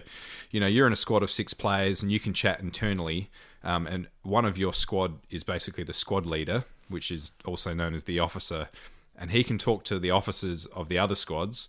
you 0.50 0.60
know, 0.60 0.66
you're 0.66 0.86
in 0.86 0.92
a 0.92 0.96
squad 0.96 1.22
of 1.22 1.30
six 1.30 1.54
players 1.54 2.02
and 2.02 2.12
you 2.12 2.20
can 2.20 2.34
chat 2.34 2.60
internally. 2.60 3.30
Um, 3.62 3.86
and 3.86 4.08
one 4.22 4.44
of 4.46 4.56
your 4.56 4.72
squad 4.72 5.18
is 5.30 5.44
basically 5.44 5.84
the 5.84 5.92
squad 5.92 6.24
leader, 6.24 6.64
which 6.88 7.10
is 7.10 7.32
also 7.44 7.74
known 7.74 7.94
as 7.94 8.04
the 8.04 8.18
officer. 8.18 8.68
And 9.16 9.30
he 9.30 9.44
can 9.44 9.58
talk 9.58 9.84
to 9.84 9.98
the 9.98 10.10
officers 10.10 10.64
of 10.66 10.88
the 10.88 10.98
other 10.98 11.14
squads, 11.14 11.68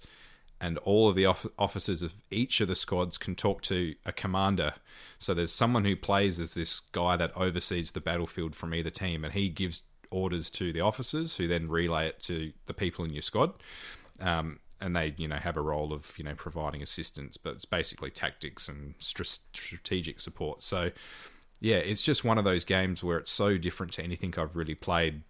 and 0.62 0.78
all 0.80 1.10
of 1.10 1.16
the 1.16 1.26
off- 1.26 1.48
officers 1.58 2.04
of 2.04 2.14
each 2.30 2.62
of 2.62 2.68
the 2.68 2.76
squads 2.76 3.18
can 3.18 3.36
talk 3.36 3.62
to 3.64 3.96
a 4.06 4.12
commander. 4.12 4.76
So 5.18 5.34
there's 5.34 5.52
someone 5.52 5.84
who 5.84 5.96
plays 5.96 6.40
as 6.40 6.54
this 6.54 6.80
guy 6.80 7.18
that 7.18 7.36
oversees 7.36 7.92
the 7.92 8.00
battlefield 8.00 8.56
from 8.56 8.74
either 8.74 8.92
team, 8.92 9.26
and 9.26 9.34
he 9.34 9.50
gives 9.50 9.82
orders 10.12 10.50
to 10.52 10.72
the 10.72 10.82
officers, 10.82 11.38
who 11.38 11.48
then 11.48 11.68
relay 11.68 12.08
it 12.08 12.20
to 12.22 12.54
the 12.68 12.74
people 12.74 13.04
in 13.04 13.12
your 13.12 13.24
squad. 13.24 13.54
Um, 14.20 14.60
and 14.80 14.94
they, 14.94 15.14
you 15.18 15.28
know, 15.28 15.36
have 15.36 15.58
a 15.58 15.62
role 15.62 15.94
of, 15.94 16.14
you 16.18 16.24
know, 16.24 16.34
providing 16.36 16.82
assistance, 16.82 17.38
but 17.38 17.54
it's 17.54 17.66
basically 17.66 18.10
tactics 18.10 18.68
and 18.68 18.96
str- 18.98 19.24
strategic 19.24 20.20
support. 20.20 20.64
So, 20.64 20.92
yeah, 21.60 21.78
it's 21.78 22.02
just 22.02 22.24
one 22.24 22.38
of 22.38 22.44
those 22.44 22.64
games 22.64 23.04
where 23.04 23.18
it's 23.18 23.32
so 23.32 23.58
different 23.58 23.94
to 23.94 24.04
anything 24.04 24.34
I've 24.38 24.56
really 24.56 24.74
played. 24.76 25.22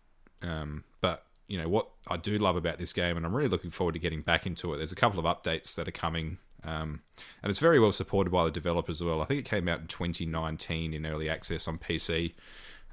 Um, 0.42 0.86
but 1.02 1.26
you 1.52 1.58
know 1.58 1.68
what 1.68 1.90
I 2.08 2.16
do 2.16 2.38
love 2.38 2.56
about 2.56 2.78
this 2.78 2.94
game, 2.94 3.18
and 3.18 3.26
I'm 3.26 3.36
really 3.36 3.50
looking 3.50 3.72
forward 3.72 3.92
to 3.92 4.00
getting 4.00 4.22
back 4.22 4.46
into 4.46 4.74
it. 4.74 4.78
There's 4.78 4.94
a 4.94 4.96
couple 4.96 5.20
of 5.20 5.26
updates 5.26 5.76
that 5.76 5.86
are 5.86 5.92
coming, 5.92 6.38
um, 6.64 7.02
and 7.44 7.50
it's 7.50 7.60
very 7.60 7.78
well 7.78 7.92
supported 7.92 8.32
by 8.32 8.46
the 8.46 8.52
developers 8.52 9.02
as 9.02 9.06
well. 9.06 9.22
I 9.22 9.26
think 9.26 9.42
it 9.42 9.50
came 9.50 9.68
out 9.68 9.82
in 9.82 9.88
2019 9.88 10.94
in 10.94 11.06
early 11.06 11.30
access 11.30 11.68
on 11.68 11.78
PC, 11.78 12.36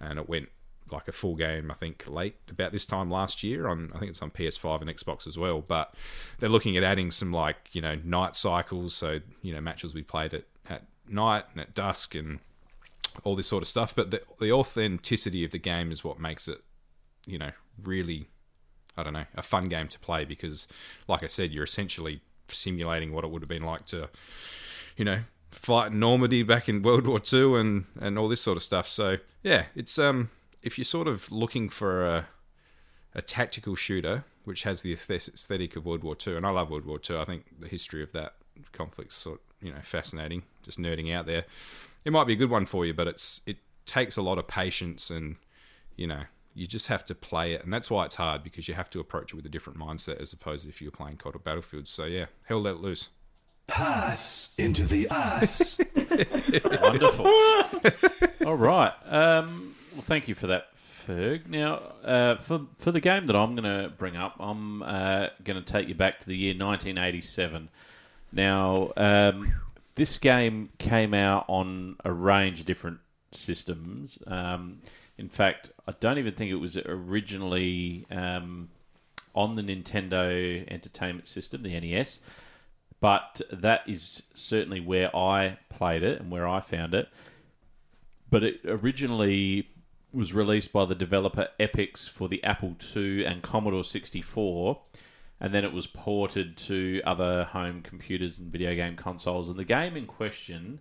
and 0.00 0.18
it 0.18 0.28
went 0.28 0.48
like 0.90 1.06
a 1.06 1.12
full 1.12 1.36
game. 1.36 1.70
I 1.70 1.74
think 1.74 2.08
late 2.08 2.34
about 2.50 2.72
this 2.72 2.84
time 2.84 3.12
last 3.12 3.44
year 3.44 3.68
on 3.68 3.92
I 3.94 4.00
think 4.00 4.10
it's 4.10 4.22
on 4.22 4.32
PS5 4.32 4.80
and 4.80 4.90
Xbox 4.90 5.28
as 5.28 5.38
well. 5.38 5.60
But 5.60 5.94
they're 6.40 6.48
looking 6.48 6.76
at 6.76 6.82
adding 6.82 7.12
some 7.12 7.32
like 7.32 7.68
you 7.70 7.80
know 7.80 8.00
night 8.02 8.34
cycles, 8.34 8.92
so 8.92 9.20
you 9.40 9.54
know 9.54 9.60
matches 9.60 9.94
we 9.94 10.02
played 10.02 10.34
at 10.34 10.46
at 10.68 10.82
night 11.08 11.44
and 11.52 11.60
at 11.60 11.74
dusk 11.74 12.16
and 12.16 12.40
all 13.22 13.36
this 13.36 13.46
sort 13.46 13.62
of 13.62 13.68
stuff. 13.68 13.94
But 13.94 14.10
the 14.10 14.20
the 14.40 14.50
authenticity 14.50 15.44
of 15.44 15.52
the 15.52 15.58
game 15.58 15.92
is 15.92 16.02
what 16.02 16.18
makes 16.18 16.48
it 16.48 16.58
you 17.24 17.38
know 17.38 17.52
really 17.80 18.26
I 18.98 19.02
don't 19.04 19.12
know, 19.12 19.26
a 19.36 19.42
fun 19.42 19.68
game 19.68 19.88
to 19.88 19.98
play 19.98 20.24
because, 20.24 20.68
like 21.06 21.22
I 21.22 21.28
said, 21.28 21.52
you're 21.52 21.64
essentially 21.64 22.20
simulating 22.48 23.12
what 23.12 23.24
it 23.24 23.30
would 23.30 23.42
have 23.42 23.48
been 23.48 23.62
like 23.62 23.86
to, 23.86 24.08
you 24.96 25.04
know, 25.04 25.20
fight 25.50 25.92
Normandy 25.92 26.42
back 26.42 26.68
in 26.68 26.82
World 26.82 27.06
War 27.06 27.20
Two 27.20 27.56
and 27.56 27.84
and 28.00 28.18
all 28.18 28.28
this 28.28 28.40
sort 28.40 28.56
of 28.56 28.62
stuff. 28.62 28.88
So 28.88 29.18
yeah, 29.42 29.66
it's 29.74 29.98
um 29.98 30.30
if 30.62 30.76
you're 30.76 30.84
sort 30.84 31.08
of 31.08 31.30
looking 31.30 31.68
for 31.68 32.06
a 32.06 32.26
a 33.14 33.22
tactical 33.22 33.74
shooter 33.74 34.24
which 34.44 34.62
has 34.62 34.82
the 34.82 34.92
aesthetic 34.92 35.76
of 35.76 35.84
World 35.84 36.02
War 36.02 36.16
Two, 36.16 36.36
and 36.36 36.46
I 36.46 36.50
love 36.50 36.70
World 36.70 36.86
War 36.86 36.98
Two. 36.98 37.18
I 37.18 37.24
think 37.24 37.60
the 37.60 37.68
history 37.68 38.02
of 38.02 38.12
that 38.12 38.34
conflict's 38.72 39.14
sort 39.14 39.40
you 39.60 39.72
know 39.72 39.80
fascinating. 39.82 40.42
Just 40.62 40.78
nerding 40.78 41.14
out 41.14 41.26
there, 41.26 41.44
it 42.04 42.12
might 42.12 42.26
be 42.26 42.32
a 42.32 42.36
good 42.36 42.50
one 42.50 42.66
for 42.66 42.84
you, 42.86 42.94
but 42.94 43.06
it's 43.06 43.40
it 43.46 43.58
takes 43.84 44.16
a 44.16 44.22
lot 44.22 44.38
of 44.38 44.46
patience 44.46 45.10
and 45.10 45.36
you 45.96 46.06
know 46.06 46.22
you 46.58 46.66
just 46.66 46.88
have 46.88 47.04
to 47.04 47.14
play 47.14 47.52
it, 47.52 47.62
and 47.62 47.72
that's 47.72 47.90
why 47.90 48.04
it's 48.04 48.16
hard 48.16 48.42
because 48.42 48.66
you 48.66 48.74
have 48.74 48.90
to 48.90 49.00
approach 49.00 49.32
it 49.32 49.36
with 49.36 49.46
a 49.46 49.48
different 49.48 49.78
mindset 49.78 50.20
as 50.20 50.32
opposed 50.32 50.64
to 50.64 50.68
if 50.68 50.82
you're 50.82 50.90
playing 50.90 51.16
COD 51.16 51.36
or 51.36 51.38
Battlefield. 51.38 51.86
So 51.86 52.04
yeah, 52.04 52.26
hell 52.46 52.60
let 52.60 52.80
loose. 52.80 53.08
Pass 53.68 54.54
into 54.58 54.84
the 54.84 55.08
ass. 55.08 55.80
Wonderful. 56.82 57.26
All 58.46 58.56
right. 58.56 58.92
Um, 59.06 59.76
well, 59.92 60.02
thank 60.02 60.26
you 60.26 60.34
for 60.34 60.48
that, 60.48 60.74
Ferg. 60.74 61.46
Now, 61.46 61.74
uh, 62.02 62.36
for 62.36 62.62
for 62.78 62.90
the 62.90 63.00
game 63.00 63.26
that 63.26 63.36
I'm 63.36 63.54
going 63.54 63.82
to 63.82 63.90
bring 63.90 64.16
up, 64.16 64.36
I'm 64.40 64.82
uh, 64.82 65.28
going 65.44 65.62
to 65.62 65.72
take 65.72 65.86
you 65.86 65.94
back 65.94 66.18
to 66.20 66.26
the 66.26 66.36
year 66.36 66.54
1987. 66.54 67.68
Now, 68.32 68.92
um, 68.96 69.54
this 69.94 70.18
game 70.18 70.70
came 70.78 71.14
out 71.14 71.44
on 71.48 71.96
a 72.04 72.12
range 72.12 72.60
of 72.60 72.66
different 72.66 72.98
systems. 73.32 74.18
Um, 74.26 74.80
in 75.18 75.28
fact, 75.28 75.70
I 75.86 75.94
don't 76.00 76.18
even 76.18 76.34
think 76.34 76.50
it 76.50 76.56
was 76.56 76.76
originally 76.76 78.06
um, 78.10 78.68
on 79.34 79.56
the 79.56 79.62
Nintendo 79.62 80.66
Entertainment 80.70 81.28
System, 81.28 81.62
the 81.62 81.78
NES 81.78 82.20
but 83.00 83.40
that 83.52 83.82
is 83.86 84.24
certainly 84.34 84.80
where 84.80 85.14
I 85.14 85.58
played 85.70 86.02
it 86.02 86.20
and 86.20 86.30
where 86.30 86.48
I 86.48 86.60
found 86.60 86.94
it. 86.94 87.08
But 88.30 88.42
it 88.42 88.60
originally 88.64 89.68
was 90.12 90.32
released 90.32 90.72
by 90.72 90.84
the 90.84 90.94
developer 90.94 91.48
Epyx 91.60 92.08
for 92.08 92.28
the 92.28 92.42
Apple 92.42 92.74
II 92.96 93.24
and 93.24 93.42
Commodore 93.42 93.84
64, 93.84 94.80
and 95.40 95.54
then 95.54 95.64
it 95.64 95.72
was 95.72 95.86
ported 95.86 96.56
to 96.56 97.00
other 97.06 97.44
home 97.44 97.82
computers 97.82 98.38
and 98.38 98.50
video 98.50 98.74
game 98.74 98.96
consoles. 98.96 99.48
And 99.48 99.58
the 99.58 99.64
game 99.64 99.96
in 99.96 100.06
question 100.06 100.80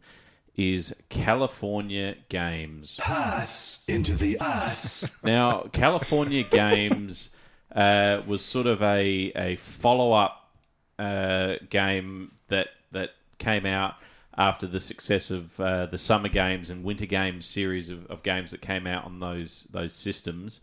is 0.57 0.93
California 1.09 2.15
Games. 2.29 2.97
Pass 2.99 3.85
into 3.87 4.15
the 4.15 4.39
ass. 4.39 5.09
Now, 5.23 5.61
California 5.71 6.43
Games 6.43 7.29
uh, 7.73 8.21
was 8.25 8.43
sort 8.43 8.65
of 8.65 8.81
a, 8.81 9.31
a 9.35 9.55
follow 9.57 10.13
up 10.13 10.51
uh, 10.97 11.55
game 11.69 12.31
that 12.47 12.69
that 12.91 13.11
came 13.37 13.65
out 13.67 13.95
after 14.35 14.67
the 14.67 14.79
success 14.79 15.29
of 15.31 15.59
uh, 15.59 15.85
the 15.85 15.97
Summer 15.97 16.29
Games 16.29 16.69
and 16.69 16.83
Winter 16.83 17.05
Games 17.05 17.45
series 17.45 17.89
of, 17.89 18.05
of 18.07 18.23
games 18.23 18.51
that 18.51 18.61
came 18.61 18.87
out 18.87 19.05
on 19.05 19.19
those 19.19 19.67
those 19.69 19.93
systems. 19.93 20.59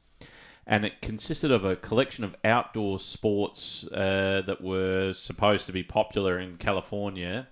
And 0.66 0.86
it 0.86 1.02
consisted 1.02 1.50
of 1.50 1.64
a 1.64 1.76
collection 1.76 2.24
of 2.24 2.34
outdoor 2.42 2.98
sports 2.98 3.84
uh, 3.92 4.42
that 4.46 4.62
were 4.62 5.12
supposed 5.12 5.66
to 5.66 5.72
be 5.72 5.82
popular 5.82 6.38
in 6.38 6.56
California. 6.56 7.48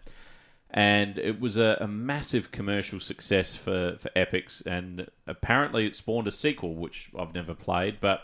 And 0.73 1.19
it 1.19 1.39
was 1.39 1.59
a, 1.59 1.77
a 1.81 1.87
massive 1.87 2.51
commercial 2.51 2.99
success 2.99 3.55
for, 3.55 3.97
for 3.99 4.09
Epyx. 4.17 4.65
And 4.65 5.07
apparently 5.27 5.87
it 5.87 5.95
spawned 5.95 6.27
a 6.27 6.33
sequel, 6.33 6.75
which 6.75 7.11
I've 7.19 7.35
never 7.35 7.55
played. 7.55 7.99
But 8.01 8.21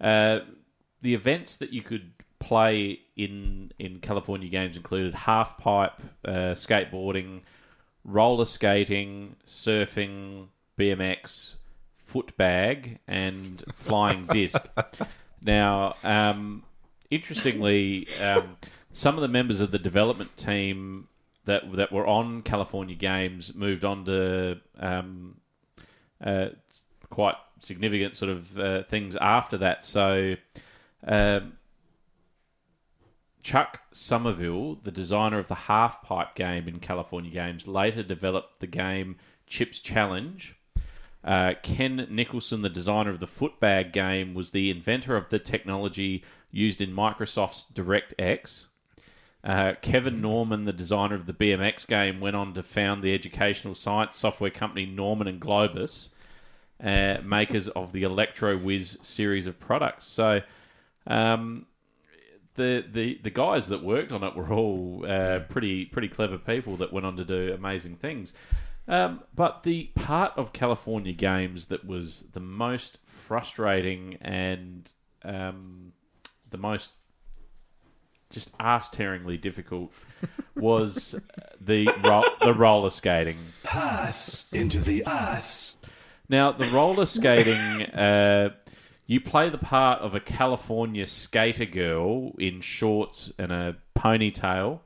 uh, 0.00 0.40
the 1.02 1.14
events 1.14 1.56
that 1.58 1.72
you 1.72 1.82
could 1.82 2.10
play 2.40 3.00
in 3.16 3.72
in 3.78 3.98
California 4.00 4.48
games 4.48 4.76
included 4.76 5.14
half 5.14 5.58
pipe, 5.58 6.00
uh, 6.24 6.54
skateboarding, 6.54 7.40
roller 8.04 8.44
skating, 8.44 9.36
surfing, 9.46 10.48
BMX, 10.78 11.54
footbag, 12.04 12.98
and 13.06 13.62
flying 13.74 14.24
disc. 14.26 14.68
Now, 15.40 15.94
um, 16.02 16.64
interestingly, 17.10 18.08
um, 18.22 18.56
some 18.92 19.16
of 19.16 19.22
the 19.22 19.28
members 19.28 19.60
of 19.60 19.70
the 19.70 19.78
development 19.78 20.36
team 20.36 21.08
that 21.48 21.72
that 21.76 21.92
were 21.92 22.06
on 22.06 22.42
California 22.42 22.94
Games 22.94 23.54
moved 23.54 23.84
on 23.84 24.04
to 24.04 24.60
um, 24.78 25.36
uh, 26.24 26.48
quite 27.10 27.34
significant 27.60 28.14
sort 28.14 28.30
of 28.30 28.58
uh, 28.58 28.82
things 28.84 29.16
after 29.16 29.58
that. 29.58 29.84
So. 29.84 30.36
Um, 31.06 31.54
Chuck 33.40 33.80
Sommerville, 33.94 34.82
the 34.82 34.90
designer 34.90 35.38
of 35.38 35.48
the 35.48 35.54
half 35.54 36.02
pipe 36.02 36.34
game 36.34 36.68
in 36.68 36.80
California 36.80 37.30
Games, 37.30 37.66
later 37.66 38.02
developed 38.02 38.60
the 38.60 38.66
game 38.66 39.16
Chips 39.46 39.80
Challenge. 39.80 40.54
Uh, 41.24 41.54
Ken 41.62 42.06
Nicholson, 42.10 42.62
the 42.62 42.68
designer 42.68 43.10
of 43.10 43.20
the 43.20 43.26
footbag 43.26 43.92
game, 43.92 44.34
was 44.34 44.50
the 44.50 44.70
inventor 44.70 45.16
of 45.16 45.28
the 45.30 45.38
technology 45.38 46.24
used 46.50 46.80
in 46.80 46.92
Microsoft's 46.92 47.66
DirectX. 47.72 48.66
Uh, 49.48 49.72
Kevin 49.80 50.20
Norman, 50.20 50.66
the 50.66 50.74
designer 50.74 51.14
of 51.14 51.24
the 51.24 51.32
BMX 51.32 51.86
game, 51.86 52.20
went 52.20 52.36
on 52.36 52.52
to 52.52 52.62
found 52.62 53.02
the 53.02 53.14
educational 53.14 53.74
science 53.74 54.14
software 54.14 54.50
company 54.50 54.84
Norman 54.84 55.26
and 55.26 55.40
Globus, 55.40 56.10
uh, 56.84 57.16
makers 57.24 57.66
of 57.68 57.92
the 57.92 58.02
Electro 58.02 58.58
Whiz 58.58 58.98
series 59.00 59.46
of 59.46 59.58
products. 59.58 60.04
So, 60.04 60.42
um, 61.06 61.64
the, 62.56 62.84
the, 62.90 63.18
the 63.22 63.30
guys 63.30 63.68
that 63.68 63.82
worked 63.82 64.12
on 64.12 64.22
it 64.22 64.36
were 64.36 64.52
all 64.52 65.06
uh, 65.08 65.38
pretty 65.48 65.86
pretty 65.86 66.08
clever 66.08 66.36
people 66.36 66.76
that 66.76 66.92
went 66.92 67.06
on 67.06 67.16
to 67.16 67.24
do 67.24 67.54
amazing 67.54 67.96
things. 67.96 68.34
Um, 68.86 69.22
but 69.34 69.62
the 69.62 69.84
part 69.94 70.32
of 70.36 70.52
California 70.52 71.14
Games 71.14 71.66
that 71.66 71.86
was 71.86 72.24
the 72.32 72.40
most 72.40 72.98
frustrating 73.04 74.18
and 74.20 74.90
um, 75.24 75.92
the 76.50 76.58
most 76.58 76.92
just 78.30 78.52
ass 78.60 78.90
tearingly 78.90 79.40
difficult 79.40 79.92
was 80.56 81.14
the 81.60 81.88
ro- 82.04 82.24
the 82.40 82.54
roller 82.54 82.90
skating. 82.90 83.38
Pass 83.62 84.52
into 84.52 84.80
the 84.80 85.04
ass. 85.04 85.76
Now 86.28 86.52
the 86.52 86.66
roller 86.66 87.06
skating. 87.06 87.82
Uh, 87.92 88.50
you 89.06 89.20
play 89.20 89.48
the 89.48 89.58
part 89.58 90.02
of 90.02 90.14
a 90.14 90.20
California 90.20 91.06
skater 91.06 91.64
girl 91.64 92.34
in 92.38 92.60
shorts 92.60 93.32
and 93.38 93.50
a 93.50 93.76
ponytail, 93.96 94.80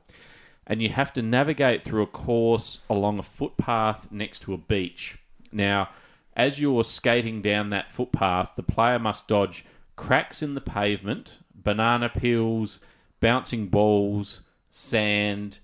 and 0.65 0.81
you 0.81 0.87
have 0.89 1.11
to 1.13 1.21
navigate 1.21 1.83
through 1.83 2.03
a 2.03 2.07
course 2.07 2.79
along 2.89 3.19
a 3.19 3.23
footpath 3.23 4.09
next 4.11 4.39
to 4.43 4.53
a 4.53 4.57
beach. 4.57 5.17
Now, 5.51 5.89
as 6.37 6.61
you're 6.61 6.85
skating 6.85 7.41
down 7.41 7.69
that 7.71 7.91
footpath, 7.91 8.51
the 8.55 8.63
player 8.63 8.97
must 8.97 9.27
dodge 9.27 9.65
cracks 9.97 10.41
in 10.41 10.55
the 10.55 10.61
pavement, 10.61 11.39
banana 11.53 12.07
peels, 12.07 12.79
bouncing 13.23 13.67
balls, 13.67 14.41
sand, 14.69 15.59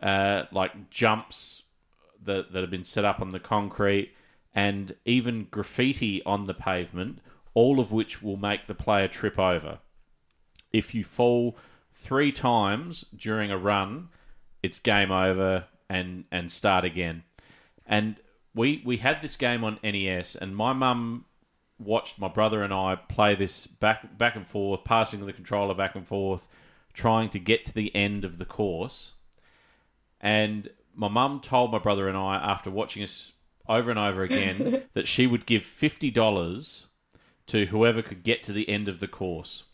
uh, 0.00 0.44
like 0.52 0.88
jumps 0.88 1.64
that, 2.24 2.52
that 2.52 2.60
have 2.62 2.70
been 2.70 2.84
set 2.84 3.04
up 3.04 3.20
on 3.20 3.32
the 3.32 3.40
concrete, 3.40 4.14
and 4.54 4.94
even 5.04 5.48
graffiti 5.50 6.22
on 6.24 6.46
the 6.46 6.54
pavement 6.54 7.18
all 7.54 7.78
of 7.78 7.92
which 7.92 8.20
will 8.22 8.36
make 8.36 8.66
the 8.66 8.74
player 8.74 9.08
trip 9.08 9.38
over. 9.38 9.78
If 10.72 10.94
you 10.94 11.04
fall 11.04 11.56
three 11.94 12.32
times 12.32 13.04
during 13.16 13.50
a 13.50 13.58
run, 13.58 14.08
it's 14.62 14.78
game 14.78 15.12
over 15.12 15.66
and 15.88 16.24
and 16.32 16.50
start 16.50 16.84
again. 16.84 17.22
And 17.86 18.16
we 18.54 18.82
we 18.84 18.98
had 18.98 19.22
this 19.22 19.36
game 19.36 19.62
on 19.62 19.78
NES, 19.82 20.34
and 20.34 20.54
my 20.56 20.72
mum 20.72 21.26
watched 21.78 22.18
my 22.18 22.28
brother 22.28 22.62
and 22.62 22.72
I 22.72 22.96
play 22.96 23.34
this 23.34 23.66
back 23.66 24.18
back 24.18 24.34
and 24.36 24.46
forth, 24.46 24.84
passing 24.84 25.24
the 25.24 25.32
controller 25.32 25.74
back 25.74 25.94
and 25.94 26.06
forth, 26.06 26.48
trying 26.94 27.28
to 27.30 27.38
get 27.38 27.64
to 27.66 27.74
the 27.74 27.94
end 27.94 28.24
of 28.24 28.38
the 28.38 28.44
course. 28.44 29.12
And 30.20 30.70
my 30.94 31.08
mum 31.08 31.40
told 31.40 31.70
my 31.70 31.78
brother 31.78 32.08
and 32.08 32.16
I 32.16 32.36
after 32.36 32.70
watching 32.70 33.02
us 33.02 33.32
over 33.68 33.90
and 33.90 33.98
over 33.98 34.22
again 34.22 34.84
that 34.94 35.06
she 35.06 35.26
would 35.26 35.44
give 35.44 35.64
fifty 35.64 36.10
dollars 36.10 36.86
to 37.48 37.66
whoever 37.66 38.00
could 38.00 38.22
get 38.22 38.42
to 38.44 38.52
the 38.52 38.68
end 38.68 38.88
of 38.88 39.00
the 39.00 39.08
course. 39.08 39.64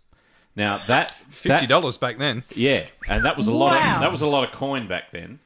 Now 0.56 0.78
that 0.88 1.12
fifty 1.30 1.66
dollars 1.66 1.98
back 1.98 2.18
then, 2.18 2.42
yeah, 2.54 2.86
and 3.08 3.24
that 3.24 3.36
was 3.36 3.46
a 3.46 3.52
lot. 3.52 3.80
Wow. 3.80 3.94
Of, 3.96 4.00
that 4.00 4.10
was 4.10 4.22
a 4.22 4.26
lot 4.26 4.44
of 4.44 4.52
coin 4.52 4.88
back 4.88 5.12
then. 5.12 5.38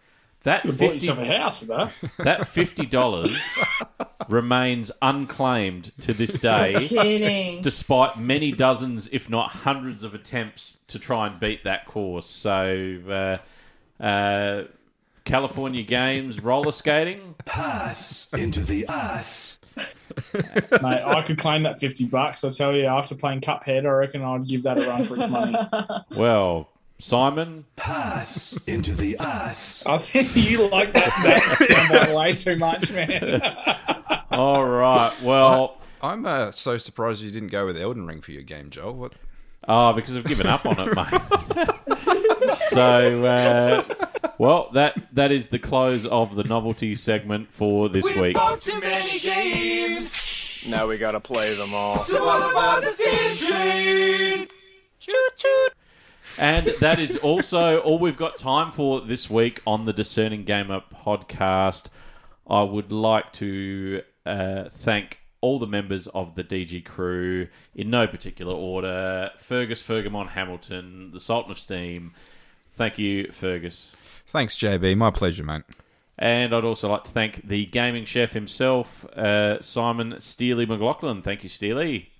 That 0.44 0.64
You 0.64 0.72
bought 0.72 0.92
50, 0.92 0.94
yourself 1.06 1.18
a 1.18 1.24
house 1.38 1.60
with 1.60 1.68
that. 1.70 1.92
that 2.18 2.48
fifty 2.48 2.86
dollars 2.86 3.36
remains 4.28 4.90
unclaimed 5.02 5.90
to 6.02 6.12
this 6.14 6.38
day, 6.38 6.86
Kidding. 6.88 7.62
despite 7.62 8.18
many 8.18 8.52
dozens, 8.52 9.08
if 9.12 9.28
not 9.28 9.50
hundreds, 9.50 10.04
of 10.04 10.14
attempts 10.14 10.78
to 10.88 10.98
try 10.98 11.26
and 11.26 11.40
beat 11.40 11.64
that 11.64 11.86
course. 11.86 12.26
So, 12.26 13.38
uh, 14.00 14.02
uh, 14.02 14.64
California 15.24 15.82
Games 15.82 16.40
roller 16.42 16.72
skating. 16.72 17.34
Pass 17.46 18.32
into 18.34 18.60
the 18.60 18.86
ass. 18.86 19.58
Mate, 20.34 20.82
I 20.82 21.22
could 21.26 21.38
claim 21.38 21.62
that 21.62 21.78
50 21.80 22.04
bucks. 22.06 22.44
I 22.44 22.50
tell 22.50 22.76
you, 22.76 22.84
after 22.84 23.14
playing 23.14 23.40
Cuphead, 23.40 23.86
I 23.86 23.90
reckon 23.90 24.22
I'd 24.22 24.46
give 24.46 24.62
that 24.64 24.78
a 24.78 24.86
run 24.86 25.04
for 25.04 25.16
its 25.16 25.28
money. 25.28 25.56
Well, 26.10 26.68
Simon, 26.98 27.64
Pass 27.76 28.56
into 28.66 28.94
the 28.94 29.16
ass. 29.18 29.84
I 29.88 29.98
think 29.98 30.34
you 30.36 30.68
like 30.68 30.92
that, 30.92 31.12
that 31.24 31.42
soundbite 31.42 32.16
way 32.16 32.34
too 32.34 32.56
much, 32.56 32.92
man. 32.92 33.42
all 34.30 34.64
right. 34.64 35.12
Well, 35.22 35.80
I'm 36.00 36.24
uh, 36.24 36.50
so 36.50 36.78
surprised 36.78 37.22
you 37.22 37.30
didn't 37.30 37.48
go 37.48 37.66
with 37.66 37.76
Elden 37.76 38.06
Ring 38.06 38.20
for 38.20 38.32
your 38.32 38.42
game, 38.42 38.70
Joel. 38.70 38.94
What? 38.94 39.12
oh, 39.68 39.92
because 39.92 40.16
I've 40.16 40.24
given 40.24 40.46
up 40.46 40.66
on 40.66 40.76
it, 40.78 40.94
mate. 40.94 42.50
so, 42.68 43.26
uh, 43.26 43.82
well, 44.38 44.70
that 44.74 44.96
that 45.14 45.32
is 45.32 45.48
the 45.48 45.58
close 45.58 46.06
of 46.06 46.36
the 46.36 46.44
novelty 46.44 46.94
segment 46.94 47.52
for 47.52 47.88
this 47.88 48.04
week. 48.16 48.36
too 48.60 48.80
many 48.80 49.18
games. 49.18 50.64
Now 50.66 50.86
we 50.86 50.98
gotta 50.98 51.20
play 51.20 51.54
them 51.54 51.74
all. 51.74 52.00
So 52.00 52.26
all 52.26 52.50
about 52.50 52.82
the 52.82 52.90
steam 52.90 53.50
train. 53.50 54.48
Choo 55.00 55.28
choo. 55.36 55.68
And 56.38 56.66
that 56.80 56.98
is 56.98 57.16
also 57.16 57.78
all 57.78 57.98
we've 57.98 58.16
got 58.16 58.36
time 58.36 58.72
for 58.72 59.00
this 59.00 59.30
week 59.30 59.60
on 59.66 59.84
the 59.84 59.92
Discerning 59.92 60.44
Gamer 60.44 60.82
podcast. 60.92 61.86
I 62.46 62.62
would 62.62 62.90
like 62.90 63.32
to 63.34 64.02
uh, 64.26 64.64
thank 64.70 65.18
all 65.40 65.58
the 65.58 65.66
members 65.66 66.06
of 66.08 66.34
the 66.34 66.42
DG 66.42 66.84
crew 66.84 67.48
in 67.74 67.90
no 67.90 68.06
particular 68.06 68.52
order 68.54 69.30
Fergus, 69.38 69.82
Fergamon, 69.82 70.28
Hamilton, 70.28 71.10
the 71.12 71.20
Sultan 71.20 71.52
of 71.52 71.58
Steam. 71.58 72.14
Thank 72.72 72.98
you, 72.98 73.30
Fergus. 73.30 73.94
Thanks, 74.26 74.56
JB. 74.56 74.96
My 74.96 75.10
pleasure, 75.10 75.44
mate. 75.44 75.62
And 76.18 76.54
I'd 76.54 76.64
also 76.64 76.88
like 76.88 77.04
to 77.04 77.10
thank 77.10 77.46
the 77.46 77.66
gaming 77.66 78.04
chef 78.04 78.32
himself, 78.32 79.04
uh, 79.04 79.60
Simon 79.60 80.16
Steely 80.20 80.64
McLaughlin. 80.64 81.22
Thank 81.22 81.42
you, 81.42 81.48
Steely. 81.48 82.10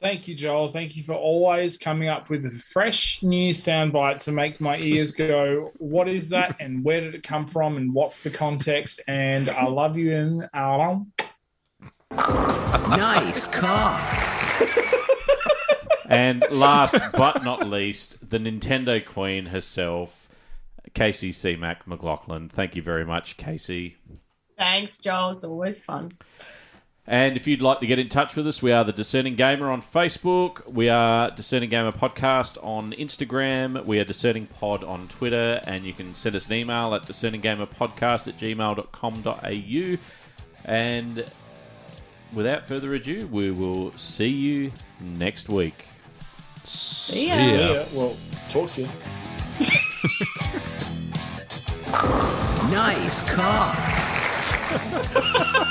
Thank 0.00 0.28
you, 0.28 0.34
Joel. 0.34 0.68
Thank 0.68 0.96
you 0.96 1.02
for 1.02 1.14
always 1.14 1.78
coming 1.78 2.08
up 2.08 2.28
with 2.28 2.44
a 2.44 2.50
fresh 2.50 3.22
new 3.22 3.52
soundbite 3.54 4.18
to 4.24 4.32
make 4.32 4.60
my 4.60 4.76
ears 4.78 5.12
go, 5.12 5.72
what 5.78 6.06
is 6.06 6.28
that? 6.28 6.56
And 6.60 6.84
where 6.84 7.00
did 7.00 7.14
it 7.14 7.22
come 7.22 7.46
from? 7.46 7.78
And 7.78 7.94
what's 7.94 8.20
the 8.20 8.30
context? 8.30 9.00
And 9.08 9.48
I 9.48 9.64
love 9.64 9.96
you 9.96 10.14
and 10.14 10.48
uh, 10.52 10.98
Nice 12.96 13.46
car. 13.46 14.00
And 16.08 16.44
last 16.50 16.96
but 17.14 17.42
not 17.42 17.68
least, 17.68 18.30
the 18.30 18.38
Nintendo 18.38 19.04
Queen 19.04 19.46
herself, 19.46 20.28
Casey 20.94 21.32
C-Mac 21.32 21.86
McLaughlin. 21.86 22.48
Thank 22.48 22.76
you 22.76 22.82
very 22.82 23.04
much, 23.04 23.36
Casey. 23.36 23.96
Thanks, 24.56 24.98
Joel. 24.98 25.30
It's 25.30 25.44
always 25.44 25.82
fun. 25.82 26.12
And 27.08 27.36
if 27.36 27.46
you'd 27.46 27.62
like 27.62 27.78
to 27.80 27.86
get 27.86 28.00
in 28.00 28.08
touch 28.08 28.34
with 28.34 28.48
us, 28.48 28.60
we 28.60 28.72
are 28.72 28.82
the 28.82 28.92
Discerning 28.92 29.36
Gamer 29.36 29.70
on 29.70 29.80
Facebook. 29.80 30.66
We 30.66 30.88
are 30.88 31.30
Discerning 31.30 31.70
Gamer 31.70 31.92
Podcast 31.92 32.62
on 32.64 32.92
Instagram. 32.92 33.84
We 33.84 34.00
are 34.00 34.04
Discerning 34.04 34.46
Pod 34.46 34.82
on 34.82 35.06
Twitter. 35.06 35.60
And 35.64 35.84
you 35.84 35.92
can 35.92 36.14
send 36.14 36.34
us 36.34 36.48
an 36.48 36.54
email 36.54 36.94
at 36.94 37.02
discerninggamerpodcast 37.02 38.26
at 38.26 38.36
gmail.com.au. 38.38 39.98
And 40.64 41.24
without 42.32 42.66
further 42.66 42.94
ado, 42.94 43.28
we 43.28 43.52
will 43.52 43.96
see 43.96 44.28
you 44.28 44.72
next 45.00 45.48
week. 45.48 45.84
See 46.64 47.28
ya. 47.28 47.38
See 47.38 47.74
ya. 47.74 47.84
Well, 47.92 48.16
talk 48.48 48.70
to 48.72 48.82
you. 48.82 48.88
Nice 52.68 53.20
car. 53.30 53.72